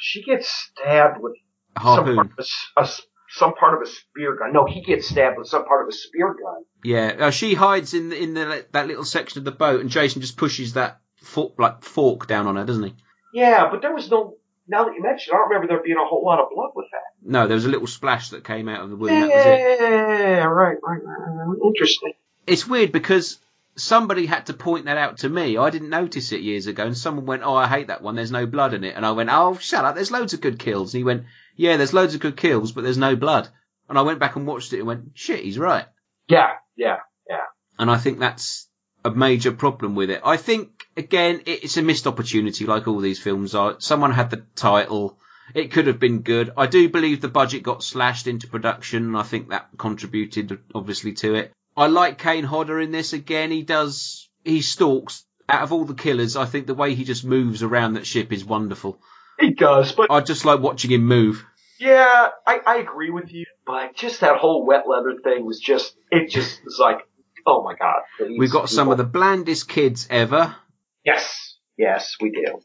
She 0.00 0.22
gets 0.22 0.48
stabbed 0.48 1.18
with 1.20 1.34
some 1.82 2.04
part, 2.14 2.30
of 2.38 2.46
a 2.76 2.80
a 2.80 2.88
some 3.28 3.54
part 3.54 3.74
of 3.74 3.82
a 3.82 3.90
spear 3.90 4.36
gun. 4.36 4.52
No, 4.52 4.64
he 4.64 4.82
gets 4.82 5.08
stabbed 5.08 5.38
with 5.38 5.48
some 5.48 5.64
part 5.66 5.82
of 5.82 5.88
a 5.88 5.92
spear 5.92 6.34
gun. 6.34 6.64
Yeah, 6.84 7.26
uh, 7.26 7.30
she 7.30 7.54
hides 7.54 7.94
in 7.94 8.10
the, 8.10 8.22
in 8.22 8.34
the, 8.34 8.66
that 8.72 8.86
little 8.86 9.04
section 9.04 9.38
of 9.40 9.44
the 9.44 9.52
boat, 9.52 9.80
and 9.80 9.90
Jason 9.90 10.20
just 10.20 10.36
pushes 10.36 10.74
that 10.74 11.00
fork, 11.16 11.54
like 11.58 11.82
fork 11.82 12.26
down 12.26 12.46
on 12.46 12.56
her, 12.56 12.64
doesn't 12.64 12.84
he? 12.84 12.94
Yeah, 13.34 13.68
but 13.70 13.82
there 13.82 13.94
was 13.94 14.10
no 14.10 14.36
now 14.68 14.84
that 14.84 14.94
you 14.94 15.02
mention, 15.02 15.32
I 15.32 15.36
don't 15.38 15.48
remember 15.48 15.68
there 15.68 15.82
being 15.82 15.96
a 15.96 16.04
whole 16.04 16.24
lot 16.24 16.40
of 16.40 16.48
blood 16.52 16.70
with 16.74 16.86
that. 16.90 17.28
No, 17.28 17.46
there 17.46 17.54
was 17.54 17.66
a 17.66 17.68
little 17.68 17.86
splash 17.86 18.30
that 18.30 18.44
came 18.44 18.68
out 18.68 18.80
of 18.82 18.90
the 18.90 18.96
wound. 18.96 19.12
Yeah, 19.12 19.26
That 19.26 19.36
was 19.36 19.46
it. 19.46 20.44
right, 20.44 20.76
right, 20.82 21.00
right. 21.04 21.56
Interesting. 21.64 22.12
It's 22.46 22.66
weird 22.66 22.92
because 22.92 23.38
somebody 23.76 24.26
had 24.26 24.46
to 24.46 24.54
point 24.54 24.86
that 24.86 24.96
out 24.96 25.18
to 25.18 25.28
me. 25.28 25.56
I 25.56 25.70
didn't 25.70 25.90
notice 25.90 26.32
it 26.32 26.40
years 26.40 26.66
ago, 26.66 26.84
and 26.84 26.96
someone 26.96 27.26
went, 27.26 27.42
"Oh, 27.44 27.54
I 27.54 27.68
hate 27.68 27.88
that 27.88 28.02
one. 28.02 28.14
There's 28.16 28.32
no 28.32 28.46
blood 28.46 28.74
in 28.74 28.84
it." 28.84 28.96
And 28.96 29.04
I 29.04 29.12
went, 29.12 29.30
"Oh, 29.32 29.56
shut 29.58 29.84
up. 29.84 29.94
There's 29.94 30.10
loads 30.10 30.34
of 30.34 30.40
good 30.40 30.58
kills." 30.58 30.94
And 30.94 31.00
he 31.00 31.04
went, 31.04 31.24
"Yeah, 31.56 31.76
there's 31.76 31.94
loads 31.94 32.14
of 32.14 32.20
good 32.20 32.36
kills, 32.36 32.72
but 32.72 32.84
there's 32.84 32.98
no 32.98 33.16
blood." 33.16 33.48
And 33.88 33.98
I 33.98 34.02
went 34.02 34.18
back 34.18 34.36
and 34.36 34.46
watched 34.46 34.72
it 34.72 34.78
and 34.78 34.86
went, 34.86 35.10
"Shit, 35.14 35.44
he's 35.44 35.58
right." 35.58 35.86
Yeah, 36.28 36.52
yeah, 36.76 36.98
yeah. 37.28 37.44
And 37.78 37.90
I 37.90 37.98
think 37.98 38.18
that's 38.18 38.68
a 39.04 39.10
major 39.10 39.52
problem 39.52 39.94
with 39.94 40.10
it. 40.10 40.22
I 40.24 40.36
think 40.36 40.86
again, 40.96 41.42
it's 41.46 41.76
a 41.76 41.82
missed 41.82 42.06
opportunity, 42.06 42.66
like 42.66 42.88
all 42.88 42.98
these 42.98 43.20
films 43.20 43.54
are. 43.54 43.76
Someone 43.78 44.12
had 44.12 44.30
the 44.30 44.44
title. 44.56 45.18
It 45.54 45.70
could 45.70 45.86
have 45.86 46.00
been 46.00 46.22
good. 46.22 46.52
I 46.56 46.66
do 46.66 46.88
believe 46.88 47.20
the 47.20 47.28
budget 47.28 47.62
got 47.62 47.84
slashed 47.84 48.26
into 48.26 48.48
production, 48.48 49.04
and 49.04 49.16
I 49.16 49.22
think 49.22 49.50
that 49.50 49.68
contributed 49.78 50.58
obviously 50.74 51.12
to 51.14 51.34
it. 51.36 51.52
I 51.76 51.86
like 51.88 52.18
Kane 52.18 52.44
Hodder 52.44 52.80
in 52.80 52.90
this 52.90 53.12
again. 53.12 53.50
He 53.50 53.62
does, 53.62 54.28
he 54.44 54.62
stalks. 54.62 55.24
Out 55.48 55.62
of 55.62 55.72
all 55.72 55.84
the 55.84 55.94
killers, 55.94 56.34
I 56.34 56.44
think 56.44 56.66
the 56.66 56.74
way 56.74 56.94
he 56.94 57.04
just 57.04 57.24
moves 57.24 57.62
around 57.62 57.92
that 57.94 58.06
ship 58.06 58.32
is 58.32 58.44
wonderful. 58.44 58.98
He 59.38 59.50
does, 59.52 59.92
but 59.92 60.10
I 60.10 60.20
just 60.20 60.44
like 60.44 60.58
watching 60.60 60.90
him 60.90 61.04
move. 61.04 61.44
yeah, 61.78 62.28
I, 62.44 62.58
I 62.66 62.76
agree 62.78 63.10
with 63.10 63.30
you. 63.32 63.44
But 63.64 63.94
just 63.94 64.20
that 64.20 64.38
whole 64.38 64.66
wet 64.66 64.88
leather 64.88 65.14
thing 65.22 65.44
was 65.44 65.60
just, 65.60 65.94
it 66.10 66.30
just 66.30 66.64
was 66.64 66.78
like, 66.80 66.98
oh 67.46 67.62
my 67.62 67.74
god. 67.74 68.02
We've 68.38 68.50
got 68.50 68.68
some 68.68 68.86
people. 68.86 68.92
of 68.92 68.98
the 68.98 69.04
blandest 69.04 69.68
kids 69.68 70.08
ever. 70.10 70.56
Yes, 71.04 71.56
yes, 71.76 72.16
we 72.20 72.30
do. 72.30 72.60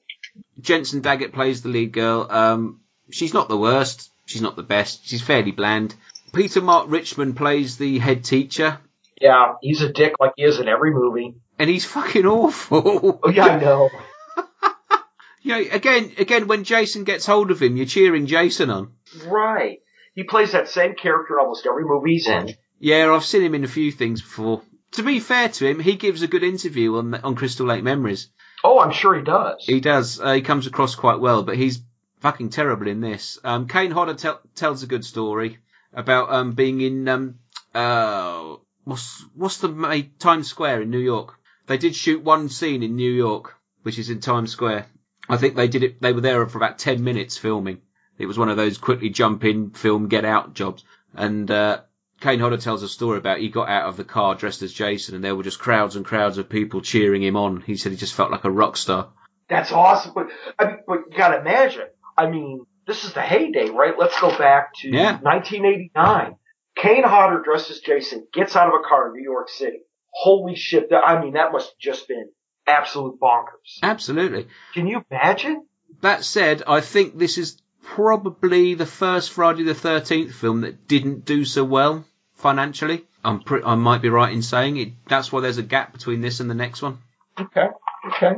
Jensen 0.59 1.01
Daggett 1.01 1.33
plays 1.33 1.61
the 1.61 1.69
lead 1.69 1.91
girl. 1.91 2.25
Um, 2.29 2.81
she's 3.11 3.33
not 3.33 3.49
the 3.49 3.57
worst. 3.57 4.09
She's 4.25 4.41
not 4.41 4.55
the 4.55 4.63
best. 4.63 5.05
She's 5.05 5.21
fairly 5.21 5.51
bland. 5.51 5.93
Peter 6.33 6.61
Mark 6.61 6.85
Richmond 6.89 7.35
plays 7.35 7.77
the 7.77 7.99
head 7.99 8.23
teacher, 8.23 8.79
Yeah, 9.21 9.53
he's 9.61 9.81
a 9.81 9.91
dick 9.93 10.13
like 10.19 10.33
he 10.35 10.43
is 10.43 10.59
in 10.59 10.67
every 10.67 10.91
movie. 10.91 11.35
and 11.59 11.69
he's 11.69 11.85
fucking 11.85 12.25
awful. 12.25 13.19
Oh 13.23 13.29
yeah, 13.29 13.45
I 13.45 13.59
know. 13.59 13.89
you 15.41 15.53
know, 15.53 15.63
again, 15.71 16.11
again, 16.17 16.47
when 16.47 16.63
Jason 16.63 17.03
gets 17.03 17.25
hold 17.25 17.51
of 17.51 17.61
him, 17.61 17.77
you're 17.77 17.85
cheering 17.85 18.25
Jason 18.27 18.69
on. 18.69 18.93
Right. 19.25 19.79
He 20.15 20.23
plays 20.23 20.51
that 20.51 20.67
same 20.69 20.95
character 20.95 21.35
in 21.35 21.39
almost 21.43 21.65
every 21.65 21.83
movie 21.85 22.13
he's 22.13 22.27
in. 22.27 22.49
Yeah, 22.79 23.11
I've 23.13 23.23
seen 23.23 23.43
him 23.43 23.55
in 23.55 23.63
a 23.63 23.67
few 23.67 23.91
things 23.91 24.21
before. 24.21 24.61
To 24.93 25.03
be 25.03 25.19
fair 25.19 25.47
to 25.49 25.67
him, 25.69 25.79
he 25.79 25.95
gives 25.95 26.21
a 26.21 26.27
good 26.27 26.43
interview 26.43 26.97
on 26.97 27.13
on 27.15 27.35
Crystal 27.35 27.65
Lake 27.65 27.83
Memories. 27.83 28.27
Oh, 28.63 28.79
I'm 28.79 28.91
sure 28.91 29.15
he 29.15 29.23
does. 29.23 29.63
He 29.65 29.79
does. 29.79 30.19
Uh, 30.19 30.33
he 30.33 30.41
comes 30.41 30.67
across 30.67 30.95
quite 30.95 31.19
well, 31.19 31.43
but 31.43 31.55
he's 31.57 31.81
fucking 32.19 32.49
terrible 32.49 32.87
in 32.87 32.99
this. 32.99 33.39
Um, 33.43 33.67
Kane 33.67 33.91
Hodder 33.91 34.15
tel- 34.15 34.41
tells 34.55 34.83
a 34.83 34.87
good 34.87 35.05
story 35.05 35.59
about 35.93 36.31
um, 36.31 36.51
being 36.53 36.81
in 36.81 37.07
um, 37.07 37.35
uh, 37.73 38.55
what's 38.83 39.25
what's 39.35 39.57
the 39.57 39.69
ma- 39.69 39.95
Times 40.19 40.47
Square 40.47 40.81
in 40.83 40.89
New 40.89 40.99
York. 40.99 41.35
They 41.67 41.77
did 41.77 41.95
shoot 41.95 42.23
one 42.23 42.49
scene 42.49 42.83
in 42.83 42.95
New 42.95 43.11
York, 43.11 43.55
which 43.83 43.99
is 43.99 44.09
in 44.09 44.19
Times 44.19 44.51
Square. 44.51 44.87
I 45.29 45.37
think 45.37 45.55
they 45.55 45.67
did 45.67 45.83
it. 45.83 46.01
They 46.01 46.13
were 46.13 46.21
there 46.21 46.45
for 46.47 46.57
about 46.57 46.79
ten 46.79 47.03
minutes 47.03 47.37
filming. 47.37 47.81
It 48.17 48.25
was 48.25 48.37
one 48.37 48.49
of 48.49 48.57
those 48.57 48.77
quickly 48.77 49.09
jump 49.09 49.43
in, 49.45 49.71
film, 49.71 50.07
get 50.07 50.25
out 50.25 50.53
jobs. 50.53 50.83
And 51.15 51.49
uh, 51.49 51.81
Kane 52.19 52.39
Hodder 52.39 52.57
tells 52.57 52.83
a 52.83 52.89
story 52.89 53.17
about 53.17 53.39
he 53.39 53.49
got 53.49 53.69
out 53.69 53.87
of 53.89 53.97
the 53.97 54.03
car 54.03 54.35
dressed 54.35 54.61
as 54.61 54.73
Jason, 54.73 55.15
and 55.15 55.23
there 55.23 55.35
were 55.35 55.43
just 55.43 55.59
crowds 55.59 55.95
and 55.95 56.05
crowds 56.05 56.37
of 56.37 56.49
people 56.49 56.81
cheering 56.81 57.23
him 57.23 57.35
on. 57.35 57.61
He 57.61 57.77
said 57.77 57.91
he 57.91 57.97
just 57.97 58.13
felt 58.13 58.31
like 58.31 58.43
a 58.43 58.51
rock 58.51 58.77
star. 58.77 59.09
That's 59.49 59.71
awesome. 59.71 60.13
But 60.13 60.27
I 60.59 60.65
mean, 60.65 60.77
but 60.87 60.99
you 61.09 61.17
gotta 61.17 61.39
imagine. 61.39 61.87
I 62.17 62.29
mean, 62.29 62.65
this 62.85 63.05
is 63.05 63.13
the 63.13 63.21
heyday, 63.21 63.69
right? 63.69 63.97
Let's 63.97 64.19
go 64.19 64.37
back 64.37 64.73
to 64.81 64.89
Yeah. 64.89 65.17
1989. 65.21 66.35
Kane 66.81 67.03
Hodder 67.03 67.41
dresses 67.43 67.79
Jason 67.79 68.27
gets 68.33 68.55
out 68.55 68.67
of 68.67 68.73
a 68.73 68.87
car 68.87 69.07
in 69.07 69.13
New 69.13 69.23
York 69.23 69.49
City. 69.49 69.81
Holy 70.09 70.55
shit! 70.55 70.89
That, 70.89 71.03
I 71.05 71.21
mean, 71.21 71.33
that 71.33 71.51
must 71.51 71.69
have 71.69 71.77
just 71.79 72.07
been 72.07 72.29
absolute 72.67 73.19
bonkers. 73.19 73.79
Absolutely. 73.81 74.47
Can 74.73 74.87
you 74.87 75.05
imagine? 75.09 75.65
That 76.01 76.23
said, 76.23 76.63
I 76.67 76.81
think 76.81 77.17
this 77.17 77.37
is 77.37 77.61
probably 77.83 78.73
the 78.73 78.85
first 78.85 79.31
Friday 79.31 79.63
the 79.63 79.73
13th 79.73 80.33
film 80.33 80.61
that 80.61 80.87
didn't 80.87 81.25
do 81.25 81.45
so 81.45 81.63
well 81.63 82.05
financially. 82.35 83.05
I'm 83.23 83.41
pre- 83.41 83.63
I 83.63 83.75
might 83.75 84.01
be 84.01 84.09
right 84.09 84.33
in 84.33 84.41
saying 84.41 84.77
it. 84.77 84.89
That's 85.07 85.31
why 85.31 85.41
there's 85.41 85.57
a 85.57 85.63
gap 85.63 85.93
between 85.93 86.21
this 86.21 86.39
and 86.39 86.49
the 86.49 86.55
next 86.55 86.81
one. 86.81 86.99
Okay. 87.39 87.67
Okay. 88.07 88.33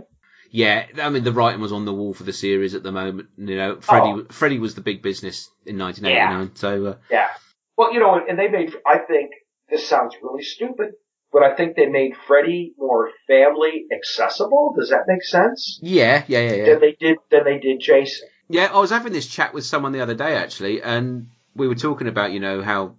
Yeah, 0.51 0.85
I 1.01 1.09
mean 1.09 1.23
the 1.23 1.31
writing 1.31 1.61
was 1.61 1.71
on 1.71 1.85
the 1.85 1.93
wall 1.93 2.13
for 2.13 2.23
the 2.23 2.33
series 2.33 2.75
at 2.75 2.83
the 2.83 2.91
moment. 2.91 3.29
You 3.37 3.55
know, 3.55 3.81
Freddy 3.81 4.25
Freddy 4.29 4.59
was 4.59 4.75
the 4.75 4.81
big 4.81 5.01
business 5.01 5.49
in 5.65 5.79
1989. 5.79 6.55
So 6.55 6.85
uh, 6.85 6.95
Yeah. 7.09 7.29
Well, 7.77 7.93
you 7.93 7.99
know, 7.99 8.19
and 8.27 8.37
they 8.37 8.47
made, 8.47 8.73
I 8.85 8.99
think, 8.99 9.31
this 9.69 9.87
sounds 9.87 10.15
really 10.21 10.43
stupid, 10.43 10.91
but 11.31 11.43
I 11.43 11.55
think 11.55 11.75
they 11.75 11.87
made 11.87 12.15
Freddy 12.27 12.73
more 12.77 13.09
family 13.27 13.85
accessible. 13.91 14.75
Does 14.77 14.89
that 14.89 15.05
make 15.07 15.23
sense? 15.23 15.79
yeah, 15.81 16.23
yeah, 16.27 16.39
yeah, 16.39 16.53
yeah. 16.53 16.65
Than 16.65 16.81
they 16.81 16.95
did, 16.99 17.17
than 17.31 17.43
they 17.43 17.57
did 17.57 17.79
Jason. 17.79 18.27
Yeah, 18.49 18.69
I 18.71 18.79
was 18.79 18.91
having 18.91 19.13
this 19.13 19.27
chat 19.27 19.53
with 19.53 19.65
someone 19.65 19.93
the 19.93 20.01
other 20.01 20.13
day 20.13 20.35
actually, 20.35 20.81
and 20.81 21.27
we 21.55 21.67
were 21.67 21.75
talking 21.75 22.07
about 22.07 22.31
you 22.31 22.39
know 22.39 22.61
how 22.61 22.95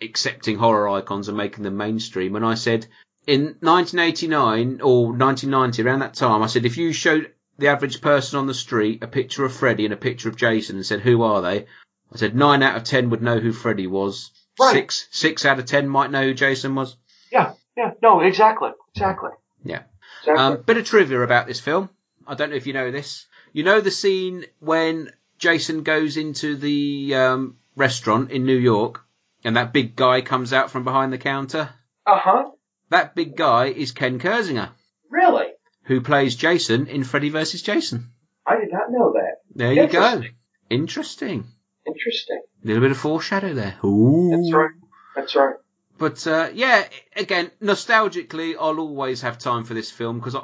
accepting 0.00 0.58
horror 0.58 0.88
icons 0.88 1.28
and 1.28 1.36
making 1.36 1.64
them 1.64 1.76
mainstream, 1.76 2.36
and 2.36 2.44
I 2.44 2.54
said 2.54 2.86
in 3.26 3.56
1989 3.60 4.80
or 4.80 5.06
1990 5.06 5.82
around 5.82 6.00
that 6.00 6.14
time, 6.14 6.42
I 6.42 6.46
said 6.46 6.66
if 6.66 6.76
you 6.76 6.92
showed 6.92 7.32
the 7.58 7.68
average 7.68 8.00
person 8.00 8.38
on 8.38 8.46
the 8.46 8.54
street 8.54 9.02
a 9.02 9.06
picture 9.06 9.44
of 9.44 9.52
Freddy 9.52 9.84
and 9.84 9.94
a 9.94 9.98
picture 9.98 10.28
of 10.28 10.36
Jason 10.36 10.76
and 10.76 10.86
said 10.86 11.00
who 11.00 11.22
are 11.22 11.42
they, 11.42 11.66
I 12.12 12.16
said 12.16 12.34
nine 12.36 12.62
out 12.62 12.76
of 12.76 12.84
ten 12.84 13.10
would 13.10 13.22
know 13.22 13.38
who 13.38 13.52
Freddy 13.52 13.86
was. 13.86 14.30
Right. 14.60 14.72
Six 14.74 15.08
six 15.10 15.44
out 15.46 15.58
of 15.58 15.66
ten 15.66 15.88
might 15.88 16.10
know 16.10 16.22
who 16.22 16.34
Jason 16.34 16.74
was. 16.74 16.96
Yeah. 17.30 17.52
Yeah. 17.76 17.92
No, 18.02 18.20
exactly. 18.20 18.70
Exactly. 18.94 19.30
Yeah. 19.64 19.82
Exactly. 20.20 20.44
Um, 20.44 20.62
bit 20.62 20.76
of 20.76 20.84
trivia 20.84 21.20
about 21.22 21.46
this 21.46 21.60
film. 21.60 21.88
I 22.26 22.34
don't 22.34 22.50
know 22.50 22.56
if 22.56 22.66
you 22.66 22.72
know 22.74 22.90
this. 22.90 23.26
You 23.52 23.64
know 23.64 23.80
the 23.80 23.90
scene 23.90 24.44
when 24.60 25.10
Jason 25.38 25.82
goes 25.82 26.16
into 26.16 26.56
the 26.56 27.14
um, 27.14 27.56
restaurant 27.76 28.30
in 28.30 28.44
New 28.44 28.56
York 28.58 29.02
and 29.44 29.56
that 29.56 29.72
big 29.72 29.96
guy 29.96 30.20
comes 30.20 30.52
out 30.52 30.70
from 30.70 30.84
behind 30.84 31.12
the 31.12 31.18
counter? 31.18 31.70
uh 32.06 32.18
huh. 32.18 32.50
That 32.90 33.14
big 33.14 33.36
guy 33.36 33.66
is 33.66 33.92
Ken 33.92 34.18
Kirzinger, 34.20 34.68
Really? 35.10 35.46
who 35.84 36.02
plays 36.02 36.36
Jason 36.36 36.86
in 36.88 37.04
Freddy 37.04 37.30
vs. 37.30 37.62
Jason. 37.62 38.10
I 38.46 38.56
did 38.60 38.70
not 38.70 38.90
know 38.90 39.14
that. 39.14 39.36
There 39.54 39.72
you 39.72 39.86
go. 39.88 40.22
Interesting. 40.68 41.44
Interesting. 41.86 42.42
A 42.62 42.66
little 42.66 42.82
bit 42.82 42.90
of 42.92 42.98
foreshadow 42.98 43.54
there. 43.54 43.76
Ooh. 43.84 44.30
That's 44.30 44.52
right. 44.52 44.70
That's 45.16 45.34
right. 45.36 45.54
But 45.98 46.26
uh, 46.26 46.50
yeah, 46.54 46.84
again, 47.14 47.50
nostalgically, 47.62 48.54
I'll 48.58 48.80
always 48.80 49.22
have 49.22 49.38
time 49.38 49.64
for 49.64 49.74
this 49.74 49.90
film 49.90 50.18
because 50.18 50.36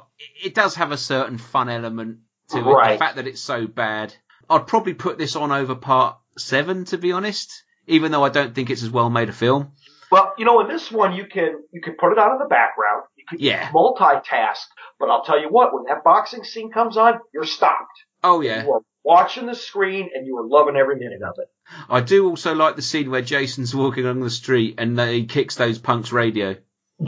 it 0.42 0.54
does 0.54 0.76
have 0.76 0.92
a 0.92 0.96
certain 0.96 1.38
fun 1.38 1.68
element 1.68 2.18
to 2.50 2.58
it. 2.58 2.62
The 2.92 2.98
fact 2.98 3.16
that 3.16 3.26
it's 3.26 3.40
so 3.40 3.66
bad, 3.66 4.14
I'd 4.48 4.66
probably 4.66 4.94
put 4.94 5.18
this 5.18 5.36
on 5.36 5.50
over 5.52 5.74
part 5.74 6.18
seven, 6.36 6.84
to 6.86 6.98
be 6.98 7.12
honest. 7.12 7.64
Even 7.86 8.12
though 8.12 8.22
I 8.22 8.28
don't 8.28 8.54
think 8.54 8.68
it's 8.68 8.82
as 8.82 8.90
well 8.90 9.08
made 9.08 9.30
a 9.30 9.32
film. 9.32 9.72
Well, 10.10 10.34
you 10.38 10.44
know, 10.44 10.60
in 10.60 10.68
this 10.68 10.90
one, 10.92 11.14
you 11.14 11.24
can 11.26 11.64
you 11.72 11.80
can 11.80 11.94
put 11.98 12.12
it 12.12 12.18
on 12.18 12.32
in 12.32 12.38
the 12.38 12.48
background. 12.48 13.04
You 13.16 13.24
can 13.28 13.38
Yeah. 13.40 13.70
multitask. 13.70 14.64
But 15.00 15.08
I'll 15.08 15.24
tell 15.24 15.40
you 15.40 15.48
what, 15.48 15.72
when 15.72 15.84
that 15.84 16.04
boxing 16.04 16.44
scene 16.44 16.70
comes 16.70 16.96
on, 16.96 17.14
you're 17.32 17.44
stopped. 17.46 17.92
Oh 18.22 18.40
yeah, 18.42 18.64
You 18.64 18.72
are 18.72 18.80
watching 19.04 19.46
the 19.46 19.54
screen 19.54 20.10
and 20.14 20.26
you 20.26 20.36
are 20.38 20.46
loving 20.46 20.76
every 20.76 20.96
minute 20.96 21.22
of 21.22 21.34
it. 21.38 21.48
I 21.88 22.00
do 22.00 22.28
also 22.28 22.54
like 22.54 22.76
the 22.76 22.82
scene 22.82 23.10
where 23.10 23.22
Jason's 23.22 23.74
walking 23.74 24.04
along 24.04 24.20
the 24.20 24.30
street 24.30 24.76
and 24.78 24.98
he 25.00 25.26
kicks 25.26 25.56
those 25.56 25.78
punks' 25.78 26.12
radio. 26.12 26.56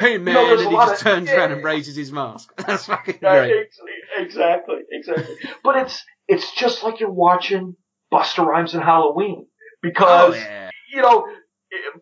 hey 0.00 0.18
man, 0.18 0.36
a 0.36 0.52
and 0.52 0.60
he 0.60 0.70
just 0.70 0.94
of- 0.94 0.98
turns 1.00 1.28
yeah. 1.28 1.36
around 1.36 1.52
and 1.52 1.64
raises 1.64 1.96
his 1.96 2.12
mask. 2.12 2.52
That's 2.66 2.86
fucking 2.86 3.18
great. 3.20 3.66
Exactly, 4.18 4.78
exactly. 4.90 5.36
but 5.62 5.76
it's 5.76 6.04
it's 6.28 6.52
just 6.54 6.82
like 6.82 7.00
you're 7.00 7.10
watching 7.10 7.76
Busta 8.12 8.44
Rhymes 8.44 8.74
and 8.74 8.82
Halloween 8.82 9.46
because 9.80 10.34
Oh 10.34 10.38
yeah. 10.38 10.70
you 10.92 11.02
know 11.02 11.26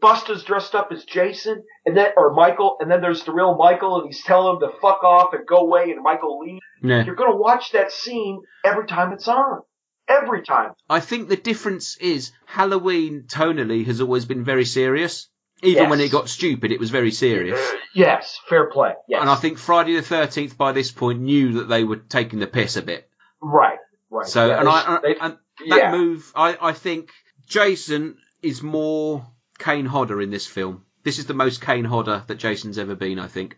Busta's 0.00 0.42
dressed 0.44 0.74
up 0.74 0.90
as 0.92 1.04
Jason 1.04 1.62
and 1.86 1.96
then 1.96 2.08
or 2.16 2.32
Michael, 2.32 2.76
and 2.80 2.90
then 2.90 3.00
there's 3.00 3.24
the 3.24 3.32
real 3.32 3.56
Michael, 3.56 3.96
and 4.00 4.06
he's 4.06 4.22
telling 4.24 4.54
him 4.56 4.60
to 4.60 4.76
fuck 4.80 5.02
off 5.04 5.32
and 5.32 5.46
go 5.46 5.56
away, 5.58 5.90
and 5.90 6.02
Michael 6.02 6.38
leaves. 6.40 6.60
Yeah. 6.82 7.04
You're 7.04 7.14
gonna 7.14 7.36
watch 7.36 7.72
that 7.72 7.92
scene 7.92 8.40
every 8.64 8.86
time 8.86 9.12
it's 9.12 9.28
on. 9.28 9.60
Every 10.08 10.42
time. 10.42 10.72
I 10.88 10.98
think 10.98 11.28
the 11.28 11.36
difference 11.36 11.96
is 11.98 12.32
Halloween 12.46 13.24
tonally 13.28 13.86
has 13.86 14.00
always 14.00 14.24
been 14.24 14.44
very 14.44 14.64
serious. 14.64 15.28
Even 15.62 15.82
Yes. 15.84 15.90
when 15.90 16.00
it 16.00 16.10
got 16.10 16.28
stupid, 16.28 16.72
it 16.72 16.80
was 16.80 16.90
very 16.90 17.10
serious. 17.12 17.60
Yes, 17.94 18.40
fair 18.48 18.70
play. 18.70 18.94
Yes. 19.08 19.20
And 19.20 19.30
I 19.30 19.36
think 19.36 19.58
Friday 19.58 19.94
the 19.94 20.02
Thirteenth 20.02 20.56
by 20.58 20.72
this 20.72 20.90
point 20.90 21.20
knew 21.20 21.52
that 21.58 21.68
they 21.68 21.84
were 21.84 21.96
taking 21.96 22.38
the 22.40 22.46
piss 22.46 22.76
a 22.76 22.82
bit. 22.82 23.08
right, 23.42 23.78
right. 24.10 24.26
So, 24.26 24.46
Yeah, 24.48 24.58
and 24.60 24.68
I, 24.68 24.96
and 25.20 25.38
that 25.68 25.78
yeah. 25.78 25.90
move, 25.92 26.32
I, 26.34 26.56
I 26.60 26.72
think 26.72 27.10
Jason 27.46 28.16
is 28.42 28.62
more 28.62 29.26
Kane 29.60 29.86
Hodder 29.86 30.20
in 30.20 30.30
this 30.30 30.46
film. 30.46 30.84
This 31.04 31.18
is 31.20 31.26
the 31.26 31.34
most 31.34 31.60
Kane 31.60 31.84
Hodder 31.84 32.24
that 32.26 32.38
Jason's 32.38 32.78
ever 32.78 32.94
been. 32.96 33.18
I 33.20 33.28
think. 33.28 33.56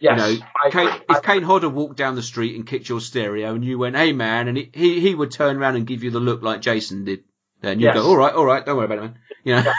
Yes, 0.00 0.30
you 0.30 0.38
know, 0.38 0.70
Kane, 0.70 1.00
if 1.10 1.22
Kane 1.22 1.42
Hodder 1.42 1.68
walked 1.68 1.96
down 1.96 2.14
the 2.14 2.22
street 2.22 2.54
and 2.54 2.64
kicked 2.64 2.88
your 2.88 3.00
stereo 3.00 3.52
and 3.54 3.64
you 3.64 3.78
went, 3.78 3.96
hey 3.96 4.12
man, 4.12 4.46
and 4.46 4.56
he, 4.56 4.70
he, 4.72 5.00
he 5.00 5.12
would 5.14 5.32
turn 5.32 5.56
around 5.56 5.74
and 5.74 5.88
give 5.88 6.04
you 6.04 6.12
the 6.12 6.20
look 6.20 6.40
like 6.40 6.60
Jason 6.60 7.04
did. 7.04 7.24
then 7.62 7.80
you'd 7.80 7.86
Yes. 7.86 7.94
go, 7.96 8.08
alright, 8.10 8.32
alright, 8.32 8.64
don't 8.64 8.76
worry 8.76 8.84
about 8.86 8.98
it, 8.98 9.00
man. 9.00 9.18
You 9.42 9.54
know? 9.56 9.72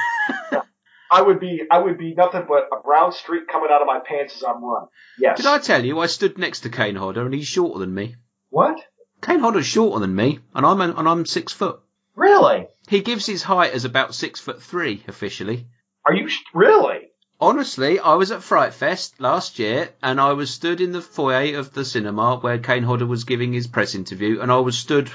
I 1.12 1.22
would 1.22 1.40
be 1.40 1.62
I 1.72 1.80
would 1.80 1.98
be 1.98 2.14
nothing 2.16 2.44
but 2.50 2.68
a 2.78 2.82
brown 2.84 3.14
streak 3.14 3.48
coming 3.48 3.70
out 3.72 3.82
of 3.82 3.88
my 3.88 4.00
pants 4.06 4.36
as 4.36 4.44
I'm 4.44 4.62
running. 4.64 4.90
Yes. 5.18 5.38
Did 5.38 5.46
I 5.46 5.58
tell 5.60 5.86
you 5.86 5.98
I 6.00 6.08
stood 6.08 6.38
next 6.38 6.62
to 6.62 6.70
Kane 6.70 6.96
Hodder 6.98 7.26
and 7.26 7.34
he's 7.34 7.48
shorter 7.48 7.80
than 7.80 7.94
me? 7.94 8.16
What? 8.50 8.78
Kane 9.22 9.40
Hodder's 9.40 9.66
shorter 9.68 10.02
than 10.02 10.14
me 10.16 10.40
and 10.54 10.66
I'm, 10.66 10.82
an, 10.82 10.92
and 10.98 11.08
I'm 11.08 11.26
six 11.26 11.54
foot. 11.54 11.80
Really? 12.16 12.68
He 12.90 13.02
gives 13.02 13.28
his 13.28 13.44
height 13.44 13.74
as 13.74 13.86
about 13.86 14.16
six 14.16 14.40
foot 14.40 14.64
three 14.64 15.04
officially. 15.08 15.68
Are 16.08 16.14
you 16.14 16.28
sh- 16.28 16.42
really? 16.56 17.12
Honestly, 17.40 18.00
I 18.00 18.16
was 18.16 18.32
at 18.32 18.42
Fright 18.42 18.74
Fest 18.74 19.22
last 19.22 19.60
year 19.60 19.90
and 20.02 20.20
I 20.20 20.34
was 20.34 20.50
stood 20.50 20.82
in 20.82 20.92
the 20.92 21.02
foyer 21.02 21.60
of 21.60 21.72
the 21.72 21.86
cinema 21.86 22.38
where 22.38 22.58
Kane 22.58 22.82
Hodder 22.82 23.06
was 23.06 23.26
giving 23.26 23.54
his 23.54 23.68
press 23.68 23.94
interview 23.94 24.42
and 24.42 24.52
I 24.52 24.58
was 24.58 24.76
stood 24.76 25.12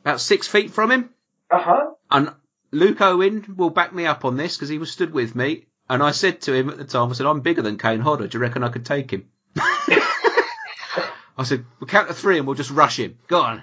about 0.00 0.20
six 0.20 0.48
feet 0.48 0.72
from 0.72 0.90
him. 0.90 1.10
Uh 1.48 1.62
huh. 1.62 1.90
And 2.10 2.34
Luke 2.72 3.00
Owen 3.00 3.54
will 3.56 3.70
back 3.70 3.94
me 3.94 4.06
up 4.06 4.24
on 4.24 4.36
this 4.36 4.56
because 4.56 4.68
he 4.68 4.78
was 4.78 4.90
stood 4.90 5.12
with 5.12 5.36
me. 5.36 5.66
And 5.88 6.02
I 6.02 6.10
said 6.10 6.40
to 6.42 6.52
him 6.52 6.70
at 6.70 6.76
the 6.76 6.84
time, 6.84 7.10
I 7.10 7.12
said, 7.12 7.26
I'm 7.26 7.40
bigger 7.40 7.62
than 7.62 7.78
Kane 7.78 8.00
Hodder. 8.00 8.26
Do 8.26 8.38
you 8.38 8.42
reckon 8.42 8.64
I 8.64 8.68
could 8.68 8.84
take 8.84 9.12
him? 9.12 9.28
I 9.56 11.44
said, 11.44 11.64
we'll 11.78 11.86
count 11.86 12.08
to 12.08 12.14
three 12.14 12.38
and 12.38 12.46
we'll 12.48 12.56
just 12.56 12.70
rush 12.70 12.98
him. 12.98 13.18
Go 13.28 13.40
on. 13.40 13.62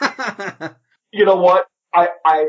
You 1.12 1.24
know 1.24 1.36
what? 1.36 1.66
I 1.96 2.08
I 2.24 2.46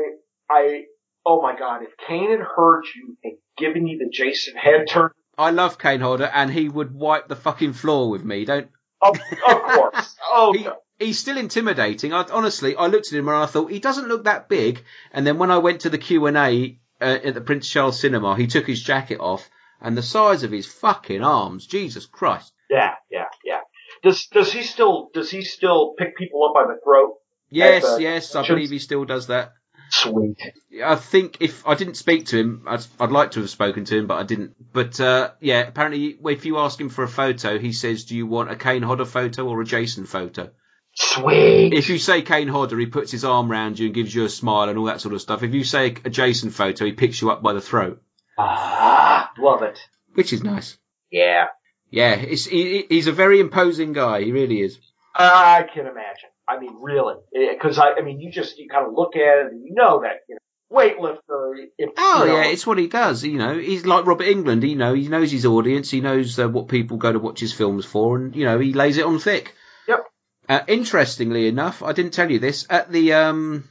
I. 0.50 0.82
Oh 1.26 1.42
my 1.42 1.58
God! 1.58 1.82
If 1.82 1.90
Kane 2.06 2.30
had 2.30 2.40
heard 2.40 2.84
you 2.94 3.16
and 3.24 3.38
given 3.56 3.86
you 3.86 3.98
the 3.98 4.10
Jason 4.10 4.56
head 4.56 4.86
turn, 4.88 5.10
I 5.36 5.50
love 5.50 5.78
Kane 5.78 6.00
Hodder 6.00 6.30
and 6.32 6.50
he 6.50 6.68
would 6.68 6.94
wipe 6.94 7.28
the 7.28 7.36
fucking 7.36 7.72
floor 7.72 8.10
with 8.10 8.24
me. 8.24 8.44
Don't, 8.44 8.68
of, 9.00 9.18
of 9.46 9.62
course. 9.62 10.16
Oh, 10.30 10.52
he, 10.52 10.68
he's 10.98 11.18
still 11.18 11.38
intimidating. 11.38 12.12
I, 12.12 12.22
honestly, 12.30 12.76
I 12.76 12.86
looked 12.88 13.06
at 13.06 13.18
him 13.18 13.28
and 13.28 13.36
I 13.38 13.46
thought 13.46 13.70
he 13.70 13.78
doesn't 13.80 14.08
look 14.08 14.24
that 14.24 14.48
big. 14.48 14.84
And 15.10 15.26
then 15.26 15.38
when 15.38 15.50
I 15.50 15.58
went 15.58 15.80
to 15.80 15.90
the 15.90 15.96
Q 15.96 16.26
and 16.26 16.36
A 16.36 16.78
uh, 17.00 17.18
at 17.24 17.34
the 17.34 17.40
Prince 17.40 17.68
Charles 17.68 17.98
Cinema, 17.98 18.36
he 18.36 18.46
took 18.46 18.66
his 18.66 18.82
jacket 18.82 19.18
off 19.18 19.48
and 19.80 19.96
the 19.96 20.02
size 20.02 20.42
of 20.42 20.52
his 20.52 20.66
fucking 20.66 21.22
arms, 21.24 21.66
Jesus 21.66 22.04
Christ. 22.04 22.52
yeah, 22.68 22.94
yeah, 23.10 23.24
yeah. 23.44 23.60
Does 24.02 24.26
does 24.26 24.52
he 24.52 24.62
still 24.62 25.08
does 25.14 25.30
he 25.30 25.42
still 25.42 25.94
pick 25.98 26.16
people 26.16 26.44
up 26.44 26.54
by 26.54 26.72
the 26.72 26.78
throat? 26.84 27.14
Yes, 27.50 27.84
uh, 27.84 27.96
yes, 28.00 28.34
I 28.34 28.42
should- 28.42 28.54
believe 28.54 28.70
he 28.70 28.78
still 28.78 29.04
does 29.04 29.28
that. 29.28 29.52
Sweet. 29.90 30.36
I 30.84 30.96
think 30.96 31.38
if 31.40 31.66
I 31.66 31.74
didn't 31.74 31.94
speak 31.94 32.26
to 32.26 32.36
him, 32.38 32.64
I'd, 32.66 32.84
I'd 33.00 33.10
like 33.10 33.30
to 33.32 33.40
have 33.40 33.48
spoken 33.48 33.86
to 33.86 33.96
him, 33.96 34.06
but 34.06 34.18
I 34.18 34.22
didn't. 34.22 34.54
But 34.74 35.00
uh, 35.00 35.30
yeah, 35.40 35.60
apparently, 35.66 36.18
if 36.26 36.44
you 36.44 36.58
ask 36.58 36.78
him 36.78 36.90
for 36.90 37.04
a 37.04 37.08
photo, 37.08 37.58
he 37.58 37.72
says, 37.72 38.04
"Do 38.04 38.14
you 38.14 38.26
want 38.26 38.50
a 38.50 38.56
Kane 38.56 38.82
Hodder 38.82 39.06
photo 39.06 39.48
or 39.48 39.62
a 39.62 39.64
Jason 39.64 40.04
photo?" 40.04 40.50
Sweet. 40.94 41.72
If 41.72 41.88
you 41.88 41.96
say 41.98 42.20
Kane 42.20 42.48
Hodder, 42.48 42.78
he 42.78 42.84
puts 42.84 43.10
his 43.12 43.24
arm 43.24 43.50
round 43.50 43.78
you 43.78 43.86
and 43.86 43.94
gives 43.94 44.14
you 44.14 44.24
a 44.26 44.28
smile 44.28 44.68
and 44.68 44.78
all 44.78 44.84
that 44.86 45.00
sort 45.00 45.14
of 45.14 45.22
stuff. 45.22 45.42
If 45.42 45.54
you 45.54 45.64
say 45.64 45.94
a 46.04 46.10
Jason 46.10 46.50
photo, 46.50 46.84
he 46.84 46.92
picks 46.92 47.22
you 47.22 47.30
up 47.30 47.40
by 47.42 47.54
the 47.54 47.60
throat, 47.62 48.02
Ah, 48.38 49.30
love 49.38 49.62
it. 49.62 49.78
which 50.12 50.34
is 50.34 50.42
nice. 50.42 50.76
Yeah. 51.10 51.46
Yeah, 51.90 52.14
he, 52.16 52.84
he's 52.90 53.06
a 53.06 53.12
very 53.12 53.40
imposing 53.40 53.94
guy. 53.94 54.22
He 54.22 54.32
really 54.32 54.60
is. 54.60 54.78
I 55.14 55.66
can 55.72 55.86
imagine. 55.86 56.28
I 56.48 56.58
mean, 56.58 56.76
really, 56.80 57.16
because 57.32 57.78
I, 57.78 57.92
I 57.92 58.02
mean, 58.02 58.20
you 58.20 58.30
just 58.30 58.58
you 58.58 58.68
kind 58.68 58.86
of 58.86 58.94
look 58.94 59.16
at 59.16 59.20
it 59.20 59.52
and 59.52 59.64
you 59.64 59.74
know 59.74 60.02
that 60.02 60.20
you 60.28 60.36
know, 60.36 60.76
weightlifter. 60.76 61.66
If, 61.76 61.90
Oh 61.98 62.24
you 62.24 62.30
know, 62.30 62.36
yeah, 62.38 62.46
it's 62.46 62.66
what 62.66 62.78
he 62.78 62.86
does. 62.88 63.22
You 63.24 63.38
know, 63.38 63.58
he's 63.58 63.84
like 63.84 64.06
Robert 64.06 64.26
Englund. 64.26 64.68
You 64.68 64.76
know, 64.76 64.94
he 64.94 65.08
knows 65.08 65.30
his 65.30 65.44
audience. 65.46 65.90
He 65.90 66.00
knows 66.00 66.38
uh, 66.38 66.48
what 66.48 66.68
people 66.68 66.96
go 66.96 67.12
to 67.12 67.18
watch 67.18 67.40
his 67.40 67.52
films 67.52 67.84
for, 67.84 68.16
and 68.16 68.34
you 68.34 68.44
know, 68.44 68.58
he 68.58 68.72
lays 68.72 68.96
it 68.96 69.04
on 69.04 69.18
thick. 69.18 69.54
Yep. 69.86 70.04
Uh, 70.48 70.60
interestingly 70.66 71.48
enough, 71.48 71.82
I 71.82 71.92
didn't 71.92 72.12
tell 72.14 72.30
you 72.30 72.38
this 72.38 72.66
at 72.70 72.90
the 72.90 73.12
um, 73.12 73.68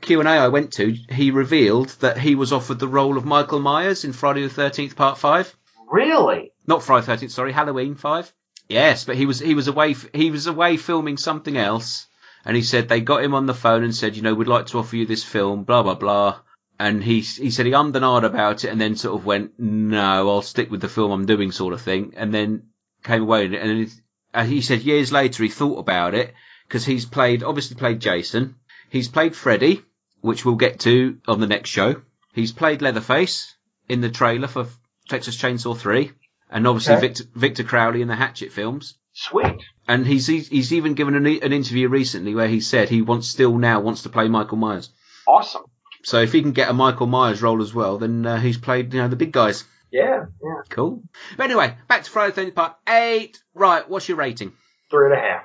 Q 0.00 0.20
and 0.20 0.28
A 0.28 0.32
I 0.32 0.48
went 0.48 0.74
to. 0.74 0.94
He 1.08 1.32
revealed 1.32 1.88
that 2.00 2.18
he 2.18 2.36
was 2.36 2.52
offered 2.52 2.78
the 2.78 2.86
role 2.86 3.16
of 3.18 3.24
Michael 3.24 3.58
Myers 3.60 4.04
in 4.04 4.12
Friday 4.12 4.42
the 4.42 4.48
Thirteenth 4.48 4.94
Part 4.94 5.18
Five. 5.18 5.54
really. 5.90 6.52
Not 6.66 6.84
Friday 6.84 7.06
the 7.06 7.12
Thirteenth, 7.12 7.32
sorry, 7.32 7.52
Halloween 7.52 7.96
Five. 7.96 8.32
Yes, 8.68 9.04
but 9.04 9.16
he 9.16 9.26
was 9.26 9.40
he 9.40 9.54
was 9.54 9.66
away 9.66 9.96
he 10.14 10.30
was 10.30 10.46
away 10.46 10.76
filming 10.76 11.16
something 11.16 11.56
else, 11.56 12.06
and 12.44 12.56
he 12.56 12.62
said 12.62 12.88
they 12.88 13.00
got 13.00 13.22
him 13.22 13.34
on 13.34 13.46
the 13.46 13.54
phone 13.54 13.84
and 13.84 13.94
said, 13.94 14.16
you 14.16 14.22
know, 14.22 14.34
we'd 14.34 14.48
like 14.48 14.66
to 14.66 14.78
offer 14.78 14.96
you 14.96 15.06
this 15.06 15.24
film, 15.24 15.64
blah 15.64 15.82
blah 15.82 15.94
blah. 15.94 16.40
And 16.78 17.04
he 17.04 17.20
he 17.20 17.50
said 17.50 17.66
he 17.66 17.72
ummed 17.72 17.96
and 17.96 18.04
ahed 18.04 18.24
about 18.24 18.64
it, 18.64 18.68
and 18.68 18.80
then 18.80 18.96
sort 18.96 19.18
of 19.18 19.26
went, 19.26 19.58
no, 19.58 20.30
I'll 20.30 20.42
stick 20.42 20.70
with 20.70 20.80
the 20.80 20.88
film 20.88 21.10
I'm 21.12 21.26
doing, 21.26 21.52
sort 21.52 21.74
of 21.74 21.82
thing, 21.82 22.14
and 22.16 22.32
then 22.32 22.68
came 23.02 23.22
away 23.22 23.46
it. 23.46 23.54
And 23.54 23.86
he, 23.86 23.88
uh, 24.32 24.44
he 24.44 24.60
said 24.62 24.82
years 24.82 25.12
later 25.12 25.42
he 25.42 25.50
thought 25.50 25.78
about 25.78 26.14
it 26.14 26.34
because 26.66 26.84
he's 26.84 27.04
played 27.04 27.42
obviously 27.42 27.76
played 27.76 28.00
Jason, 28.00 28.56
he's 28.88 29.08
played 29.08 29.36
Freddy, 29.36 29.82
which 30.20 30.44
we'll 30.44 30.54
get 30.56 30.80
to 30.80 31.18
on 31.28 31.40
the 31.40 31.46
next 31.46 31.70
show. 31.70 32.00
He's 32.32 32.52
played 32.52 32.80
Leatherface 32.80 33.54
in 33.88 34.00
the 34.00 34.10
trailer 34.10 34.46
for 34.48 34.68
Texas 35.08 35.36
Chainsaw 35.36 35.76
Three 35.76 36.12
and 36.50 36.66
obviously 36.66 36.94
Okay. 36.94 37.08
Victor, 37.08 37.24
Victor 37.34 37.64
Crowley 37.64 38.02
in 38.02 38.08
the 38.08 38.16
Hatchet 38.16 38.52
films. 38.52 38.94
Sweet. 39.12 39.62
And 39.88 40.06
he's 40.06 40.26
he's, 40.26 40.48
he's 40.48 40.72
even 40.72 40.94
given 40.94 41.14
an, 41.14 41.26
an 41.26 41.52
interview 41.52 41.88
recently 41.88 42.34
where 42.34 42.48
he 42.48 42.60
said 42.60 42.88
he 42.88 43.02
wants 43.02 43.28
still 43.28 43.58
now 43.58 43.80
wants 43.80 44.02
to 44.02 44.08
play 44.08 44.28
Michael 44.28 44.56
Myers. 44.56 44.90
Awesome. 45.26 45.64
So 46.02 46.20
if 46.20 46.32
he 46.32 46.42
can 46.42 46.52
get 46.52 46.70
a 46.70 46.72
Michael 46.72 47.06
Myers 47.06 47.42
role 47.42 47.60
as 47.60 47.74
well, 47.74 47.98
then 47.98 48.24
uh, 48.24 48.40
he's 48.40 48.56
played 48.56 48.94
you 48.94 49.00
know 49.00 49.08
the 49.08 49.16
big 49.16 49.32
guys. 49.32 49.64
Yeah. 49.90 50.26
Yeah. 50.42 50.62
Cool. 50.68 51.02
But 51.36 51.44
anyway, 51.44 51.76
back 51.88 52.04
to 52.04 52.10
Friday 52.10 52.32
the 52.32 52.42
13th 52.42 52.54
part 52.54 52.76
eight. 52.88 53.38
Right, 53.54 53.88
what's 53.88 54.08
your 54.08 54.18
rating? 54.18 54.52
Three 54.90 55.06
and 55.06 55.14
a 55.14 55.20
half. 55.20 55.44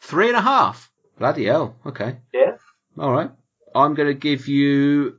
Three 0.00 0.28
and 0.28 0.36
a 0.36 0.40
half. 0.40 0.90
Bloody 1.18 1.46
hell. 1.46 1.76
Okay. 1.86 2.18
Yeah. 2.32 2.56
All 2.98 3.12
right. 3.12 3.30
I'm 3.74 3.94
going 3.94 4.08
to 4.08 4.14
give 4.14 4.48
you. 4.48 5.18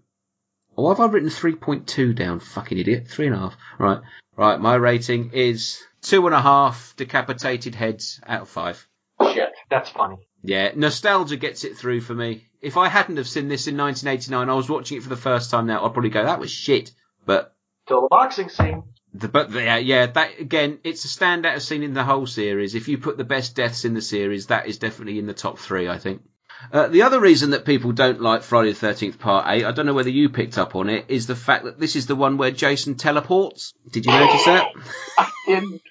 Oh, 0.78 0.90
have 0.90 1.00
I 1.00 1.08
written 1.08 1.30
3.2 1.30 2.16
down? 2.16 2.40
Fucking 2.40 2.78
idiot. 2.78 3.08
Three 3.10 3.28
and 3.28 3.36
a 3.36 3.40
half. 3.40 3.58
Right. 3.78 4.00
Right. 4.38 4.60
My 4.60 4.76
rating 4.76 5.32
is 5.34 5.82
two 6.02 6.26
and 6.26 6.36
a 6.36 6.42
half 6.42 6.94
decapitated 6.98 7.76
heads 7.76 8.20
out 8.26 8.44
of 8.44 8.50
five. 8.50 8.88
Shit. 9.22 9.50
That's 9.70 9.90
funny. 9.90 10.18
Yeah. 10.44 10.72
Nostalgia 10.76 11.36
gets 11.36 11.64
it 11.64 11.78
through 11.78 12.02
for 12.02 12.14
me. 12.14 12.46
If 12.62 12.78
I 12.78 12.88
hadn't 12.88 13.18
have 13.18 13.28
seen 13.28 13.48
this 13.48 13.68
in 13.68 13.78
1989, 13.78 14.50
I 14.50 14.54
was 14.54 14.70
watching 14.70 14.98
it 14.98 15.04
for 15.04 15.10
the 15.10 15.18
first 15.18 15.52
time 15.52 15.68
now, 15.68 15.86
I'd 15.86 15.94
probably 15.94 16.10
go, 16.10 16.24
that 16.24 16.40
was 16.40 16.52
shit. 16.52 16.92
But 17.26 17.54
Till 17.88 18.02
the 18.02 18.08
boxing 18.10 18.50
scene. 18.50 18.84
the, 19.14 19.28
but 19.28 19.52
the, 19.52 19.64
yeah, 19.64 19.78
yeah, 19.78 20.06
that 20.08 20.40
again, 20.40 20.80
it's 20.84 21.06
a 21.06 21.08
standout 21.08 21.62
scene 21.62 21.84
in 21.84 21.94
the 21.94 22.04
whole 22.04 22.26
series. 22.28 22.76
If 22.76 22.88
you 22.88 22.98
put 22.98 23.18
the 23.18 23.24
best 23.24 23.56
deaths 23.56 23.86
in 23.86 23.94
the 23.94 24.02
series, 24.02 24.48
that 24.48 24.68
is 24.68 24.78
definitely 24.78 25.20
in 25.20 25.28
the 25.28 25.34
top 25.34 25.58
three, 25.60 25.88
I 25.90 25.98
think. 25.98 26.22
Uh, 26.72 26.88
the 26.88 27.04
other 27.04 27.20
reason 27.20 27.52
that 27.52 27.66
people 27.66 27.92
don't 27.94 28.22
like 28.22 28.44
Friday 28.44 28.70
the 28.72 28.76
Thirteenth 28.76 29.18
Part 29.20 29.46
Eight, 29.48 29.64
I 29.66 29.72
don't 29.72 29.86
know 29.86 29.94
whether 29.94 30.10
you 30.10 30.30
picked 30.30 30.58
up 30.58 30.76
on 30.76 30.90
it, 30.90 31.06
is 31.08 31.26
the 31.26 31.36
fact 31.36 31.64
that 31.66 31.80
this 31.80 31.96
is 31.96 32.06
the 32.06 32.16
one 32.16 32.38
where 32.38 32.52
Jason 32.52 32.96
teleports. 32.96 33.74
Did 33.92 34.06
you 34.06 34.12
notice 34.12 34.46
that? 34.46 34.68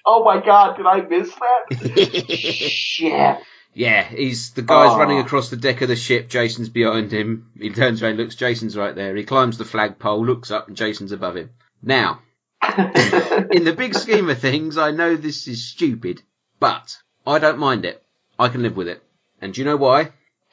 Oh 0.05 0.23
my 0.23 0.43
god, 0.45 0.77
did 0.77 0.85
I 0.85 1.01
miss 1.01 1.29
that? 1.33 2.29
Shit. 2.29 3.37
yeah, 3.73 4.03
he's 4.03 4.51
the 4.51 4.61
guy's 4.61 4.91
Oh. 4.93 4.97
running 4.99 5.19
across 5.19 5.49
the 5.49 5.57
deck 5.57 5.81
of 5.81 5.87
the 5.89 5.95
ship. 5.95 6.29
Jason's 6.29 6.69
behind 6.69 7.11
him. 7.11 7.51
He 7.59 7.71
turns 7.71 8.01
around, 8.01 8.17
looks. 8.17 8.35
Jason's 8.35 8.77
right 8.77 8.95
there. 8.95 9.15
He 9.15 9.23
climbs 9.23 9.57
the 9.57 9.65
flagpole, 9.65 10.25
looks 10.25 10.51
up, 10.51 10.67
and 10.67 10.77
Jason's 10.77 11.11
above 11.11 11.35
him. 11.35 11.49
Now, 11.81 12.21
in 12.63 13.63
the 13.63 13.75
big 13.77 13.95
scheme 13.95 14.29
of 14.29 14.39
things, 14.39 14.77
I 14.77 14.91
know 14.91 15.15
this 15.15 15.47
is 15.47 15.63
stupid, 15.65 16.21
but 16.59 16.97
I 17.25 17.39
don't 17.39 17.59
mind 17.59 17.85
it. 17.85 18.03
I 18.37 18.49
can 18.49 18.61
live 18.63 18.77
with 18.77 18.87
it. 18.87 19.03
And 19.41 19.53
do 19.53 19.61
you 19.61 19.65
know 19.65 19.77
why? 19.77 20.11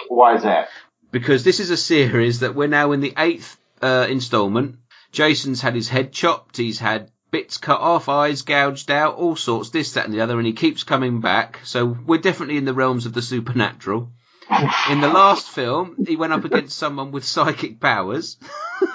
Why 0.08 0.36
is 0.36 0.42
that? 0.42 0.68
Because 1.10 1.44
this 1.44 1.60
is 1.60 1.70
a 1.70 1.76
series 1.76 2.40
that 2.40 2.54
we're 2.54 2.68
now 2.68 2.92
in 2.92 3.00
the 3.00 3.14
eighth 3.16 3.56
uh, 3.82 4.06
installment. 4.08 4.76
Jason's 5.12 5.60
had 5.60 5.74
his 5.74 5.88
head 5.88 6.12
chopped, 6.12 6.56
he's 6.56 6.78
had 6.78 7.10
bits 7.30 7.58
cut 7.58 7.80
off, 7.80 8.08
eyes 8.08 8.42
gouged 8.42 8.90
out, 8.90 9.16
all 9.16 9.36
sorts, 9.36 9.70
this, 9.70 9.92
that, 9.92 10.04
and 10.04 10.14
the 10.14 10.20
other, 10.20 10.38
and 10.38 10.46
he 10.46 10.52
keeps 10.52 10.84
coming 10.84 11.20
back. 11.20 11.60
So 11.64 11.84
we're 11.84 12.18
definitely 12.18 12.56
in 12.56 12.64
the 12.64 12.74
realms 12.74 13.06
of 13.06 13.12
the 13.12 13.22
supernatural. 13.22 14.10
In 14.90 15.00
the 15.00 15.08
last 15.08 15.48
film, 15.48 15.96
he 16.06 16.16
went 16.16 16.32
up 16.32 16.44
against 16.44 16.78
someone 16.78 17.10
with 17.10 17.24
psychic 17.24 17.80
powers. 17.80 18.36
you 18.80 18.94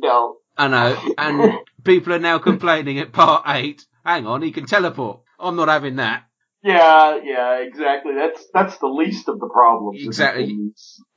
know. 0.00 0.36
I 0.56 0.68
know, 0.68 1.14
and 1.18 1.54
people 1.82 2.12
are 2.12 2.18
now 2.20 2.38
complaining 2.38 2.98
at 3.00 3.12
part 3.12 3.44
eight. 3.48 3.84
Hang 4.04 4.26
on, 4.26 4.42
he 4.42 4.52
can 4.52 4.66
teleport. 4.66 5.20
I'm 5.38 5.56
not 5.56 5.68
having 5.68 5.96
that. 5.96 6.24
Yeah, 6.62 7.18
yeah, 7.24 7.58
exactly. 7.58 8.14
That's 8.14 8.46
that's 8.54 8.78
the 8.78 8.86
least 8.86 9.28
of 9.28 9.40
the 9.40 9.48
problems. 9.48 10.04
Exactly. 10.04 10.70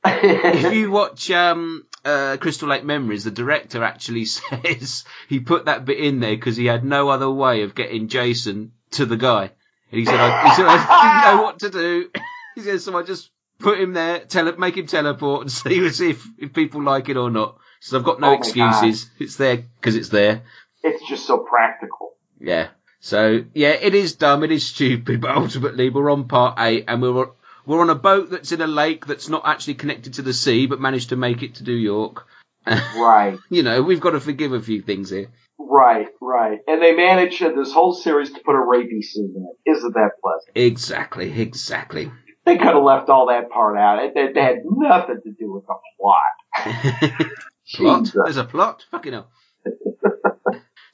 if 0.04 0.72
you 0.74 0.90
watch 1.00 1.30
um, 1.30 1.86
uh, 2.04 2.36
Crystal 2.40 2.68
Lake 2.68 2.84
Memories, 2.84 3.24
the 3.24 3.30
director 3.30 3.84
actually 3.84 4.24
says 4.24 5.04
he 5.28 5.40
put 5.40 5.66
that 5.66 5.84
bit 5.84 5.98
in 6.00 6.20
there 6.20 6.34
because 6.34 6.56
he 6.56 6.66
had 6.66 6.84
no 6.84 7.08
other 7.10 7.30
way 7.30 7.62
of 7.62 7.74
getting 7.74 8.08
Jason 8.08 8.72
to 8.92 9.06
the 9.06 9.16
guy. 9.16 9.50
And 9.92 10.00
he 10.00 10.04
said, 10.04 10.18
I, 10.18 10.48
he 10.48 10.54
said, 10.56 10.66
I 10.68 11.22
didn't 11.22 11.36
know 11.36 11.42
what 11.44 11.58
to 11.60 11.70
do. 11.70 12.10
he 12.56 12.62
said, 12.62 12.80
so 12.80 12.98
I 12.98 13.02
just 13.04 13.30
put 13.60 13.78
him 13.78 13.92
there, 13.92 14.18
tele- 14.20 14.56
make 14.58 14.76
him 14.76 14.86
teleport 14.86 15.42
and 15.42 15.52
see, 15.52 15.78
if, 16.10 16.26
if 16.38 16.52
people 16.52 16.82
like 16.82 17.08
it 17.08 17.16
or 17.16 17.30
not. 17.30 17.58
He 17.80 17.86
says, 17.86 17.94
I've 17.94 18.04
got 18.04 18.20
no 18.20 18.30
Oh 18.30 18.32
excuses. 18.32 19.08
It's 19.20 19.36
there 19.36 19.58
because 19.58 19.94
it's 19.94 20.08
there. 20.08 20.42
it's 20.82 21.06
just 21.08 21.24
so 21.26 21.38
practical. 21.38 22.14
Yeah. 22.40 22.68
So 23.06 23.44
yeah, 23.54 23.68
it 23.68 23.94
is 23.94 24.14
dumb, 24.16 24.42
it 24.42 24.50
is 24.50 24.66
stupid, 24.66 25.20
but 25.20 25.30
ultimately 25.30 25.90
we're 25.90 26.10
on 26.10 26.26
part 26.26 26.58
eight 26.58 26.86
and 26.88 27.00
we're 27.00 27.28
we're 27.64 27.80
on 27.80 27.88
a 27.88 27.94
boat 27.94 28.30
that's 28.30 28.50
in 28.50 28.60
a 28.60 28.66
lake 28.66 29.06
that's 29.06 29.28
not 29.28 29.42
actually 29.46 29.74
connected 29.74 30.14
to 30.14 30.22
the 30.22 30.34
sea, 30.34 30.66
but 30.66 30.80
managed 30.80 31.10
to 31.10 31.16
make 31.16 31.44
it 31.44 31.54
to 31.56 31.64
New 31.64 31.76
York. 31.76 32.26
Right. 32.66 33.38
you 33.48 33.62
know, 33.62 33.80
we've 33.80 34.00
got 34.00 34.10
to 34.10 34.20
forgive 34.20 34.52
a 34.52 34.60
few 34.60 34.82
things 34.82 35.10
here. 35.10 35.28
Right, 35.56 36.08
right. 36.20 36.58
And 36.66 36.82
they 36.82 36.96
managed 36.96 37.40
in 37.42 37.56
this 37.56 37.72
whole 37.72 37.94
series 37.94 38.32
to 38.32 38.40
put 38.40 38.56
a 38.56 38.58
rapey 38.58 39.04
scene 39.04 39.32
in 39.36 39.46
it. 39.52 39.70
Isn't 39.76 39.94
that 39.94 40.10
pleasant? 40.20 40.56
Exactly, 40.56 41.40
exactly. 41.40 42.10
They 42.44 42.56
could 42.56 42.74
have 42.74 42.82
left 42.82 43.08
all 43.08 43.28
that 43.28 43.50
part 43.50 43.78
out. 43.78 44.02
It, 44.02 44.14
it 44.16 44.36
had 44.36 44.62
nothing 44.64 45.20
to 45.22 45.30
do 45.30 45.52
with 45.52 45.64
the 45.68 45.74
plot. 46.00 47.30
plot? 47.76 48.02
Jesus. 48.02 48.20
There's 48.24 48.36
a 48.36 48.44
plot? 48.44 48.84
Fucking 48.90 49.12
hell. 49.12 49.30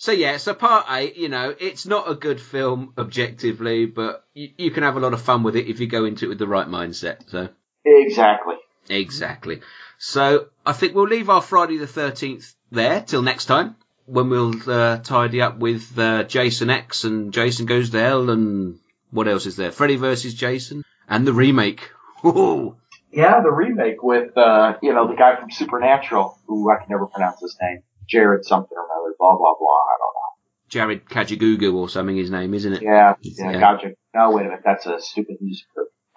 So 0.03 0.11
yeah, 0.11 0.37
so 0.39 0.53
part 0.53 0.87
eight, 0.91 1.17
you 1.17 1.29
know, 1.29 1.55
it's 1.57 1.87
not 1.87 2.11
a 2.11 2.17
good 2.17 2.41
film 2.41 2.93
objectively, 2.99 3.87
but 3.87 4.25
you, 4.35 4.51
you 4.59 4.71
can 4.73 4.83
have 4.83 4.97
a 4.97 5.01
lot 5.01 5.13
of 5.13 5.23
fun 5.23 5.45
with 5.45 5.55
it 5.55 5.69
if 5.69 5.79
you 5.79 5.87
go 5.87 6.05
into 6.05 6.25
it 6.25 6.29
with 6.31 6.41
the 6.41 6.49
right 6.49 6.67
mindset. 6.67 7.31
So 7.31 7.51
Exactly. 7.85 8.57
exactly. 8.89 9.61
So 9.99 10.49
I 10.67 10.73
think 10.73 10.97
we'll 10.97 11.07
leave 11.07 11.31
our 11.31 11.41
Friday 11.41 11.77
the 11.77 11.87
thirteenth 11.87 12.53
there 12.73 13.03
till 13.03 13.23
next 13.23 13.45
time 13.45 13.77
when 14.07 14.29
we'll 14.29 14.69
uh, 14.69 14.99
tidy 14.99 15.41
up 15.41 15.59
with 15.59 15.97
uh, 15.97 16.25
Jason 16.25 16.69
X 16.69 17.05
and 17.05 17.33
Jason 17.33 17.67
Goes 17.67 17.91
to 17.91 18.01
Hell 18.01 18.29
and 18.29 18.81
what 19.13 19.29
else 19.29 19.47
is 19.47 19.55
there? 19.55 19.71
Freddy 19.71 19.95
versus 19.95 20.35
Jason 20.35 20.83
and 21.09 21.25
the 21.25 21.33
remake. 21.33 21.93
Ooh. 22.25 22.75
Yeah, 23.13 23.41
the 23.41 23.53
remake 23.53 24.03
with, 24.03 24.37
uh, 24.37 24.79
you 24.83 24.93
know, 24.95 25.07
the 25.07 25.15
guy 25.15 25.37
from 25.37 25.53
Supernatural, 25.53 26.37
who 26.49 26.73
I 26.73 26.79
can 26.79 26.87
never 26.91 27.07
pronounce 27.07 27.41
his 27.41 27.57
name. 27.63 27.85
Jared 28.13 28.45
something 28.45 28.77
or 28.77 28.85
another, 28.85 29.15
blah, 29.19 29.37
blah, 29.37 29.55
blah. 29.59 29.67
I 29.69 29.97
don't 29.99 30.15
know. 30.15 30.69
Jared 30.69 31.05
Kajagoogoo 31.07 31.75
or 31.75 31.89
something 31.89 32.17
his 32.17 32.31
name, 32.31 32.53
isn't 32.55 32.75
it? 32.75 32.83
Yeah, 32.83 33.15
yeah, 33.23 33.51
Yeah. 33.53 33.61
gotcha. 33.61 33.93
No, 34.15 34.31
wait 34.33 34.43
a 34.43 34.49
minute. 34.51 34.61
That's 34.65 34.85
a 34.87 35.01
stupid 35.01 35.39
music 35.41 35.67
group. 35.75 35.89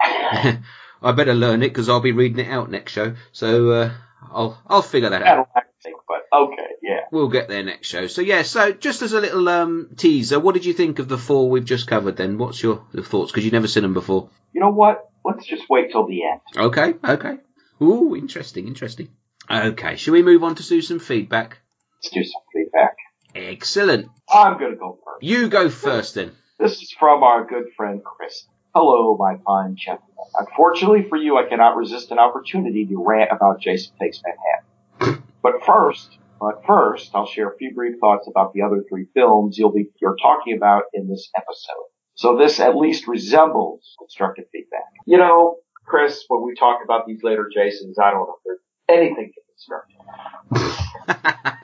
I 1.02 1.12
better 1.12 1.34
learn 1.34 1.62
it 1.62 1.68
because 1.68 1.88
I'll 1.88 2.00
be 2.00 2.12
reading 2.12 2.44
it 2.44 2.50
out 2.50 2.70
next 2.70 2.92
show. 2.92 3.14
So 3.32 3.70
uh, 3.70 3.90
I'll 4.30 4.62
I'll 4.66 4.82
figure 4.82 5.10
that 5.10 5.22
I 5.22 5.26
out. 5.30 5.34
don't 5.36 5.48
have 5.54 5.64
to 5.64 5.70
think, 5.82 5.96
but 6.08 6.26
okay, 6.36 6.66
yeah. 6.82 7.00
We'll 7.10 7.28
get 7.28 7.48
there 7.48 7.62
next 7.62 7.88
show. 7.88 8.06
So 8.06 8.20
yeah, 8.22 8.42
so 8.42 8.72
just 8.72 9.02
as 9.02 9.12
a 9.12 9.20
little 9.20 9.48
um, 9.48 9.90
teaser, 9.96 10.38
what 10.40 10.54
did 10.54 10.64
you 10.64 10.72
think 10.74 10.98
of 10.98 11.08
the 11.08 11.18
four 11.18 11.48
we've 11.50 11.64
just 11.64 11.86
covered? 11.86 12.16
Then, 12.16 12.38
what's 12.38 12.62
your 12.62 12.84
your 12.92 13.04
thoughts? 13.04 13.30
Because 13.32 13.44
you've 13.44 13.52
never 13.52 13.68
seen 13.68 13.82
them 13.82 13.94
before. 13.94 14.30
You 14.52 14.60
know 14.60 14.70
what? 14.72 15.08
Let's 15.24 15.46
just 15.46 15.64
wait 15.68 15.92
till 15.92 16.06
the 16.06 16.20
end. 16.24 16.40
Okay, 16.56 16.94
okay. 17.04 17.36
Ooh, 17.82 18.16
interesting, 18.16 18.66
interesting. 18.66 19.08
Okay, 19.50 19.96
shall 19.96 20.14
we 20.14 20.22
move 20.22 20.42
on 20.44 20.54
to 20.56 20.62
do 20.62 20.80
some 20.80 20.98
feedback? 20.98 21.58
Let's 22.02 22.14
do 22.14 22.24
some 22.24 22.42
feedback. 22.52 22.96
Excellent. 23.34 24.08
I'm 24.32 24.58
gonna 24.58 24.76
go 24.76 24.98
first. 25.04 25.22
You 25.22 25.48
go 25.48 25.68
first 25.68 26.14
then. 26.14 26.32
This 26.58 26.80
is 26.82 26.92
from 26.98 27.22
our 27.22 27.44
good 27.44 27.66
friend 27.76 28.02
Chris. 28.04 28.46
Hello, 28.74 29.16
my 29.18 29.36
fine 29.44 29.76
gentlemen. 29.76 30.06
Unfortunately 30.38 31.06
for 31.08 31.16
you, 31.16 31.38
I 31.38 31.48
cannot 31.48 31.76
resist 31.76 32.10
an 32.10 32.18
opportunity 32.18 32.84
to 32.86 33.02
rant 33.02 33.30
about 33.32 33.60
Jason 33.60 33.94
Takes 34.00 34.20
Manhattan. 34.22 35.22
but 35.42 35.64
first, 35.64 36.18
but 36.38 36.62
first, 36.66 37.10
I'll 37.14 37.26
share 37.26 37.48
a 37.48 37.56
few 37.56 37.72
brief 37.74 37.98
thoughts 38.00 38.28
about 38.28 38.52
the 38.52 38.60
other 38.62 38.84
three 38.88 39.06
films 39.14 39.56
you'll 39.56 39.72
be 39.72 39.88
you're 40.00 40.16
talking 40.20 40.56
about 40.56 40.84
in 40.92 41.08
this 41.08 41.30
episode. 41.36 41.86
So 42.14 42.36
this 42.36 42.60
at 42.60 42.76
least 42.76 43.08
resembles 43.08 43.94
constructive 43.98 44.44
feedback. 44.52 44.92
You 45.06 45.16
know, 45.18 45.56
Chris, 45.86 46.24
when 46.28 46.42
we 46.42 46.54
talk 46.54 46.80
about 46.84 47.06
these 47.06 47.22
later 47.22 47.48
Jasons, 47.52 47.98
I 47.98 48.10
don't 48.10 48.26
know 48.26 48.36
if 48.36 48.42
there's 48.44 48.60
anything 48.88 49.32
constructive. 49.56 49.96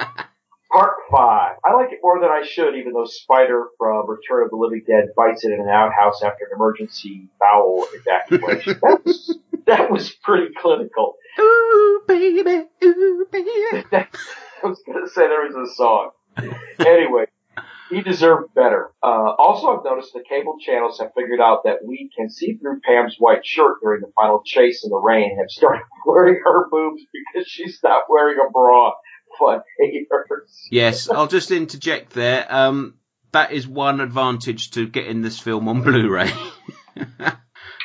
Part 0.73 0.95
five. 1.11 1.57
I 1.65 1.75
like 1.75 1.93
it 1.93 1.99
more 2.03 2.19
than 2.19 2.31
I 2.31 2.43
should, 2.47 2.75
even 2.77 2.95
though 2.95 3.05
Spider 3.05 3.67
from 3.77 4.09
Return 4.09 4.45
of 4.45 4.51
the 4.51 4.57
Living 4.57 4.83
Dead 4.87 5.11
bites 5.15 5.45
it 5.45 5.53
in 5.53 5.61
an 5.61 5.69
outhouse 5.69 6.23
after 6.23 6.47
an 6.47 6.53
emergency 6.57 7.29
bowel 7.39 7.87
evacuation. 7.93 8.81
that, 8.83 9.05
was, 9.05 9.39
that 9.67 9.91
was 9.91 10.11
pretty 10.11 10.55
clinical. 10.57 11.17
Ooh, 11.39 12.03
baby, 12.09 12.65
ooh, 12.85 13.27
baby. 13.31 13.51
I 13.93 14.07
was 14.65 14.83
gonna 14.87 15.09
say 15.09 15.29
there 15.29 15.47
was 15.47 15.71
a 15.71 15.75
song. 15.75 16.11
Anyway, 16.79 17.27
he 17.91 18.01
deserved 18.01 18.55
better. 18.55 18.91
Uh, 19.03 19.35
also, 19.39 19.77
I've 19.77 19.85
noticed 19.85 20.15
the 20.15 20.25
cable 20.27 20.57
channels 20.59 20.99
have 20.99 21.13
figured 21.15 21.41
out 21.41 21.65
that 21.65 21.85
we 21.85 22.11
can 22.17 22.31
see 22.31 22.55
through 22.55 22.81
Pam's 22.81 23.17
white 23.19 23.45
shirt 23.45 23.77
during 23.83 24.01
the 24.01 24.11
final 24.17 24.43
chase 24.45 24.85
in 24.85 24.91
the 24.91 24.97
rain 24.97 25.31
and 25.31 25.41
have 25.41 25.51
started 25.51 25.83
blurring 26.05 26.41
her 26.45 26.69
boobs 26.71 27.03
because 27.13 27.47
she's 27.47 27.79
not 27.83 28.05
wearing 28.09 28.39
a 28.39 28.51
bra. 28.51 28.93
Haters. 29.79 30.59
Yes, 30.71 31.11
I'll 31.11 31.27
just 31.27 31.51
interject 31.51 32.13
there. 32.13 32.47
Um, 32.49 32.95
that 33.33 33.53
is 33.53 33.67
one 33.67 34.01
advantage 34.01 34.71
to 34.73 34.87
getting 34.87 35.23
this 35.23 35.39
film 35.39 35.69
on 35.69 35.83
Blu-ray. 35.83 36.31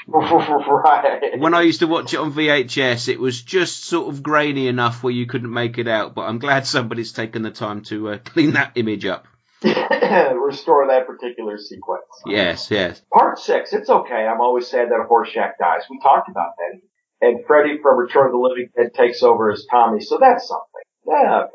right. 0.07 1.39
when 1.39 1.53
I 1.53 1.61
used 1.61 1.79
to 1.81 1.87
watch 1.87 2.13
it 2.13 2.19
on 2.19 2.33
VHS, 2.33 3.09
it 3.09 3.19
was 3.19 3.41
just 3.41 3.83
sort 3.85 4.13
of 4.13 4.23
grainy 4.23 4.67
enough 4.67 5.03
where 5.03 5.13
you 5.13 5.25
couldn't 5.25 5.51
make 5.51 5.77
it 5.77 5.87
out. 5.87 6.15
But 6.15 6.23
I'm 6.23 6.39
glad 6.39 6.65
somebody's 6.65 7.11
taken 7.11 7.41
the 7.41 7.51
time 7.51 7.81
to 7.85 8.09
uh, 8.09 8.17
clean 8.19 8.53
that 8.53 8.73
image 8.75 9.05
up. 9.05 9.27
Restore 9.63 10.87
that 10.87 11.07
particular 11.07 11.57
sequence. 11.57 12.05
Yes, 12.25 12.69
yes. 12.71 13.01
Part 13.11 13.39
six, 13.39 13.73
it's 13.73 13.89
okay. 13.89 14.27
I'm 14.27 14.39
always 14.39 14.67
sad 14.67 14.89
that 14.89 14.99
a 14.99 15.07
Horshack 15.11 15.53
dies. 15.59 15.83
We 15.89 15.99
talked 16.01 16.29
about 16.29 16.51
that. 16.57 16.79
And 17.19 17.45
Freddy 17.47 17.79
from 17.81 17.97
Return 17.97 18.27
of 18.27 18.31
the 18.33 18.37
Living 18.37 18.69
Dead 18.75 18.93
takes 18.93 19.23
over 19.23 19.51
as 19.51 19.65
Tommy, 19.69 20.01
so 20.01 20.19
that's 20.21 20.47
something. 20.47 20.86
Yeah, 21.07 21.43
okay. 21.45 21.51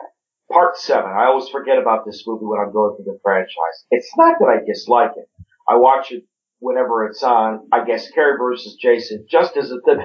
Part 0.51 0.77
seven, 0.77 1.11
I 1.11 1.27
always 1.27 1.49
forget 1.49 1.79
about 1.79 2.05
this 2.05 2.25
movie 2.27 2.45
when 2.45 2.61
I'm 2.61 2.73
going 2.73 2.97
through 2.97 3.07
the 3.13 3.19
franchise. 3.23 3.85
It's 3.91 4.11
not 4.17 4.39
that 4.39 4.47
I 4.47 4.65
dislike 4.67 5.13
it. 5.17 5.29
I 5.69 5.77
watch 5.77 6.11
it 6.13 6.25
whenever 6.59 7.07
it's 7.07 7.23
on. 7.23 7.69
I 7.73 7.85
guess 7.85 8.11
Carrie 8.11 8.37
versus 8.39 8.75
Jason 8.81 9.27
just 9.31 9.57
isn't 9.57 9.83
that, 9.87 9.99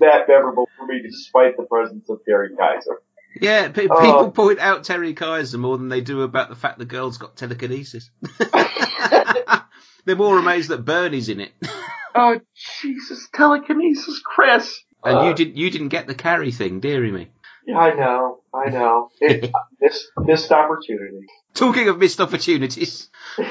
that 0.00 0.28
memorable 0.28 0.68
for 0.78 0.86
me 0.86 1.00
despite 1.02 1.56
the 1.56 1.64
presence 1.64 2.08
of 2.08 2.18
Terry 2.24 2.50
Kiser. 2.50 2.96
Yeah, 3.40 3.68
pe- 3.68 3.88
Oh. 3.90 4.00
people 4.00 4.30
point 4.32 4.58
out 4.60 4.84
Terry 4.84 5.14
Kiser 5.14 5.58
more 5.58 5.76
than 5.76 5.88
they 5.88 6.00
do 6.00 6.22
about 6.22 6.48
the 6.48 6.56
fact 6.56 6.78
the 6.78 6.84
girl's 6.84 7.18
got 7.18 7.36
telekinesis. 7.36 8.10
They're 10.04 10.16
more 10.16 10.38
amazed 10.38 10.70
that 10.70 10.84
Bernie's 10.84 11.28
in 11.28 11.40
it. 11.40 11.52
Oh, 12.14 12.40
Jesus, 12.80 13.28
telekinesis, 13.34 14.20
Chris. 14.24 14.80
And 15.04 15.18
Uh, 15.18 15.22
you 15.28 15.34
didn't 15.34 15.56
you 15.56 15.70
didn't 15.70 15.88
get 15.88 16.06
the 16.06 16.14
Carrie 16.14 16.50
thing, 16.52 16.80
dearie 16.80 17.12
me. 17.12 17.28
Yeah, 17.66 17.78
I 17.78 17.94
know, 17.94 18.37
I 18.54 18.70
know. 18.70 19.10
It, 19.20 19.50
missed, 19.80 20.06
missed 20.18 20.52
opportunity. 20.52 21.26
Talking 21.54 21.88
of 21.88 21.98
missed 21.98 22.20
opportunities. 22.20 23.08
oh 23.38 23.44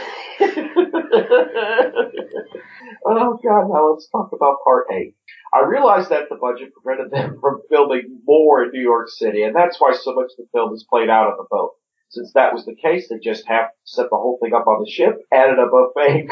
God, 3.43 3.67
now 3.67 3.91
let's 3.91 4.07
talk 4.09 4.31
about 4.33 4.57
part 4.63 4.87
eight. 4.91 5.15
I 5.53 5.65
realize 5.65 6.09
that 6.09 6.29
the 6.29 6.35
budget 6.35 6.73
prevented 6.73 7.11
them 7.11 7.39
from 7.39 7.61
filming 7.69 8.19
more 8.25 8.63
in 8.63 8.71
New 8.71 8.81
York 8.81 9.09
City, 9.09 9.43
and 9.43 9.55
that's 9.55 9.79
why 9.79 9.93
so 9.93 10.13
much 10.13 10.31
of 10.37 10.37
the 10.37 10.47
film 10.53 10.73
is 10.73 10.85
played 10.89 11.09
out 11.09 11.31
on 11.31 11.37
the 11.37 11.45
boat. 11.49 11.73
Since 12.09 12.33
that 12.33 12.53
was 12.53 12.65
the 12.65 12.75
case, 12.75 13.07
they 13.09 13.19
just 13.19 13.45
have 13.47 13.67
to 13.67 13.73
set 13.83 14.09
the 14.09 14.15
whole 14.15 14.37
thing 14.41 14.53
up 14.53 14.67
on 14.67 14.83
the 14.83 14.89
ship, 14.89 15.17
added 15.31 15.59
a 15.59 15.67
buffet, 15.67 16.29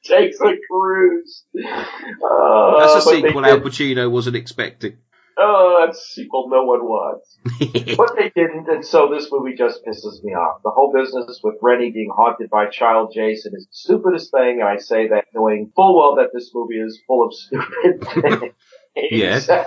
takes 0.05 0.41
a 0.41 0.55
cruise. 0.69 1.45
Uh, 1.57 2.79
That's 2.79 3.07
a 3.07 3.11
sequel 3.11 3.47
Al 3.47 3.61
Pacino 3.61 4.11
wasn't 4.11 4.37
expecting. 4.37 4.99
Oh, 5.37 5.85
that's 5.85 5.99
a 5.99 6.13
sequel 6.13 6.49
no 6.49 6.65
one 6.65 6.85
wants. 6.85 7.39
But 7.97 8.17
they 8.17 8.31
didn't, 8.35 8.69
and 8.69 8.85
so 8.85 9.09
this 9.09 9.29
movie 9.31 9.55
just 9.57 9.85
pisses 9.85 10.23
me 10.23 10.33
off. 10.33 10.63
The 10.65 10.71
whole 10.71 10.93
business 10.93 11.41
with 11.43 11.57
Rennie 11.63 11.91
being 11.91 12.11
haunted 12.15 12.51
by 12.51 12.67
child 12.67 13.13
Jason 13.15 13.53
is 13.57 13.67
the 13.67 13.73
stupidest 13.73 14.31
thing, 14.31 14.61
and 14.61 14.69
I 14.69 14.77
say 14.79 15.09
that 15.09 15.27
knowing 15.35 15.73
full 15.75 15.97
well 15.97 16.17
that 16.17 16.31
this 16.33 16.51
movie 16.55 16.79
is 16.79 17.01
full 17.07 17.27
of 17.27 17.35
stupid 17.35 18.05
things. 18.23 18.55
Yes. 18.97 19.49
uh, 19.49 19.65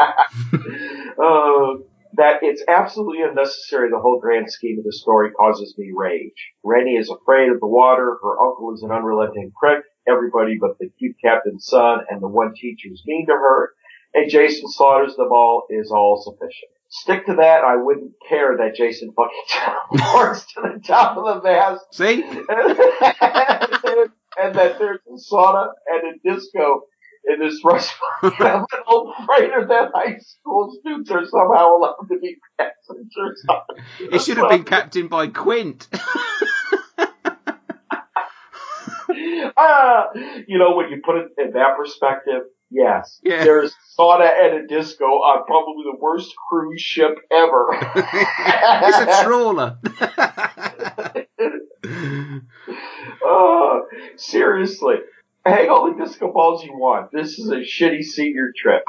that 2.14 2.40
it's 2.42 2.64
absolutely 2.68 3.24
unnecessary. 3.24 3.90
The 3.90 4.00
whole 4.00 4.20
grand 4.20 4.52
scheme 4.52 4.80
of 4.80 4.86
the 4.86 4.94
story 4.94 5.32
causes 5.32 5.76
me 5.78 5.92
rage. 5.96 6.54
Rennie 6.64 6.96
is 6.96 7.10
afraid 7.10 7.50
of 7.52 7.60
the 7.60 7.68
water. 7.68 8.18
Her 8.22 8.42
uncle 8.42 8.74
is 8.74 8.84
an 8.84 8.92
unrelenting 8.92 9.52
prick. 9.60 9.84
Everybody 10.08 10.58
but 10.60 10.78
the 10.80 10.90
cute 10.98 11.18
captain's 11.24 11.66
son 11.66 12.00
and 12.10 12.22
the 12.22 12.28
one 12.28 12.54
teacher 12.56 12.90
is 12.92 13.04
mean 13.06 13.26
to 13.28 13.34
her. 13.34 13.72
And 14.14 14.30
Jason 14.30 14.70
slaughters 14.70 15.16
them 15.16 15.32
all 15.32 15.68
is 15.70 15.92
all 15.92 16.22
sufficient. 16.24 16.72
Stick 16.90 17.26
to 17.26 17.36
that. 17.36 17.64
I 17.64 17.76
wouldn't 17.76 18.14
care 18.28 18.58
that 18.58 18.76
Jason 18.76 19.14
fucking 19.16 19.44
teleports 20.00 20.46
to 20.54 20.62
the 20.62 20.80
top 20.80 21.18
of 21.18 21.44
the 21.44 21.50
mast. 21.50 21.86
See? 21.94 22.24
and 24.38 24.56
that 24.56 24.80
there's 24.80 25.00
a 25.08 25.34
sauna 25.34 25.68
and 25.88 26.16
a 26.16 26.32
disco 26.32 26.84
in 27.28 27.40
this 27.40 27.60
restaurant. 27.64 28.40
I'm 28.40 28.62
an 28.62 28.84
old 28.88 29.14
freighter 29.26 29.66
that 29.68 29.92
high 29.94 30.18
school 30.20 30.76
students 30.80 31.12
are 31.12 31.26
somehow 31.26 31.76
allowed 31.76 32.08
to 32.10 32.20
be 32.20 32.38
passengers 32.58 33.46
on. 33.50 33.62
It 34.14 34.22
should 34.22 34.38
have 34.38 34.50
been 34.50 34.64
captained 34.64 35.10
by 35.10 35.28
Quint. 35.28 35.88
ah, 39.58 40.06
you 40.48 40.58
know, 40.58 40.76
when 40.76 40.90
you 40.90 41.02
put 41.04 41.18
it 41.18 41.28
in 41.38 41.52
that 41.52 41.76
perspective, 41.78 42.44
yes. 42.70 43.20
Yeah. 43.24 43.44
There's 43.44 43.74
sauna 43.98 44.30
and 44.30 44.64
a 44.64 44.68
disco 44.68 45.06
on 45.06 45.46
probably 45.46 45.84
the 45.84 45.98
worst 46.00 46.34
cruise 46.50 46.82
ship 46.82 47.18
ever. 47.32 47.68
it's 47.96 48.98
a 48.98 49.24
trawler. 49.24 49.78
oh, 53.24 53.86
seriously. 54.16 54.96
Hang 55.46 55.70
all 55.70 55.94
the 55.94 56.04
disco 56.04 56.32
balls 56.32 56.64
you 56.64 56.74
want. 56.74 57.12
This 57.12 57.40
is 57.40 57.50
a 57.50 57.58
shitty 57.58 58.04
senior 58.04 58.52
trip. 58.56 58.84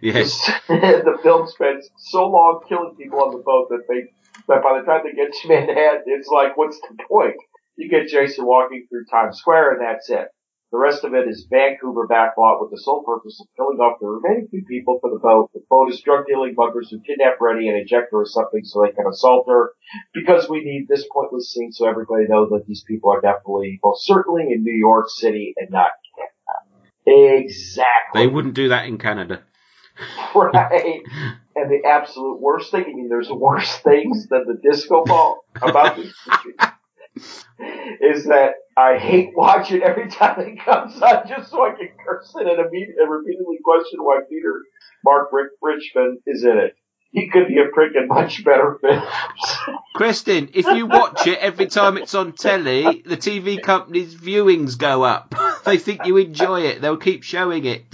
Yes. 0.00 0.50
the 0.68 1.18
film 1.22 1.46
spends 1.48 1.90
so 1.96 2.26
long 2.28 2.60
killing 2.68 2.94
people 2.96 3.20
on 3.20 3.32
the 3.32 3.42
boat 3.42 3.68
that 3.70 3.84
they 3.88 4.12
that 4.48 4.62
by 4.62 4.80
the 4.80 4.86
time 4.86 5.02
they 5.04 5.12
get 5.12 5.32
to 5.32 5.48
Manhattan, 5.48 6.02
it's 6.06 6.28
like, 6.28 6.56
what's 6.56 6.80
the 6.80 6.96
point? 7.08 7.36
You 7.76 7.88
get 7.88 8.08
Jason 8.08 8.44
walking 8.44 8.86
through 8.88 9.04
Times 9.06 9.38
Square 9.38 9.74
and 9.74 9.82
that's 9.82 10.10
it. 10.10 10.28
The 10.72 10.78
rest 10.78 11.04
of 11.04 11.12
it 11.12 11.28
is 11.28 11.46
Vancouver 11.50 12.08
backlot 12.08 12.62
with 12.62 12.70
the 12.70 12.80
sole 12.80 13.02
purpose 13.04 13.38
of 13.42 13.46
killing 13.56 13.76
off 13.76 14.00
the 14.00 14.06
remaining 14.06 14.48
few 14.48 14.64
people 14.64 14.98
for 15.02 15.10
the 15.10 15.18
boat. 15.18 15.50
The 15.52 15.60
boat 15.68 15.92
is 15.92 16.00
drug 16.00 16.24
dealing 16.26 16.54
buggers 16.54 16.88
who 16.90 16.98
kidnap 17.00 17.38
Rennie 17.42 17.68
and 17.68 17.76
inject 17.76 18.08
her 18.10 18.22
or 18.22 18.26
something 18.26 18.64
so 18.64 18.82
they 18.82 18.92
can 18.92 19.06
assault 19.06 19.46
her. 19.50 19.72
Because 20.14 20.48
we 20.48 20.64
need 20.64 20.88
this 20.88 21.06
pointless 21.12 21.52
scene 21.52 21.72
so 21.72 21.86
everybody 21.86 22.24
knows 22.26 22.48
that 22.48 22.64
these 22.66 22.82
people 22.88 23.10
are 23.10 23.20
definitely, 23.20 23.80
well 23.82 23.94
certainly 23.94 24.44
in 24.50 24.64
New 24.64 24.72
York 24.72 25.10
City 25.10 25.52
and 25.58 25.68
not 25.70 25.90
Canada. 26.16 27.42
Exactly. 27.44 28.22
They 28.22 28.26
wouldn't 28.26 28.54
do 28.54 28.70
that 28.70 28.86
in 28.86 28.96
Canada. 28.96 29.42
Right. 30.34 31.02
and 31.54 31.70
the 31.70 31.86
absolute 31.86 32.40
worst 32.40 32.70
thing, 32.70 32.84
I 32.84 32.94
mean, 32.94 33.10
there's 33.10 33.30
worse 33.30 33.76
things 33.76 34.26
than 34.28 34.46
the 34.46 34.58
disco 34.66 35.04
ball 35.04 35.44
about 35.60 35.96
this 35.96 36.14
is 38.00 38.24
that 38.24 38.54
I 38.76 38.98
hate 38.98 39.30
watching 39.34 39.82
every 39.82 40.08
time 40.10 40.40
it 40.40 40.64
comes 40.64 41.00
on 41.00 41.28
just 41.28 41.50
so 41.50 41.64
I 41.64 41.70
can 41.70 41.88
curse 42.04 42.32
it 42.36 42.46
and, 42.46 42.58
immediately, 42.58 42.94
and 42.98 43.10
repeatedly 43.10 43.58
question 43.62 44.00
why 44.02 44.20
Peter 44.28 44.62
Mark 45.04 45.28
Rick 45.32 45.50
Richman 45.60 46.18
is 46.26 46.44
in 46.44 46.58
it. 46.58 46.76
He 47.10 47.28
could 47.28 47.48
be 47.48 47.58
a 47.58 47.68
freaking 47.76 48.08
much 48.08 48.42
better 48.42 48.78
film. 48.80 49.02
Kristen, 49.94 50.48
if 50.54 50.64
you 50.64 50.86
watch 50.86 51.26
it 51.26 51.38
every 51.40 51.66
time 51.66 51.98
it's 51.98 52.14
on 52.14 52.32
telly, 52.32 53.02
the 53.04 53.18
TV 53.18 53.60
company's 53.62 54.14
viewings 54.14 54.78
go 54.78 55.02
up. 55.02 55.34
they 55.66 55.76
think 55.76 56.06
you 56.06 56.16
enjoy 56.16 56.62
it. 56.62 56.80
They'll 56.80 56.96
keep 56.96 57.22
showing 57.22 57.66
it. 57.66 57.84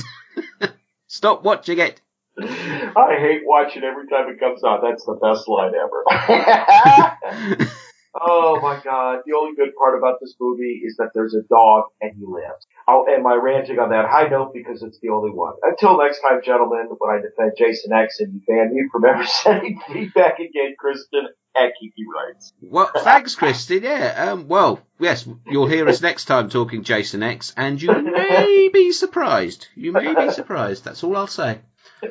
Stop 1.08 1.42
watching 1.42 1.78
it. 1.80 2.00
I 2.40 3.16
hate 3.18 3.42
watching 3.44 3.82
every 3.82 4.06
time 4.06 4.28
it 4.28 4.38
comes 4.38 4.62
on. 4.62 4.80
That's 4.88 5.04
the 5.04 5.14
best 5.14 5.48
line 5.48 5.72
ever. 5.74 7.68
oh 8.14 8.60
my 8.60 8.80
god. 8.82 9.20
The 9.26 9.34
only 9.34 9.54
good 9.56 9.74
part 9.76 9.98
about 9.98 10.18
this 10.20 10.34
movie 10.40 10.82
is 10.84 10.96
that 10.96 11.10
there's 11.14 11.34
a 11.34 11.42
dog 11.42 11.84
and 12.00 12.12
he 12.16 12.24
lives. 12.24 12.66
I'll 12.86 13.06
end 13.12 13.22
my 13.22 13.34
ranting 13.34 13.78
on 13.78 13.90
that 13.90 14.08
high 14.08 14.28
note 14.28 14.52
because 14.54 14.82
it's 14.82 14.98
the 15.00 15.10
only 15.10 15.30
one. 15.30 15.54
Until 15.62 15.98
next 15.98 16.20
time, 16.20 16.40
gentlemen, 16.44 16.88
when 16.98 17.16
I 17.16 17.20
defend 17.20 17.52
Jason 17.58 17.92
X 17.92 18.20
and 18.20 18.34
you 18.34 18.40
ban 18.46 18.74
me 18.74 18.88
from 18.90 19.04
ever 19.04 19.26
sending 19.42 19.80
feedback 19.86 20.38
again, 20.38 20.74
Kristen 20.78 21.28
at 21.56 21.72
Kiki 21.80 22.04
Writes. 22.12 22.52
Well, 22.62 22.90
thanks, 22.94 23.34
Kristen. 23.34 23.82
Yeah. 23.82 24.30
Um, 24.32 24.48
well, 24.48 24.80
yes, 24.98 25.28
you'll 25.46 25.66
hear 25.66 25.88
us 25.88 26.00
next 26.00 26.26
time 26.26 26.48
talking 26.48 26.84
Jason 26.84 27.22
X, 27.22 27.52
and 27.56 27.80
you 27.80 27.92
may 27.92 28.70
be 28.72 28.92
surprised. 28.92 29.68
You 29.74 29.92
may 29.92 30.14
be 30.14 30.30
surprised. 30.32 30.84
That's 30.84 31.02
all 31.02 31.16
I'll 31.16 31.26
say. 31.26 31.58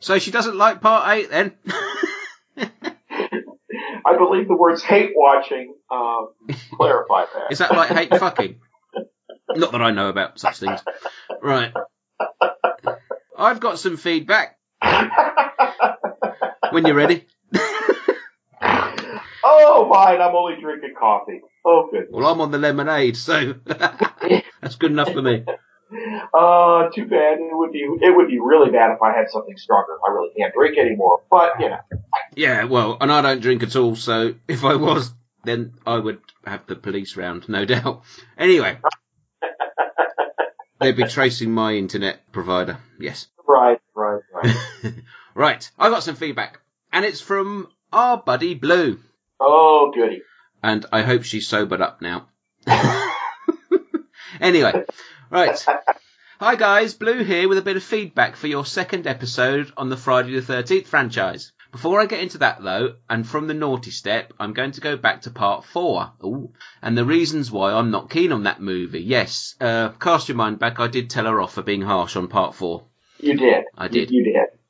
So 0.00 0.18
she 0.18 0.30
doesn't 0.30 0.56
like 0.56 0.80
part 0.80 1.08
eight 1.10 1.30
then? 1.30 1.52
I 4.06 4.16
believe 4.16 4.48
the 4.48 4.56
words 4.56 4.82
hate 4.82 5.12
watching 5.14 5.74
um, 5.90 6.28
clarify 6.72 7.24
that. 7.34 7.52
Is 7.52 7.58
that 7.58 7.72
like 7.72 7.90
hate 7.90 8.16
fucking? 8.16 8.60
Not 9.56 9.72
that 9.72 9.82
I 9.82 9.90
know 9.90 10.08
about 10.08 10.38
such 10.38 10.58
things. 10.58 10.80
Right. 11.42 11.72
I've 13.36 13.60
got 13.60 13.78
some 13.78 13.96
feedback. 13.96 14.56
when 16.70 16.86
you're 16.86 16.94
ready. 16.94 17.26
oh, 18.62 19.90
fine. 19.92 20.20
I'm 20.20 20.34
only 20.34 20.60
drinking 20.60 20.94
coffee. 20.98 21.40
Oh, 21.64 21.88
good. 21.90 22.06
Well, 22.10 22.26
I'm 22.26 22.40
on 22.40 22.50
the 22.50 22.58
lemonade, 22.58 23.16
so 23.16 23.54
that's 23.66 24.76
good 24.76 24.92
enough 24.92 25.12
for 25.12 25.22
me. 25.22 25.44
Uh, 26.32 26.88
too 26.94 27.06
bad. 27.06 27.38
It 27.40 27.56
would 27.56 27.72
be 27.72 27.80
it 27.80 28.16
would 28.16 28.28
be 28.28 28.38
really 28.38 28.70
bad 28.70 28.92
if 28.92 29.02
I 29.02 29.12
had 29.12 29.28
something 29.28 29.56
stronger. 29.56 29.98
I 30.06 30.12
really 30.12 30.30
can't 30.36 30.54
drink 30.54 30.78
anymore. 30.78 31.22
But 31.28 31.52
you 31.58 31.68
know. 31.70 31.80
Yeah, 32.34 32.64
well, 32.64 32.96
and 33.00 33.10
I 33.10 33.22
don't 33.22 33.40
drink 33.40 33.62
at 33.62 33.76
all, 33.76 33.96
so 33.96 34.34
if 34.48 34.64
I 34.64 34.76
was, 34.76 35.12
then 35.44 35.74
I 35.86 35.96
would 35.98 36.20
have 36.44 36.66
the 36.66 36.76
police 36.76 37.16
round, 37.16 37.48
no 37.48 37.64
doubt. 37.64 38.02
Anyway, 38.38 38.78
they'd 40.80 40.96
be 40.96 41.04
tracing 41.04 41.50
my 41.52 41.74
internet 41.74 42.30
provider. 42.32 42.78
Yes. 42.98 43.26
Right, 43.46 43.80
right, 43.94 44.22
right. 44.32 44.56
right. 45.34 45.70
I 45.78 45.88
got 45.88 46.02
some 46.02 46.14
feedback, 46.14 46.60
and 46.92 47.04
it's 47.04 47.20
from 47.20 47.68
our 47.92 48.18
buddy 48.18 48.54
Blue, 48.54 49.00
oh, 49.40 49.92
goody. 49.94 50.22
and 50.62 50.86
I 50.92 51.02
hope 51.02 51.24
she's 51.24 51.48
sobered 51.48 51.80
up 51.80 52.00
now. 52.00 52.28
anyway, 54.40 54.84
right. 55.30 55.66
Hi 56.38 56.54
guys, 56.54 56.94
Blue 56.94 57.22
here 57.22 57.48
with 57.48 57.58
a 57.58 57.62
bit 57.62 57.76
of 57.76 57.82
feedback 57.82 58.36
for 58.36 58.46
your 58.46 58.64
second 58.64 59.06
episode 59.06 59.72
on 59.76 59.90
the 59.90 59.96
Friday 59.96 60.38
the 60.38 60.40
13th 60.40 60.86
franchise. 60.86 61.52
Before 61.72 62.00
I 62.00 62.06
get 62.06 62.20
into 62.20 62.38
that 62.38 62.62
though, 62.62 62.96
and 63.08 63.26
from 63.26 63.46
the 63.46 63.54
naughty 63.54 63.90
step, 63.90 64.32
I'm 64.40 64.52
going 64.52 64.72
to 64.72 64.80
go 64.80 64.96
back 64.96 65.22
to 65.22 65.30
part 65.30 65.64
four. 65.64 66.12
Ooh. 66.24 66.52
And 66.82 66.98
the 66.98 67.04
reasons 67.04 67.50
why 67.50 67.72
I'm 67.72 67.90
not 67.90 68.10
keen 68.10 68.32
on 68.32 68.42
that 68.42 68.60
movie. 68.60 69.02
Yes, 69.02 69.54
uh, 69.60 69.90
cast 69.90 70.28
your 70.28 70.36
mind 70.36 70.58
back, 70.58 70.80
I 70.80 70.88
did 70.88 71.10
tell 71.10 71.26
her 71.26 71.40
off 71.40 71.54
for 71.54 71.62
being 71.62 71.82
harsh 71.82 72.16
on 72.16 72.28
part 72.28 72.54
four. 72.54 72.86
You 73.20 73.36
did. 73.36 73.64
I 73.78 73.88
did. 73.88 74.10
You, 74.10 74.18
you 74.18 74.24
did. 74.24 74.60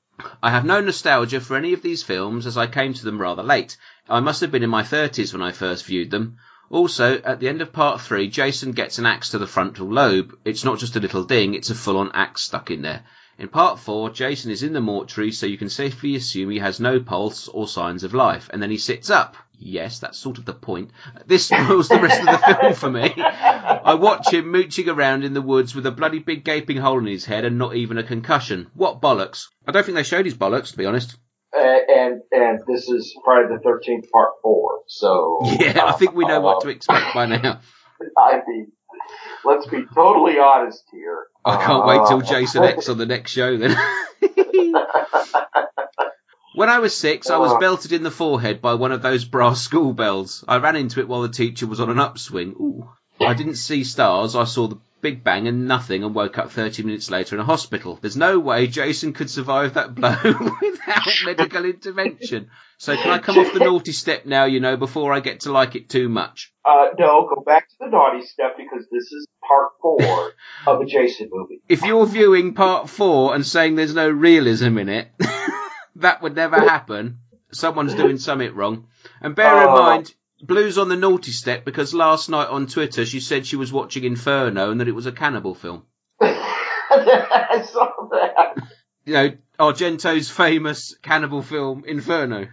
I 0.42 0.50
have 0.50 0.66
no 0.66 0.80
nostalgia 0.82 1.40
for 1.40 1.56
any 1.56 1.72
of 1.72 1.80
these 1.80 2.02
films 2.02 2.46
as 2.46 2.58
I 2.58 2.66
came 2.66 2.92
to 2.92 3.04
them 3.04 3.20
rather 3.20 3.42
late. 3.42 3.78
I 4.08 4.20
must 4.20 4.42
have 4.42 4.50
been 4.50 4.62
in 4.62 4.68
my 4.70 4.82
30s 4.82 5.32
when 5.32 5.42
I 5.42 5.52
first 5.52 5.86
viewed 5.86 6.10
them. 6.10 6.36
Also, 6.68 7.20
at 7.22 7.40
the 7.40 7.48
end 7.48 7.62
of 7.62 7.72
part 7.72 8.00
three, 8.00 8.28
Jason 8.28 8.72
gets 8.72 8.98
an 8.98 9.06
axe 9.06 9.30
to 9.30 9.38
the 9.38 9.46
frontal 9.46 9.88
lobe. 9.88 10.36
It's 10.44 10.64
not 10.64 10.78
just 10.78 10.96
a 10.96 11.00
little 11.00 11.24
ding, 11.24 11.54
it's 11.54 11.70
a 11.70 11.74
full 11.74 11.96
on 11.96 12.12
axe 12.12 12.42
stuck 12.42 12.70
in 12.70 12.82
there. 12.82 13.04
In 13.40 13.48
part 13.48 13.78
four, 13.78 14.10
Jason 14.10 14.50
is 14.50 14.62
in 14.62 14.74
the 14.74 14.82
mortuary, 14.82 15.32
so 15.32 15.46
you 15.46 15.56
can 15.56 15.70
safely 15.70 16.14
assume 16.14 16.50
he 16.50 16.58
has 16.58 16.78
no 16.78 17.00
pulse 17.00 17.48
or 17.48 17.66
signs 17.66 18.04
of 18.04 18.12
life, 18.12 18.50
and 18.52 18.62
then 18.62 18.70
he 18.70 18.76
sits 18.76 19.08
up. 19.08 19.34
Yes, 19.58 19.98
that's 19.98 20.18
sort 20.18 20.36
of 20.36 20.44
the 20.44 20.52
point. 20.52 20.90
This 21.24 21.46
spoils 21.46 21.88
the 21.88 21.98
rest 21.98 22.20
of 22.20 22.26
the 22.26 22.36
film 22.60 22.74
for 22.74 22.90
me. 22.90 23.14
I 23.16 23.94
watch 23.94 24.30
him 24.30 24.52
mooching 24.52 24.90
around 24.90 25.24
in 25.24 25.32
the 25.32 25.40
woods 25.40 25.74
with 25.74 25.86
a 25.86 25.90
bloody 25.90 26.18
big 26.18 26.44
gaping 26.44 26.76
hole 26.76 26.98
in 26.98 27.06
his 27.06 27.24
head 27.24 27.46
and 27.46 27.56
not 27.56 27.74
even 27.74 27.96
a 27.96 28.02
concussion. 28.02 28.66
What 28.74 29.00
bollocks. 29.00 29.46
I 29.66 29.72
don't 29.72 29.86
think 29.86 29.96
they 29.96 30.02
showed 30.02 30.26
his 30.26 30.36
bollocks, 30.36 30.72
to 30.72 30.76
be 30.76 30.84
honest. 30.84 31.16
Uh, 31.56 31.62
and 31.62 32.20
and 32.32 32.60
this 32.68 32.90
is 32.90 33.16
Friday 33.24 33.48
the 33.54 33.60
Thirteenth 33.64 34.10
Part 34.10 34.32
Four. 34.42 34.82
So 34.86 35.38
Yeah, 35.44 35.86
I 35.86 35.92
think 35.92 36.14
we 36.14 36.26
know 36.26 36.40
what 36.42 36.60
to 36.60 36.68
expect 36.68 37.14
by 37.14 37.24
now. 37.24 37.60
I 38.18 38.40
mean, 38.46 38.72
let's 39.44 39.66
be 39.66 39.84
totally 39.94 40.38
honest 40.38 40.84
here. 40.92 41.26
I 41.44 41.64
can't 41.64 41.86
wait 41.86 42.06
till 42.08 42.18
Uh, 42.18 42.22
Jason 42.22 42.64
X 42.64 42.88
on 42.88 42.98
the 42.98 43.06
next 43.06 43.30
show 43.32 43.56
then. 43.56 43.76
when 46.54 46.68
I 46.68 46.78
was 46.80 46.96
six, 46.96 47.30
I 47.30 47.38
was 47.38 47.58
belted 47.60 47.92
in 47.92 48.02
the 48.02 48.10
forehead 48.10 48.60
by 48.60 48.74
one 48.74 48.92
of 48.92 49.02
those 49.02 49.24
brass 49.24 49.62
school 49.62 49.92
bells. 49.92 50.44
I 50.46 50.58
ran 50.58 50.76
into 50.76 51.00
it 51.00 51.08
while 51.08 51.22
the 51.22 51.28
teacher 51.28 51.66
was 51.66 51.80
on 51.80 51.90
an 51.90 51.98
upswing. 51.98 52.50
Ooh. 52.60 52.88
I 53.20 53.34
didn't 53.34 53.56
see 53.56 53.84
stars, 53.84 54.34
I 54.34 54.44
saw 54.44 54.66
the 54.66 54.78
Big 55.02 55.24
Bang 55.24 55.48
and 55.48 55.66
nothing 55.66 56.04
and 56.04 56.14
woke 56.14 56.36
up 56.38 56.50
30 56.50 56.82
minutes 56.82 57.10
later 57.10 57.34
in 57.34 57.40
a 57.40 57.44
hospital. 57.44 57.98
There's 58.00 58.16
no 58.16 58.38
way 58.38 58.66
Jason 58.66 59.12
could 59.14 59.30
survive 59.30 59.74
that 59.74 59.94
blow 59.94 60.14
without 60.62 61.06
medical 61.24 61.64
intervention. 61.64 62.50
So 62.76 62.96
can 62.96 63.10
I 63.10 63.18
come 63.18 63.38
off 63.38 63.52
the 63.52 63.60
naughty 63.60 63.92
step 63.92 64.26
now, 64.26 64.44
you 64.44 64.60
know, 64.60 64.76
before 64.76 65.12
I 65.12 65.20
get 65.20 65.40
to 65.40 65.52
like 65.52 65.74
it 65.74 65.88
too 65.88 66.08
much? 66.08 66.52
Uh, 66.64 66.88
no, 66.98 67.26
go 67.34 67.42
back 67.42 67.68
to 67.70 67.74
the 67.80 67.86
naughty 67.88 68.24
step 68.26 68.56
because 68.58 68.86
this 68.90 69.10
is 69.12 69.26
part 69.46 69.70
four 69.80 70.32
of 70.66 70.80
a 70.80 70.86
Jason 70.86 71.28
movie. 71.32 71.62
if 71.68 71.82
you're 71.84 72.06
viewing 72.06 72.52
part 72.54 72.88
four 72.90 73.34
and 73.34 73.44
saying 73.46 73.74
there's 73.76 73.94
no 73.94 74.08
realism 74.08 74.76
in 74.78 74.88
it, 74.90 75.08
that 75.96 76.22
would 76.22 76.36
never 76.36 76.56
happen. 76.60 77.18
Someone's 77.52 77.94
doing 77.94 78.18
something 78.18 78.54
wrong. 78.54 78.86
And 79.20 79.34
bear 79.34 79.62
in 79.62 79.68
Oh. 79.68 79.76
mind, 79.76 80.14
Blue's 80.42 80.78
on 80.78 80.88
the 80.88 80.96
naughty 80.96 81.32
step 81.32 81.64
because 81.64 81.92
last 81.94 82.28
night 82.30 82.48
on 82.48 82.66
Twitter 82.66 83.04
she 83.06 83.20
said 83.20 83.46
she 83.46 83.56
was 83.56 83.72
watching 83.72 84.04
Inferno 84.04 84.70
and 84.70 84.80
that 84.80 84.88
it 84.88 84.94
was 84.94 85.06
a 85.06 85.12
cannibal 85.12 85.54
film. 85.54 85.84
I 86.20 87.64
saw 87.70 87.88
that. 88.12 88.56
You 89.04 89.12
know, 89.14 89.30
Argento's 89.58 90.30
famous 90.30 90.96
cannibal 91.02 91.42
film, 91.42 91.84
Inferno. 91.86 92.46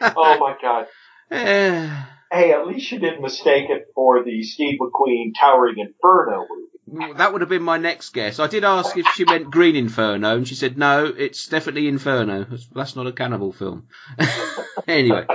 Oh 0.00 0.38
my 0.38 0.56
god. 0.60 0.86
Eh, 1.30 2.04
Hey, 2.32 2.52
at 2.52 2.66
least 2.66 2.90
you 2.90 2.98
didn't 2.98 3.20
mistake 3.22 3.68
it 3.70 3.88
for 3.94 4.22
the 4.24 4.42
Steve 4.42 4.78
McQueen 4.80 5.32
Towering 5.38 5.76
Inferno 5.78 6.46
movie. 6.88 7.12
that 7.18 7.32
would 7.32 7.40
have 7.42 7.50
been 7.50 7.62
my 7.62 7.76
next 7.78 8.10
guess. 8.14 8.38
I 8.38 8.46
did 8.46 8.64
ask 8.64 8.96
if 8.96 9.06
she 9.08 9.24
meant 9.26 9.50
Green 9.50 9.76
Inferno, 9.76 10.36
and 10.36 10.48
she 10.48 10.54
said 10.54 10.78
no, 10.78 11.04
it's 11.06 11.48
definitely 11.48 11.86
Inferno. 11.88 12.40
That's- 12.44 12.68
That's 12.74 12.96
not 12.96 13.06
a 13.06 13.12
cannibal 13.12 13.52
film. 13.52 13.88
anyway, 14.88 15.26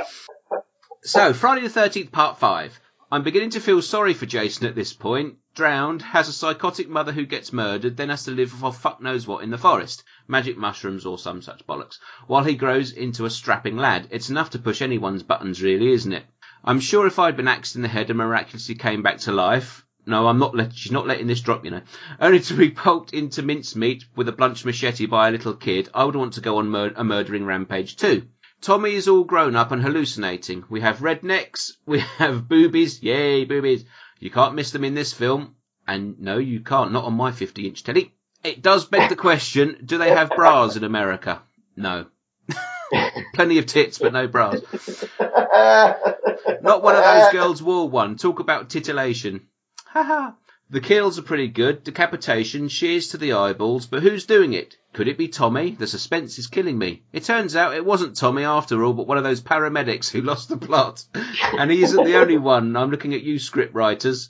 so 1.03 1.27
oh. 1.27 1.33
Friday 1.33 1.61
the 1.61 1.69
Thirteenth 1.69 2.11
Part 2.11 2.39
Five. 2.39 2.79
I'm 3.11 3.23
beginning 3.23 3.51
to 3.51 3.59
feel 3.59 3.81
sorry 3.81 4.13
for 4.13 4.25
Jason 4.25 4.65
at 4.65 4.73
this 4.73 4.93
point. 4.93 5.35
Drowned, 5.53 6.01
has 6.01 6.29
a 6.29 6.33
psychotic 6.33 6.89
mother 6.89 7.11
who 7.11 7.25
gets 7.25 7.53
murdered, 7.53 7.95
then 7.95 8.09
has 8.09 8.25
to 8.25 8.31
live 8.31 8.51
for 8.51 8.73
fuck 8.73 9.01
knows 9.01 9.27
what 9.27 9.43
in 9.43 9.51
the 9.51 9.57
forest. 9.57 10.03
Magic 10.27 10.57
mushrooms 10.57 11.05
or 11.05 11.19
some 11.19 11.41
such 11.41 11.67
bollocks. 11.67 11.99
While 12.25 12.43
he 12.43 12.55
grows 12.55 12.91
into 12.91 13.25
a 13.25 13.29
strapping 13.29 13.77
lad. 13.77 14.07
It's 14.09 14.29
enough 14.29 14.49
to 14.51 14.59
push 14.59 14.81
anyone's 14.81 15.23
buttons 15.23 15.61
really, 15.61 15.91
isn't 15.91 16.13
it? 16.13 16.25
I'm 16.63 16.79
sure 16.79 17.05
if 17.05 17.19
I'd 17.19 17.37
been 17.37 17.47
axed 17.47 17.75
in 17.75 17.81
the 17.81 17.87
head 17.87 18.09
and 18.09 18.17
miraculously 18.17 18.75
came 18.75 19.03
back 19.03 19.19
to 19.19 19.31
life, 19.31 19.85
no, 20.05 20.27
I'm 20.27 20.39
not. 20.39 20.53
Let, 20.53 20.73
she's 20.73 20.91
not 20.91 21.07
letting 21.07 21.27
this 21.27 21.39
drop, 21.39 21.63
you 21.63 21.71
know. 21.71 21.81
Only 22.19 22.41
to 22.41 22.53
be 22.55 22.71
poked 22.71 23.13
into 23.13 23.41
mincemeat 23.41 24.05
with 24.15 24.27
a 24.27 24.33
blunt 24.33 24.65
machete 24.65 25.05
by 25.05 25.29
a 25.29 25.31
little 25.31 25.53
kid. 25.53 25.89
I 25.93 26.03
would 26.03 26.15
want 26.15 26.33
to 26.33 26.41
go 26.41 26.57
on 26.57 26.69
mur- 26.69 26.93
a 26.95 27.03
murdering 27.03 27.45
rampage 27.45 27.95
too. 27.95 28.27
Tommy 28.63 28.93
is 28.93 29.09
all 29.09 29.25
grown 29.25 29.57
up 29.57 29.73
and 29.73 29.81
hallucinating. 29.81 30.63
We 30.69 30.79
have 30.79 30.99
rednecks. 30.99 31.73
We 31.85 31.99
have 31.99 32.47
boobies. 32.47 33.03
Yay, 33.03 33.43
boobies! 33.43 33.83
You 34.19 34.31
can't 34.31 34.55
miss 34.55 34.71
them 34.71 34.85
in 34.85 34.95
this 34.95 35.11
film. 35.11 35.55
And 35.85 36.17
no, 36.21 36.37
you 36.37 36.61
can't. 36.61 36.93
Not 36.93 37.03
on 37.03 37.13
my 37.13 37.31
50-inch 37.31 37.83
telly. 37.83 38.13
It 38.41 38.61
does 38.61 38.85
beg 38.85 39.09
the 39.09 39.17
question: 39.17 39.83
Do 39.83 39.97
they 39.97 40.11
have 40.11 40.29
bras 40.29 40.77
in 40.77 40.85
America? 40.85 41.41
No. 41.75 42.05
Plenty 43.33 43.57
of 43.57 43.65
tits, 43.65 43.99
but 43.99 44.13
no 44.13 44.27
bras. 44.27 44.61
Not 46.61 46.83
one 46.83 46.95
of 46.95 47.03
those 47.03 47.33
girls 47.33 47.61
wore 47.61 47.89
one. 47.89 48.15
Talk 48.15 48.39
about 48.39 48.69
titillation. 48.69 49.41
Haha. 49.87 50.31
the 50.69 50.79
kills 50.79 51.19
are 51.19 51.23
pretty 51.23 51.49
good. 51.49 51.83
Decapitation, 51.83 52.69
shears 52.69 53.09
to 53.09 53.17
the 53.17 53.33
eyeballs, 53.33 53.87
but 53.87 54.03
who's 54.03 54.25
doing 54.25 54.53
it? 54.53 54.77
Could 54.93 55.07
it 55.07 55.17
be 55.17 55.27
Tommy? 55.27 55.71
The 55.71 55.87
suspense 55.87 56.37
is 56.37 56.45
killing 56.45 56.77
me. 56.77 57.01
It 57.11 57.23
turns 57.23 57.55
out 57.55 57.73
it 57.73 57.83
wasn't 57.83 58.15
Tommy 58.15 58.43
after 58.43 58.83
all, 58.83 58.93
but 58.93 59.07
one 59.07 59.17
of 59.17 59.23
those 59.23 59.41
paramedics 59.41 60.09
who 60.09 60.21
lost 60.21 60.49
the 60.49 60.57
plot. 60.57 61.03
And 61.57 61.71
he 61.71 61.81
isn't 61.81 62.05
the 62.05 62.17
only 62.17 62.37
one. 62.37 62.75
I'm 62.75 62.91
looking 62.91 63.15
at 63.15 63.23
you, 63.23 63.39
script 63.39 63.73
writers. 63.73 64.29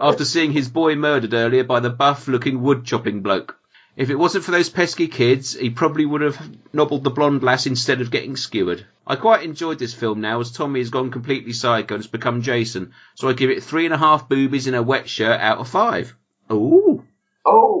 After 0.00 0.24
seeing 0.24 0.50
his 0.50 0.68
boy 0.68 0.96
murdered 0.96 1.32
earlier 1.32 1.62
by 1.62 1.78
the 1.78 1.90
buff 1.90 2.26
looking 2.26 2.60
wood 2.60 2.84
chopping 2.84 3.22
bloke. 3.22 3.56
If 3.96 4.10
it 4.10 4.18
wasn't 4.18 4.44
for 4.44 4.50
those 4.50 4.68
pesky 4.68 5.06
kids, 5.06 5.54
he 5.54 5.70
probably 5.70 6.06
would 6.06 6.22
have 6.22 6.38
nobbled 6.72 7.04
the 7.04 7.10
blonde 7.10 7.42
lass 7.42 7.66
instead 7.66 8.00
of 8.00 8.10
getting 8.10 8.36
skewered. 8.36 8.84
I 9.06 9.16
quite 9.16 9.44
enjoyed 9.44 9.78
this 9.78 9.94
film 9.94 10.20
now 10.20 10.40
as 10.40 10.50
Tommy 10.50 10.80
has 10.80 10.90
gone 10.90 11.10
completely 11.10 11.52
psycho 11.52 11.94
and 11.94 12.02
has 12.02 12.10
become 12.10 12.42
Jason, 12.42 12.92
so 13.14 13.28
I 13.28 13.32
give 13.34 13.50
it 13.50 13.62
three 13.62 13.84
and 13.84 13.94
a 13.94 13.98
half 13.98 14.28
boobies 14.28 14.66
in 14.66 14.74
a 14.74 14.82
wet 14.82 15.08
shirt 15.08 15.40
out 15.40 15.58
of 15.58 15.68
five. 15.68 16.16
Ooh. 16.50 17.04
Oh. 17.44 17.79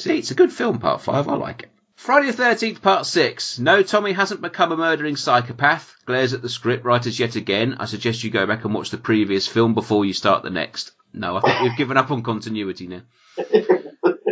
See, 0.00 0.18
it's 0.18 0.30
a 0.30 0.34
good 0.34 0.52
film, 0.52 0.78
part 0.78 1.02
five. 1.02 1.28
I 1.28 1.34
like 1.34 1.64
it. 1.64 1.70
Friday 1.94 2.30
the 2.30 2.42
13th, 2.42 2.80
part 2.80 3.04
six. 3.04 3.58
No, 3.58 3.82
Tommy 3.82 4.12
hasn't 4.12 4.40
become 4.40 4.72
a 4.72 4.76
murdering 4.76 5.16
psychopath. 5.16 5.94
Glares 6.06 6.32
at 6.32 6.40
the 6.40 6.48
script 6.48 6.86
writers 6.86 7.20
yet 7.20 7.36
again. 7.36 7.76
I 7.78 7.84
suggest 7.84 8.24
you 8.24 8.30
go 8.30 8.46
back 8.46 8.64
and 8.64 8.72
watch 8.72 8.88
the 8.88 8.96
previous 8.96 9.46
film 9.46 9.74
before 9.74 10.06
you 10.06 10.14
start 10.14 10.42
the 10.42 10.48
next. 10.48 10.92
No, 11.12 11.36
I 11.36 11.40
think 11.40 11.60
we've 11.60 11.76
given 11.76 11.98
up 11.98 12.10
on 12.10 12.22
continuity 12.22 12.86
now. 12.86 13.02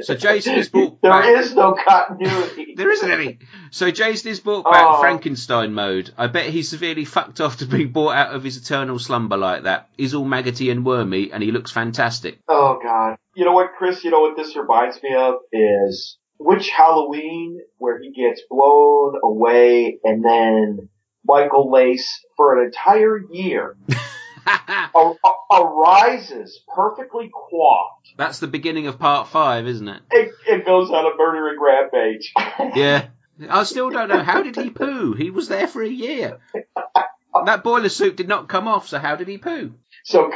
So 0.03 0.15
Jason 0.15 0.55
is 0.57 0.69
brought 0.69 1.01
There 1.03 1.11
back. 1.11 1.37
is 1.39 1.55
no 1.55 1.75
continuity. 1.75 2.75
There 2.79 2.91
isn't 2.91 3.11
any. 3.11 3.39
So 3.71 3.91
Jason 3.91 4.31
is 4.31 4.41
brought 4.41 4.65
back 4.65 4.85
Oh. 4.87 5.01
Frankenstein 5.01 5.73
mode. 5.75 6.11
I 6.17 6.27
bet 6.29 6.47
he's 6.51 6.69
severely 6.69 7.05
fucked 7.05 7.41
off 7.41 7.59
to 7.59 7.67
be 7.67 7.85
brought 7.87 8.15
out 8.15 8.35
of 8.35 8.45
his 8.45 8.57
eternal 8.57 8.99
slumber 8.99 9.37
like 9.37 9.65
that. 9.65 9.89
He's 9.97 10.15
all 10.15 10.25
maggoty 10.25 10.71
and 10.71 10.85
wormy, 10.87 11.33
and 11.33 11.43
he 11.43 11.51
looks 11.51 11.71
fantastic. 11.73 12.39
Oh 12.49 12.79
God. 12.83 13.17
You 13.35 13.45
know 13.45 13.53
what, 13.53 13.71
Chris? 13.79 14.05
You 14.05 14.11
know 14.11 14.21
what 14.21 14.37
this 14.37 14.55
reminds 14.57 15.03
me 15.03 15.15
of 15.15 15.35
is 15.53 16.19
which 16.39 16.71
Halloween 16.71 17.59
where 17.79 17.99
he 18.01 18.13
gets 18.13 18.43
blown 18.49 19.15
away 19.25 19.99
and 20.05 20.25
then 20.25 20.89
Michael 21.27 21.71
Lace 21.71 22.25
for 22.37 22.59
an 22.61 22.67
entire 22.67 23.19
year 23.33 23.77
arises 25.51 26.61
perfectly 26.75 27.31
coiffed 27.33 28.15
That's 28.17 28.39
the 28.39 28.47
beginning 28.47 28.87
of 28.87 28.99
part 28.99 29.29
five, 29.29 29.67
isn't 29.67 29.89
it? 29.89 30.03
and, 30.11 30.31
and 30.49 30.65
goes 30.65 30.91
on 30.91 31.07
a 31.07 31.17
murder 31.17 31.49
and 31.49 31.59
grab 31.59 31.91
page. 31.93 32.33
Yeah. 32.75 33.07
I 33.49 33.63
still 33.63 33.91
don't 33.91 34.09
know. 34.09 34.23
How 34.23 34.43
did 34.43 34.57
he 34.57 34.71
poo? 34.71 35.13
He 35.13 35.31
was 35.31 35.47
there 35.49 35.69
for 35.69 35.81
a 35.81 35.89
year. 35.89 36.39
That 37.45 37.63
boiler 37.63 37.89
suit 37.89 38.17
did 38.17 38.27
not 38.27 38.49
come 38.49 38.67
off, 38.67 38.89
so 38.89 38.99
how 38.99 39.15
did 39.15 39.29
he 39.29 39.39
poo? 39.39 39.75
so 40.03 40.29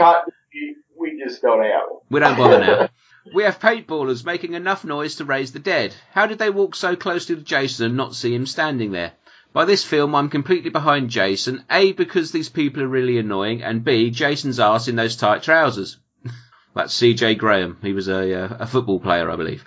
we 0.96 1.20
just 1.24 1.42
don't 1.42 1.62
have 1.62 1.70
it. 1.90 2.02
We 2.10 2.20
don't 2.20 2.36
bother 2.36 2.60
now. 2.60 2.88
We 3.34 3.42
have 3.44 3.58
paintballers 3.60 4.24
making 4.24 4.54
enough 4.54 4.84
noise 4.84 5.16
to 5.16 5.24
raise 5.24 5.52
the 5.52 5.58
dead. 5.58 5.94
How 6.12 6.26
did 6.26 6.38
they 6.38 6.50
walk 6.50 6.74
so 6.76 6.94
close 6.96 7.26
to 7.26 7.36
Jason 7.36 7.86
and 7.86 7.96
not 7.96 8.14
see 8.14 8.34
him 8.34 8.46
standing 8.46 8.92
there? 8.92 9.12
By 9.52 9.66
this 9.66 9.84
film, 9.84 10.14
I'm 10.14 10.30
completely 10.30 10.70
behind 10.70 11.10
Jason. 11.10 11.64
A, 11.70 11.92
because 11.92 12.32
these 12.32 12.48
people 12.48 12.82
are 12.82 12.88
really 12.88 13.18
annoying, 13.18 13.62
and 13.62 13.84
B, 13.84 14.10
Jason's 14.10 14.58
ass 14.58 14.88
in 14.88 14.96
those 14.96 15.16
tight 15.16 15.42
trousers. 15.42 15.98
That's 16.74 16.94
C.J. 16.94 17.34
Graham. 17.34 17.76
He 17.82 17.92
was 17.92 18.08
a, 18.08 18.44
uh, 18.44 18.56
a 18.60 18.66
football 18.66 18.98
player, 18.98 19.30
I 19.30 19.36
believe. 19.36 19.64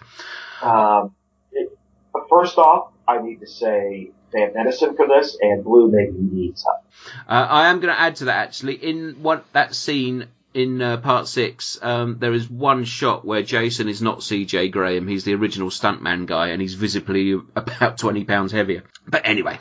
Um, 0.64 1.14
it, 1.52 1.78
first 2.30 2.58
off, 2.58 2.94
I 3.08 3.22
need 3.22 3.42
to 3.42 3.48
say 3.48 4.12
Van 4.32 4.54
Medicine 4.56 4.96
for 4.96 5.08
this 5.08 5.38
and 5.40 5.64
Blue 5.64 5.92
maybe 5.92 6.18
needs 6.18 6.64
help. 6.64 6.84
Uh, 7.28 7.48
I 7.48 7.68
am 7.68 7.80
going 7.80 7.94
to 7.94 8.00
add 8.00 8.16
to 8.18 8.26
that 8.26 8.48
actually. 8.48 8.76
In 8.76 9.22
what 9.22 9.46
that 9.54 9.76
scene 9.76 10.28
in 10.56 10.82
uh, 10.82 10.98
part 10.98 11.28
six, 11.28 11.78
um, 11.84 12.18
there 12.18 12.34
is 12.34 12.50
one 12.50 12.86
shot 12.86 13.24
where 13.24 13.44
Jason 13.44 13.88
is 13.88 14.02
not 14.02 14.24
C.J. 14.24 14.70
Graham. 14.70 15.08
He's 15.08 15.26
the 15.26 15.36
original 15.36 15.70
stuntman 15.70 16.26
guy, 16.26 16.48
and 16.48 16.62
he's 16.62 16.74
visibly 16.74 17.34
about 17.56 18.00
twenty 18.00 18.24
pounds 18.24 18.52
heavier. 18.52 18.84
But 19.08 19.22
anyway. 19.26 19.60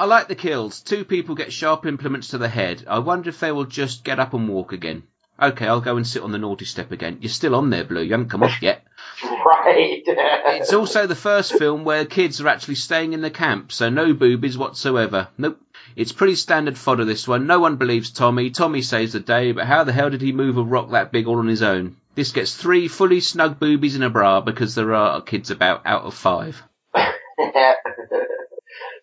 I 0.00 0.06
like 0.06 0.28
the 0.28 0.34
kills. 0.34 0.80
Two 0.80 1.04
people 1.04 1.34
get 1.34 1.52
sharp 1.52 1.84
implements 1.84 2.28
to 2.28 2.38
the 2.38 2.48
head. 2.48 2.86
I 2.88 3.00
wonder 3.00 3.28
if 3.28 3.38
they 3.38 3.52
will 3.52 3.66
just 3.66 4.02
get 4.02 4.18
up 4.18 4.32
and 4.32 4.48
walk 4.48 4.72
again. 4.72 5.02
Okay, 5.38 5.66
I'll 5.66 5.82
go 5.82 5.98
and 5.98 6.06
sit 6.06 6.22
on 6.22 6.32
the 6.32 6.38
naughty 6.38 6.64
step 6.64 6.90
again. 6.90 7.18
You're 7.20 7.28
still 7.28 7.54
on 7.54 7.68
there, 7.68 7.84
Blue. 7.84 8.00
You 8.00 8.12
haven't 8.12 8.30
come 8.30 8.42
off 8.42 8.62
yet. 8.62 8.82
Right. 9.22 10.02
It's 10.06 10.72
also 10.72 11.06
the 11.06 11.14
first 11.14 11.52
film 11.52 11.84
where 11.84 12.06
kids 12.06 12.40
are 12.40 12.48
actually 12.48 12.76
staying 12.76 13.12
in 13.12 13.20
the 13.20 13.30
camp, 13.30 13.72
so 13.72 13.90
no 13.90 14.14
boobies 14.14 14.56
whatsoever. 14.56 15.28
Nope. 15.36 15.60
It's 15.96 16.12
pretty 16.12 16.34
standard 16.34 16.78
fodder, 16.78 17.04
this 17.04 17.28
one. 17.28 17.46
No 17.46 17.58
one 17.60 17.76
believes 17.76 18.10
Tommy. 18.10 18.48
Tommy 18.48 18.80
saves 18.80 19.12
the 19.12 19.20
day, 19.20 19.52
but 19.52 19.66
how 19.66 19.84
the 19.84 19.92
hell 19.92 20.08
did 20.08 20.22
he 20.22 20.32
move 20.32 20.56
a 20.56 20.62
rock 20.62 20.92
that 20.92 21.12
big 21.12 21.26
all 21.26 21.40
on 21.40 21.46
his 21.46 21.62
own? 21.62 21.96
This 22.14 22.32
gets 22.32 22.54
three 22.54 22.88
fully 22.88 23.20
snug 23.20 23.60
boobies 23.60 23.96
in 23.96 24.02
a 24.02 24.08
bra 24.08 24.40
because 24.40 24.74
there 24.74 24.94
are 24.94 25.20
kids 25.20 25.50
about 25.50 25.82
out 25.84 26.04
of 26.04 26.14
five. 26.14 26.62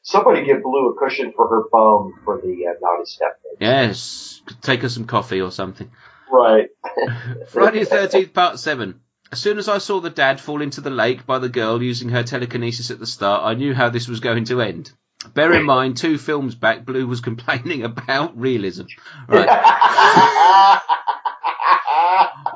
Somebody 0.07 0.45
give 0.45 0.63
Blue 0.63 0.87
a 0.87 0.95
cushion 0.97 1.33
for 1.35 1.49
her 1.49 1.63
bum 1.69 2.13
for 2.23 2.39
the 2.39 2.65
uh, 2.65 2.79
naughty 2.79 3.03
step. 3.03 3.41
Yes. 3.59 4.41
Take 4.61 4.83
her 4.83 4.87
some 4.87 5.03
coffee 5.03 5.41
or 5.41 5.51
something. 5.51 5.91
Right. 6.31 6.69
Friday 7.49 7.83
the 7.83 7.89
13th, 7.89 8.33
part 8.33 8.57
7. 8.57 9.01
As 9.33 9.41
soon 9.41 9.57
as 9.57 9.67
I 9.67 9.79
saw 9.79 9.99
the 9.99 10.09
dad 10.09 10.39
fall 10.39 10.61
into 10.61 10.79
the 10.79 10.89
lake 10.89 11.25
by 11.25 11.39
the 11.39 11.49
girl 11.49 11.83
using 11.83 12.07
her 12.07 12.23
telekinesis 12.23 12.89
at 12.89 12.99
the 12.99 13.05
start, 13.05 13.43
I 13.43 13.55
knew 13.55 13.73
how 13.73 13.89
this 13.89 14.07
was 14.07 14.21
going 14.21 14.45
to 14.45 14.61
end. 14.61 14.93
Bear 15.33 15.51
in 15.51 15.65
mind, 15.65 15.97
two 15.97 16.17
films 16.17 16.55
back, 16.55 16.85
Blue 16.85 17.05
was 17.05 17.19
complaining 17.29 17.83
about 17.83 18.39
realism. 18.39 18.85
Right. 19.27 19.49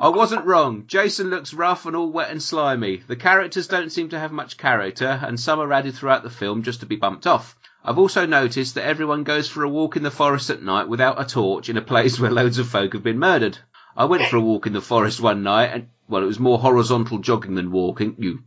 I 0.00 0.08
wasn't 0.08 0.46
wrong. 0.46 0.84
Jason 0.86 1.30
looks 1.30 1.54
rough 1.54 1.86
and 1.86 1.96
all 1.96 2.10
wet 2.10 2.30
and 2.30 2.42
slimy. 2.42 3.02
The 3.06 3.16
characters 3.16 3.66
don't 3.66 3.90
seem 3.90 4.10
to 4.10 4.18
have 4.18 4.32
much 4.32 4.56
character, 4.56 5.06
and 5.06 5.38
some 5.38 5.60
are 5.60 5.72
added 5.72 5.94
throughout 5.94 6.22
the 6.22 6.30
film 6.30 6.62
just 6.62 6.80
to 6.80 6.86
be 6.86 6.96
bumped 6.96 7.26
off. 7.26 7.56
I've 7.84 7.98
also 7.98 8.26
noticed 8.26 8.76
that 8.76 8.86
everyone 8.86 9.24
goes 9.24 9.48
for 9.48 9.64
a 9.64 9.68
walk 9.68 9.96
in 9.96 10.02
the 10.02 10.10
forest 10.10 10.50
at 10.50 10.62
night 10.62 10.88
without 10.88 11.20
a 11.20 11.24
torch 11.24 11.68
in 11.68 11.76
a 11.76 11.82
place 11.82 12.18
where 12.20 12.30
loads 12.30 12.58
of 12.58 12.68
folk 12.68 12.92
have 12.92 13.02
been 13.02 13.18
murdered. 13.18 13.58
I 13.96 14.06
went 14.06 14.24
for 14.24 14.36
a 14.36 14.40
walk 14.40 14.66
in 14.66 14.72
the 14.72 14.80
forest 14.80 15.20
one 15.20 15.42
night, 15.42 15.70
and 15.72 15.88
well, 16.08 16.22
it 16.22 16.26
was 16.26 16.38
more 16.38 16.58
horizontal 16.58 17.18
jogging 17.18 17.54
than 17.54 17.70
walking. 17.70 18.16
You, 18.18 18.42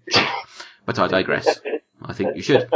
but 0.85 0.99
I 0.99 1.07
digress. 1.07 1.59
I 2.01 2.13
think 2.13 2.35
you 2.35 2.41
should. 2.41 2.69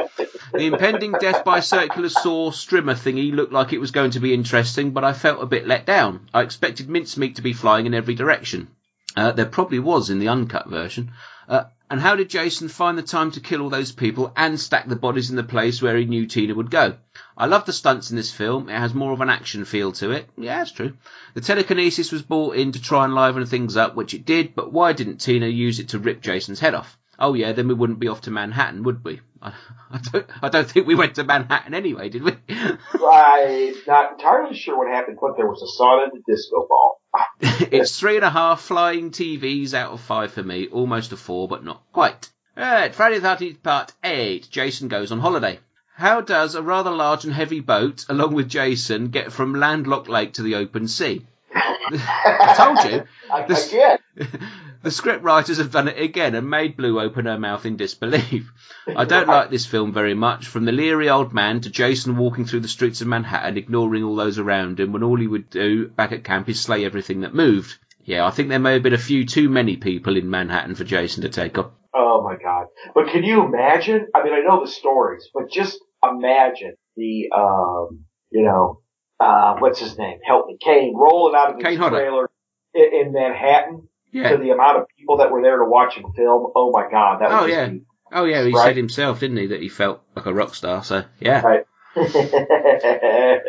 The 0.52 0.66
impending 0.66 1.12
death 1.14 1.44
by 1.44 1.60
circular 1.60 2.10
saw 2.10 2.52
strimmer 2.52 2.96
thingy 2.96 3.34
looked 3.34 3.54
like 3.54 3.72
it 3.72 3.80
was 3.80 3.92
going 3.92 4.12
to 4.12 4.20
be 4.20 4.34
interesting, 4.34 4.92
but 4.92 5.04
I 5.04 5.14
felt 5.14 5.44
a 5.44 5.46
bit 5.46 5.68
let 5.68 5.86
down. 5.86 6.30
I 6.34 6.42
expected 6.42 6.90
mincemeat 6.90 7.36
to 7.36 7.42
be 7.42 7.54
flying 7.54 7.86
in 7.86 7.94
every 7.94 8.16
direction. 8.16 8.70
Uh, 9.16 9.32
there 9.32 9.46
probably 9.46 9.80
was 9.80 10.10
in 10.10 10.20
the 10.20 10.30
uncut 10.30 10.68
version. 10.68 11.12
Uh, 11.48 11.66
and 11.90 12.00
how 12.00 12.16
did 12.16 12.30
Jason 12.30 12.68
find 12.68 12.98
the 12.98 13.04
time 13.04 13.32
to 13.32 13.40
kill 13.40 13.62
all 13.62 13.70
those 13.70 13.92
people 13.92 14.32
and 14.36 14.60
stack 14.60 14.88
the 14.88 14.96
bodies 14.96 15.32
in 15.32 15.36
the 15.36 15.44
place 15.44 15.82
where 15.82 15.98
he 15.98 16.06
knew 16.06 16.28
Tina 16.28 16.54
would 16.54 16.70
go? 16.70 16.96
I 17.36 17.48
love 17.48 17.66
the 17.66 17.74
stunts 17.74 18.12
in 18.12 18.16
this 18.18 18.32
film. 18.32 18.70
It 18.70 18.78
has 18.78 18.94
more 18.94 19.12
of 19.12 19.22
an 19.22 19.30
action 19.30 19.66
feel 19.66 19.92
to 19.94 20.12
it. 20.12 20.30
Yeah, 20.38 20.60
that's 20.60 20.72
true. 20.72 20.94
The 21.34 21.42
telekinesis 21.42 22.12
was 22.12 22.22
brought 22.22 22.56
in 22.56 22.72
to 22.74 22.82
try 22.82 23.06
and 23.06 23.16
liven 23.16 23.46
things 23.46 23.76
up, 23.78 23.96
which 23.96 24.14
it 24.14 24.26
did, 24.26 24.54
but 24.54 24.72
why 24.72 24.94
didn't 24.94 25.18
Tina 25.18 25.48
use 25.48 25.80
it 25.80 25.90
to 25.90 26.00
rip 26.00 26.22
Jason's 26.22 26.60
head 26.60 26.76
off? 26.76 26.98
Oh 27.18 27.34
yeah, 27.34 27.52
then 27.54 27.68
we 27.68 27.74
wouldn't 27.74 28.00
be 28.00 28.08
off 28.08 28.22
to 28.22 28.32
Manhattan, 28.32 28.84
would 28.84 29.04
we? 29.04 29.22
I, 29.42 29.54
I 29.92 30.00
don't. 30.12 30.26
I 30.42 30.50
don't 30.50 30.70
think 30.70 30.88
we 30.88 30.96
went 30.96 31.16
to 31.16 31.24
Manhattan 31.24 31.74
anyway, 31.74 32.10
did 32.10 32.24
we? 32.24 32.32
I'm 32.50 33.74
not 33.88 34.14
entirely 34.14 34.56
sure 34.56 34.78
what 34.78 34.88
happened, 34.88 35.18
but 35.22 35.38
there 35.38 35.48
was 35.48 35.62
a 35.62 35.82
sauna 35.82 36.10
and 36.12 36.22
a 36.22 36.32
disco 36.32 36.68
ball. 36.68 37.02
it's 37.72 38.00
three 38.00 38.16
and 38.16 38.26
a 38.26 38.30
half 38.30 38.62
flying 38.62 39.12
TVs 39.12 39.74
out 39.74 39.92
of 39.92 40.02
five 40.02 40.32
for 40.32 40.44
me, 40.44 40.68
almost 40.68 41.12
a 41.12 41.18
four, 41.18 41.48
but 41.48 41.64
not 41.64 41.82
quite. 41.92 42.30
Alright, 42.58 42.94
Friday 42.94 43.20
the 43.20 43.28
13th, 43.28 43.64
part 43.64 43.94
8. 44.04 44.50
Jason 44.52 44.90
goes 44.90 45.12
on 45.12 45.20
holiday. 45.20 45.60
How 45.96 46.22
does 46.22 46.56
a 46.56 46.62
rather 46.62 46.92
large 46.92 47.26
and 47.26 47.34
heavy 47.34 47.62
boat, 47.62 48.06
along 48.10 48.34
with 48.34 48.50
Jason, 48.50 49.10
get 49.10 49.32
from 49.32 49.54
landlocked 49.54 50.10
lake 50.10 50.34
to 50.34 50.44
the 50.44 50.56
open 50.56 50.88
sea? 50.88 51.26
I 51.56 52.54
told 52.58 52.92
you. 52.92 53.04
I, 53.32 53.42
get. 53.72 54.02
The 54.82 54.92
script 54.92 55.24
writers 55.24 55.58
have 55.58 55.72
done 55.72 55.90
it 55.90 56.00
again 56.00 56.36
and 56.36 56.50
made 56.50 56.78
Blue 56.78 57.02
open 57.02 57.26
her 57.26 57.38
mouth 57.38 57.66
in 57.66 57.76
disbelief. 57.76 58.50
I 58.88 59.04
don't 59.04 59.28
like 59.28 59.50
this 59.50 59.66
film 59.66 59.92
very 59.92 60.14
much, 60.14 60.48
from 60.48 60.64
the 60.64 60.72
leery 60.72 61.10
old 61.10 61.34
man 61.34 61.60
to 61.62 61.70
Jason 61.70 62.16
walking 62.16 62.46
through 62.46 62.62
the 62.62 62.70
streets 62.70 63.02
of 63.02 63.08
Manhattan, 63.08 63.58
ignoring 63.58 64.04
all 64.04 64.16
those 64.16 64.40
around 64.40 64.80
him, 64.80 64.94
when 64.94 65.04
all 65.04 65.18
he 65.18 65.28
would 65.28 65.50
do 65.50 65.90
back 65.90 66.14
at 66.14 66.24
camp 66.24 66.48
is 66.48 66.62
slay 66.62 66.86
everything 66.86 67.22
that 67.22 67.36
moved. 67.36 67.78
Yeah, 68.06 68.26
I 68.26 68.32
think 68.32 68.48
there 68.48 68.58
may 68.58 68.74
have 68.74 68.84
been 68.84 68.94
a 68.94 68.98
few 68.98 69.26
too 69.26 69.50
many 69.50 69.76
people 69.76 70.16
in 70.16 70.30
Manhattan 70.30 70.76
for 70.76 70.86
Jason 70.86 71.24
to 71.24 71.30
take 71.30 71.58
up. 71.58 71.74
Oh 71.94 72.24
my 72.24 72.38
god. 72.42 72.68
But 72.96 73.10
can 73.10 73.24
you 73.24 73.44
imagine? 73.44 74.08
I 74.16 74.24
mean, 74.24 74.34
I 74.34 74.40
know 74.48 74.64
the 74.64 74.72
stories, 74.72 75.28
but 75.34 75.52
just 75.52 75.78
imagine 76.02 76.76
the, 76.96 77.30
um, 77.36 78.06
you 78.32 78.44
know, 78.44 78.82
uh, 79.20 79.58
what's 79.60 79.82
his 79.82 79.98
name? 79.98 80.20
Help 80.26 80.48
me. 80.48 80.58
Kane 80.64 80.96
rolling 80.96 81.36
out 81.36 81.52
of 81.52 81.58
the 81.58 81.64
trailer 81.64 82.30
in, 82.74 83.08
in 83.08 83.12
Manhattan 83.12 83.89
Yeah. 84.12 84.30
to 84.30 84.38
the 84.38 84.50
amount 84.52 84.78
of 84.80 84.88
people 84.98 85.18
that 85.18 85.32
were 85.32 85.42
there 85.42 85.58
to 85.60 85.66
watch 85.66 85.96
him 85.96 86.12
film. 86.14 86.52
Oh 86.56 86.72
my 86.72 86.90
god. 86.90 87.22
That 87.22 87.30
was. 87.30 87.44
Oh, 87.44 87.46
yeah. 87.46 87.68
just 87.70 87.82
Oh 88.12 88.26
yeah, 88.26 88.44
he 88.44 88.52
Right. 88.52 88.66
said 88.66 88.78
himself, 88.78 89.20
didn't 89.20 89.38
he, 89.38 89.48
that 89.48 89.62
he 89.62 89.70
felt 89.70 90.02
like 90.16 90.26
a 90.26 90.34
rock 90.34 90.56
star. 90.56 90.84
So 90.84 91.04
yeah, 91.20 91.42
Right. 91.42 91.66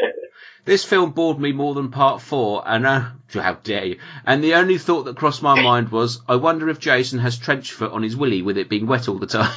this 0.65 0.85
film 0.85 1.13
bored 1.13 1.39
me 1.39 1.53
more 1.53 1.75
than 1.75 1.91
Part 1.91 2.21
Four, 2.21 2.63
and 2.67 2.87
uh, 2.87 3.09
how 3.33 3.55
dare 3.55 3.85
you? 3.87 3.99
And 4.27 4.43
the 4.43 4.55
only 4.55 4.79
thought 4.79 5.05
that 5.05 5.17
crossed 5.17 5.43
my 5.43 5.61
mind 5.61 5.91
was, 5.91 6.21
I 6.29 6.37
wonder 6.37 6.69
if 6.69 6.79
Jason 6.79 7.19
has 7.21 7.39
trench 7.39 7.73
foot 7.73 7.93
on 7.93 8.03
his 8.03 8.17
willy 8.17 8.43
with 8.43 8.59
it 8.59 8.69
being 8.69 8.87
wet 8.87 9.09
all 9.09 9.19
the 9.19 9.27
time. 9.27 9.53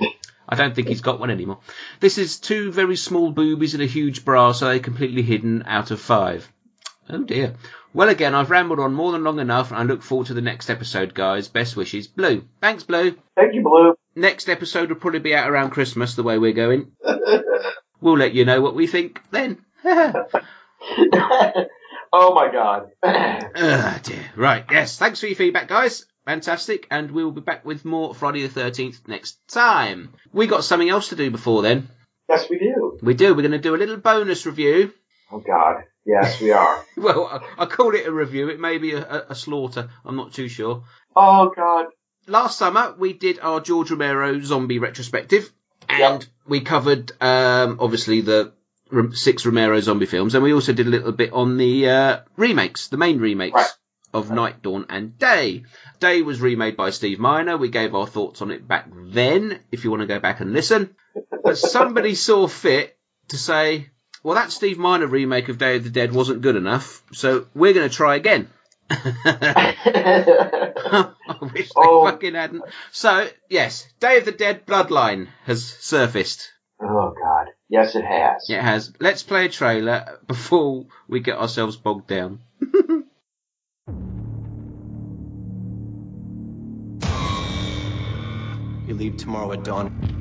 I 0.48 0.56
don't 0.56 0.74
think 0.74 0.88
he's 0.88 1.02
got 1.02 1.20
one 1.20 1.30
anymore. 1.30 1.58
This 2.00 2.16
is 2.16 2.38
two 2.40 2.72
very 2.72 2.96
small 2.96 3.30
boobies 3.30 3.74
and 3.74 3.82
a 3.82 3.86
huge 3.86 4.24
bra, 4.24 4.52
so 4.52 4.66
they're 4.66 4.78
completely 4.78 5.22
hidden 5.22 5.64
out 5.66 5.90
of 5.90 6.00
five. 6.00 6.50
Oh 7.10 7.22
dear. 7.24 7.54
Well, 7.94 8.08
again, 8.10 8.34
I've 8.34 8.50
rambled 8.50 8.80
on 8.80 8.92
more 8.94 9.12
than 9.12 9.24
long 9.24 9.40
enough, 9.40 9.70
and 9.70 9.80
I 9.80 9.82
look 9.82 10.02
forward 10.02 10.26
to 10.28 10.34
the 10.34 10.40
next 10.42 10.68
episode, 10.70 11.14
guys. 11.14 11.48
Best 11.48 11.74
wishes, 11.76 12.06
Blue. 12.06 12.44
Thanks, 12.60 12.84
Blue. 12.84 13.16
Thank 13.34 13.54
you, 13.54 13.62
Blue. 13.62 13.94
Next 14.14 14.48
episode 14.48 14.90
will 14.90 14.96
probably 14.96 15.20
be 15.20 15.34
out 15.34 15.50
around 15.50 15.70
Christmas, 15.70 16.14
the 16.14 16.22
way 16.22 16.38
we're 16.38 16.52
going. 16.52 16.92
we'll 18.00 18.18
let 18.18 18.34
you 18.34 18.44
know 18.44 18.60
what 18.60 18.74
we 18.74 18.86
think 18.86 19.20
then. 19.30 19.64
oh 19.84 20.24
my 22.12 22.48
god. 22.52 22.90
Ah, 23.60 23.98
dear. 24.02 24.24
Right, 24.36 24.64
yes. 24.70 24.98
Thanks 24.98 25.20
for 25.20 25.26
your 25.26 25.36
feedback, 25.36 25.68
guys. 25.68 26.06
Fantastic. 26.26 26.86
And 26.90 27.10
we'll 27.10 27.32
be 27.32 27.40
back 27.40 27.64
with 27.64 27.84
more 27.84 28.14
Friday 28.14 28.46
the 28.46 28.60
13th 28.60 29.08
next 29.08 29.38
time. 29.48 30.14
We 30.32 30.46
got 30.46 30.64
something 30.64 30.88
else 30.88 31.08
to 31.08 31.16
do 31.16 31.30
before 31.30 31.62
then. 31.62 31.88
yes, 32.28 32.48
we 32.48 32.58
do. 32.58 32.98
We 33.02 33.14
do. 33.14 33.34
We're 33.34 33.42
going 33.42 33.52
to 33.52 33.58
do 33.58 33.74
a 33.74 33.78
little 33.78 33.96
bonus 33.96 34.46
review. 34.46 34.92
Oh 35.32 35.40
god. 35.40 35.84
Yes, 36.08 36.40
we 36.40 36.50
are. 36.52 36.84
Well, 36.96 37.26
I, 37.26 37.62
I 37.62 37.66
call 37.66 37.94
it 37.94 38.06
a 38.06 38.10
review. 38.12 38.48
It 38.48 38.58
may 38.58 38.78
be 38.78 38.92
a, 38.94 39.02
a, 39.02 39.26
a 39.30 39.34
slaughter. 39.34 39.90
I'm 40.04 40.16
not 40.16 40.32
too 40.32 40.48
sure. 40.48 40.82
Oh 41.14 41.52
god. 41.54 41.86
Last 42.26 42.58
summer, 42.58 42.94
we 42.98 43.12
did 43.12 43.38
our 43.40 43.60
George 43.60 43.90
Romero 43.90 44.40
zombie 44.40 44.78
retrospective. 44.80 45.50
And 45.88 46.26
we 46.46 46.60
covered, 46.60 47.12
um, 47.22 47.78
obviously, 47.80 48.20
the 48.22 48.52
six 49.12 49.46
Romero 49.46 49.80
zombie 49.80 50.06
films. 50.06 50.34
And 50.34 50.42
we 50.42 50.52
also 50.52 50.72
did 50.72 50.86
a 50.86 50.90
little 50.90 51.12
bit 51.12 51.32
on 51.32 51.56
the 51.56 51.88
uh, 51.88 52.20
remakes, 52.36 52.88
the 52.88 52.96
main 52.96 53.18
remakes. 53.18 53.54
Right. 53.54 53.70
of 54.12 54.30
Night, 54.30 54.62
Dawn, 54.62 54.86
and 54.88 55.18
Day. 55.18 55.64
Day 56.00 56.22
was 56.22 56.40
remade 56.40 56.76
by 56.76 56.90
Steve 56.90 57.18
Miner. 57.18 57.56
We 57.56 57.68
gave 57.68 57.94
our 57.94 58.06
thoughts 58.06 58.42
on 58.42 58.50
it 58.50 58.66
back 58.66 58.88
then, 58.92 59.60
if 59.70 59.84
you 59.84 59.90
want 59.90 60.00
to 60.00 60.06
go 60.06 60.18
back 60.20 60.40
and 60.40 60.52
listen. 60.52 60.96
But 61.44 61.58
somebody 61.58 62.14
saw 62.14 62.48
fit 62.48 62.96
to 63.28 63.36
say, 63.36 63.90
well, 64.28 64.36
that 64.36 64.52
Steve 64.52 64.76
Miner 64.76 65.06
remake 65.06 65.48
of 65.48 65.56
Day 65.56 65.76
of 65.76 65.84
the 65.84 65.90
Dead 65.90 66.12
wasn't 66.12 66.42
good 66.42 66.54
enough, 66.54 67.02
so 67.12 67.46
we're 67.54 67.72
going 67.72 67.88
to 67.88 67.94
try 67.94 68.14
again. 68.14 68.50
I 68.90 69.74
wish 71.40 71.68
they 71.68 71.72
Oh. 71.74 72.04
fucking 72.04 72.34
hadn't. 72.34 72.62
So, 72.92 73.26
yes, 73.48 73.90
Day 74.00 74.18
of 74.18 74.26
the 74.26 74.32
Dead 74.32 74.66
Bloodline 74.66 75.28
has 75.46 75.64
surfaced. 75.64 76.52
oh 76.82 77.14
god. 77.18 77.46
Yes, 77.70 77.96
it 77.96 78.04
has. 78.04 78.50
It 78.50 78.60
has. 78.60 78.92
Let's 79.00 79.22
play 79.22 79.46
a 79.46 79.48
trailer 79.48 80.18
before 80.26 80.84
we 81.08 81.20
get 81.20 81.38
ourselves 81.38 81.76
bogged 81.76 82.08
down. 82.08 82.40
You 88.86 88.94
leave 88.94 89.18
tomorrow 89.18 89.52
at 89.52 89.64
dawn. 89.64 90.17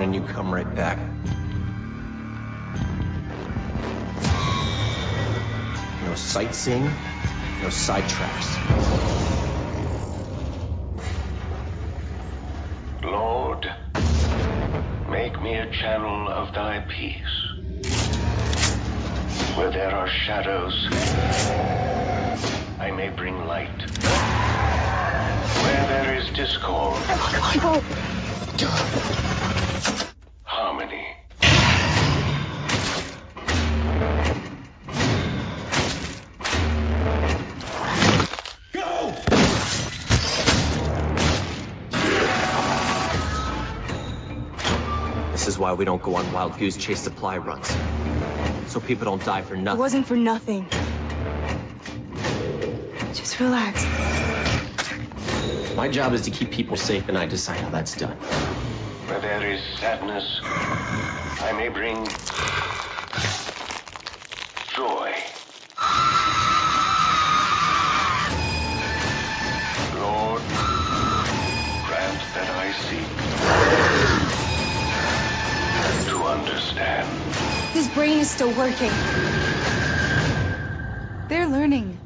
And 0.00 0.14
then 0.14 0.22
you 0.22 0.26
come 0.26 0.50
right 0.50 0.74
back. 0.76 0.98
No 6.06 6.14
sightseeing, 6.14 6.84
no 6.84 7.68
sidetracks. 7.68 8.56
Lord, 13.04 13.70
make 15.10 15.42
me 15.42 15.56
a 15.56 15.70
channel 15.70 16.30
of 16.30 16.54
thy 16.54 16.78
peace. 16.88 17.14
Where 19.54 19.70
there 19.70 19.94
are 19.94 20.08
shadows, 20.08 20.88
I 22.78 22.90
may 22.90 23.10
bring 23.10 23.44
light. 23.46 23.82
Where 25.62 25.86
there 25.88 26.16
is 26.16 26.30
discord, 26.30 26.96
oh, 27.62 27.82
harmony. 30.42 31.06
Go! 38.72 39.14
This 45.32 45.46
is 45.48 45.58
why 45.58 45.72
we 45.72 45.84
don't 45.84 46.02
go 46.02 46.14
on 46.16 46.32
wild 46.32 46.58
goose 46.58 46.76
chase 46.76 47.00
supply 47.00 47.38
runs. 47.38 47.68
So 48.66 48.80
people 48.80 49.06
don't 49.06 49.24
die 49.24 49.42
for 49.42 49.56
nothing. 49.56 49.78
It 49.78 49.80
wasn't 49.80 50.06
for 50.06 50.16
nothing. 50.16 50.66
Just 53.14 53.40
relax. 53.40 53.84
My 55.74 55.88
job 55.88 56.12
is 56.12 56.22
to 56.22 56.30
keep 56.30 56.50
people 56.50 56.76
safe, 56.76 57.08
and 57.08 57.16
I 57.16 57.26
decide 57.26 57.58
how 57.58 57.70
that's 57.70 57.96
done. 57.96 58.16
Sadness, 59.80 60.24
I 61.40 61.52
may 61.52 61.68
bring 61.68 62.10
joy. 64.76 65.12
Lord, 70.00 70.42
grant 71.86 72.22
that 72.34 72.50
I 72.50 72.72
seek 72.72 73.08
to 76.10 76.24
understand. 76.24 77.08
His 77.74 77.88
brain 77.88 78.18
is 78.20 78.30
still 78.30 78.52
working. 78.54 78.92
They're 81.28 81.48
learning. 81.48 81.99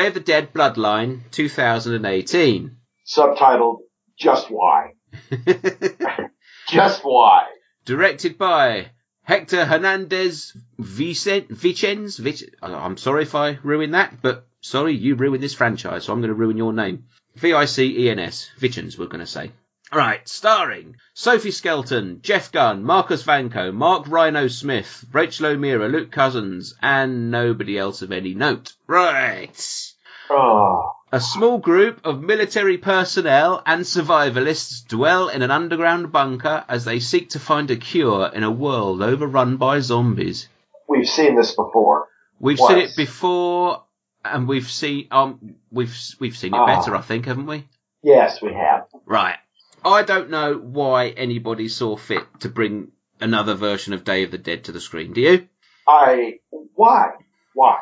Day 0.00 0.06
of 0.06 0.14
the 0.14 0.20
Dead 0.20 0.54
Bloodline 0.54 1.30
2018. 1.30 2.74
Subtitled 3.06 3.80
Just 4.18 4.46
Why. 4.50 4.94
Just 6.70 7.04
Why. 7.04 7.48
Directed 7.84 8.38
by 8.38 8.86
Hector 9.24 9.66
Hernandez 9.66 10.56
Vicen- 10.80 11.48
Vicens. 11.48 12.18
Vic- 12.18 12.54
I'm 12.62 12.96
sorry 12.96 13.24
if 13.24 13.34
I 13.34 13.58
ruin 13.62 13.90
that, 13.90 14.22
but 14.22 14.46
sorry, 14.62 14.94
you 14.94 15.16
ruined 15.16 15.42
this 15.42 15.52
franchise, 15.52 16.04
so 16.04 16.14
I'm 16.14 16.20
going 16.20 16.28
to 16.28 16.34
ruin 16.34 16.56
your 16.56 16.72
name. 16.72 17.04
V-I-C-E-N-S. 17.34 18.52
Vicens, 18.58 18.98
we're 18.98 19.04
going 19.04 19.20
to 19.20 19.26
say. 19.26 19.50
Right, 19.92 20.26
starring 20.26 20.96
Sophie 21.14 21.50
Skelton, 21.50 22.20
Jeff 22.22 22.52
Gum, 22.52 22.84
Marcus 22.84 23.24
Vanco, 23.24 23.74
Mark 23.74 24.06
Rhino 24.08 24.46
Smith, 24.46 25.04
Rachel 25.12 25.46
O'Meara, 25.46 25.88
Luke 25.88 26.12
Cousins, 26.12 26.74
and 26.80 27.32
nobody 27.32 27.76
else 27.76 28.00
of 28.00 28.12
any 28.12 28.32
note. 28.34 28.72
Right. 28.86 29.89
Oh. 30.30 30.92
A 31.12 31.20
small 31.20 31.58
group 31.58 32.02
of 32.04 32.22
military 32.22 32.78
personnel 32.78 33.62
and 33.66 33.82
survivalists 33.82 34.86
dwell 34.86 35.28
in 35.28 35.42
an 35.42 35.50
underground 35.50 36.12
bunker 36.12 36.64
as 36.68 36.84
they 36.84 37.00
seek 37.00 37.30
to 37.30 37.40
find 37.40 37.68
a 37.70 37.76
cure 37.76 38.30
in 38.32 38.44
a 38.44 38.50
world 38.50 39.02
overrun 39.02 39.56
by 39.56 39.80
zombies. 39.80 40.48
We've 40.88 41.08
seen 41.08 41.34
this 41.36 41.50
before. 41.56 42.06
We've 42.38 42.58
Twice. 42.58 42.68
seen 42.70 42.78
it 42.78 42.96
before, 42.96 43.82
and 44.24 44.46
we've 44.46 44.68
seen 44.70 45.08
um 45.10 45.56
we've 45.72 45.96
we've 46.20 46.36
seen 46.36 46.54
it 46.54 46.58
Ah. 46.58 46.66
better, 46.66 46.94
I 46.96 47.00
think, 47.00 47.26
haven't 47.26 47.46
we? 47.46 47.66
Yes, 48.02 48.40
we 48.40 48.52
have. 48.54 48.86
Right. 49.04 49.36
I 49.84 50.02
don't 50.04 50.30
know 50.30 50.54
why 50.54 51.08
anybody 51.08 51.68
saw 51.68 51.96
fit 51.96 52.22
to 52.40 52.48
bring 52.48 52.92
another 53.20 53.54
version 53.54 53.94
of 53.94 54.04
Day 54.04 54.22
of 54.22 54.30
the 54.30 54.38
Dead 54.38 54.64
to 54.64 54.72
the 54.72 54.80
screen. 54.80 55.12
Do 55.12 55.20
you? 55.20 55.48
I 55.88 56.34
why 56.74 57.10
why 57.54 57.78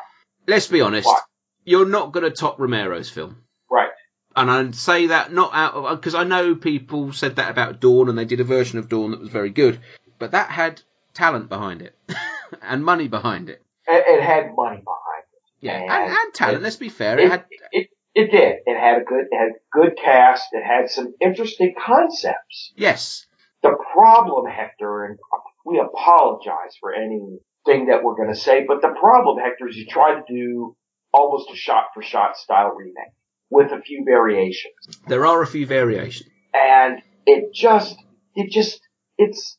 Let's 0.47 0.67
be 0.67 0.81
honest. 0.81 1.05
Why? 1.05 1.19
You're 1.65 1.85
not 1.87 2.11
going 2.13 2.23
to 2.23 2.31
top 2.31 2.57
Romero's 2.59 3.09
film. 3.09 3.43
right? 3.69 3.89
And 4.35 4.49
I 4.49 4.71
say 4.71 5.07
that 5.07 5.33
not 5.33 5.51
out 5.53 5.73
of 5.73 5.99
because 5.99 6.15
I 6.15 6.23
know 6.23 6.55
people 6.55 7.11
said 7.13 7.35
that 7.37 7.51
about 7.51 7.79
Dawn, 7.81 8.09
and 8.09 8.17
they 8.17 8.25
did 8.25 8.39
a 8.39 8.43
version 8.45 8.79
of 8.79 8.87
Dawn 8.89 9.11
that 9.11 9.19
was 9.19 9.29
very 9.29 9.49
good, 9.49 9.79
but 10.17 10.31
that 10.31 10.49
had 10.49 10.81
talent 11.13 11.49
behind 11.49 11.81
it 11.81 11.95
and 12.61 12.85
money 12.85 13.07
behind 13.07 13.49
it. 13.49 13.61
It, 13.87 14.03
it 14.07 14.23
had 14.23 14.55
money 14.55 14.77
behind 14.77 15.23
it. 15.33 15.41
Yeah, 15.61 15.77
And 15.81 15.91
and, 15.91 16.11
and 16.11 16.33
talent. 16.33 16.57
it- 16.59 16.63
let's 16.63 16.75
be 16.77 16.89
fair. 16.89 17.17
It, 17.19 17.25
It, 17.25 17.29
had 17.31 17.45
it, 17.71 17.87
it 18.15 18.31
did. 18.31 18.55
It 18.65 18.79
had 18.79 19.01
a 19.01 19.03
good 19.03 19.25
it 19.31 19.37
had 19.37 19.51
good 19.71 19.97
cast. 20.01 20.47
It 20.53 20.63
had 20.63 20.89
some 20.89 21.13
interesting 21.19 21.73
concepts. 21.83 22.71
yes, 22.77 23.25
The 23.63 23.75
problem, 23.93 24.45
Hector, 24.49 25.05
and 25.05 25.17
we 25.65 25.79
apologize 25.79 26.75
for 26.79 26.93
anything 26.93 27.87
that 27.89 28.03
we're 28.03 28.15
going 28.15 28.29
to 28.33 28.39
say, 28.39 28.63
but 28.65 28.81
the 28.81 28.93
problem, 28.99 29.37
Hector, 29.43 29.67
is 29.67 29.75
you 29.75 29.85
try 29.85 30.15
to 30.15 30.23
do 30.27 30.75
almost 31.13 31.49
a 31.51 31.55
shot 31.55 31.85
for 31.93 32.01
shot 32.01 32.37
style 32.37 32.71
remake 32.75 33.13
with 33.49 33.71
a 33.71 33.81
few 33.81 34.03
variations. 34.05 34.73
there 35.07 35.25
are 35.25 35.41
a 35.41 35.47
few 35.47 35.65
variations. 35.65 36.29
and 36.53 37.01
it 37.25 37.53
just, 37.53 37.95
it 38.35 38.51
just, 38.51 38.79
it's, 39.17 39.57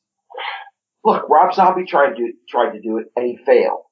look, 1.04 1.28
Rob 1.28 1.54
Zombie 1.54 1.86
tried 1.86 2.16
to, 2.16 2.32
tried 2.48 2.72
to 2.72 2.80
do 2.80 2.98
it 2.98 3.06
and 3.16 3.26
he 3.26 3.38
failed. 3.44 3.82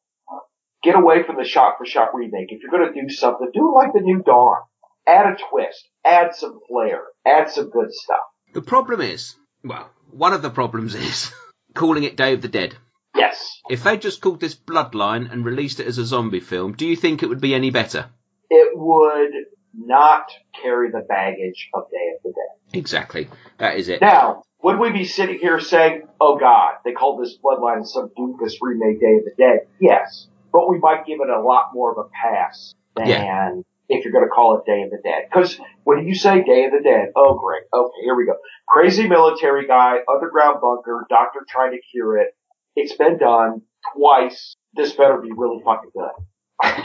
Get 0.85 0.95
away 0.95 1.25
from 1.25 1.37
the 1.37 1.45
shot 1.45 1.75
for 1.79 1.85
shot 1.85 2.11
remake. 2.15 2.51
If 2.51 2.61
you're 2.63 2.71
gonna 2.71 2.93
do 2.93 3.13
something, 3.13 3.51
do 3.53 3.69
it 3.69 3.77
like 3.77 3.93
the 3.93 4.01
new 4.01 4.23
Dawn. 4.23 4.59
Add 5.07 5.27
a 5.27 5.37
twist. 5.51 5.89
Add 6.05 6.35
some 6.35 6.61
flair. 6.69 7.03
Add 7.27 7.51
some 7.51 7.71
good 7.71 7.93
stuff. 7.93 8.19
The 8.55 8.63
problem 8.63 9.01
is, 9.01 9.35
well, 9.65 9.91
one 10.11 10.33
of 10.33 10.43
the 10.43 10.51
problems 10.51 10.95
is 10.95 11.33
calling 11.75 12.05
it 12.05 12.17
Day 12.17 12.35
of 12.35 12.43
the 12.43 12.49
Dead. 12.49 12.77
Yes. 13.19 13.61
If 13.69 13.83
they 13.85 13.97
just 13.99 14.21
called 14.21 14.41
this 14.41 14.55
Bloodline 14.55 15.31
and 15.31 15.45
released 15.45 15.81
it 15.81 15.87
as 15.87 15.99
a 15.99 16.05
zombie 16.07 16.41
film, 16.41 16.73
do 16.73 16.87
you 16.87 16.97
think 16.97 17.23
it 17.23 17.29
would 17.29 17.41
be 17.41 17.55
any 17.55 17.71
better? 17.71 18.07
It 18.51 18.73
would 18.77 19.33
not 19.75 20.27
carry 20.63 20.91
the 20.91 21.05
baggage 21.09 21.69
of 21.75 21.85
Day 21.91 22.15
of 22.17 22.23
the 22.23 22.31
Dead. 22.31 22.79
Exactly. 22.79 23.29
That 23.59 23.77
is 23.77 23.89
it. 23.89 24.01
Now, 24.01 24.43
would 24.63 24.79
we 24.79 24.91
be 24.91 25.05
sitting 25.05 25.39
here 25.39 25.61
saying, 25.61 26.03
oh 26.21 26.39
god, 26.39 26.77
they 26.85 26.93
called 26.93 27.23
this 27.23 27.37
Bloodline 27.43 27.87
some 27.87 28.11
Dukas 28.17 28.59
remake 28.61 29.01
Day 29.01 29.17
of 29.19 29.25
the 29.25 29.33
Dead? 29.39 29.67
Yes. 29.81 30.27
But 30.53 30.69
we 30.69 30.79
might 30.79 31.07
give 31.07 31.19
it 31.21 31.29
a 31.29 31.41
lot 31.41 31.71
more 31.75 31.93
of 31.93 31.99
a 31.99 32.09
pass 32.09 32.73
than 32.97 33.07
Yeah. 33.09 33.51
if 33.89 34.05
you're 34.05 34.13
going 34.13 34.25
to 34.25 34.31
call 34.31 34.59
it 34.59 34.65
Day 34.67 34.83
of 34.83 34.91
the 34.91 34.99
Dead. 35.05 35.29
Because 35.31 35.61
when 35.85 36.07
you 36.07 36.15
say 36.15 36.43
Day 36.43 36.65
of 36.65 36.73
the 36.73 36.81
Dead, 36.83 37.13
oh 37.15 37.35
great, 37.39 37.63
okay, 37.73 38.01
here 38.03 38.17
we 38.17 38.27
go. 38.27 38.35
Crazy 38.67 39.07
military 39.09 39.67
guy, 39.67 39.97
underground 40.13 40.61
bunker, 40.61 41.07
doctor 41.09 41.41
trying 41.49 41.73
to 41.73 41.79
cure 41.93 42.19
it. 42.19 42.35
It's 42.81 42.95
been 42.95 43.19
done 43.19 43.63
twice. 43.97 44.55
This 44.73 44.93
better 44.93 45.19
be 45.19 45.33
really 45.33 45.61
fucking 45.65 45.91
good. 45.93 46.85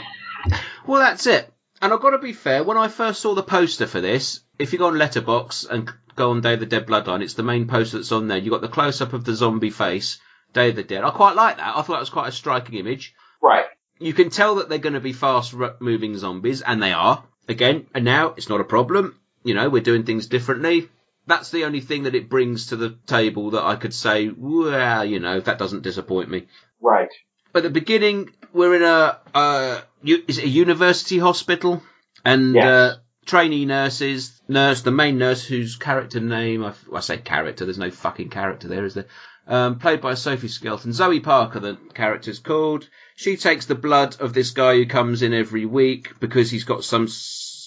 Well, 0.86 1.00
that's 1.00 1.26
it. 1.26 1.50
And 1.80 1.94
I've 1.94 2.02
got 2.02 2.10
to 2.10 2.18
be 2.18 2.34
fair, 2.34 2.62
when 2.62 2.76
I 2.76 2.88
first 2.88 3.22
saw 3.22 3.34
the 3.34 3.42
poster 3.42 3.86
for 3.86 4.02
this, 4.02 4.40
if 4.58 4.74
you 4.74 4.78
go 4.78 4.88
on 4.88 4.94
Letterboxd 4.94 5.70
and 5.70 5.90
go 6.14 6.30
on 6.30 6.42
Day 6.42 6.54
of 6.54 6.60
the 6.60 6.66
Dead 6.66 6.86
Bloodline, 6.86 7.22
it's 7.22 7.32
the 7.32 7.42
main 7.42 7.66
poster 7.66 7.96
that's 7.96 8.12
on 8.12 8.28
there. 8.28 8.36
You've 8.36 8.52
got 8.52 8.60
the 8.60 8.68
close 8.68 9.00
up 9.00 9.14
of 9.14 9.24
the 9.24 9.34
zombie 9.34 9.70
face, 9.70 10.18
Day 10.52 10.68
of 10.68 10.76
the 10.76 10.82
Dead. 10.82 11.02
I 11.02 11.08
quite 11.08 11.36
like 11.36 11.56
that. 11.56 11.74
I 11.74 11.80
thought 11.80 11.94
that 11.94 12.00
was 12.00 12.10
quite 12.10 12.28
a 12.28 12.32
striking 12.32 12.78
image. 12.78 13.14
Right. 13.40 13.64
You 13.98 14.12
can 14.12 14.28
tell 14.28 14.56
that 14.56 14.68
they're 14.68 14.76
going 14.76 14.92
to 14.92 15.00
be 15.00 15.14
fast 15.14 15.54
moving 15.80 16.18
zombies, 16.18 16.60
and 16.60 16.82
they 16.82 16.92
are. 16.92 17.24
Again, 17.48 17.86
and 17.94 18.04
now 18.04 18.34
it's 18.36 18.50
not 18.50 18.60
a 18.60 18.64
problem. 18.64 19.18
You 19.42 19.54
know, 19.54 19.70
we're 19.70 19.82
doing 19.82 20.04
things 20.04 20.26
differently. 20.26 20.90
That's 21.26 21.50
the 21.50 21.64
only 21.64 21.80
thing 21.80 22.02
that 22.04 22.14
it 22.14 22.28
brings 22.28 22.66
to 22.66 22.76
the 22.76 22.98
table 23.06 23.50
that 23.52 23.64
I 23.64 23.76
could 23.76 23.94
say, 23.94 24.28
well, 24.28 25.04
you 25.04 25.20
know, 25.20 25.40
that 25.40 25.58
doesn't 25.58 25.82
disappoint 25.82 26.28
me. 26.28 26.46
Right. 26.80 27.08
At 27.54 27.62
the 27.62 27.70
beginning, 27.70 28.30
we're 28.52 28.76
in 28.76 28.82
a, 28.82 29.18
uh, 29.34 29.80
is 30.04 30.38
it 30.38 30.44
a 30.44 30.48
university 30.48 31.18
hospital? 31.18 31.82
And, 32.24 32.54
Yes. 32.54 32.64
uh, 32.64 32.96
trainee 33.26 33.64
nurses, 33.64 34.40
nurse, 34.48 34.82
the 34.82 34.90
main 34.90 35.16
nurse 35.18 35.42
whose 35.42 35.76
character 35.76 36.20
name, 36.20 36.64
I 36.92 37.00
say 37.00 37.16
character, 37.18 37.64
there's 37.64 37.78
no 37.78 37.90
fucking 37.90 38.28
character 38.28 38.68
there, 38.68 38.84
is 38.84 38.94
there? 38.94 39.06
Um, 39.46 39.78
played 39.78 40.00
by 40.00 40.14
Sophie 40.14 40.48
Skelton. 40.48 40.92
Zoe 40.92 41.20
Parker, 41.20 41.60
the 41.60 41.78
character's 41.94 42.38
called. 42.38 42.88
She 43.16 43.36
takes 43.36 43.66
the 43.66 43.74
blood 43.74 44.16
of 44.20 44.32
this 44.32 44.50
guy 44.50 44.74
who 44.76 44.86
comes 44.86 45.22
in 45.22 45.34
every 45.34 45.66
week 45.66 46.18
because 46.18 46.50
he's 46.50 46.64
got 46.64 46.82
some 46.84 47.08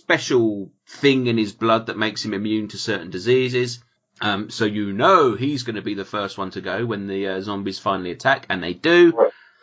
special 0.08 0.72
thing 0.88 1.28
in 1.28 1.38
his 1.38 1.52
blood 1.52 1.88
that 1.88 1.98
makes 1.98 2.24
him 2.24 2.34
immune 2.34 2.70
to 2.70 2.78
certain 2.78 3.10
diseases. 3.10 3.84
Um, 4.22 4.50
so 4.50 4.64
you 4.64 4.94
know 4.94 5.36
he's 5.36 5.64
going 5.64 5.76
to 5.76 5.82
be 5.82 5.96
the 5.96 6.06
first 6.06 6.38
one 6.38 6.50
to 6.52 6.62
go 6.62 6.86
when 6.86 7.08
the 7.08 7.28
uh, 7.28 7.42
zombies 7.42 7.78
finally 7.78 8.12
attack, 8.12 8.46
and 8.50 8.64
they 8.64 8.74
do. 8.74 9.12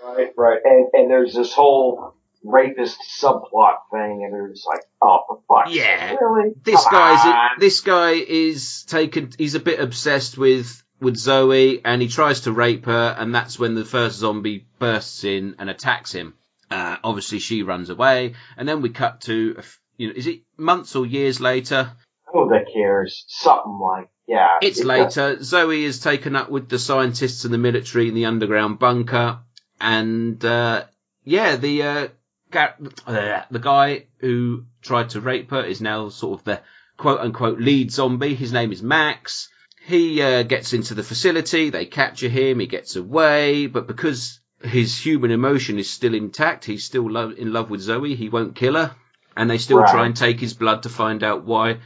Right, 0.03 0.29
right. 0.37 0.61
And, 0.62 0.89
and 0.93 1.11
there's 1.11 1.33
this 1.35 1.55
whole 1.55 2.15
rapist 2.45 2.99
subplot 3.23 3.77
thing, 3.91 4.23
and 4.23 4.35
there's 4.35 4.66
like, 4.69 4.83
oh, 5.01 5.21
for 5.27 5.41
fuck's 5.49 5.75
Yeah. 5.75 6.11
sake, 6.11 6.21
really? 6.21 6.51
This 6.62 6.85
Come 6.85 6.93
guy's 6.93 7.25
on. 7.27 7.41
this 7.59 7.81
guy 7.81 8.11
is 8.12 8.85
taken. 8.85 9.31
He's 9.39 9.55
a 9.55 9.61
bit 9.61 9.81
obsessed 9.81 10.37
with 10.37 10.83
with 11.01 11.16
Zoe, 11.16 11.83
and 11.85 12.03
he 12.03 12.09
tries 12.09 12.43
to 12.43 12.53
rape 12.53 12.85
her, 12.85 13.16
and 13.19 13.35
that's 13.35 13.59
when 13.59 13.75
the 13.75 13.85
first 13.85 14.19
zombie 14.19 14.66
bursts 14.79 15.25
in 15.25 15.57
and 15.59 15.71
attacks 15.71 16.12
him. 16.12 16.35
Uh, 16.71 16.97
obviously, 17.03 17.39
she 17.39 17.62
runs 17.62 17.89
away, 17.91 18.35
and 18.59 18.69
then 18.69 18.83
we 18.83 18.91
cut 18.91 19.23
to, 19.23 19.61
you 19.97 20.09
know, 20.09 20.15
is 20.16 20.27
it 20.27 20.41
months 20.57 20.97
or 20.97 21.07
years 21.07 21.41
later? 21.41 21.93
Who 22.33 22.49
that 22.49 22.66
cares? 22.73 23.25
Something 23.29 23.79
like, 23.81 24.09
yeah. 24.27 24.49
It's 24.62 24.81
It- 24.81 24.87
later. 24.87 25.43
Zoe 25.43 25.85
is 25.85 26.01
taken 26.01 26.35
up 26.37 26.51
with 26.51 26.69
the 26.69 26.79
scientists 26.79 27.45
and 27.45 27.55
the 27.55 27.59
military 27.59 28.09
in 28.09 28.15
the 28.15 28.25
underground 28.27 28.79
bunker, 28.79 29.39
and 29.81 30.45
uh, 30.45 30.85
yeah, 31.25 31.57
the 31.57 31.83
uh, 31.83 32.09
ga- 32.51 32.75
uh, 33.07 33.43
the 33.51 33.59
guy 33.59 34.07
who 34.19 34.65
tried 34.83 35.11
to 35.11 35.21
rape 35.21 35.51
her 35.51 35.62
is 35.65 35.81
now 35.81 36.09
sort 36.09 36.41
of 36.41 36.45
the 36.45 36.61
quote 36.97 37.21
unquote 37.21 37.61
lead 37.61 37.93
zombie. 37.93 38.35
His 38.35 38.53
name 38.53 38.73
is 38.73 38.83
Max. 38.83 39.49
He 39.87 40.23
uh, 40.23 40.43
gets 40.45 40.73
into 40.73 40.95
the 40.95 41.03
facility. 41.03 41.69
They 41.71 41.85
capture 41.87 42.29
him. 42.29 42.59
He 42.59 42.66
gets 42.66 42.97
away, 42.97 43.66
but 43.66 43.87
because 43.87 44.41
his 44.62 44.99
human 44.99 45.31
emotion 45.31 45.79
is 45.79 45.91
still 45.91 46.15
intact, 46.15 46.65
he's 46.65 46.85
still 46.85 47.11
lo- 47.11 47.35
in 47.37 47.53
love 47.53 47.69
with 47.71 47.83
Zoe. 47.83 48.15
He 48.15 48.31
won't 48.31 48.55
kill 48.57 48.75
her, 48.77 48.97
and 49.36 49.51
they 49.51 49.59
still 49.59 49.78
Right. 49.78 49.90
try 49.90 50.06
and 50.06 50.16
take 50.16 50.40
his 50.40 50.55
blood 50.55 50.82
to 50.85 50.89
find 50.89 51.23
out 51.23 51.44
why 51.44 51.78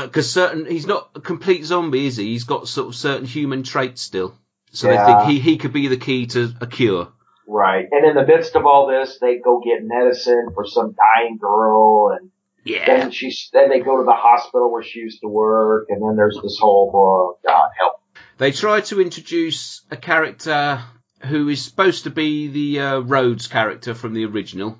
because 0.00 0.32
certain 0.32 0.64
he's 0.64 0.86
not 0.86 1.10
a 1.14 1.20
complete 1.20 1.64
zombie, 1.64 2.06
is 2.06 2.16
he? 2.16 2.28
He's 2.28 2.44
got 2.44 2.66
sort 2.66 2.88
of 2.88 2.94
certain 2.94 3.26
human 3.26 3.62
traits 3.62 4.00
still. 4.00 4.34
So 4.72 4.90
Yeah. 4.90 4.96
they 4.96 5.12
think 5.12 5.22
he 5.30 5.38
he 5.38 5.56
could 5.58 5.72
be 5.72 5.88
the 5.88 5.98
key 5.98 6.26
to 6.28 6.50
a 6.60 6.66
cure. 6.66 7.08
Right. 7.46 7.86
And 7.90 8.06
in 8.06 8.14
the 8.14 8.24
midst 8.26 8.56
of 8.56 8.64
all 8.64 8.86
this, 8.86 9.18
they 9.20 9.38
go 9.38 9.60
get 9.60 9.82
medicine 9.82 10.48
for 10.54 10.64
some 10.64 10.94
dying 10.94 11.36
girl, 11.38 12.16
and 12.18 12.30
Yeah. 12.64 12.86
then 12.86 13.10
she's 13.10 13.50
then 13.52 13.68
they 13.68 13.80
go 13.80 13.98
to 13.98 14.04
the 14.04 14.12
hospital 14.14 14.72
where 14.72 14.82
she 14.82 15.00
used 15.00 15.20
to 15.20 15.28
work, 15.28 15.86
and 15.90 16.00
then 16.00 16.16
there's 16.16 16.38
this 16.42 16.58
whole 16.58 16.90
oh, 16.94 17.38
God 17.46 17.70
help. 17.78 18.00
They 18.38 18.52
try 18.52 18.80
to 18.80 19.00
introduce 19.00 19.82
a 19.90 19.96
character 19.96 20.80
who 21.26 21.48
is 21.48 21.62
supposed 21.62 22.04
to 22.04 22.10
be 22.10 22.48
the 22.48 22.80
uh, 22.80 22.98
Rhodes 23.00 23.46
character 23.46 23.92
from 23.94 24.14
the 24.14 24.24
original. 24.24 24.78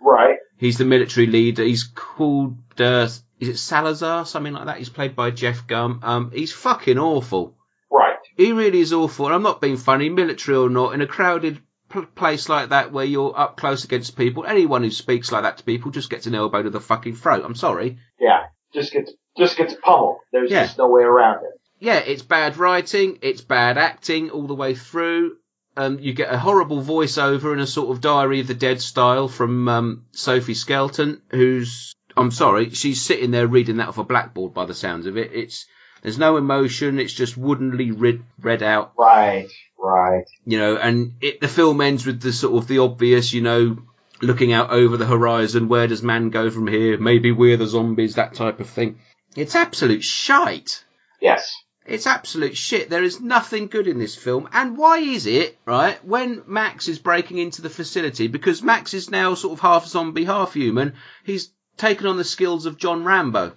Right. 0.00 0.37
He's 0.58 0.78
the 0.78 0.84
military 0.84 1.26
leader. 1.26 1.62
He's 1.64 1.84
called 1.84 2.56
uh, 2.80 3.08
is 3.40 3.48
it 3.48 3.56
Salazar, 3.58 4.26
something 4.26 4.52
like 4.52 4.66
that. 4.66 4.78
He's 4.78 4.88
played 4.88 5.14
by 5.14 5.30
Jeff 5.30 5.66
Gum. 5.66 6.00
Um, 6.02 6.30
he's 6.32 6.52
fucking 6.52 6.98
awful. 6.98 7.56
Right. 7.90 8.16
He 8.36 8.52
really 8.52 8.80
is 8.80 8.92
awful. 8.92 9.26
And 9.26 9.34
I'm 9.34 9.42
not 9.42 9.60
being 9.60 9.76
funny, 9.76 10.08
military 10.08 10.56
or 10.58 10.68
not, 10.68 10.94
in 10.94 11.00
a 11.00 11.06
crowded 11.06 11.60
pl- 11.88 12.06
place 12.06 12.48
like 12.48 12.70
that 12.70 12.92
where 12.92 13.04
you're 13.04 13.38
up 13.38 13.56
close 13.56 13.84
against 13.84 14.16
people, 14.16 14.44
anyone 14.44 14.82
who 14.82 14.90
speaks 14.90 15.30
like 15.30 15.44
that 15.44 15.58
to 15.58 15.64
people 15.64 15.92
just 15.92 16.10
gets 16.10 16.26
an 16.26 16.34
elbow 16.34 16.62
to 16.64 16.70
the 16.70 16.80
fucking 16.80 17.14
throat. 17.14 17.44
I'm 17.44 17.54
sorry. 17.54 17.98
Yeah. 18.20 18.46
Just 18.74 18.92
gets 18.92 19.12
just 19.36 19.56
gets 19.56 19.74
pummeled. 19.74 20.18
There's 20.32 20.50
Yeah. 20.50 20.64
just 20.66 20.78
no 20.78 20.88
way 20.88 21.02
around 21.02 21.44
it. 21.44 21.52
Yeah, 21.78 21.98
it's 22.00 22.22
bad 22.22 22.56
writing, 22.56 23.18
it's 23.22 23.40
bad 23.40 23.78
acting 23.78 24.30
all 24.30 24.48
the 24.48 24.54
way 24.54 24.74
through. 24.74 25.36
Um, 25.78 26.00
you 26.00 26.12
get 26.12 26.32
a 26.32 26.38
horrible 26.38 26.82
voiceover 26.82 27.52
in 27.52 27.60
a 27.60 27.66
sort 27.66 27.90
of 27.90 28.00
Diary 28.00 28.40
of 28.40 28.48
the 28.48 28.54
Dead 28.54 28.80
style 28.82 29.28
from 29.28 29.68
um, 29.68 30.04
Sophie 30.10 30.54
Skelton, 30.54 31.22
who's 31.30 31.94
I'm 32.16 32.32
sorry, 32.32 32.70
she's 32.70 33.00
sitting 33.00 33.30
there 33.30 33.46
reading 33.46 33.76
that 33.76 33.88
off 33.88 33.98
a 33.98 34.04
blackboard 34.04 34.52
by 34.52 34.66
the 34.66 34.74
sounds 34.74 35.06
of 35.06 35.16
it. 35.16 35.30
It's 35.32 35.66
there's 36.02 36.18
no 36.18 36.36
emotion, 36.36 36.98
it's 36.98 37.12
just 37.12 37.36
woodenly 37.36 37.92
read 37.92 38.22
read 38.40 38.62
out. 38.62 38.92
Right. 38.98 39.48
Right. 39.80 40.24
you 40.44 40.58
know, 40.58 40.76
and 40.76 41.12
it, 41.20 41.40
the 41.40 41.46
film 41.46 41.80
ends 41.80 42.04
with 42.04 42.20
the 42.20 42.32
sort 42.32 42.60
of 42.60 42.66
the 42.66 42.80
obvious, 42.80 43.32
you 43.32 43.42
know, 43.42 43.78
looking 44.20 44.52
out 44.52 44.70
over 44.70 44.96
the 44.96 45.06
horizon. 45.06 45.68
Where 45.68 45.86
does 45.86 46.02
man 46.02 46.30
go 46.30 46.50
from 46.50 46.66
here? 46.66 46.98
Maybe 46.98 47.30
we're 47.30 47.56
the 47.56 47.68
zombies, 47.68 48.16
that 48.16 48.34
type 48.34 48.58
of 48.58 48.68
thing. 48.68 48.98
It's 49.36 49.54
absolute 49.54 50.02
shite. 50.02 50.84
Yes. 51.20 51.54
It's 51.88 52.06
absolute 52.06 52.54
shit. 52.54 52.90
There 52.90 53.02
is 53.02 53.18
nothing 53.18 53.68
good 53.68 53.86
in 53.86 53.98
this 53.98 54.14
film. 54.14 54.50
And 54.52 54.76
why 54.76 54.98
is 54.98 55.24
it, 55.24 55.58
right, 55.64 56.02
when 56.04 56.42
Max 56.46 56.86
is 56.86 56.98
breaking 56.98 57.38
into 57.38 57.62
the 57.62 57.70
facility, 57.70 58.28
because 58.28 58.62
Max 58.62 58.92
is 58.92 59.10
now 59.10 59.32
sort 59.32 59.54
of 59.54 59.60
half 59.60 59.86
zombie, 59.86 60.24
half 60.24 60.52
human, 60.52 60.92
he's 61.24 61.50
taken 61.78 62.06
on 62.06 62.18
the 62.18 62.24
skills 62.24 62.66
of 62.66 62.76
John 62.76 63.04
Rambo. 63.04 63.56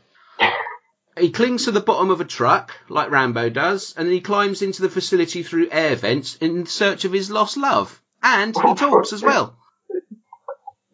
He 1.19 1.31
clings 1.31 1.65
to 1.65 1.71
the 1.71 1.81
bottom 1.81 2.09
of 2.09 2.21
a 2.21 2.25
truck, 2.25 2.73
like 2.87 3.11
Rambo 3.11 3.49
does, 3.49 3.93
and 3.97 4.07
then 4.07 4.13
he 4.13 4.21
climbs 4.21 4.61
into 4.61 4.81
the 4.81 4.89
facility 4.89 5.43
through 5.43 5.67
air 5.69 5.97
vents 5.97 6.37
in 6.37 6.65
search 6.65 7.03
of 7.03 7.11
his 7.11 7.29
lost 7.29 7.57
love. 7.57 8.01
And 8.23 8.55
he 8.55 8.75
talks 8.75 9.11
as 9.11 9.21
well. 9.21 9.57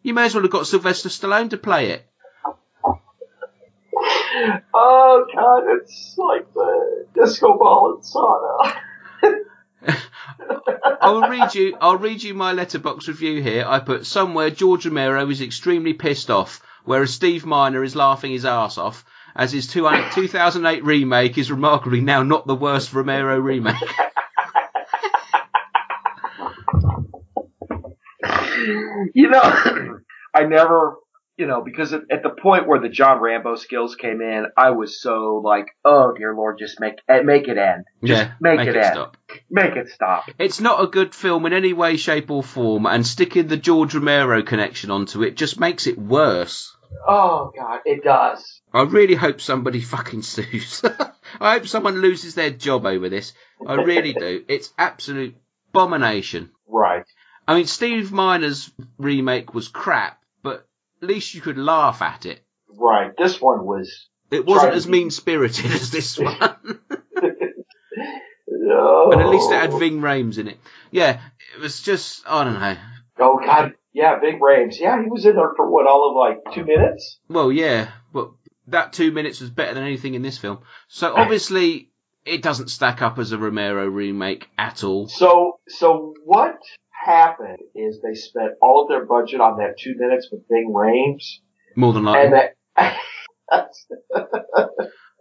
You 0.02 0.12
may 0.12 0.24
as 0.24 0.34
well 0.34 0.42
have 0.42 0.50
got 0.50 0.66
Sylvester 0.66 1.08
Stallone 1.08 1.50
to 1.50 1.56
play 1.56 1.90
it. 1.90 2.07
Oh 4.74 5.26
god, 5.34 5.64
it's 5.76 6.14
like 6.16 6.52
the 6.54 7.06
disco 7.14 7.58
ball 7.58 7.96
in 7.96 8.02
sauna. 8.02 8.74
I'll 11.00 11.28
read 11.28 11.54
you. 11.54 11.76
I'll 11.80 11.96
read 11.96 12.22
you 12.22 12.34
my 12.34 12.52
Letterboxd 12.54 13.08
review 13.08 13.42
here. 13.42 13.64
I 13.66 13.80
put 13.80 14.06
somewhere 14.06 14.50
George 14.50 14.86
Romero 14.86 15.28
is 15.30 15.40
extremely 15.40 15.94
pissed 15.94 16.30
off, 16.30 16.62
whereas 16.84 17.12
Steve 17.14 17.46
Miner 17.46 17.82
is 17.82 17.96
laughing 17.96 18.32
his 18.32 18.44
ass 18.44 18.78
off, 18.78 19.04
as 19.34 19.52
his 19.52 19.66
2008 19.66 20.84
remake 20.84 21.38
is 21.38 21.50
remarkably 21.50 22.00
now 22.00 22.22
not 22.22 22.46
the 22.46 22.54
worst 22.54 22.92
Romero 22.92 23.38
remake. 23.38 23.76
you 29.14 29.30
know, 29.30 29.98
I 30.34 30.44
never, 30.44 30.96
you 31.38 31.46
know, 31.46 31.62
because 31.62 31.92
at, 31.92 32.02
at, 32.10 32.24
the 32.24 32.30
point 32.30 32.66
where 32.66 32.80
the 32.80 32.88
John 32.88 33.20
Rambo 33.20 33.54
skills 33.54 33.94
came 33.94 34.20
in, 34.20 34.46
I 34.56 34.70
was 34.70 35.00
so 35.00 35.40
like, 35.42 35.66
oh 35.84 36.12
dear 36.12 36.34
Lord, 36.34 36.58
just 36.58 36.80
make 36.80 36.94
eh, 37.08 37.22
make 37.22 37.46
it 37.46 37.56
end. 37.56 37.84
Just 38.04 38.22
yeah, 38.24 38.32
make, 38.40 38.58
make 38.58 38.68
it, 38.68 38.76
it 38.76 38.84
end. 38.84 38.94
stop. 38.94 39.16
Make 39.48 39.76
it 39.76 39.88
stop. 39.88 40.24
It's 40.38 40.60
not 40.60 40.82
a 40.82 40.88
good 40.88 41.14
film 41.14 41.46
in 41.46 41.52
any 41.52 41.72
way, 41.72 41.96
shape, 41.96 42.30
or 42.30 42.42
form, 42.42 42.86
and 42.86 43.06
sticking 43.06 43.46
the 43.46 43.56
George 43.56 43.94
Romero 43.94 44.42
connection 44.42 44.90
onto 44.90 45.22
it 45.22 45.36
just 45.36 45.60
makes 45.60 45.86
it 45.86 45.96
worse. 45.96 46.74
Oh 47.06 47.52
God, 47.56 47.80
it 47.84 48.02
does. 48.02 48.60
I 48.74 48.82
really 48.82 49.14
hope 49.14 49.40
somebody 49.40 49.80
fucking 49.94 50.22
sues. 50.22 50.82
I 51.40 51.52
hope 51.52 51.68
someone 51.68 52.00
loses 52.00 52.34
their 52.34 52.50
job 52.50 52.84
over 52.84 53.08
this. 53.08 53.32
I 53.64 53.74
really 53.74 54.12
do. 54.12 54.44
It's 54.48 54.72
absolute 54.76 55.36
abomination. 55.70 56.50
Right. 56.66 57.04
I 57.46 57.54
mean, 57.54 57.66
Steve 57.66 58.12
Miner's 58.12 58.70
remake 58.98 59.54
was 59.54 59.68
crap, 59.68 60.17
least 61.00 61.34
you 61.34 61.40
could 61.40 61.58
laugh 61.58 62.02
at 62.02 62.26
it. 62.26 62.40
Right. 62.68 63.12
This 63.16 63.40
one 63.40 63.64
was. 63.64 64.08
It 64.30 64.44
wasn't 64.44 64.74
as 64.74 64.86
mean 64.86 65.10
spirited 65.10 65.66
as 65.72 65.90
this 65.90 66.18
one. 66.18 66.36
no. 68.46 69.08
But 69.10 69.20
at 69.20 69.28
least 69.28 69.50
it 69.50 69.54
had 69.60 69.72
Ving 69.72 70.00
Rhames 70.00 70.38
in 70.38 70.48
it. 70.48 70.58
Yeah, 70.90 71.20
it 71.56 71.60
was 71.60 71.80
just, 71.80 72.22
I 72.26 72.44
don't 72.44 72.60
know. 72.60 72.76
Oh 73.18 73.40
God, 73.44 73.72
yeah, 73.92 74.18
Ving 74.20 74.38
Rhames. 74.38 74.78
Yeah, 74.78 75.02
he 75.02 75.08
was 75.08 75.24
in 75.24 75.34
there 75.36 75.52
for 75.56 75.70
what, 75.70 75.86
all 75.86 76.10
of 76.10 76.16
like 76.16 76.54
two 76.54 76.64
minutes? 76.64 77.18
Well, 77.28 77.50
yeah, 77.50 77.88
but 78.12 78.30
that 78.68 78.92
two 78.92 79.12
minutes 79.12 79.40
was 79.40 79.50
better 79.50 79.74
than 79.74 79.82
anything 79.84 80.14
in 80.14 80.22
this 80.22 80.38
film. 80.38 80.58
So 80.88 81.14
obviously, 81.14 81.90
it 82.24 82.42
doesn't 82.42 82.68
stack 82.68 83.00
up 83.02 83.18
as 83.18 83.32
a 83.32 83.38
Romero 83.38 83.86
remake 83.86 84.48
at 84.58 84.84
all. 84.84 85.08
So, 85.08 85.58
so 85.68 86.14
what 86.24 86.58
happened 87.08 87.58
is 87.74 88.00
they 88.02 88.14
spent 88.14 88.52
all 88.60 88.82
of 88.82 88.88
their 88.88 89.04
budget 89.06 89.40
on 89.40 89.58
that 89.58 89.78
two 89.78 89.94
minutes 89.96 90.28
with 90.30 90.42
Ving 90.48 90.72
Rhames. 90.74 91.24
More 91.74 91.92
than 91.92 92.04
likely. 92.04 92.26
And 92.26 92.34
that, 92.34 92.98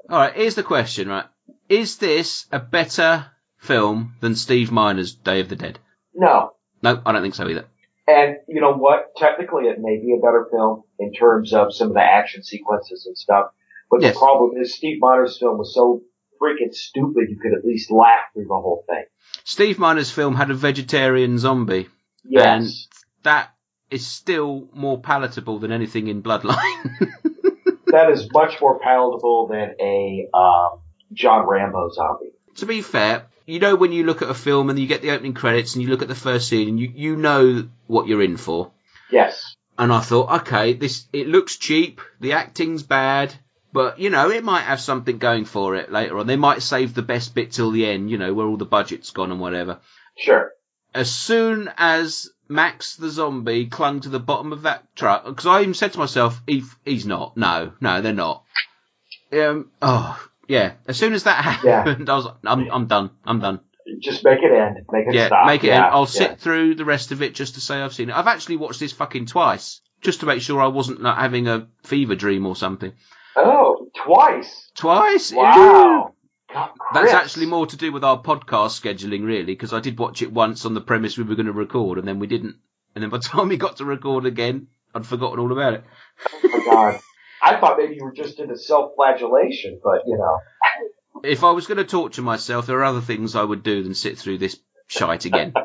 all 0.09 0.17
right, 0.19 0.33
here's 0.33 0.55
the 0.55 0.63
question, 0.63 1.07
right? 1.07 1.25
Is 1.69 1.97
this 1.97 2.45
a 2.51 2.59
better 2.59 3.25
film 3.57 4.15
than 4.21 4.35
Steve 4.35 4.71
Miner's 4.71 5.15
Day 5.15 5.39
of 5.39 5.49
the 5.49 5.55
Dead? 5.55 5.79
No. 6.13 6.51
No, 6.81 7.01
I 7.05 7.11
don't 7.11 7.21
think 7.21 7.35
so 7.35 7.47
either. 7.47 7.65
And 8.07 8.37
you 8.47 8.61
know 8.61 8.73
what? 8.73 9.15
Technically, 9.17 9.65
it 9.65 9.79
may 9.79 9.97
be 9.97 10.15
a 10.17 10.21
better 10.21 10.47
film 10.51 10.83
in 10.99 11.11
terms 11.13 11.53
of 11.53 11.73
some 11.73 11.89
of 11.89 11.93
the 11.95 12.01
action 12.01 12.43
sequences 12.43 13.05
and 13.05 13.17
stuff. 13.17 13.47
But 13.89 14.01
Yes. 14.01 14.13
the 14.13 14.19
problem 14.19 14.51
is 14.61 14.75
Steve 14.75 14.97
Miner's 14.99 15.37
film 15.39 15.57
was 15.57 15.73
so 15.73 16.01
freaking 16.41 16.73
stupid 16.73 17.29
you 17.29 17.39
could 17.41 17.53
at 17.53 17.65
least 17.65 17.91
laugh 17.91 18.25
through 18.33 18.45
the 18.45 18.53
whole 18.53 18.83
thing. 18.87 19.05
Steve 19.43 19.79
Miner's 19.79 20.11
film 20.11 20.35
had 20.35 20.49
a 20.51 20.53
vegetarian 20.53 21.37
zombie. 21.37 21.87
Yes. 22.23 22.45
And 22.45 23.23
that 23.23 23.53
is 23.89 24.05
still 24.05 24.67
more 24.73 24.99
palatable 24.99 25.59
than 25.59 25.71
anything 25.71 26.07
in 26.07 26.21
Bloodline. 26.21 26.53
that 27.87 28.09
is 28.11 28.27
much 28.31 28.59
more 28.61 28.79
palatable 28.79 29.47
than 29.47 29.75
a 29.79 30.27
um, 30.33 30.81
John 31.13 31.47
Rambo 31.47 31.89
zombie. 31.93 32.31
to 32.55 32.65
be 32.65 32.81
fair, 32.81 33.25
you 33.45 33.59
know 33.59 33.75
when 33.75 33.93
you 33.93 34.03
look 34.03 34.21
at 34.21 34.29
a 34.29 34.33
film 34.33 34.69
and 34.69 34.77
you 34.77 34.87
get 34.87 35.01
the 35.01 35.11
opening 35.11 35.33
credits 35.33 35.75
and 35.75 35.83
you 35.83 35.89
look 35.89 36.01
at 36.01 36.07
the 36.07 36.15
first 36.15 36.49
scene 36.49 36.67
and 36.67 36.79
you, 36.79 36.91
you 36.93 37.15
know 37.15 37.67
what 37.87 38.07
you're 38.07 38.21
in 38.21 38.37
for. 38.37 38.71
Yes. 39.09 39.55
And 39.77 39.93
I 39.93 40.01
thought, 40.01 40.41
okay, 40.41 40.73
this 40.73 41.07
it 41.13 41.27
looks 41.27 41.57
cheap, 41.57 42.01
the 42.19 42.33
acting's 42.33 42.83
bad, 42.83 43.33
but 43.77 43.99
you 43.99 44.09
know 44.09 44.31
it 44.31 44.43
might 44.43 44.61
have 44.61 44.81
something 44.81 45.19
going 45.19 45.45
for 45.45 45.75
it 45.75 45.91
later 45.91 46.17
on. 46.17 46.25
They 46.25 46.35
might 46.35 46.63
save 46.63 46.95
the 46.95 47.03
best 47.03 47.35
bit 47.35 47.51
till 47.51 47.69
the 47.69 47.85
end, 47.85 48.09
you 48.09 48.17
know, 48.17 48.33
where 48.33 48.47
all 48.47 48.57
the 48.57 48.65
budget's 48.65 49.11
gone 49.11 49.29
and 49.29 49.39
whatever. 49.39 49.77
Sure. 50.17 50.51
As 50.95 51.11
soon 51.11 51.69
as 51.77 52.27
Max 52.47 52.95
the 52.95 53.11
zombie 53.11 53.67
clung 53.67 53.99
to 53.99 54.09
the 54.09 54.19
bottom 54.19 54.51
of 54.51 54.63
that 54.63 54.95
truck, 54.95 55.25
because 55.25 55.45
I 55.45 55.61
even 55.61 55.75
said 55.75 55.93
to 55.93 55.99
myself, 55.99 56.41
he, 56.47 56.63
he's 56.85 57.05
not. 57.05 57.37
No, 57.37 57.73
no, 57.79 58.01
they're 58.01 58.13
not. 58.13 58.45
Um. 59.31 59.69
Oh, 59.79 60.27
yeah. 60.47 60.71
As 60.87 60.97
soon 60.97 61.13
as 61.13 61.25
that 61.25 61.43
happened, 61.43 62.09
I 62.09 62.15
was, 62.15 62.25
like, 62.25 62.35
I'm, 62.45 62.71
I'm 62.71 62.87
done. 62.87 63.11
I'm 63.25 63.39
done. 63.39 63.59
Just 63.99 64.23
make 64.23 64.39
it 64.41 64.51
end. 64.51 64.87
Make 64.91 65.05
it 65.05 65.13
yeah, 65.13 65.27
stop. 65.27 65.45
make 65.45 65.63
it. 65.63 65.67
Yeah, 65.67 65.85
end. 65.85 65.93
I'll 65.93 66.01
yeah. 66.01 66.05
sit 66.07 66.39
through 66.39 66.73
the 66.73 66.85
rest 66.85 67.11
of 67.11 67.21
it 67.21 67.35
just 67.35 67.53
to 67.53 67.61
say 67.61 67.75
I've 67.75 67.93
seen 67.93 68.09
it. 68.09 68.15
I've 68.15 68.25
actually 68.25 68.57
watched 68.57 68.79
this 68.79 68.93
fucking 68.93 69.27
twice 69.27 69.81
just 70.01 70.21
to 70.21 70.25
make 70.25 70.41
sure 70.41 70.59
I 70.59 70.67
wasn't 70.67 71.03
like, 71.03 71.17
having 71.17 71.47
a 71.47 71.67
fever 71.83 72.15
dream 72.15 72.47
or 72.47 72.55
something. 72.55 72.93
Oh, 73.37 73.66
twice. 73.95 74.71
Twice. 74.75 75.31
Wow. 75.31 76.13
God, 76.53 76.69
That's 76.93 77.13
actually 77.13 77.45
more 77.45 77.67
to 77.67 77.77
do 77.77 77.91
with 77.91 78.03
our 78.03 78.21
podcast 78.21 78.79
scheduling, 78.81 79.25
really, 79.25 79.45
because 79.45 79.73
I 79.73 79.79
did 79.79 79.99
watch 79.99 80.21
it 80.21 80.31
once 80.31 80.65
on 80.65 80.73
the 80.73 80.81
premise 80.81 81.17
we 81.17 81.25
were 81.25 81.35
going 81.35 81.47
to 81.47 81.51
record, 81.51 81.97
and 81.97 82.07
then 82.07 82.19
we 82.19 82.27
didn't. 82.27 82.55
And 82.95 83.03
then 83.03 83.09
by 83.09 83.17
the 83.17 83.23
time 83.27 83.49
we 83.49 83.57
got 83.57 83.77
to 83.77 83.85
record 83.85 84.25
again, 84.25 84.67
I'd 84.95 85.05
forgotten 85.05 85.39
all 85.39 85.51
about 85.51 85.73
it. 85.73 85.83
Oh 86.43 86.49
my 86.49 86.65
God. 86.65 86.99
I 87.41 87.59
thought 87.59 87.77
maybe 87.77 87.95
you 87.95 88.03
were 88.03 88.13
just 88.13 88.39
into 88.39 88.57
self-flagellation, 88.57 89.79
but 89.83 90.03
you 90.07 90.17
know. 90.17 90.39
If 91.23 91.43
I 91.43 91.51
was 91.51 91.67
going 91.67 91.77
to 91.77 91.83
torture 91.83 92.21
myself, 92.21 92.65
there 92.65 92.79
are 92.79 92.85
other 92.85 93.01
things 93.01 93.35
I 93.35 93.43
would 93.43 93.63
do 93.63 93.83
than 93.83 93.93
sit 93.93 94.17
through 94.17 94.37
this 94.39 94.59
shite 94.87 95.25
again. 95.25 95.53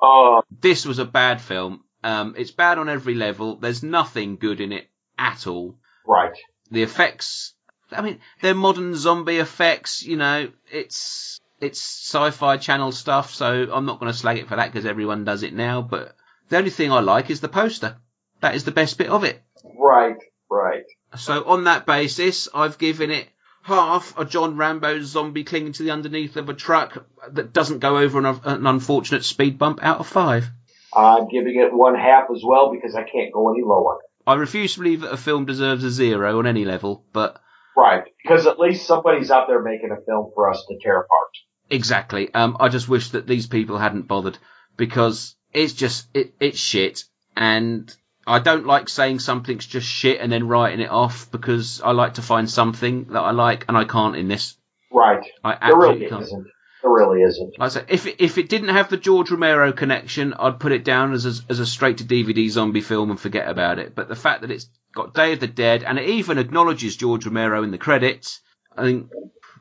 Oh, 0.00 0.42
this 0.60 0.86
was 0.86 0.98
a 0.98 1.04
bad 1.04 1.40
film. 1.40 1.82
Um, 2.04 2.34
it's 2.38 2.52
bad 2.52 2.78
on 2.78 2.88
every 2.88 3.14
level. 3.14 3.56
There's 3.56 3.82
nothing 3.82 4.36
good 4.36 4.60
in 4.60 4.72
it 4.72 4.88
at 5.18 5.46
all. 5.46 5.76
Right. 6.08 6.36
The 6.70 6.82
effects, 6.82 7.54
I 7.92 8.02
mean, 8.02 8.20
they're 8.42 8.54
modern 8.54 8.94
zombie 8.96 9.38
effects. 9.38 10.02
You 10.02 10.16
know, 10.16 10.48
it's 10.70 11.40
it's 11.60 11.80
sci-fi 11.80 12.56
channel 12.56 12.92
stuff. 12.92 13.34
So 13.34 13.68
I'm 13.72 13.86
not 13.86 14.00
going 14.00 14.10
to 14.12 14.18
slag 14.18 14.38
it 14.38 14.48
for 14.48 14.56
that 14.56 14.72
because 14.72 14.86
everyone 14.86 15.24
does 15.24 15.42
it 15.42 15.54
now. 15.54 15.82
But 15.82 16.14
the 16.48 16.58
only 16.58 16.70
thing 16.70 16.92
I 16.92 17.00
like 17.00 17.30
is 17.30 17.40
the 17.40 17.48
poster. 17.48 17.96
That 18.40 18.54
is 18.54 18.64
the 18.64 18.72
best 18.72 18.98
bit 18.98 19.08
of 19.08 19.24
it. 19.24 19.42
Right. 19.76 20.16
Right. 20.50 20.84
So 21.16 21.44
on 21.44 21.64
that 21.64 21.86
basis, 21.86 22.48
I've 22.54 22.78
given 22.78 23.10
it 23.10 23.28
half 23.62 24.18
a 24.18 24.24
John 24.24 24.56
Rambo 24.56 25.02
zombie 25.02 25.44
clinging 25.44 25.72
to 25.74 25.82
the 25.82 25.90
underneath 25.90 26.36
of 26.36 26.48
a 26.48 26.54
truck 26.54 27.04
that 27.32 27.52
doesn't 27.52 27.80
go 27.80 27.98
over 27.98 28.18
an, 28.18 28.40
an 28.44 28.66
unfortunate 28.66 29.24
speed 29.24 29.58
bump 29.58 29.80
out 29.82 29.98
of 29.98 30.06
five. 30.06 30.48
I'm 30.94 31.28
giving 31.28 31.56
it 31.56 31.72
one 31.72 31.94
half 31.94 32.28
as 32.34 32.42
well 32.42 32.72
because 32.72 32.94
I 32.94 33.02
can't 33.02 33.32
go 33.32 33.52
any 33.52 33.62
lower. 33.62 33.98
I 34.28 34.34
refuse 34.34 34.74
to 34.74 34.80
believe 34.80 35.00
that 35.00 35.12
a 35.12 35.16
film 35.16 35.46
deserves 35.46 35.84
a 35.84 35.90
zero 35.90 36.38
on 36.38 36.46
any 36.46 36.66
level, 36.66 37.02
but 37.14 37.40
Right. 37.74 38.04
Because 38.22 38.46
at 38.46 38.58
least 38.58 38.86
somebody's 38.86 39.30
out 39.30 39.46
there 39.48 39.62
making 39.62 39.90
a 39.90 40.04
film 40.04 40.32
for 40.34 40.50
us 40.50 40.64
to 40.68 40.78
tear 40.82 41.00
apart. 41.00 41.30
exactly. 41.70 42.32
Um, 42.34 42.56
I 42.60 42.68
just 42.68 42.88
wish 42.88 43.10
that 43.10 43.26
these 43.26 43.46
people 43.46 43.78
hadn't 43.78 44.08
bothered 44.08 44.36
because 44.76 45.34
it's 45.52 45.72
just 45.72 46.08
it, 46.12 46.34
it's 46.40 46.58
shit, 46.58 47.04
and 47.36 47.94
I 48.26 48.40
don't 48.40 48.66
like 48.66 48.90
saying 48.90 49.20
something's 49.20 49.66
just 49.66 49.86
shit 49.88 50.20
and 50.20 50.30
then 50.30 50.46
writing 50.46 50.80
it 50.80 50.90
off 50.90 51.30
because 51.30 51.80
I 51.80 51.92
like 51.92 52.14
to 52.14 52.22
find 52.22 52.50
something 52.50 53.04
that 53.12 53.20
I 53.20 53.30
like, 53.30 53.64
and 53.68 53.76
I 53.78 53.84
can't 53.84 54.16
in 54.16 54.28
this. 54.28 54.56
Right. 54.92 55.24
I 55.42 55.56
absolutely 55.60 56.00
really 56.00 56.10
can't. 56.10 56.22
isn't. 56.22 56.46
There 56.82 56.92
really 56.92 57.22
isn't. 57.22 57.58
Like 57.58 57.66
I 57.66 57.68
said, 57.68 57.86
if 57.88 58.06
it, 58.06 58.16
if 58.20 58.38
it 58.38 58.48
didn't 58.48 58.68
have 58.68 58.88
the 58.88 58.96
George 58.96 59.30
Romero 59.30 59.72
connection, 59.72 60.32
I'd 60.34 60.60
put 60.60 60.72
it 60.72 60.84
down 60.84 61.12
as 61.12 61.26
a, 61.26 61.32
as 61.50 61.58
a 61.58 61.66
straight 61.66 61.98
to 61.98 62.04
DVD 62.04 62.48
zombie 62.48 62.80
film 62.80 63.10
and 63.10 63.18
forget 63.18 63.48
about 63.48 63.78
it. 63.78 63.94
But 63.94 64.08
the 64.08 64.16
fact 64.16 64.42
that 64.42 64.50
it's 64.50 64.68
got 64.94 65.14
Day 65.14 65.32
of 65.32 65.40
the 65.40 65.48
Dead 65.48 65.82
and 65.82 65.98
it 65.98 66.08
even 66.08 66.38
acknowledges 66.38 66.96
George 66.96 67.26
Romero 67.26 67.62
in 67.62 67.72
the 67.72 67.78
credits, 67.78 68.40
I 68.76 68.82
think 68.82 69.10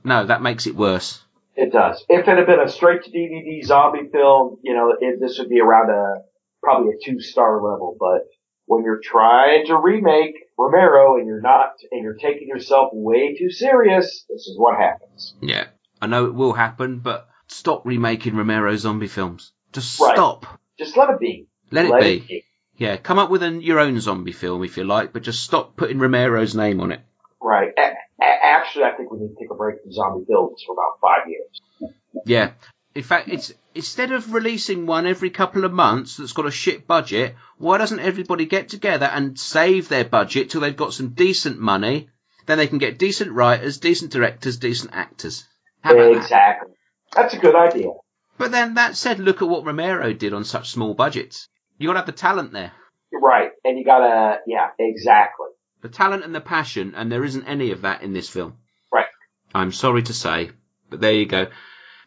no, 0.03 0.25
that 0.25 0.41
makes 0.41 0.67
it 0.67 0.75
worse. 0.75 1.23
It 1.55 1.73
does. 1.73 2.05
If 2.07 2.27
it 2.27 2.37
had 2.37 2.45
been 2.45 2.59
a 2.59 2.69
straight 2.69 3.03
to 3.03 3.11
DVD 3.11 3.65
zombie 3.65 4.09
film, 4.11 4.59
you 4.63 4.75
know, 4.75 4.95
it, 4.99 5.19
this 5.19 5.39
would 5.39 5.49
be 5.49 5.59
around 5.59 5.89
a 5.89 6.21
probably 6.61 6.93
a 6.93 7.03
two 7.03 7.19
star 7.19 7.55
level, 7.55 7.97
but 7.99 8.27
when 8.67 8.83
you're 8.83 9.01
trying 9.03 9.65
to 9.67 9.77
remake 9.77 10.35
Romero 10.57 11.17
and 11.17 11.25
you're 11.25 11.41
not, 11.41 11.71
and 11.91 12.03
you're 12.03 12.15
taking 12.15 12.47
yourself 12.47 12.91
way 12.93 13.35
too 13.37 13.49
serious, 13.49 14.25
this 14.29 14.47
is 14.47 14.55
what 14.57 14.77
happens. 14.77 15.35
Yeah, 15.41 15.67
I 16.01 16.07
know 16.07 16.25
it 16.25 16.33
will 16.33 16.53
happen, 16.53 16.99
but 16.99 17.27
stop 17.47 17.85
remaking 17.85 18.35
Romero 18.35 18.75
zombie 18.75 19.07
films. 19.07 19.51
Just 19.73 19.99
Right. 19.99 20.15
stop. 20.15 20.45
Just 20.77 20.95
let 20.97 21.09
it 21.09 21.19
be. 21.19 21.47
Let 21.71 21.85
it 21.85 21.91
Let 21.91 22.01
be. 22.01 22.13
it 22.17 22.27
be. 22.27 22.43
Yeah, 22.77 22.97
come 22.97 23.17
up 23.19 23.29
with 23.31 23.41
an, 23.43 23.61
your 23.61 23.79
own 23.79 23.99
zombie 23.99 24.31
film 24.31 24.63
if 24.63 24.77
you 24.77 24.83
like, 24.83 25.11
but 25.11 25.23
just 25.23 25.43
stop 25.43 25.75
putting 25.75 25.97
Romero's 25.99 26.55
name 26.55 26.79
on 26.79 26.91
it. 26.91 27.01
Right. 27.41 27.69
A- 27.77 27.95
actually, 28.23 28.83
I 28.85 28.91
think 28.91 29.11
we 29.11 29.19
need 29.19 29.29
to 29.29 29.35
take 29.39 29.49
a 29.51 29.55
break 29.55 29.81
from 29.81 29.91
zombie 29.91 30.25
films 30.27 30.63
for 30.65 30.73
about 30.73 30.99
five 31.01 31.27
years. 31.27 31.93
Yeah. 32.25 32.51
In 32.93 33.03
fact, 33.03 33.29
it's 33.29 33.53
instead 33.75 34.11
of 34.11 34.33
releasing 34.33 34.85
one 34.85 35.05
every 35.05 35.29
couple 35.29 35.65
of 35.65 35.73
months 35.73 36.17
that's 36.17 36.33
got 36.33 36.45
a 36.47 36.51
shit 36.51 36.87
budget, 36.87 37.35
why 37.57 37.77
doesn't 37.77 37.99
everybody 37.99 38.45
get 38.45 38.69
together 38.69 39.05
and 39.05 39.39
save 39.39 39.87
their 39.89 40.05
budget 40.05 40.49
till 40.49 40.61
they've 40.61 40.75
got 40.75 40.93
some 40.93 41.09
decent 41.09 41.59
money? 41.59 42.09
Then 42.47 42.57
they 42.57 42.67
can 42.67 42.77
get 42.79 42.97
decent 42.97 43.31
writers, 43.33 43.77
decent 43.79 44.11
directors, 44.11 44.57
decent 44.57 44.91
actors. 44.93 45.45
How 45.81 45.93
about 45.93 46.13
that? 46.13 46.21
exactly. 46.21 46.73
That's 47.15 47.33
a 47.33 47.37
good 47.37 47.55
idea. 47.55 47.89
But 48.37 48.51
then 48.51 48.75
that 48.75 48.95
said, 48.95 49.19
look 49.19 49.41
at 49.41 49.47
what 49.47 49.65
Romero 49.65 50.13
did 50.13 50.33
on 50.33 50.43
such 50.43 50.69
small 50.69 50.93
budgets. 50.93 51.47
You 51.77 51.87
gotta 51.87 51.99
have 51.99 52.05
the 52.05 52.11
talent 52.11 52.51
there. 52.51 52.71
Right. 53.11 53.51
And 53.63 53.77
you 53.77 53.85
gotta, 53.85 54.39
yeah, 54.45 54.69
exactly. 54.77 55.47
The 55.81 55.89
talent 55.89 56.23
and 56.23 56.35
the 56.35 56.41
passion, 56.41 56.93
and 56.95 57.11
there 57.11 57.23
isn't 57.23 57.45
any 57.45 57.71
of 57.71 57.81
that 57.81 58.01
in 58.01 58.13
this 58.13 58.29
film. 58.29 58.57
Right. 58.91 59.07
I'm 59.53 59.71
sorry 59.71 60.03
to 60.03 60.13
say, 60.13 60.51
but 60.89 61.01
there 61.01 61.13
you 61.13 61.25
go. 61.25 61.47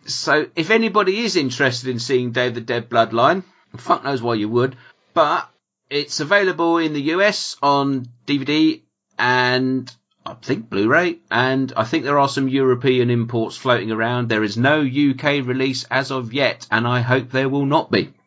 So, 0.06 0.46
if 0.56 0.70
anybody 0.70 1.18
is 1.18 1.36
interested 1.36 1.88
in 1.88 1.98
seeing 1.98 2.32
Day 2.32 2.48
of 2.48 2.54
the 2.54 2.60
Dead 2.60 2.88
Bloodline, 2.88 3.44
fuck 3.76 4.02
knows 4.02 4.22
why 4.22 4.34
you 4.34 4.48
would, 4.48 4.76
but 5.14 5.48
it's 5.88 6.20
available 6.20 6.78
in 6.78 6.92
the 6.92 7.02
US 7.14 7.56
on 7.62 8.06
DVD 8.26 8.82
and 9.18 9.92
I 10.26 10.34
think 10.34 10.68
Blu-ray, 10.68 11.18
and 11.30 11.72
I 11.76 11.84
think 11.84 12.04
there 12.04 12.18
are 12.18 12.28
some 12.28 12.48
European 12.48 13.10
imports 13.10 13.56
floating 13.56 13.90
around. 13.90 14.28
There 14.28 14.42
is 14.44 14.56
no 14.58 14.80
UK 14.80 15.44
release 15.46 15.84
as 15.90 16.10
of 16.10 16.32
yet, 16.34 16.66
and 16.70 16.86
I 16.86 17.00
hope 17.00 17.30
there 17.30 17.48
will 17.48 17.66
not 17.66 17.90
be. 17.90 18.12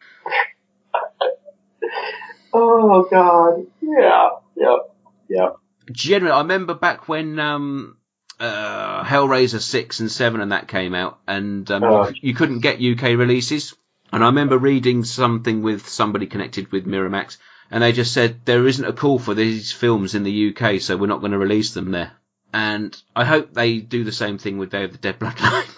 Oh 2.55 3.07
God. 3.09 3.65
Yeah. 3.81 4.29
Yep. 4.55 4.95
Yep. 5.29 5.55
generally, 5.91 6.31
I 6.33 6.41
remember 6.41 6.75
back 6.75 7.07
when 7.07 7.39
um, 7.39 7.97
uh, 8.39 9.03
Hellraiser 9.03 9.59
six 9.59 9.99
and 9.99 10.11
seven 10.11 10.39
and 10.41 10.51
that 10.51 10.67
came 10.67 10.93
out, 10.93 11.19
and 11.27 11.69
um, 11.71 11.83
Oh. 11.83 12.11
you 12.21 12.35
couldn't 12.35 12.59
get 12.59 12.79
UK 12.81 13.17
releases. 13.17 13.73
And 14.11 14.23
I 14.23 14.27
remember 14.27 14.59
reading 14.59 15.03
something 15.03 15.63
with 15.63 15.87
somebody 15.89 16.27
connected 16.27 16.71
with 16.71 16.85
Miramax, 16.85 17.37
and 17.71 17.83
they 17.83 17.91
just 17.91 18.13
said 18.13 18.45
there 18.45 18.67
isn't 18.67 18.85
a 18.85 18.93
call 18.93 19.19
for 19.19 19.33
these 19.33 19.71
films 19.71 20.15
in 20.15 20.23
the 20.23 20.49
UK, 20.55 20.79
so 20.81 20.97
we're 20.97 21.07
not 21.07 21.19
going 21.19 21.31
to 21.31 21.37
release 21.37 21.73
them 21.73 21.91
there. 21.91 22.11
And 22.53 22.95
I 23.15 23.25
hope 23.25 23.53
they 23.53 23.79
do 23.79 24.03
the 24.03 24.11
same 24.11 24.37
thing 24.37 24.57
with 24.57 24.69
Day 24.71 24.83
of 24.83 24.91
the 24.91 24.97
Dead 24.97 25.19
Bloodline. 25.19 25.65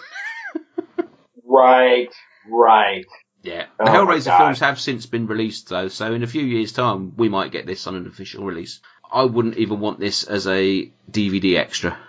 Right. 1.48 2.12
Right. 2.48 3.06
yeah, 3.42 3.66
Oh 3.80 3.84
the 3.86 3.90
my 3.90 3.96
Hellraiser 3.96 4.36
films 4.36 4.60
have 4.60 4.78
since 4.78 5.06
been 5.06 5.26
released 5.26 5.68
though, 5.70 5.88
so 5.88 6.12
in 6.12 6.22
a 6.22 6.26
few 6.26 6.42
years' 6.44 6.72
time 6.72 7.14
we 7.16 7.28
might 7.30 7.50
get 7.50 7.66
this 7.66 7.86
on 7.86 7.94
an 7.94 8.06
official 8.06 8.44
release. 8.44 8.80
I 9.10 9.24
wouldn't 9.24 9.56
even 9.56 9.80
want 9.80 9.98
this 9.98 10.24
as 10.24 10.46
a 10.46 10.92
DVD 11.10 11.56
extra. 11.56 11.96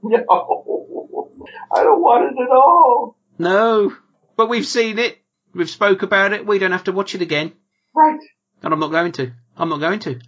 No. 0.00 0.18
I 1.74 1.82
don't 1.82 2.00
want 2.00 2.32
it 2.32 2.40
at 2.42 2.50
all. 2.50 3.16
No, 3.38 3.92
but 4.36 4.48
we've 4.48 4.66
seen 4.66 4.98
it. 4.98 5.18
We've 5.52 5.68
spoke 5.68 6.02
about 6.02 6.32
it. 6.32 6.46
We 6.46 6.58
don't 6.58 6.72
have 6.72 6.84
to 6.84 6.92
watch 6.92 7.14
it 7.16 7.22
again. 7.22 7.52
Right. 7.94 8.20
And 8.62 8.72
I'm 8.72 8.80
not 8.80 8.90
going 8.90 9.12
to. 9.12 9.32
I'm 9.56 9.68
not 9.68 9.80
going 9.80 10.00
to. 10.00 10.18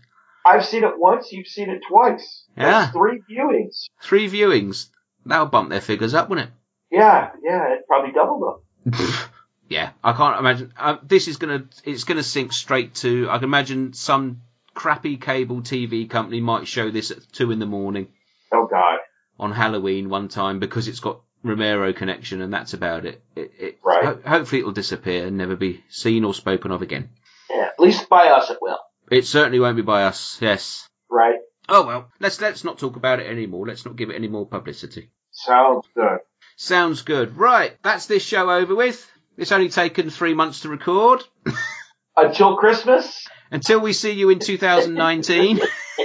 I've 0.46 0.64
seen 0.64 0.84
it 0.84 0.94
once. 0.98 1.32
You've 1.32 1.46
seen 1.46 1.68
it 1.70 1.80
twice. 1.88 2.44
Yeah. 2.56 2.70
That's 2.70 2.92
three 2.92 3.20
viewings. 3.30 3.86
Three 4.02 4.28
viewings. 4.28 4.88
That'll 5.26 5.46
bump 5.46 5.68
their 5.70 5.80
figures 5.80 6.14
up, 6.14 6.28
wouldn't 6.28 6.48
it? 6.48 6.54
Yeah. 6.90 7.30
Yeah. 7.42 7.74
It 7.74 7.86
probably 7.86 8.12
doubled 8.12 8.62
them. 8.84 9.04
yeah, 9.68 9.90
I 10.02 10.12
can't 10.14 10.38
imagine. 10.38 10.72
Uh, 10.78 10.96
this 11.02 11.28
is 11.28 11.36
gonna. 11.36 11.64
It's 11.84 12.04
gonna 12.04 12.22
sink 12.22 12.52
straight 12.52 12.94
to. 12.96 13.28
I 13.30 13.34
can 13.36 13.44
imagine 13.44 13.92
some 13.92 14.40
crappy 14.74 15.16
cable 15.18 15.60
TV 15.60 16.08
company 16.08 16.40
might 16.40 16.66
show 16.66 16.90
this 16.90 17.10
at 17.10 17.18
two 17.32 17.50
in 17.50 17.58
the 17.58 17.66
morning 17.66 18.08
Oh 18.52 18.66
God. 18.70 18.98
on 19.38 19.52
Halloween 19.52 20.08
one 20.08 20.28
time 20.28 20.58
because 20.60 20.88
it's 20.88 21.00
got 21.00 21.20
Romero 21.42 21.92
connection, 21.92 22.40
and 22.40 22.52
that's 22.52 22.72
about 22.72 23.04
it. 23.04 23.22
it, 23.36 23.52
it 23.58 23.78
Right. 23.84 24.04
ho- 24.04 24.20
hopefully, 24.26 24.60
it'll 24.60 24.72
disappear 24.72 25.26
and 25.26 25.36
never 25.36 25.56
be 25.56 25.84
seen 25.90 26.24
or 26.24 26.32
spoken 26.34 26.70
of 26.70 26.80
again. 26.82 27.10
Yeah. 27.50 27.66
At 27.66 27.80
least 27.80 28.08
by 28.08 28.28
us, 28.28 28.50
it 28.50 28.58
will. 28.60 28.78
It 29.10 29.26
certainly 29.26 29.58
won't 29.60 29.76
be 29.76 29.82
by 29.82 30.04
us. 30.04 30.38
Yes. 30.40 30.88
Right. 31.10 31.38
Oh 31.68 31.86
well, 31.86 32.10
let's 32.18 32.40
let's 32.40 32.64
not 32.64 32.78
talk 32.78 32.96
about 32.96 33.20
it 33.20 33.26
anymore. 33.26 33.66
Let's 33.66 33.84
not 33.84 33.96
give 33.96 34.10
it 34.10 34.16
any 34.16 34.28
more 34.28 34.46
publicity. 34.46 35.10
Sounds 35.30 35.86
good. 35.94 36.18
Sounds 36.56 37.02
good. 37.02 37.36
Right, 37.36 37.76
that's 37.82 38.06
this 38.06 38.24
show 38.24 38.50
over 38.50 38.74
with. 38.74 39.10
It's 39.36 39.52
only 39.52 39.68
taken 39.68 40.10
three 40.10 40.34
months 40.34 40.60
to 40.60 40.68
record. 40.68 41.22
Until 42.16 42.56
Christmas. 42.56 43.26
Until 43.50 43.80
we 43.80 43.92
see 43.92 44.10
you 44.12 44.30
in 44.30 44.38
2019 44.40 45.60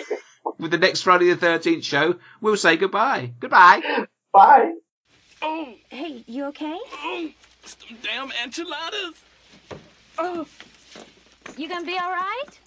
with 0.60 0.72
the 0.72 0.78
next 0.78 1.02
Friday 1.02 1.34
the 1.34 1.46
13th 1.46 1.84
show, 1.84 2.16
we'll 2.42 2.58
say 2.58 2.78
goodbye. 2.78 3.34
Goodbye. 3.40 3.82
Bye. 4.32 4.72
Oh, 5.42 5.74
Hey, 5.90 6.24
you 6.28 6.46
okay? 6.46 6.78
Oh, 6.94 7.30
Some 7.66 7.98
damn 8.02 8.32
enchiladas. 8.44 9.16
Oh. 10.18 10.48
You 11.58 11.70
gonna 11.70 11.86
be 11.86 11.98
all 11.98 12.12
right? 12.12 12.60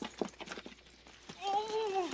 Oh. 1.45 2.09